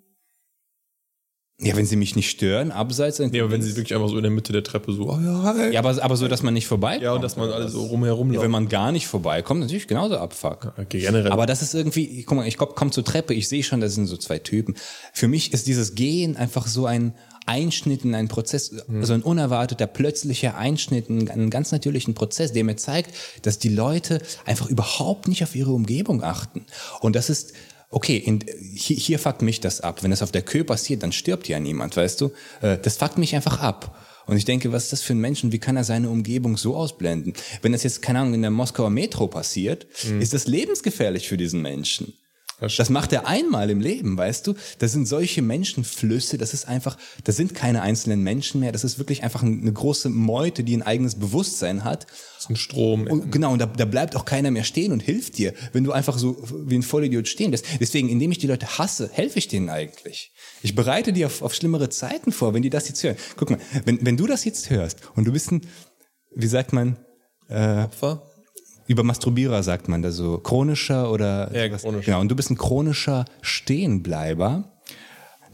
Ja, 1.61 1.77
wenn 1.77 1.87
sie 1.87 1.97
mich 1.97 2.15
nicht 2.15 2.31
stören, 2.31 2.71
abseits. 2.71 3.19
Nee, 3.19 3.41
aber 3.41 3.51
wenn 3.51 3.63
sie 3.63 3.75
wirklich 3.75 3.93
einfach 3.93 4.09
so 4.09 4.17
in 4.17 4.23
der 4.23 4.31
Mitte 4.31 4.53
der 4.53 4.63
Treppe 4.63 4.93
so, 4.93 5.11
oh 5.11 5.19
ja, 5.19 5.43
hi. 5.43 5.73
ja, 5.73 5.81
aber, 5.81 6.01
aber 6.01 6.17
so, 6.17 6.29
dass 6.29 6.45
man 6.45 6.55
nicht 6.55 6.69
vorbeikommt. 6.69 7.03
Ja, 7.03 7.15
und 7.15 7.23
dass 7.23 7.37
man 7.37 7.51
alle 7.51 7.69
so 7.69 7.85
rumherum 7.87 8.33
Ja, 8.33 8.41
wenn 8.43 8.51
man 8.53 8.69
gar 8.69 8.93
nicht 8.93 9.09
vorbeikommt, 9.09 9.61
natürlich 9.61 9.89
genauso 9.89 10.19
Abfuck. 10.19 10.73
Okay, 10.79 11.01
generell. 11.01 11.33
Aber 11.33 11.47
das 11.47 11.61
ist 11.63 11.75
irgendwie, 11.75 12.23
guck 12.23 12.37
mal, 12.37 12.47
ich 12.47 12.59
komm, 12.59 12.69
komm 12.77 12.93
zur 12.93 13.05
Treppe, 13.05 13.35
ich 13.35 13.49
sehe 13.49 13.65
schon, 13.65 13.81
das 13.81 13.97
sind 13.97 14.07
so 14.07 14.17
zwei 14.17 14.39
Typen. 14.39 14.77
Für 15.13 15.27
mich 15.27 15.53
ist 15.53 15.67
dieses 15.67 15.97
Gehen 15.97 16.37
einfach 16.37 16.69
so 16.69 16.87
ein 16.87 17.15
Einschnitt 17.49 18.05
in 18.05 18.15
einen 18.15 18.29
Prozess, 18.29 18.73
also 18.89 19.15
ein 19.15 19.23
unerwarteter, 19.23 19.87
plötzlicher 19.87 20.57
Einschnitt 20.57 21.09
in 21.09 21.29
einen 21.29 21.51
ganz 21.51 21.73
natürlichen 21.73 22.15
Prozess, 22.15 22.53
der 22.53 22.63
mir 22.63 22.77
zeigt, 22.77 23.15
dass 23.43 23.59
die 23.59 23.71
Leute 23.71 24.21
einfach 24.45 24.69
überhaupt 24.69 25.27
nicht 25.29 25.43
auf 25.43 25.57
ihre 25.57 25.73
Umgebung 25.73 26.23
achten. 26.23 26.67
Und 27.01 27.17
das 27.17 27.31
ist, 27.31 27.55
okay, 27.91 28.19
in, 28.19 28.45
hier, 28.75 28.97
hier 28.97 29.19
fuckt 29.19 29.43
mich 29.43 29.61
das 29.61 29.81
ab. 29.81 30.03
Wenn 30.03 30.11
das 30.11 30.23
auf 30.23 30.31
der 30.31 30.43
Kö 30.43 30.63
passiert, 30.63 31.03
dann 31.03 31.13
stirbt 31.13 31.49
ja 31.49 31.59
niemand, 31.59 31.97
weißt 31.97 32.21
du? 32.21 32.31
Äh, 32.61 32.79
Das 32.83 32.99
fuckt 32.99 33.19
mich 33.19 33.35
einfach 33.35 33.61
ab. 33.61 33.97
Und 34.27 34.37
ich 34.37 34.45
denke, 34.45 34.73
was 34.73 34.85
ist 34.85 34.93
das 34.93 35.01
für 35.01 35.15
ein 35.15 35.21
Mensch 35.21 35.43
und 35.43 35.53
wie 35.53 35.59
kann 35.59 35.79
er 35.79 35.85
seine 35.85 36.11
Umgebung 36.11 36.59
so 36.59 36.77
ausblenden? 36.77 37.33
Wenn 37.63 37.73
das 37.73 37.83
jetzt, 37.83 38.03
keine 38.03 38.19
Ahnung, 38.21 38.35
in 38.35 38.43
der 38.43 38.51
Moskauer 38.51 38.91
Metro 38.91 39.27
passiert, 39.27 39.87
ist 40.21 40.35
das 40.35 40.47
lebensgefährlich 40.47 41.29
für 41.29 41.39
diesen 41.39 41.63
Menschen. 41.63 42.13
Das 42.61 42.77
Das 42.77 42.91
macht 42.91 43.13
er 43.13 43.27
einmal 43.27 43.71
im 43.71 43.81
Leben, 43.81 44.17
weißt 44.17 44.47
du? 44.47 44.55
Das 44.79 44.93
sind 44.93 45.07
solche 45.07 45.43
Menschenflüsse, 45.43 46.39
das 46.39 46.55
ist 46.55 46.67
einfach, 46.67 46.97
das 47.25 47.37
sind 47.37 47.55
keine 47.55 47.83
einzelnen 47.83 48.23
Menschen 48.23 48.61
mehr, 48.61 48.73
das 48.73 48.85
ist 48.85 48.99
wirklich 48.99 49.23
einfach 49.23 49.43
eine 49.43 49.73
große 49.73 50.09
Meute, 50.09 50.65
die 50.65 50.77
ein 50.77 50.83
eigenes 50.83 51.19
Bewusstsein 51.19 51.85
hat. 51.85 52.07
Ein 52.49 52.57
Strom. 52.57 53.07
Und 53.07 53.31
genau, 53.31 53.53
und 53.53 53.59
da, 53.59 53.67
da 53.67 53.85
bleibt 53.85 54.17
auch 54.17 54.25
keiner 54.25 54.51
mehr 54.51 54.65
stehen 54.65 54.93
und 54.93 55.01
hilft 55.01 55.39
dir, 55.39 55.55
wenn 55.73 55.85
du 55.85 55.93
einfach 55.93 56.19
so 56.19 56.43
wie 56.67 56.77
ein 56.77 56.83
Vollidiot 56.83 57.29
stehen 57.29 57.51
bist. 57.51 57.67
Deswegen, 57.81 58.09
indem 58.09 58.33
ich 58.33 58.39
die 58.39 58.47
Leute 58.47 58.79
hasse, 58.79 59.11
helfe 59.13 59.39
ich 59.39 59.49
denen 59.49 59.69
eigentlich. 59.69 60.33
Ich 60.63 60.75
bereite 60.75 61.13
die 61.13 61.25
auf, 61.25 61.43
auf 61.43 61.55
schlimmere 61.55 61.91
Zeiten 61.91 62.33
vor, 62.33 62.55
wenn 62.55 62.63
die 62.63 62.71
das 62.71 62.89
jetzt 62.89 63.03
hören. 63.03 63.17
Guck 63.37 63.51
mal, 63.51 63.59
wenn, 63.85 64.05
wenn 64.05 64.17
du 64.17 64.27
das 64.27 64.45
jetzt 64.45 64.71
hörst 64.71 65.01
und 65.15 65.27
du 65.27 65.33
bist 65.33 65.53
ein, 65.53 65.61
wie 66.35 66.47
sagt 66.47 66.73
man, 66.73 66.97
Opfer? 67.49 68.28
Über 68.89 69.05
Masturbierer 69.05 69.63
sagt 69.63 69.89
man 69.89 70.03
da 70.03 70.11
so, 70.11 70.39
chronischer 70.39 71.13
oder 71.13 71.55
Ja, 71.55 71.67
sowas. 71.69 71.83
chronisch. 71.83 72.07
Genau, 72.07 72.21
und 72.21 72.29
du 72.29 72.35
bist 72.35 72.51
ein 72.51 72.57
chronischer 72.59 73.25
Stehenbleiber, 73.43 74.73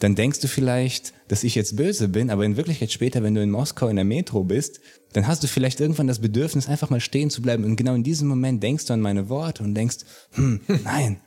dann 0.01 0.14
denkst 0.14 0.41
du 0.41 0.49
vielleicht, 0.49 1.12
dass 1.28 1.45
ich 1.45 1.55
jetzt 1.55 1.76
böse 1.76 2.09
bin, 2.09 2.30
aber 2.30 2.45
in 2.45 2.57
Wirklichkeit 2.57 2.91
später, 2.93 3.22
wenn 3.22 3.35
du 3.35 3.43
in 3.43 3.51
Moskau 3.51 3.89
in 3.89 3.97
der 3.97 4.05
Metro 4.05 4.43
bist, 4.45 4.80
dann 5.12 5.26
hast 5.26 5.43
du 5.43 5.47
vielleicht 5.47 5.80
irgendwann 5.80 6.07
das 6.09 6.18
Bedürfnis, 6.20 6.68
einfach 6.68 6.91
mal 6.91 7.01
stehen 7.01 7.30
zu 7.30 7.43
bleiben. 7.43 7.64
Und 7.64 7.76
genau 7.76 7.95
in 7.95 8.03
diesem 8.03 8.26
Moment 8.28 8.62
denkst 8.62 8.87
du 8.87 8.93
an 8.95 9.01
meine 9.01 9.28
Worte 9.28 9.62
und 9.62 9.74
denkst, 9.74 9.99
hm, 10.32 10.61
nein, 10.85 11.20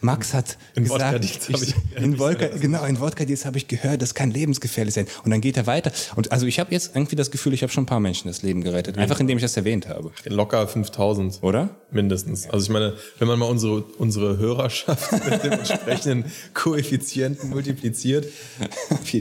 Max 0.00 0.34
hat 0.34 0.58
In 0.74 0.84
gesagt, 0.84 1.24
ich, 1.24 1.38
ich- 1.48 1.74
in 1.96 2.18
Wodka, 2.18 2.48
genau, 2.60 2.84
in 2.84 3.00
Wodka-Deals 3.00 3.44
habe 3.44 3.58
ich 3.58 3.68
gehört, 3.68 4.02
das 4.02 4.14
kann 4.14 4.30
lebensgefährlich 4.30 4.94
sein. 4.94 5.06
Und 5.24 5.30
dann 5.30 5.40
geht 5.40 5.56
er 5.56 5.66
weiter. 5.66 5.92
Und 6.16 6.32
also 6.32 6.46
ich 6.46 6.58
habe 6.60 6.72
jetzt 6.72 6.94
irgendwie 6.94 7.16
das 7.16 7.30
Gefühl, 7.30 7.52
ich 7.54 7.62
habe 7.62 7.72
schon 7.72 7.84
ein 7.84 7.86
paar 7.86 8.00
Menschen 8.00 8.28
das 8.28 8.42
Leben 8.42 8.62
gerettet. 8.62 8.98
Einfach 8.98 9.20
indem 9.20 9.38
ich 9.38 9.42
das 9.42 9.56
erwähnt 9.56 9.88
habe. 9.88 10.10
Locker 10.26 10.66
5000. 10.68 11.38
Oder? 11.42 11.70
Mindestens. 11.90 12.48
Also 12.50 12.64
ich 12.66 12.70
meine, 12.70 12.94
wenn 13.18 13.28
man 13.28 13.38
mal 13.38 13.46
unsere, 13.46 13.82
unsere 13.82 14.36
Hörerschaft 14.38 15.12
mit 15.12 15.42
dem 15.44 15.52
entsprechenden 15.52 16.24
Koeffizienten 16.54 17.50
multipliziert, 17.50 18.26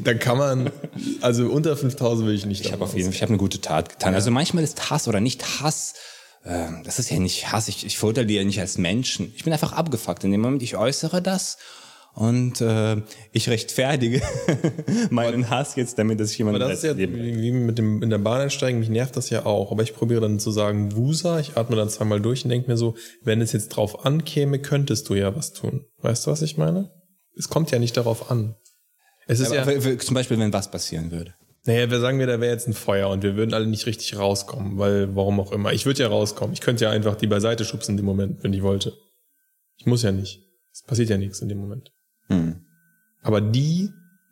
dann 0.03 0.19
kann 0.19 0.37
man, 0.37 0.71
also 1.21 1.47
unter 1.49 1.75
5000 1.77 2.27
will 2.27 2.35
ich 2.35 2.45
nicht. 2.45 2.65
Ich 2.65 2.71
habe 2.71 2.83
auf 2.83 2.93
jeden 2.93 3.05
Fall, 3.05 3.13
ich 3.15 3.21
habe 3.21 3.29
eine 3.29 3.37
gute 3.37 3.61
Tat 3.61 3.89
getan. 3.89 4.13
Also 4.13 4.31
manchmal 4.31 4.63
ist 4.63 4.89
Hass 4.89 5.07
oder 5.07 5.19
nicht 5.21 5.61
Hass, 5.61 5.93
das 6.83 6.99
ist 6.99 7.09
ja 7.09 7.19
nicht 7.19 7.51
Hass. 7.51 7.67
Ich, 7.67 7.85
ich 7.85 7.97
verurteile 7.97 8.27
die 8.27 8.35
ja 8.35 8.43
nicht 8.43 8.59
als 8.59 8.77
Menschen. 8.77 9.33
Ich 9.35 9.43
bin 9.43 9.53
einfach 9.53 9.73
abgefuckt. 9.73 10.23
In 10.23 10.31
dem 10.31 10.41
Moment, 10.41 10.61
ich 10.61 10.77
äußere 10.77 11.21
das 11.21 11.57
und 12.13 12.61
äh, 12.61 13.01
ich 13.31 13.49
rechtfertige 13.49 14.21
meinen 15.09 15.49
Hass 15.49 15.75
jetzt 15.75 15.97
damit, 15.97 16.19
dass 16.19 16.31
ich 16.31 16.37
jemanden 16.37 16.61
Aber 16.61 16.69
das 16.69 16.83
ist 16.83 16.89
ja 16.89 16.97
wie 16.97 17.51
mit 17.51 17.77
dem 17.77 18.01
in 18.01 18.09
der 18.09 18.19
Bahn 18.19 18.41
einsteigen, 18.41 18.79
mich 18.79 18.89
nervt 18.89 19.17
das 19.17 19.29
ja 19.29 19.45
auch. 19.45 19.71
Aber 19.71 19.83
ich 19.83 19.93
probiere 19.93 20.21
dann 20.21 20.39
zu 20.39 20.51
sagen, 20.51 20.95
Wusa, 20.95 21.39
ich 21.39 21.57
atme 21.57 21.75
dann 21.75 21.89
zweimal 21.89 22.21
durch 22.21 22.45
und 22.45 22.51
denke 22.51 22.69
mir 22.69 22.77
so, 22.77 22.95
wenn 23.23 23.41
es 23.41 23.51
jetzt 23.51 23.69
drauf 23.69 24.05
ankäme, 24.05 24.59
könntest 24.59 25.09
du 25.09 25.15
ja 25.15 25.35
was 25.35 25.51
tun. 25.51 25.85
Weißt 25.97 26.25
du, 26.25 26.31
was 26.31 26.41
ich 26.41 26.57
meine? 26.57 26.91
Es 27.37 27.49
kommt 27.49 27.71
ja 27.71 27.79
nicht 27.79 27.97
darauf 27.97 28.31
an. 28.31 28.55
Es 29.27 29.39
ist 29.39 29.51
Aber 29.51 29.73
ja, 29.73 29.97
zum 29.97 30.13
Beispiel, 30.13 30.39
wenn 30.39 30.53
was 30.53 30.69
passieren 30.69 31.11
würde. 31.11 31.33
Naja, 31.65 31.89
wir 31.89 31.99
sagen 31.99 32.19
wir, 32.19 32.27
da 32.27 32.39
wäre 32.39 32.51
jetzt 32.53 32.67
ein 32.67 32.73
Feuer 32.73 33.09
und 33.09 33.23
wir 33.23 33.35
würden 33.35 33.53
alle 33.53 33.67
nicht 33.67 33.85
richtig 33.85 34.17
rauskommen, 34.17 34.77
weil, 34.77 35.15
warum 35.15 35.39
auch 35.39 35.51
immer. 35.51 35.73
Ich 35.73 35.85
würde 35.85 36.03
ja 36.03 36.07
rauskommen. 36.09 36.53
Ich 36.53 36.61
könnte 36.61 36.85
ja 36.85 36.91
einfach 36.91 37.15
die 37.15 37.27
beiseite 37.27 37.65
schubsen 37.65 37.93
in 37.93 37.97
dem 37.97 38.05
Moment, 38.05 38.43
wenn 38.43 38.53
ich 38.53 38.61
wollte. 38.61 38.93
Ich 39.77 39.85
muss 39.85 40.03
ja 40.03 40.11
nicht. 40.11 40.41
Es 40.71 40.83
passiert 40.83 41.09
ja 41.09 41.17
nichts 41.17 41.39
in 41.41 41.49
dem 41.49 41.57
Moment. 41.57 41.91
Hm. 42.27 42.65
Aber 43.21 43.41
die 43.41 43.89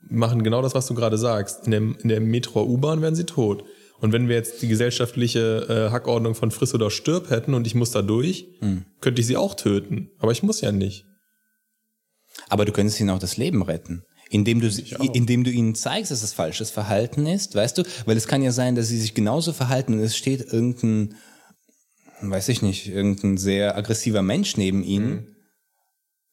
machen 0.10 0.44
genau 0.44 0.62
das, 0.62 0.76
was 0.76 0.86
du 0.88 0.94
gerade 0.94 1.18
sagst. 1.18 1.66
In 1.66 1.72
der, 1.72 1.82
in 1.82 2.08
der 2.10 2.20
Metro 2.22 2.64
U-Bahn 2.64 3.02
wären 3.02 3.16
sie 3.16 3.26
tot. 3.26 3.64
Und 4.00 4.12
wenn 4.12 4.28
wir 4.28 4.36
jetzt 4.36 4.62
die 4.62 4.68
gesellschaftliche 4.68 5.88
äh, 5.88 5.92
Hackordnung 5.92 6.36
von 6.36 6.52
Friss 6.52 6.74
oder 6.74 6.92
Stirb 6.92 7.30
hätten 7.30 7.54
und 7.54 7.66
ich 7.66 7.74
muss 7.74 7.92
da 7.92 8.02
durch, 8.02 8.48
Hm. 8.60 8.86
könnte 9.02 9.22
ich 9.22 9.28
sie 9.28 9.38
auch 9.38 9.56
töten. 9.56 10.12
Aber 10.20 10.32
ich 10.32 10.44
muss 10.44 10.62
ja 10.62 10.72
nicht. 10.72 11.06
Aber 12.50 12.66
du 12.66 12.72
könntest 12.72 13.00
ihnen 13.00 13.10
auch 13.10 13.20
das 13.20 13.38
Leben 13.38 13.62
retten. 13.64 14.04
Indem 14.34 14.62
du, 14.62 14.68
indem 15.14 15.44
du 15.44 15.52
ihnen 15.52 15.76
zeigst, 15.76 16.12
dass 16.12 16.24
es 16.24 16.34
falsches 16.34 16.72
Verhalten 16.72 17.28
ist, 17.28 17.54
weißt 17.54 17.78
du? 17.78 17.84
Weil 18.06 18.18
es 18.18 18.28
kann 18.28 18.42
ja 18.42 18.52
sein, 18.52 18.74
dass 18.74 18.88
sie 18.88 19.00
sich 19.00 19.14
genauso 19.14 19.54
verhalten 19.54 19.94
und 19.94 20.00
es 20.00 20.18
steht 20.18 20.52
irgendein, 20.52 21.16
weiß 22.22 22.50
ich 22.50 22.64
nicht, 22.64 22.88
irgendein 22.88 23.38
sehr 23.38 23.78
aggressiver 23.78 24.24
Mensch 24.24 24.58
neben 24.58 24.84
ihnen. 24.84 25.36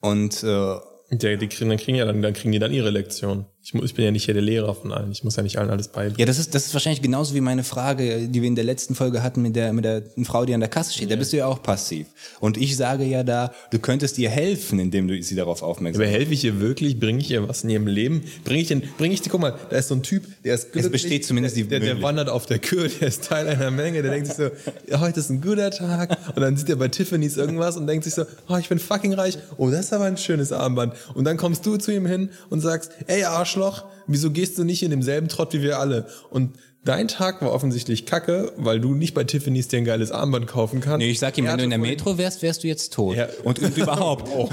Und 0.01 0.43
äh, 0.43 0.77
Der, 1.13 1.37
die 1.37 1.49
kriegen, 1.49 1.69
dann 1.69 1.79
kriegen 1.79 1.99
ja 1.99 2.07
dann, 2.07 2.23
dann 2.23 2.33
kriegen 2.33 2.53
die 2.53 2.59
dann 2.59 2.73
ihre 2.73 2.89
Lektion. 2.89 3.45
Ich, 3.63 3.75
ich 3.75 3.95
bin 3.95 4.07
ja 4.07 4.11
nicht 4.11 4.25
hier 4.25 4.33
der 4.33 4.43
Lehrer 4.43 4.75
von 4.75 4.91
allen. 4.91 5.13
Ich 5.13 5.23
muss 5.23 5.37
ja 5.37 5.43
nicht 5.43 5.59
allen 5.59 5.69
alles 5.69 5.89
beibringen. 5.89 6.19
ja, 6.19 6.25
das 6.25 6.39
ist, 6.39 6.55
das 6.55 6.67
ist 6.67 6.73
wahrscheinlich 6.73 7.03
genauso 7.03 7.35
wie 7.35 7.43
meine 7.43 7.63
Frage, 7.63 8.27
die 8.27 8.41
wir 8.41 8.49
in 8.49 8.55
der 8.55 8.65
letzten 8.65 8.95
Folge 8.95 9.23
hatten 9.23 9.43
mit 9.43 9.55
der, 9.55 9.75
mit 9.75 9.85
der 9.85 10.03
Frau, 10.25 10.47
die 10.47 10.55
an 10.55 10.61
der 10.61 10.71
Kasse 10.71 10.95
steht. 10.95 11.11
Da 11.11 11.17
bist 11.17 11.35
du 11.35 11.37
ja 11.37 11.47
auch 11.47 11.63
passiv. 11.63 12.07
Und 12.41 12.57
ich 12.57 12.77
sage 12.77 13.05
ja 13.05 13.23
da, 13.23 13.53
du 13.71 13.79
könntest 13.79 14.19
ihr 14.19 14.31
helfen, 14.31 14.79
indem 14.79 15.09
du 15.09 15.23
sie 15.23 15.35
darauf 15.35 15.63
aufmerksam 15.63 16.03
Aber 16.03 16.11
helfe 16.11 16.33
ich 16.33 16.43
ihr 16.43 16.59
wirklich? 16.59 16.99
Bringe 16.99 17.21
ich 17.21 17.31
ihr 17.31 17.47
was 17.47 17.63
in 17.63 17.69
ihrem 17.69 17.87
Leben? 17.87 18.25
Bringe 18.45 18.63
ich 18.63 18.69
den, 18.69 18.83
bringe 18.97 19.13
ich 19.13 19.23
guck 19.29 19.41
mal, 19.41 19.59
da 19.69 19.77
ist 19.77 19.89
so 19.89 19.95
ein 19.95 20.03
Typ, 20.03 20.25
der 20.43 20.55
ist 20.55 20.73
glücklich. 20.73 20.93
besteht 20.93 21.27
zumindest 21.27 21.57
die 21.57 21.65
der, 21.65 21.81
der, 21.81 22.01
wandert 22.01 22.31
auf 22.31 22.47
der 22.47 22.61
Kür, 22.61 22.89
der 22.89 23.09
ist 23.09 23.25
Teil 23.25 23.47
einer 23.47 23.71
Menge, 23.71 24.01
der 24.01 24.11
denkt 24.11 24.29
sich 24.29 24.37
so, 24.37 24.51
ja, 24.89 25.01
heute 25.01 25.21
ist 25.21 25.29
ein 25.29 25.43
guter 25.43 25.71
Tag. 25.71 26.17
Und 26.35 26.41
dann 26.41 26.57
sieht 26.57 26.71
er 26.71 26.77
bei 26.77 26.89
Tiffany's 26.89 27.37
irgendwas 27.37 27.77
und 27.77 27.87
denkt 27.87 28.05
sich 28.05 28.15
so, 28.15 28.25
oh, 28.49 28.57
ich 28.57 28.71
bin 28.71 28.79
fucking 28.79 29.13
reich. 29.13 29.37
Oh, 29.59 29.69
das 29.69 29.87
ist 29.87 29.93
aber 29.93 30.05
ein 30.05 30.17
schönes 30.17 30.51
Armband. 30.51 30.95
Und 31.15 31.25
dann 31.25 31.37
kommst 31.37 31.67
du 31.67 31.77
zu 31.77 31.93
ihm 31.93 32.07
hin 32.07 32.31
und 32.49 32.61
sagst, 32.61 32.93
ey 33.07 33.25
Arschloch, 33.51 33.85
wieso 34.07 34.31
gehst 34.31 34.59
du 34.59 34.65
nicht 34.65 34.83
in 34.83 34.91
demselben 34.91 35.29
Trott 35.29 35.53
wie 35.53 35.63
wir 35.63 35.79
alle? 35.79 36.07
Und 36.31 36.57
dein 36.85 37.09
Tag 37.09 37.43
war 37.43 37.53
offensichtlich 37.53 38.07
kacke, 38.07 38.53
weil 38.57 38.81
du 38.81 38.95
nicht 38.95 39.15
bei 39.15 39.25
Tiffany's 39.25 39.69
dir 39.69 39.79
ein 39.79 39.85
geiles 39.85 40.11
Armband 40.11 40.47
kaufen 40.47 40.81
kannst. 40.81 40.99
Nee, 40.99 41.11
ich 41.11 41.19
sag 41.19 41.37
ihm, 41.37 41.47
wenn 41.47 41.59
du 41.59 41.65
in 41.65 41.71
der 41.71 41.79
Metro 41.79 42.17
wärst, 42.17 42.43
wärst 42.43 42.63
du 42.63 42.69
jetzt 42.69 42.95
tot. 42.95 43.17
Ja. 43.17 43.29
Und, 43.45 43.59
und 43.59 43.77
überhaupt. 43.77 44.31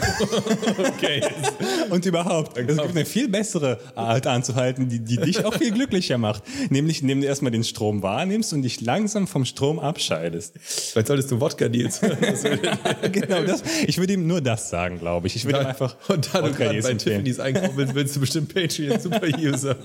Okay. 0.78 1.22
Und 1.90 2.06
überhaupt. 2.06 2.58
Es 2.58 2.68
gibt 2.68 2.80
eine 2.80 3.06
viel 3.06 3.30
bessere 3.30 3.80
Art 3.96 4.28
anzuhalten, 4.28 4.90
die, 4.90 5.00
die 5.00 5.18
dich 5.18 5.46
auch 5.46 5.54
viel 5.54 5.72
glücklicher 5.72 6.18
macht. 6.18 6.44
Nämlich, 6.70 7.02
indem 7.02 7.22
du 7.22 7.28
erstmal 7.28 7.52
den 7.52 7.64
Strom 7.64 8.02
wahrnimmst 8.04 8.54
und 8.54 8.64
dich 8.64 8.82
langsam 8.82 9.28
vom 9.28 9.46
Strom 9.46 9.80
abscheidest. 9.80 10.56
Vielleicht 10.60 11.08
solltest 11.08 11.32
du 11.32 11.40
Wodka-Deals. 11.40 12.02
genau, 13.12 13.44
das, 13.44 13.64
ich 13.86 13.98
würde 13.98 14.14
ihm 14.14 14.28
nur 14.28 14.42
das 14.42 14.70
sagen, 14.70 15.00
glaube 15.00 15.28
ich. 15.28 15.36
Ich 15.36 15.46
würde 15.46 15.62
ihm 15.62 15.68
einfach 15.68 15.96
und 16.10 16.34
da 16.34 16.42
du 16.42 16.54
gerade 16.54 16.82
bei. 16.82 16.94
Tiffany's 16.94 17.40
einkaufen 17.40 17.74
willst, 17.76 17.96
willst 17.96 18.16
du 18.16 18.20
bestimmt 18.20 18.54
Patreon 18.54 19.00
Super-User. 19.00 19.76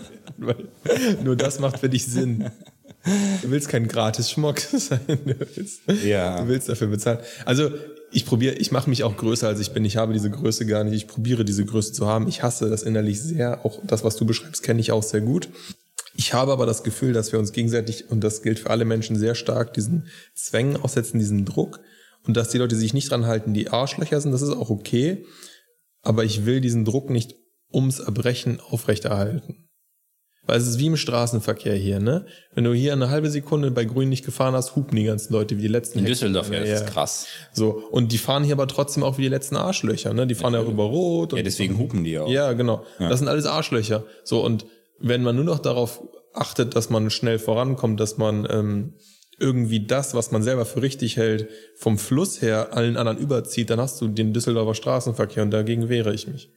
Nur 1.22 1.36
das 1.36 1.60
macht 1.60 1.78
für 1.78 1.88
dich 1.88 2.06
Sinn. 2.06 2.31
Du 3.42 3.50
willst 3.50 3.68
kein 3.68 3.88
gratis 3.88 4.30
Schmuck 4.30 4.60
sein. 4.76 5.00
Du 5.06 5.34
willst, 5.56 5.80
Ja. 6.04 6.40
du 6.40 6.48
willst 6.48 6.68
dafür 6.68 6.86
bezahlen. 6.88 7.18
Also 7.44 7.70
ich 8.12 8.26
probiere, 8.26 8.54
ich 8.54 8.70
mache 8.72 8.88
mich 8.90 9.02
auch 9.04 9.16
größer, 9.16 9.48
als 9.48 9.58
ich 9.60 9.72
bin. 9.72 9.84
Ich 9.84 9.96
habe 9.96 10.12
diese 10.12 10.30
Größe 10.30 10.66
gar 10.66 10.84
nicht. 10.84 10.94
Ich 10.94 11.06
probiere 11.08 11.44
diese 11.44 11.64
Größe 11.64 11.92
zu 11.92 12.06
haben. 12.06 12.28
Ich 12.28 12.42
hasse 12.42 12.68
das 12.70 12.82
innerlich 12.82 13.20
sehr. 13.20 13.64
Auch 13.64 13.80
das, 13.86 14.04
was 14.04 14.16
du 14.16 14.26
beschreibst, 14.26 14.62
kenne 14.62 14.80
ich 14.80 14.92
auch 14.92 15.02
sehr 15.02 15.20
gut. 15.22 15.48
Ich 16.14 16.34
habe 16.34 16.52
aber 16.52 16.66
das 16.66 16.82
Gefühl, 16.84 17.14
dass 17.14 17.32
wir 17.32 17.38
uns 17.38 17.52
gegenseitig, 17.52 18.10
und 18.10 18.22
das 18.22 18.42
gilt 18.42 18.58
für 18.58 18.70
alle 18.70 18.84
Menschen 18.84 19.16
sehr 19.16 19.34
stark, 19.34 19.72
diesen 19.72 20.08
Zwängen 20.34 20.76
aussetzen, 20.76 21.18
diesen 21.18 21.44
Druck. 21.46 21.80
Und 22.24 22.36
dass 22.36 22.50
die 22.50 22.58
Leute, 22.58 22.74
die 22.74 22.80
sich 22.80 22.94
nicht 22.94 23.10
dran 23.10 23.26
halten, 23.26 23.54
die 23.54 23.70
Arschlöcher 23.70 24.20
sind, 24.20 24.30
das 24.30 24.42
ist 24.42 24.50
auch 24.50 24.70
okay. 24.70 25.24
Aber 26.02 26.22
ich 26.24 26.44
will 26.44 26.60
diesen 26.60 26.84
Druck 26.84 27.08
nicht 27.10 27.34
ums 27.72 27.98
Erbrechen 27.98 28.60
aufrechterhalten. 28.60 29.61
Weil 30.44 30.58
es 30.58 30.66
ist 30.66 30.78
wie 30.78 30.86
im 30.86 30.96
Straßenverkehr 30.96 31.76
hier, 31.76 32.00
ne? 32.00 32.26
Wenn 32.54 32.64
du 32.64 32.74
hier 32.74 32.92
eine 32.92 33.10
halbe 33.10 33.30
Sekunde 33.30 33.70
bei 33.70 33.84
Grün 33.84 34.08
nicht 34.08 34.24
gefahren 34.24 34.54
hast, 34.54 34.74
hupen 34.74 34.96
die 34.96 35.04
ganzen 35.04 35.32
Leute 35.32 35.56
wie 35.56 35.62
die 35.62 35.68
letzten. 35.68 36.00
In. 36.00 36.04
Düsseldorf, 36.04 36.50
ja, 36.50 36.58
das 36.60 36.68
ja. 36.68 36.74
ist 36.76 36.86
krass. 36.86 37.26
So, 37.52 37.70
und 37.90 38.10
die 38.10 38.18
fahren 38.18 38.42
hier 38.42 38.54
aber 38.54 38.66
trotzdem 38.66 39.04
auch 39.04 39.18
wie 39.18 39.22
die 39.22 39.28
letzten 39.28 39.56
Arschlöcher, 39.56 40.12
ne? 40.14 40.26
Die 40.26 40.34
fahren 40.34 40.54
ja, 40.54 40.60
rüber 40.60 40.84
rot. 40.84 41.32
Und 41.32 41.38
Ja, 41.38 41.44
deswegen 41.44 41.78
hupen 41.78 42.02
die 42.02 42.18
auch. 42.18 42.28
ja, 42.28 42.52
genau. 42.54 42.84
Das 42.98 43.20
sind 43.20 43.28
alles 43.28 43.46
Arschlöcher. 43.46 44.04
So, 44.24 44.44
und 44.44 44.66
wenn 44.98 45.22
man 45.22 45.36
nur 45.36 45.44
noch 45.44 45.60
darauf 45.60 46.02
achtet, 46.34 46.74
dass 46.74 46.90
man 46.90 47.10
schnell 47.10 47.38
vorankommt, 47.38 48.00
dass 48.00 48.18
man 48.18 48.46
ähm, 48.50 48.94
irgendwie 49.38 49.86
das, 49.86 50.14
was 50.14 50.30
man 50.30 50.42
selber 50.42 50.64
für 50.64 50.82
richtig 50.82 51.16
hält, 51.16 51.48
vom 51.76 51.98
Fluss 51.98 52.42
her 52.42 52.76
allen 52.76 52.96
anderen 52.96 53.18
überzieht, 53.18 53.70
dann 53.70 53.80
hast 53.80 54.00
du 54.00 54.08
den 54.08 54.32
Düsseldorfer 54.32 54.74
Straßenverkehr 54.74 55.42
und 55.42 55.50
dagegen 55.50 55.88
wehre 55.88 56.14
ich 56.14 56.26
mich. 56.26 56.50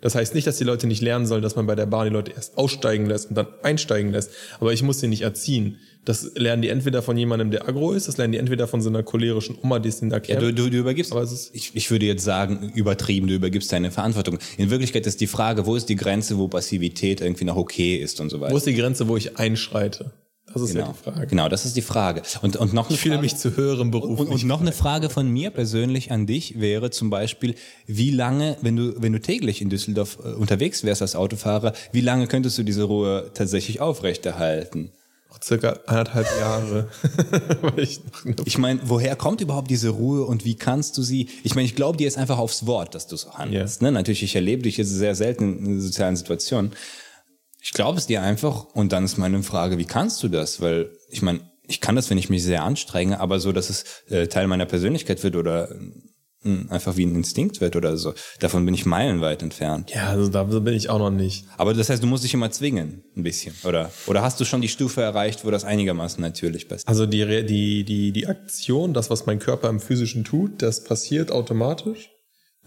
Das 0.00 0.14
heißt 0.14 0.34
nicht, 0.34 0.46
dass 0.46 0.58
die 0.58 0.64
Leute 0.64 0.86
nicht 0.86 1.02
lernen 1.02 1.26
sollen, 1.26 1.42
dass 1.42 1.56
man 1.56 1.66
bei 1.66 1.74
der 1.74 1.86
Bahn 1.86 2.06
die 2.08 2.12
Leute 2.12 2.32
erst 2.32 2.56
aussteigen 2.56 3.06
lässt 3.06 3.30
und 3.30 3.36
dann 3.36 3.46
einsteigen 3.62 4.12
lässt. 4.12 4.30
Aber 4.60 4.72
ich 4.72 4.82
muss 4.82 5.00
sie 5.00 5.08
nicht 5.08 5.22
erziehen. 5.22 5.78
Das 6.04 6.32
lernen 6.36 6.62
die 6.62 6.68
entweder 6.68 7.02
von 7.02 7.16
jemandem, 7.18 7.50
der 7.50 7.68
aggro 7.68 7.92
ist, 7.92 8.08
das 8.08 8.16
lernen 8.16 8.32
die 8.32 8.38
entweder 8.38 8.66
von 8.66 8.80
so 8.80 8.88
einer 8.88 9.02
cholerischen 9.02 9.58
Oma, 9.62 9.78
die 9.78 9.90
es 9.90 10.00
ihnen 10.00 10.10
Ja, 10.10 10.16
erklärt. 10.16 10.40
du, 10.40 10.54
du, 10.54 10.70
du 10.70 10.78
übergibst, 10.78 11.12
Aber 11.12 11.28
ich, 11.52 11.72
ich 11.74 11.90
würde 11.90 12.06
jetzt 12.06 12.24
sagen, 12.24 12.72
übertrieben, 12.74 13.26
du 13.26 13.34
übergibst 13.34 13.70
deine 13.72 13.90
Verantwortung. 13.90 14.38
In 14.56 14.70
Wirklichkeit 14.70 15.06
ist 15.06 15.20
die 15.20 15.26
Frage, 15.26 15.66
wo 15.66 15.74
ist 15.76 15.88
die 15.88 15.96
Grenze, 15.96 16.38
wo 16.38 16.48
Passivität 16.48 17.20
irgendwie 17.20 17.44
noch 17.44 17.56
okay 17.56 17.96
ist 17.96 18.20
und 18.20 18.30
so 18.30 18.40
weiter. 18.40 18.52
Wo 18.54 18.56
ist 18.56 18.66
die 18.66 18.74
Grenze, 18.74 19.08
wo 19.08 19.16
ich 19.16 19.36
einschreite? 19.36 20.12
Das 20.52 20.62
ist 20.62 20.74
ja 20.74 20.80
genau. 20.82 20.92
die 20.92 21.10
Frage. 21.10 21.26
genau, 21.26 21.48
das 21.48 21.64
ist 21.64 21.76
die 21.76 21.82
Frage. 21.82 22.22
Und, 22.42 22.56
und 22.56 22.72
noch 22.72 22.86
eine 22.88 22.94
Ich 22.94 23.00
fühle 23.00 23.14
Frage, 23.16 23.24
mich 23.24 23.36
zu 23.36 23.56
höherem 23.56 23.90
Beruf. 23.90 24.18
und, 24.18 24.28
und 24.28 24.44
noch 24.44 24.60
eine 24.60 24.72
Frage 24.72 25.10
von 25.10 25.28
mir 25.28 25.50
persönlich 25.50 26.10
an 26.10 26.26
dich 26.26 26.58
wäre 26.58 26.90
zum 26.90 27.10
Beispiel, 27.10 27.54
wie 27.86 28.10
lange, 28.10 28.56
wenn 28.62 28.76
du, 28.76 28.94
wenn 29.00 29.12
du 29.12 29.20
täglich 29.20 29.60
in 29.60 29.70
Düsseldorf 29.70 30.18
äh, 30.24 30.28
unterwegs 30.28 30.84
wärst 30.84 31.02
als 31.02 31.16
Autofahrer, 31.16 31.72
wie 31.92 32.00
lange 32.00 32.26
könntest 32.26 32.58
du 32.58 32.62
diese 32.62 32.84
Ruhe 32.84 33.30
tatsächlich 33.34 33.80
aufrechterhalten? 33.80 34.90
Circa 35.40 35.78
anderthalb 35.86 36.26
Jahre. 36.40 36.88
Ich 37.76 38.00
Ich 38.44 38.58
meine, 38.58 38.80
woher 38.82 39.14
kommt 39.14 39.40
überhaupt 39.40 39.70
diese 39.70 39.90
Ruhe 39.90 40.24
und 40.24 40.44
wie 40.44 40.56
kannst 40.56 40.98
du 40.98 41.02
sie? 41.02 41.28
Ich 41.44 41.54
meine, 41.54 41.66
ich 41.66 41.76
glaube 41.76 41.96
dir 41.96 42.04
jetzt 42.04 42.18
einfach 42.18 42.38
aufs 42.38 42.66
Wort, 42.66 42.94
dass 42.96 43.06
du 43.06 43.16
so 43.16 43.32
handelst. 43.34 43.80
Ne? 43.82 43.92
Natürlich, 43.92 44.24
ich 44.24 44.34
erlebe 44.34 44.62
dich 44.62 44.78
jetzt 44.78 44.90
sehr 44.90 45.14
selten 45.14 45.64
in 45.64 45.80
sozialen 45.80 46.16
Situationen. 46.16 46.72
Ich 47.60 47.72
glaube 47.72 47.98
es 47.98 48.06
dir 48.06 48.22
einfach 48.22 48.64
und 48.74 48.92
dann 48.92 49.04
ist 49.04 49.18
meine 49.18 49.42
Frage, 49.42 49.78
wie 49.78 49.84
kannst 49.84 50.22
du 50.22 50.28
das? 50.28 50.60
Weil 50.60 50.90
ich 51.10 51.22
meine, 51.22 51.40
ich 51.66 51.80
kann 51.80 51.96
das, 51.96 52.08
wenn 52.10 52.18
ich 52.18 52.30
mich 52.30 52.42
sehr 52.42 52.62
anstrenge, 52.62 53.20
aber 53.20 53.40
so, 53.40 53.52
dass 53.52 53.70
es 53.70 53.84
äh, 54.08 54.26
Teil 54.26 54.46
meiner 54.46 54.66
Persönlichkeit 54.66 55.22
wird 55.22 55.36
oder 55.36 55.70
äh, 56.44 56.68
einfach 56.68 56.96
wie 56.96 57.04
ein 57.04 57.14
Instinkt 57.14 57.60
wird 57.60 57.76
oder 57.76 57.96
so. 57.96 58.14
Davon 58.40 58.64
bin 58.64 58.74
ich 58.74 58.86
meilenweit 58.86 59.42
entfernt. 59.42 59.90
ja, 59.90 60.08
also 60.08 60.28
da 60.28 60.44
bin 60.44 60.74
ich 60.74 60.88
auch 60.88 60.98
noch 60.98 61.10
nicht. 61.10 61.46
Aber 61.56 61.74
das 61.74 61.90
heißt, 61.90 62.02
du 62.02 62.06
musst 62.06 62.24
dich 62.24 62.32
immer 62.32 62.50
zwingen, 62.50 63.04
ein 63.16 63.22
bisschen, 63.22 63.54
oder? 63.64 63.90
Oder 64.06 64.22
hast 64.22 64.40
du 64.40 64.44
schon 64.44 64.60
die 64.60 64.68
Stufe 64.68 65.02
erreicht, 65.02 65.44
wo 65.44 65.50
das 65.50 65.64
einigermaßen 65.64 66.22
natürlich 66.22 66.68
passiert? 66.68 66.88
Also 66.88 67.06
die, 67.06 67.44
die, 67.44 67.84
die, 67.84 68.12
die 68.12 68.26
Aktion, 68.26 68.94
das, 68.94 69.10
was 69.10 69.26
mein 69.26 69.38
Körper 69.40 69.68
im 69.68 69.80
Physischen 69.80 70.24
tut, 70.24 70.62
das 70.62 70.84
passiert 70.84 71.30
automatisch. 71.30 72.10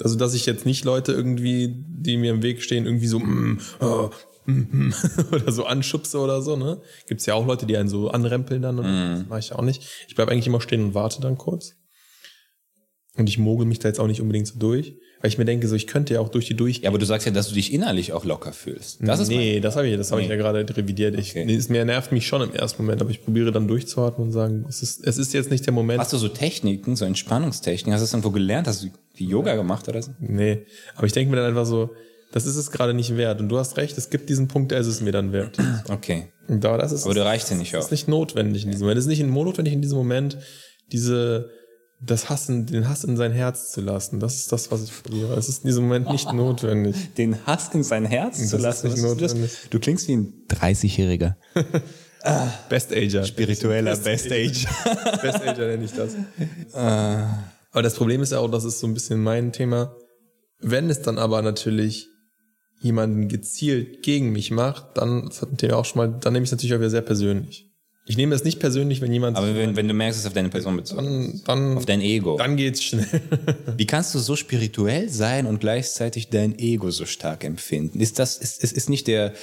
Also, 0.04 0.16
dass 0.16 0.34
ich 0.34 0.46
jetzt 0.46 0.66
nicht 0.66 0.84
Leute 0.84 1.12
irgendwie, 1.12 1.86
die 1.88 2.18
mir 2.18 2.32
im 2.32 2.42
Weg 2.42 2.64
stehen, 2.64 2.86
irgendwie 2.86 3.08
so 3.08 3.20
mm, 3.20 3.60
oh, 3.82 4.10
oder 5.32 5.52
so 5.52 5.66
anschubse 5.66 6.20
oder 6.20 6.42
so, 6.42 6.56
ne? 6.56 6.82
Gibt's 7.08 7.26
ja 7.26 7.34
auch 7.36 7.46
Leute, 7.46 7.66
die 7.66 7.78
einen 7.78 7.90
so 7.90 8.10
anrempeln 8.10 8.62
dann 8.62 8.80
und 8.80 8.86
das 8.86 9.28
mache 9.28 9.40
ich 9.40 9.54
auch 9.54 9.62
nicht. 9.62 9.84
Ich 10.08 10.16
bleib 10.16 10.30
eigentlich 10.30 10.48
immer 10.48 10.62
stehen 10.62 10.84
und 10.84 10.94
warte 10.94 11.22
dann 11.22 11.38
kurz. 11.38 11.76
Und 13.18 13.28
ich 13.28 13.38
mogel 13.38 13.66
mich 13.66 13.80
da 13.80 13.90
jetzt 13.90 14.00
auch 14.00 14.08
nicht 14.08 14.22
unbedingt 14.22 14.48
so 14.48 14.58
durch. 14.58 14.96
Weil 15.20 15.28
ich 15.30 15.38
mir 15.38 15.46
denke, 15.46 15.68
so 15.68 15.76
ich 15.76 15.86
könnte 15.86 16.16
ja 16.16 16.20
auch 16.22 16.30
durch 16.30 16.48
die 16.48 16.56
durch. 16.56 16.80
Ja, 16.80 16.90
aber 16.90 16.98
du 16.98 17.06
sagst 17.06 17.28
ja, 17.28 17.32
dass 17.34 17.48
du 17.50 17.54
dich 17.54 17.72
innerlich 17.74 18.12
auch 18.14 18.26
locker 18.26 18.54
fühlst. 18.54 19.00
Das 19.02 19.20
ist 19.20 19.28
nee, 19.28 19.60
das 19.60 19.76
habe 19.76 19.88
ich, 19.88 19.96
das 19.96 20.12
habe 20.12 20.22
ich 20.22 20.28
Nee. 20.28 20.34
ja 20.34 20.42
gerade 20.42 20.66
revidiert. 20.76 21.14
Ich, 21.20 21.32
Okay. 21.32 21.46
nee, 21.46 21.54
es 21.56 21.70
mir 21.70 21.86
nervt 21.86 22.12
mich 22.12 22.26
schon 22.26 22.42
im 22.42 22.54
ersten 22.56 22.82
Moment, 22.82 23.02
aber 23.02 23.12
ich 23.12 23.24
probiere 23.24 23.52
dann 23.52 23.68
durchzuatmen 23.68 24.28
und 24.28 24.34
sagen, 24.34 24.66
es 24.68 24.82
ist, 24.82 25.06
es 25.06 25.20
ist 25.20 25.34
jetzt 25.34 25.52
nicht 25.52 25.66
der 25.68 25.74
Moment. 25.74 26.00
Hast 26.00 26.14
du 26.14 26.18
so 26.18 26.30
Techniken, 26.30 26.96
so 26.96 27.06
Entspannungstechniken? 27.06 27.94
Hast 27.94 28.00
du 28.02 28.06
das 28.06 28.14
irgendwo 28.14 28.32
gelernt? 28.32 28.68
Hast 28.68 28.84
du 28.84 28.88
wie 29.16 29.26
Yoga 29.26 29.56
gemacht 29.56 29.88
oder 29.88 30.02
so? 30.02 30.12
Nee, 30.20 30.66
aber 30.96 31.06
ich 31.06 31.14
denke 31.14 31.30
mir 31.30 31.38
dann 31.38 31.46
einfach 31.50 31.66
so, 31.68 31.92
das 32.32 32.46
ist 32.46 32.56
es 32.56 32.72
gerade 32.72 32.94
nicht 32.94 33.16
wert. 33.18 33.40
Und 33.42 33.50
du 33.50 33.58
hast 33.58 33.78
recht, 33.78 33.98
es 33.98 34.10
gibt 34.10 34.30
diesen 34.30 34.48
Punkt, 34.48 34.72
der 34.72 34.80
ist 34.80 34.88
es 34.88 35.02
mir 35.02 35.12
dann 35.12 35.32
wert. 35.34 35.58
Okay. 35.90 36.32
Da, 36.48 36.78
das 36.78 36.92
ist, 36.92 37.06
Aber 37.06 37.14
du 37.14 37.24
reichst 37.24 37.50
dir 37.50 37.56
nicht 37.56 37.74
das 37.74 37.80
auf. 37.80 37.86
ist 37.88 37.92
nicht 37.92 38.08
notwendig 38.08 38.64
in 38.66 38.72
diesem 38.72 38.84
Moment. 38.86 38.98
Es 39.00 39.06
ist 39.06 39.10
nicht 39.10 39.24
notwendig 39.26 39.74
in 39.74 39.82
diesem 39.82 39.98
Moment, 39.98 40.38
diese, 40.92 41.50
das 42.02 42.30
Hassen, 42.30 42.66
den 42.66 42.90
Hass 42.90 43.04
in 43.04 43.16
sein 43.16 43.32
Herz 43.32 43.72
zu 43.72 43.82
lassen. 43.82 44.20
Das 44.20 44.36
ist 44.36 44.52
das, 44.52 44.72
was 44.72 44.84
ich 44.84 45.04
probiere. 45.04 45.34
Es 45.36 45.48
ist 45.50 45.64
in 45.64 45.68
diesem 45.68 45.84
Moment 45.84 46.10
nicht 46.10 46.32
notwendig. 46.34 47.14
Den 47.16 47.46
Hass 47.46 47.70
in 47.74 47.84
sein 47.84 48.06
Herz 48.06 48.38
zu 48.50 48.56
ist 48.58 48.62
lassen. 48.62 48.88
nicht 48.88 48.98
ist 48.98 49.04
das? 49.04 49.12
notwendig. 49.12 49.52
Du 49.70 49.80
klingst 49.80 50.08
wie 50.08 50.18
ein 50.18 50.34
30-Jähriger. 50.50 51.36
Best 52.70 52.92
Ager. 52.94 53.24
Spiritueller 53.26 53.96
Best 53.98 54.32
Age. 54.32 54.68
Best 55.22 55.42
Ager 55.42 55.68
nenne 55.68 55.86
ich 55.86 55.92
das. 55.94 56.12
Aber 56.74 57.82
das 57.82 57.96
Problem 57.96 58.22
ist 58.22 58.32
ja 58.32 58.40
auch, 58.40 58.50
das 58.50 58.64
ist 58.64 58.80
so 58.80 58.88
ein 58.88 58.94
bisschen 58.94 59.22
mein 59.24 59.52
Thema. 59.52 59.96
Wenn 60.60 60.90
es 60.90 61.02
dann 61.02 61.18
aber 61.18 61.42
natürlich 61.42 62.10
jemanden 62.82 63.28
gezielt 63.28 64.04
gegen 64.04 64.32
mich 64.32 64.52
macht, 64.52 64.98
dann, 64.98 65.28
das 65.28 65.42
hatten 65.42 65.56
wir 65.62 65.78
auch 65.78 65.86
schon 65.86 65.98
mal, 66.12 66.20
dann 66.20 66.34
nehme 66.34 66.44
ich 66.44 66.48
es 66.48 66.52
natürlich 66.52 66.74
auch 66.74 66.80
wieder 66.80 66.90
sehr 66.90 67.02
persönlich. 67.02 67.68
Ich 68.08 68.18
nehme 68.18 68.34
es 68.34 68.44
nicht 68.44 68.60
persönlich, 68.60 69.00
wenn 69.00 69.14
jemand, 69.14 69.38
Aber 69.38 69.56
wenn, 69.56 69.76
wenn 69.76 69.88
du 69.88 69.94
merkst, 69.94 70.18
es 70.18 70.24
ist 70.24 70.28
auf 70.28 70.34
deine 70.34 70.50
Person 70.50 70.76
bezogen. 70.76 71.04
dann, 71.06 71.42
dann, 71.46 71.78
Auf 71.78 71.86
dein 71.86 72.02
Ego. 72.02 72.36
dann 72.38 72.58
geht's 72.58 72.84
schnell. 72.84 73.06
Wie 73.78 73.86
kannst 73.86 74.16
du 74.16 74.20
so 74.20 74.36
spirituell 74.36 75.08
sein 75.08 75.46
und 75.46 75.60
gleichzeitig 75.60 76.30
dein 76.30 76.58
Ego 76.58 76.90
so 76.90 77.06
stark 77.06 77.44
empfinden? 77.44 78.00
Ist 78.02 78.18
das, 78.18 78.38
ist, 78.38 78.64
ist, 78.64 78.74
ist 78.74 78.90
nicht 78.90 79.06
der, 79.08 79.34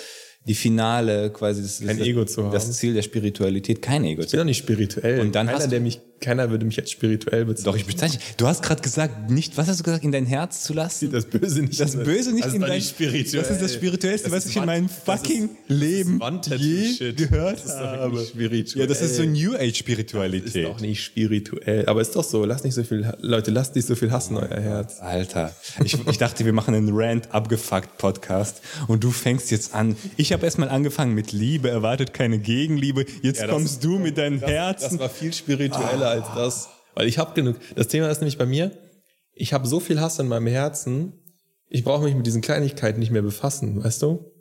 die 0.47 0.55
finale, 0.57 1.31
quasi, 1.31 1.63
das, 1.63 1.79
Kein 1.79 1.99
das, 1.99 2.07
Ego 2.07 2.25
zu 2.25 2.43
haben. 2.45 2.53
das 2.53 2.73
Ziel 2.73 2.95
der 2.95 3.03
Spiritualität, 3.03 3.81
kein 3.81 4.05
Ego 4.05 4.23
Ich 4.23 4.31
bin 4.33 4.39
doch 4.39 4.45
nicht 4.45 4.59
spirituell. 4.59 5.21
Und 5.21 5.37
dann 5.37 5.47
keiner, 5.47 5.57
hast 5.59 5.67
du- 5.67 5.71
der 5.71 5.81
mich, 5.81 6.01
keiner 6.21 6.51
würde 6.51 6.65
mich 6.67 6.79
als 6.79 6.91
spirituell 6.91 7.45
bezeichnen. 7.45 7.73
Doch, 7.73 7.77
ich 7.79 7.87
bezeichne. 7.87 8.19
Du 8.37 8.47
hast 8.47 8.63
gerade 8.63 8.83
gesagt, 8.83 9.31
nicht, 9.31 9.57
was 9.57 9.69
hast 9.69 9.81
du 9.81 9.85
gesagt, 9.85 10.05
in 10.05 10.13
dein 10.13 10.27
Herz 10.27 10.63
zu 10.65 10.73
lassen? 10.75 11.11
das 11.13 11.27
Böse 11.27 11.63
nicht. 11.63 11.79
Das 11.81 11.95
Böse 11.97 12.33
nicht 12.33 12.45
das 12.45 12.55
in 12.55 12.63
ist 12.63 12.69
dein 12.69 12.77
nicht 12.77 12.89
spirituell. 12.89 13.43
Das 13.43 13.51
ist 13.53 13.63
das 13.63 13.75
Spirituellste, 13.75 14.29
Das 14.31 14.37
was 14.37 14.45
ist 14.45 14.51
ich 14.51 14.57
in 14.57 14.65
meinem 14.67 14.87
das 14.89 14.97
ist- 14.97 15.05
fucking 15.05 15.49
das 15.69 15.77
ist 15.77 15.81
Leben 15.83 16.21
Wandtattoo-Shit. 16.21 17.01
je 17.01 17.13
gehört 17.27 17.57
Das 17.59 17.65
ist 17.67 17.73
habe. 17.77 18.25
spirituell. 18.25 18.81
Ja, 18.83 18.87
das 18.89 19.01
ist 19.03 19.17
so 19.17 19.23
New 19.25 19.55
Age 19.55 19.67
ist 19.69 19.77
Spiritualität. 19.79 20.67
doch 20.67 20.81
nicht 20.81 21.03
spirituell. 21.03 21.87
Aber 21.87 22.01
ist 22.01 22.15
doch 22.17 22.25
so. 22.25 22.45
Lasst 22.45 22.65
nicht 22.65 22.75
so 22.75 22.83
viel, 22.85 23.11
Leute, 23.21 23.51
lasst 23.51 23.75
nicht 23.77 23.87
so 23.87 23.95
viel 23.95 24.11
hassen 24.11 24.37
euer 24.37 24.49
Herz. 24.61 25.01
Alter, 25.01 25.55
ich, 25.85 25.97
ich 26.09 26.19
dachte, 26.19 26.45
wir 26.45 26.53
machen 26.53 26.75
einen 26.75 26.91
Rant 26.93 27.33
abgefuckt 27.33 27.97
Podcast 27.99 28.61
und 28.87 29.05
du 29.05 29.11
fängst 29.11 29.51
jetzt 29.51 29.75
an. 29.75 29.97
Ich 30.17 30.33
habe 30.33 30.45
erstmal 30.45 30.69
angefangen 30.69 31.15
mit 31.15 31.33
Liebe, 31.33 31.69
erwartet 31.71 32.13
keine 32.15 32.39
Gegenliebe. 32.39 33.05
Jetzt 33.23 33.41
Ja, 33.41 33.47
das- 33.47 33.55
kommst 33.55 33.85
du 33.85 33.99
mit 33.99 34.19
deinen 34.19 34.41
Das 34.41 34.51
Herzen. 34.51 34.99
war 34.99 35.09
viel 35.09 35.33
spiritueller 35.33 36.08
als 36.09 36.27
das. 36.35 36.69
Weil 36.95 37.07
ich 37.07 37.19
habe 37.19 37.35
genug. 37.35 37.57
Das 37.77 37.89
Thema 37.89 38.09
ist 38.09 38.21
nämlich 38.21 38.39
bei 38.39 38.47
mir, 38.47 38.73
ich 39.33 39.53
habe 39.53 39.67
so 39.67 39.81
viel 39.81 40.01
Hass 40.01 40.19
in 40.19 40.29
meinem 40.29 40.47
Herzen, 40.47 41.13
ich 41.69 41.85
brauche 41.85 42.05
mich 42.05 42.15
mit 42.15 42.27
diesen 42.27 42.43
Kleinigkeiten 42.43 42.99
nicht 42.99 43.11
mehr 43.11 43.23
befassen, 43.23 43.83
weißt 43.85 44.03
du? 44.03 44.33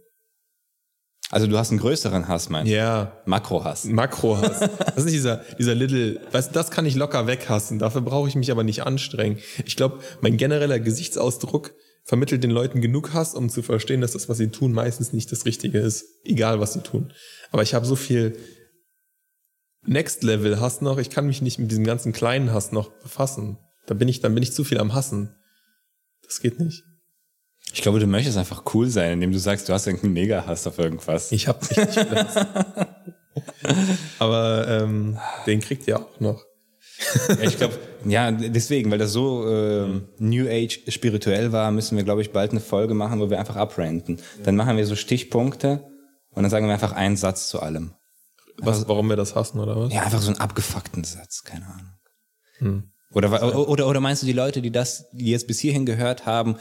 Also 1.29 1.45
du 1.45 1.57
hast 1.57 1.71
einen 1.71 1.79
größeren 1.79 2.27
Hass, 2.29 2.49
meinst 2.49 2.71
du? 2.71 2.75
Ja. 2.75 3.21
Makrohass. 3.25 3.83
Makrohass. 3.85 4.59
Das 4.79 4.97
ist 4.97 5.05
nicht 5.05 5.15
dieser, 5.15 5.41
dieser 5.59 5.75
Little, 5.75 6.21
weißt 6.31 6.49
du, 6.49 6.53
das 6.53 6.71
kann 6.71 6.85
ich 6.85 6.95
locker 6.95 7.27
weghassen. 7.27 7.79
Dafür 7.79 8.01
brauche 8.01 8.29
ich 8.29 8.35
mich 8.35 8.49
aber 8.49 8.63
nicht 8.63 8.83
anstrengen. 8.83 9.37
Ich 9.65 9.75
glaube, 9.75 9.99
mein 10.21 10.37
genereller 10.37 10.79
Gesichtsausdruck 10.79 11.73
vermittelt 12.05 12.43
den 12.43 12.51
Leuten 12.51 12.79
genug 12.79 13.13
Hass, 13.13 13.35
um 13.35 13.49
zu 13.49 13.61
verstehen, 13.61 13.99
dass 13.99 14.13
das, 14.13 14.29
was 14.29 14.37
sie 14.37 14.47
tun, 14.47 14.71
meistens 14.71 15.11
nicht 15.11 15.29
das 15.31 15.45
Richtige 15.45 15.79
ist. 15.79 16.05
Egal, 16.23 16.61
was 16.61 16.73
sie 16.73 16.81
tun. 16.81 17.11
Aber 17.51 17.61
ich 17.61 17.73
habe 17.73 17.85
so 17.85 17.97
viel 17.97 18.37
Next 19.87 20.23
Level 20.23 20.59
Hass 20.59 20.81
noch. 20.81 20.97
Ich 20.97 21.09
kann 21.09 21.25
mich 21.25 21.41
nicht 21.41 21.59
mit 21.59 21.71
diesem 21.71 21.85
ganzen 21.85 22.11
kleinen 22.11 22.51
Hass 22.53 22.71
noch 22.71 22.91
befassen. 22.91 23.57
Da 23.85 23.93
bin 23.93 24.07
ich, 24.07 24.19
dann 24.19 24.33
bin 24.33 24.43
ich 24.43 24.53
zu 24.53 24.63
viel 24.63 24.79
am 24.79 24.93
Hassen. 24.93 25.35
Das 26.25 26.41
geht 26.41 26.59
nicht. 26.59 26.83
Ich 27.73 27.81
glaube, 27.81 27.99
du 27.99 28.07
möchtest 28.07 28.37
einfach 28.37 28.63
cool 28.73 28.89
sein, 28.89 29.13
indem 29.13 29.31
du 29.31 29.39
sagst, 29.39 29.67
du 29.67 29.73
hast 29.73 29.87
irgendeinen 29.87 30.13
Mega-Hass 30.13 30.67
auf 30.67 30.77
irgendwas. 30.77 31.31
Ich 31.31 31.47
habe 31.47 31.59
nicht 31.59 31.91
viel 31.93 32.11
Hass. 32.11 32.45
Aber 34.19 34.67
ähm, 34.67 35.17
den 35.45 35.59
kriegt 35.61 35.87
ihr 35.87 35.99
auch 35.99 36.19
noch. 36.19 36.43
Ja, 37.29 37.41
ich 37.41 37.57
glaube, 37.57 37.77
ja, 38.05 38.31
deswegen, 38.31 38.89
weil 38.89 38.97
das 38.97 39.11
so 39.11 39.47
ähm, 39.47 40.07
New 40.17 40.47
Age 40.49 40.81
spirituell 40.87 41.51
war, 41.51 41.71
müssen 41.71 41.95
wir, 41.95 42.03
glaube 42.03 42.21
ich, 42.21 42.31
bald 42.31 42.51
eine 42.51 42.59
Folge 42.59 42.93
machen, 42.93 43.19
wo 43.19 43.29
wir 43.29 43.39
einfach 43.39 43.55
abrenten. 43.55 44.19
Dann 44.43 44.55
machen 44.55 44.77
wir 44.77 44.85
so 44.85 44.95
Stichpunkte 44.95 45.83
und 46.31 46.43
dann 46.43 46.49
sagen 46.49 46.65
wir 46.67 46.73
einfach 46.73 46.93
einen 46.93 47.17
Satz 47.17 47.49
zu 47.49 47.61
allem. 47.61 47.93
Was, 48.59 48.87
warum 48.87 49.07
wir 49.09 49.15
das 49.15 49.35
hassen, 49.35 49.59
oder 49.59 49.75
was? 49.79 49.93
Ja, 49.93 50.01
einfach 50.03 50.21
so 50.21 50.27
einen 50.31 50.39
abgefuckten 50.39 51.03
Satz, 51.03 51.43
keine 51.43 51.65
Ahnung. 51.67 52.83
Oder, 53.13 53.31
wa- 53.31 53.41
oder, 53.55 53.87
oder 53.87 53.99
meinst 53.99 54.23
du, 54.23 54.25
die 54.25 54.33
Leute, 54.33 54.61
die 54.61 54.71
das 54.71 55.05
die 55.11 55.29
jetzt 55.31 55.47
bis 55.47 55.59
hierhin 55.59 55.85
gehört 55.85 56.25
haben, 56.25 56.57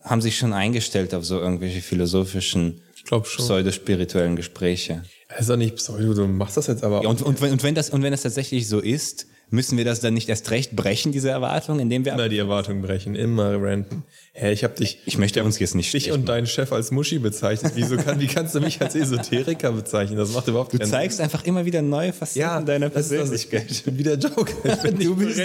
haben 0.00 0.22
sich 0.22 0.38
schon 0.38 0.52
eingestellt 0.52 1.12
auf 1.14 1.24
so 1.24 1.38
irgendwelche 1.40 1.82
philosophischen, 1.82 2.80
Ich 2.94 3.04
glaube 3.04 3.26
schon. 3.26 3.44
pseudospirituellen 3.44 4.36
Gespräche? 4.36 5.02
Das 5.28 5.40
ist 5.40 5.50
doch 5.50 5.56
nicht 5.56 5.76
Pseudo, 5.76 6.14
du 6.14 6.26
machst 6.26 6.56
das 6.56 6.68
jetzt 6.68 6.84
aber 6.84 7.02
Ja, 7.02 7.08
und, 7.08 7.20
und, 7.22 7.40
wenn, 7.42 7.52
und, 7.52 7.62
wenn 7.62 7.74
das, 7.74 7.90
und 7.90 8.02
wenn 8.02 8.12
das 8.12 8.22
tatsächlich 8.22 8.68
so 8.68 8.78
ist, 8.80 9.26
müssen 9.50 9.76
wir 9.76 9.84
das 9.84 10.00
dann 10.00 10.14
nicht 10.14 10.28
erst 10.28 10.50
recht 10.50 10.76
brechen, 10.76 11.12
diese 11.12 11.30
Erwartung, 11.30 11.80
indem 11.80 12.04
wir... 12.04 12.12
immer 12.12 12.28
die 12.28 12.38
Erwartungen 12.38 12.82
brechen, 12.82 13.14
immer 13.14 13.60
ranten. 13.60 14.04
Hä, 14.32 14.52
ich 14.52 14.62
hab 14.62 14.76
dich, 14.76 15.00
Ich 15.06 15.18
möchte 15.18 15.42
uns 15.42 15.58
jetzt 15.58 15.74
nicht 15.74 15.92
dich 15.92 16.12
und 16.12 16.28
deinen 16.28 16.46
Chef 16.46 16.72
als 16.72 16.92
Muschi 16.92 17.18
bezeichnet. 17.18 17.72
Wieso 17.74 17.96
kann, 17.96 18.20
wie 18.20 18.28
kannst 18.28 18.54
du 18.54 18.60
mich 18.60 18.80
als 18.80 18.94
Esoteriker 18.94 19.72
bezeichnen? 19.72 20.16
Das 20.16 20.32
macht 20.32 20.46
überhaupt 20.46 20.72
Du 20.72 20.78
keinen 20.78 20.88
zeigst 20.88 21.20
einfach 21.20 21.44
immer 21.44 21.64
wieder 21.64 21.82
neue 21.82 22.12
Facetten 22.12 22.40
ja, 22.40 22.60
deiner 22.60 22.90
das. 22.90 23.08
Persönlichkeit. 23.08 23.70
Ich 23.70 23.82
bin 23.82 23.98
wieder 23.98 24.14
Joker. 24.14 24.54
Ich 24.70 24.82
bin 24.82 24.98
Du 24.98 25.16
bist. 25.16 25.40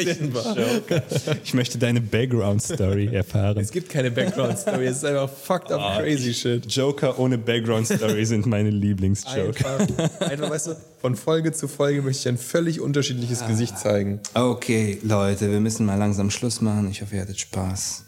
Ich 1.44 1.54
möchte 1.54 1.78
deine 1.80 2.00
Background-Story 2.00 3.10
erfahren. 3.12 3.58
Es 3.58 3.72
gibt 3.72 3.90
keine 3.90 4.12
Background-Story, 4.12 4.86
es 4.86 4.98
ist 4.98 5.06
einfach 5.06 5.30
fucked 5.30 5.72
up 5.72 5.98
crazy 5.98 6.34
shit. 6.34 6.72
Joker 6.72 7.18
ohne 7.18 7.38
Background-Story 7.38 8.26
sind 8.26 8.46
meine 8.46 8.70
Lieblingsjoker. 8.70 9.80
Einfach, 9.80 10.22
einfach, 10.22 10.50
weißt 10.50 10.68
du, 10.68 10.76
von 11.02 11.16
Folge 11.16 11.52
zu 11.52 11.68
Folge 11.68 12.02
möchte 12.02 12.22
ich 12.22 12.28
ein 12.28 12.38
völlig 12.38 12.80
unterschiedliches 12.80 13.46
Gesicht 13.46 13.78
zeigen. 13.78 13.95
Okay, 14.34 15.00
Leute, 15.04 15.52
wir 15.52 15.60
müssen 15.60 15.86
mal 15.86 15.98
langsam 15.98 16.30
Schluss 16.30 16.62
machen. 16.62 16.90
Ich 16.90 17.02
hoffe, 17.02 17.16
ihr 17.16 17.22
hattet 17.22 17.40
Spaß. 17.40 18.06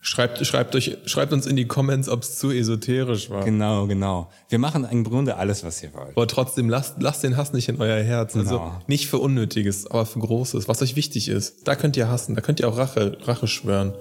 Schreibt, 0.00 0.46
schreibt, 0.46 0.76
euch, 0.76 0.96
schreibt 1.06 1.32
uns 1.32 1.46
in 1.46 1.56
die 1.56 1.66
Comments, 1.66 2.08
ob 2.08 2.22
es 2.22 2.38
zu 2.38 2.50
esoterisch 2.50 3.30
war. 3.30 3.44
Genau, 3.44 3.86
genau. 3.86 4.30
Wir 4.48 4.58
machen 4.58 4.86
im 4.90 5.02
Grunde 5.02 5.36
alles, 5.36 5.64
was 5.64 5.82
ihr 5.82 5.92
wollt. 5.92 6.16
Aber 6.16 6.26
trotzdem, 6.28 6.68
lasst, 6.68 7.02
lasst 7.02 7.24
den 7.24 7.36
Hass 7.36 7.52
nicht 7.52 7.68
in 7.68 7.80
euer 7.80 8.02
Herz. 8.02 8.36
Also 8.36 8.58
Genau. 8.58 8.82
nicht 8.86 9.08
für 9.08 9.18
Unnötiges, 9.18 9.90
aber 9.90 10.06
für 10.06 10.20
Großes, 10.20 10.68
was 10.68 10.80
euch 10.82 10.94
wichtig 10.94 11.28
ist. 11.28 11.66
Da 11.66 11.74
könnt 11.74 11.96
ihr 11.96 12.08
hassen, 12.08 12.36
da 12.36 12.40
könnt 12.40 12.60
ihr 12.60 12.68
auch 12.68 12.78
Rache, 12.78 13.18
Rache 13.22 13.48
schwören. 13.48 13.92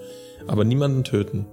Aber 0.47 0.63
niemanden 0.63 1.03
töten. 1.03 1.45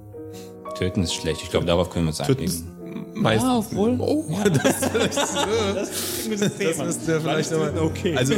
Töten 0.77 1.03
ist 1.03 1.15
schlecht. 1.15 1.41
Ich 1.43 1.51
glaube, 1.51 1.67
darauf 1.67 1.89
können 1.91 2.05
wir 2.05 2.11
uns 2.11 2.19
Töten 2.19 2.45
ist 2.45 2.63
einigen. 2.63 2.84
Meistens. 3.15 3.49
Ja, 3.51 3.59
obwohl. 3.59 3.97
Oh, 4.01 4.25
das, 4.63 4.81
das 4.81 6.29
müssten 6.29 7.07
wir 7.07 7.21
vielleicht 7.21 7.51
nochmal. 7.53 7.73
Okay. 7.79 8.17
Also 8.17 8.35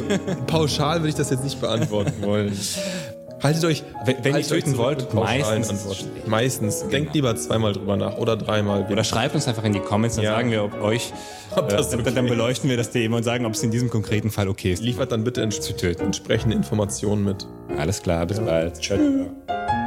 pauschal 0.47 0.99
würde 1.01 1.09
ich 1.11 1.15
das 1.15 1.31
jetzt 1.31 1.45
nicht 1.45 1.61
beantworten 1.61 2.13
wollen. 2.23 2.53
Haltet 3.43 3.65
euch, 3.67 3.85
Wenn- 4.07 4.17
wenn 4.23 4.25
ihr 4.25 4.33
haltet 4.35 4.53
euch 4.53 4.65
töten 4.65 4.79
wollt, 4.79 5.13
meistens 5.13 5.67
ist 5.71 5.71
Antworten. 5.73 6.31
Meistens. 6.31 6.89
Denkt 6.89 7.15
lieber 7.15 7.37
zweimal 7.37 7.75
drüber 7.75 7.97
nach 7.99 8.17
oder 8.17 8.35
dreimal. 8.37 8.87
Oder 8.91 9.05
schreibt 9.05 9.35
uns 9.35 9.47
einfach 9.47 9.65
in 9.65 9.75
die 9.75 9.79
Comments, 9.81 10.17
dann 10.17 10.25
Ja. 10.25 10.33
sagen 10.37 10.51
wir, 10.51 10.65
ob 10.65 10.81
euch, 10.81 11.13
Ob 11.55 11.69
das 11.69 11.89
äh, 11.89 11.91
dann, 11.91 12.01
okay 12.01 12.13
dann 12.15 12.27
beleuchten 12.27 12.71
wir 12.71 12.79
das 12.79 12.91
Thema 12.91 13.19
und 13.19 13.25
sagen, 13.25 13.45
ob 13.45 13.53
es 13.53 13.63
in 13.63 13.71
diesem 13.71 13.91
konkreten 13.91 14.31
Fall 14.31 14.49
okay 14.49 14.73
ist. 14.73 14.83
Liefert 14.83 15.13
dann 15.13 15.23
bitte 15.23 15.43
ents 15.43 15.61
Zu 15.61 15.77
töten. 15.77 16.03
entsprechende 16.05 16.57
Informationen 16.57 17.25
mit. 17.25 17.47
Alles 17.77 18.03
klar, 18.03 18.25
bis 18.25 18.41
bald. 18.41 18.83
Ciao. 18.83 18.99
ciao. 18.99 19.86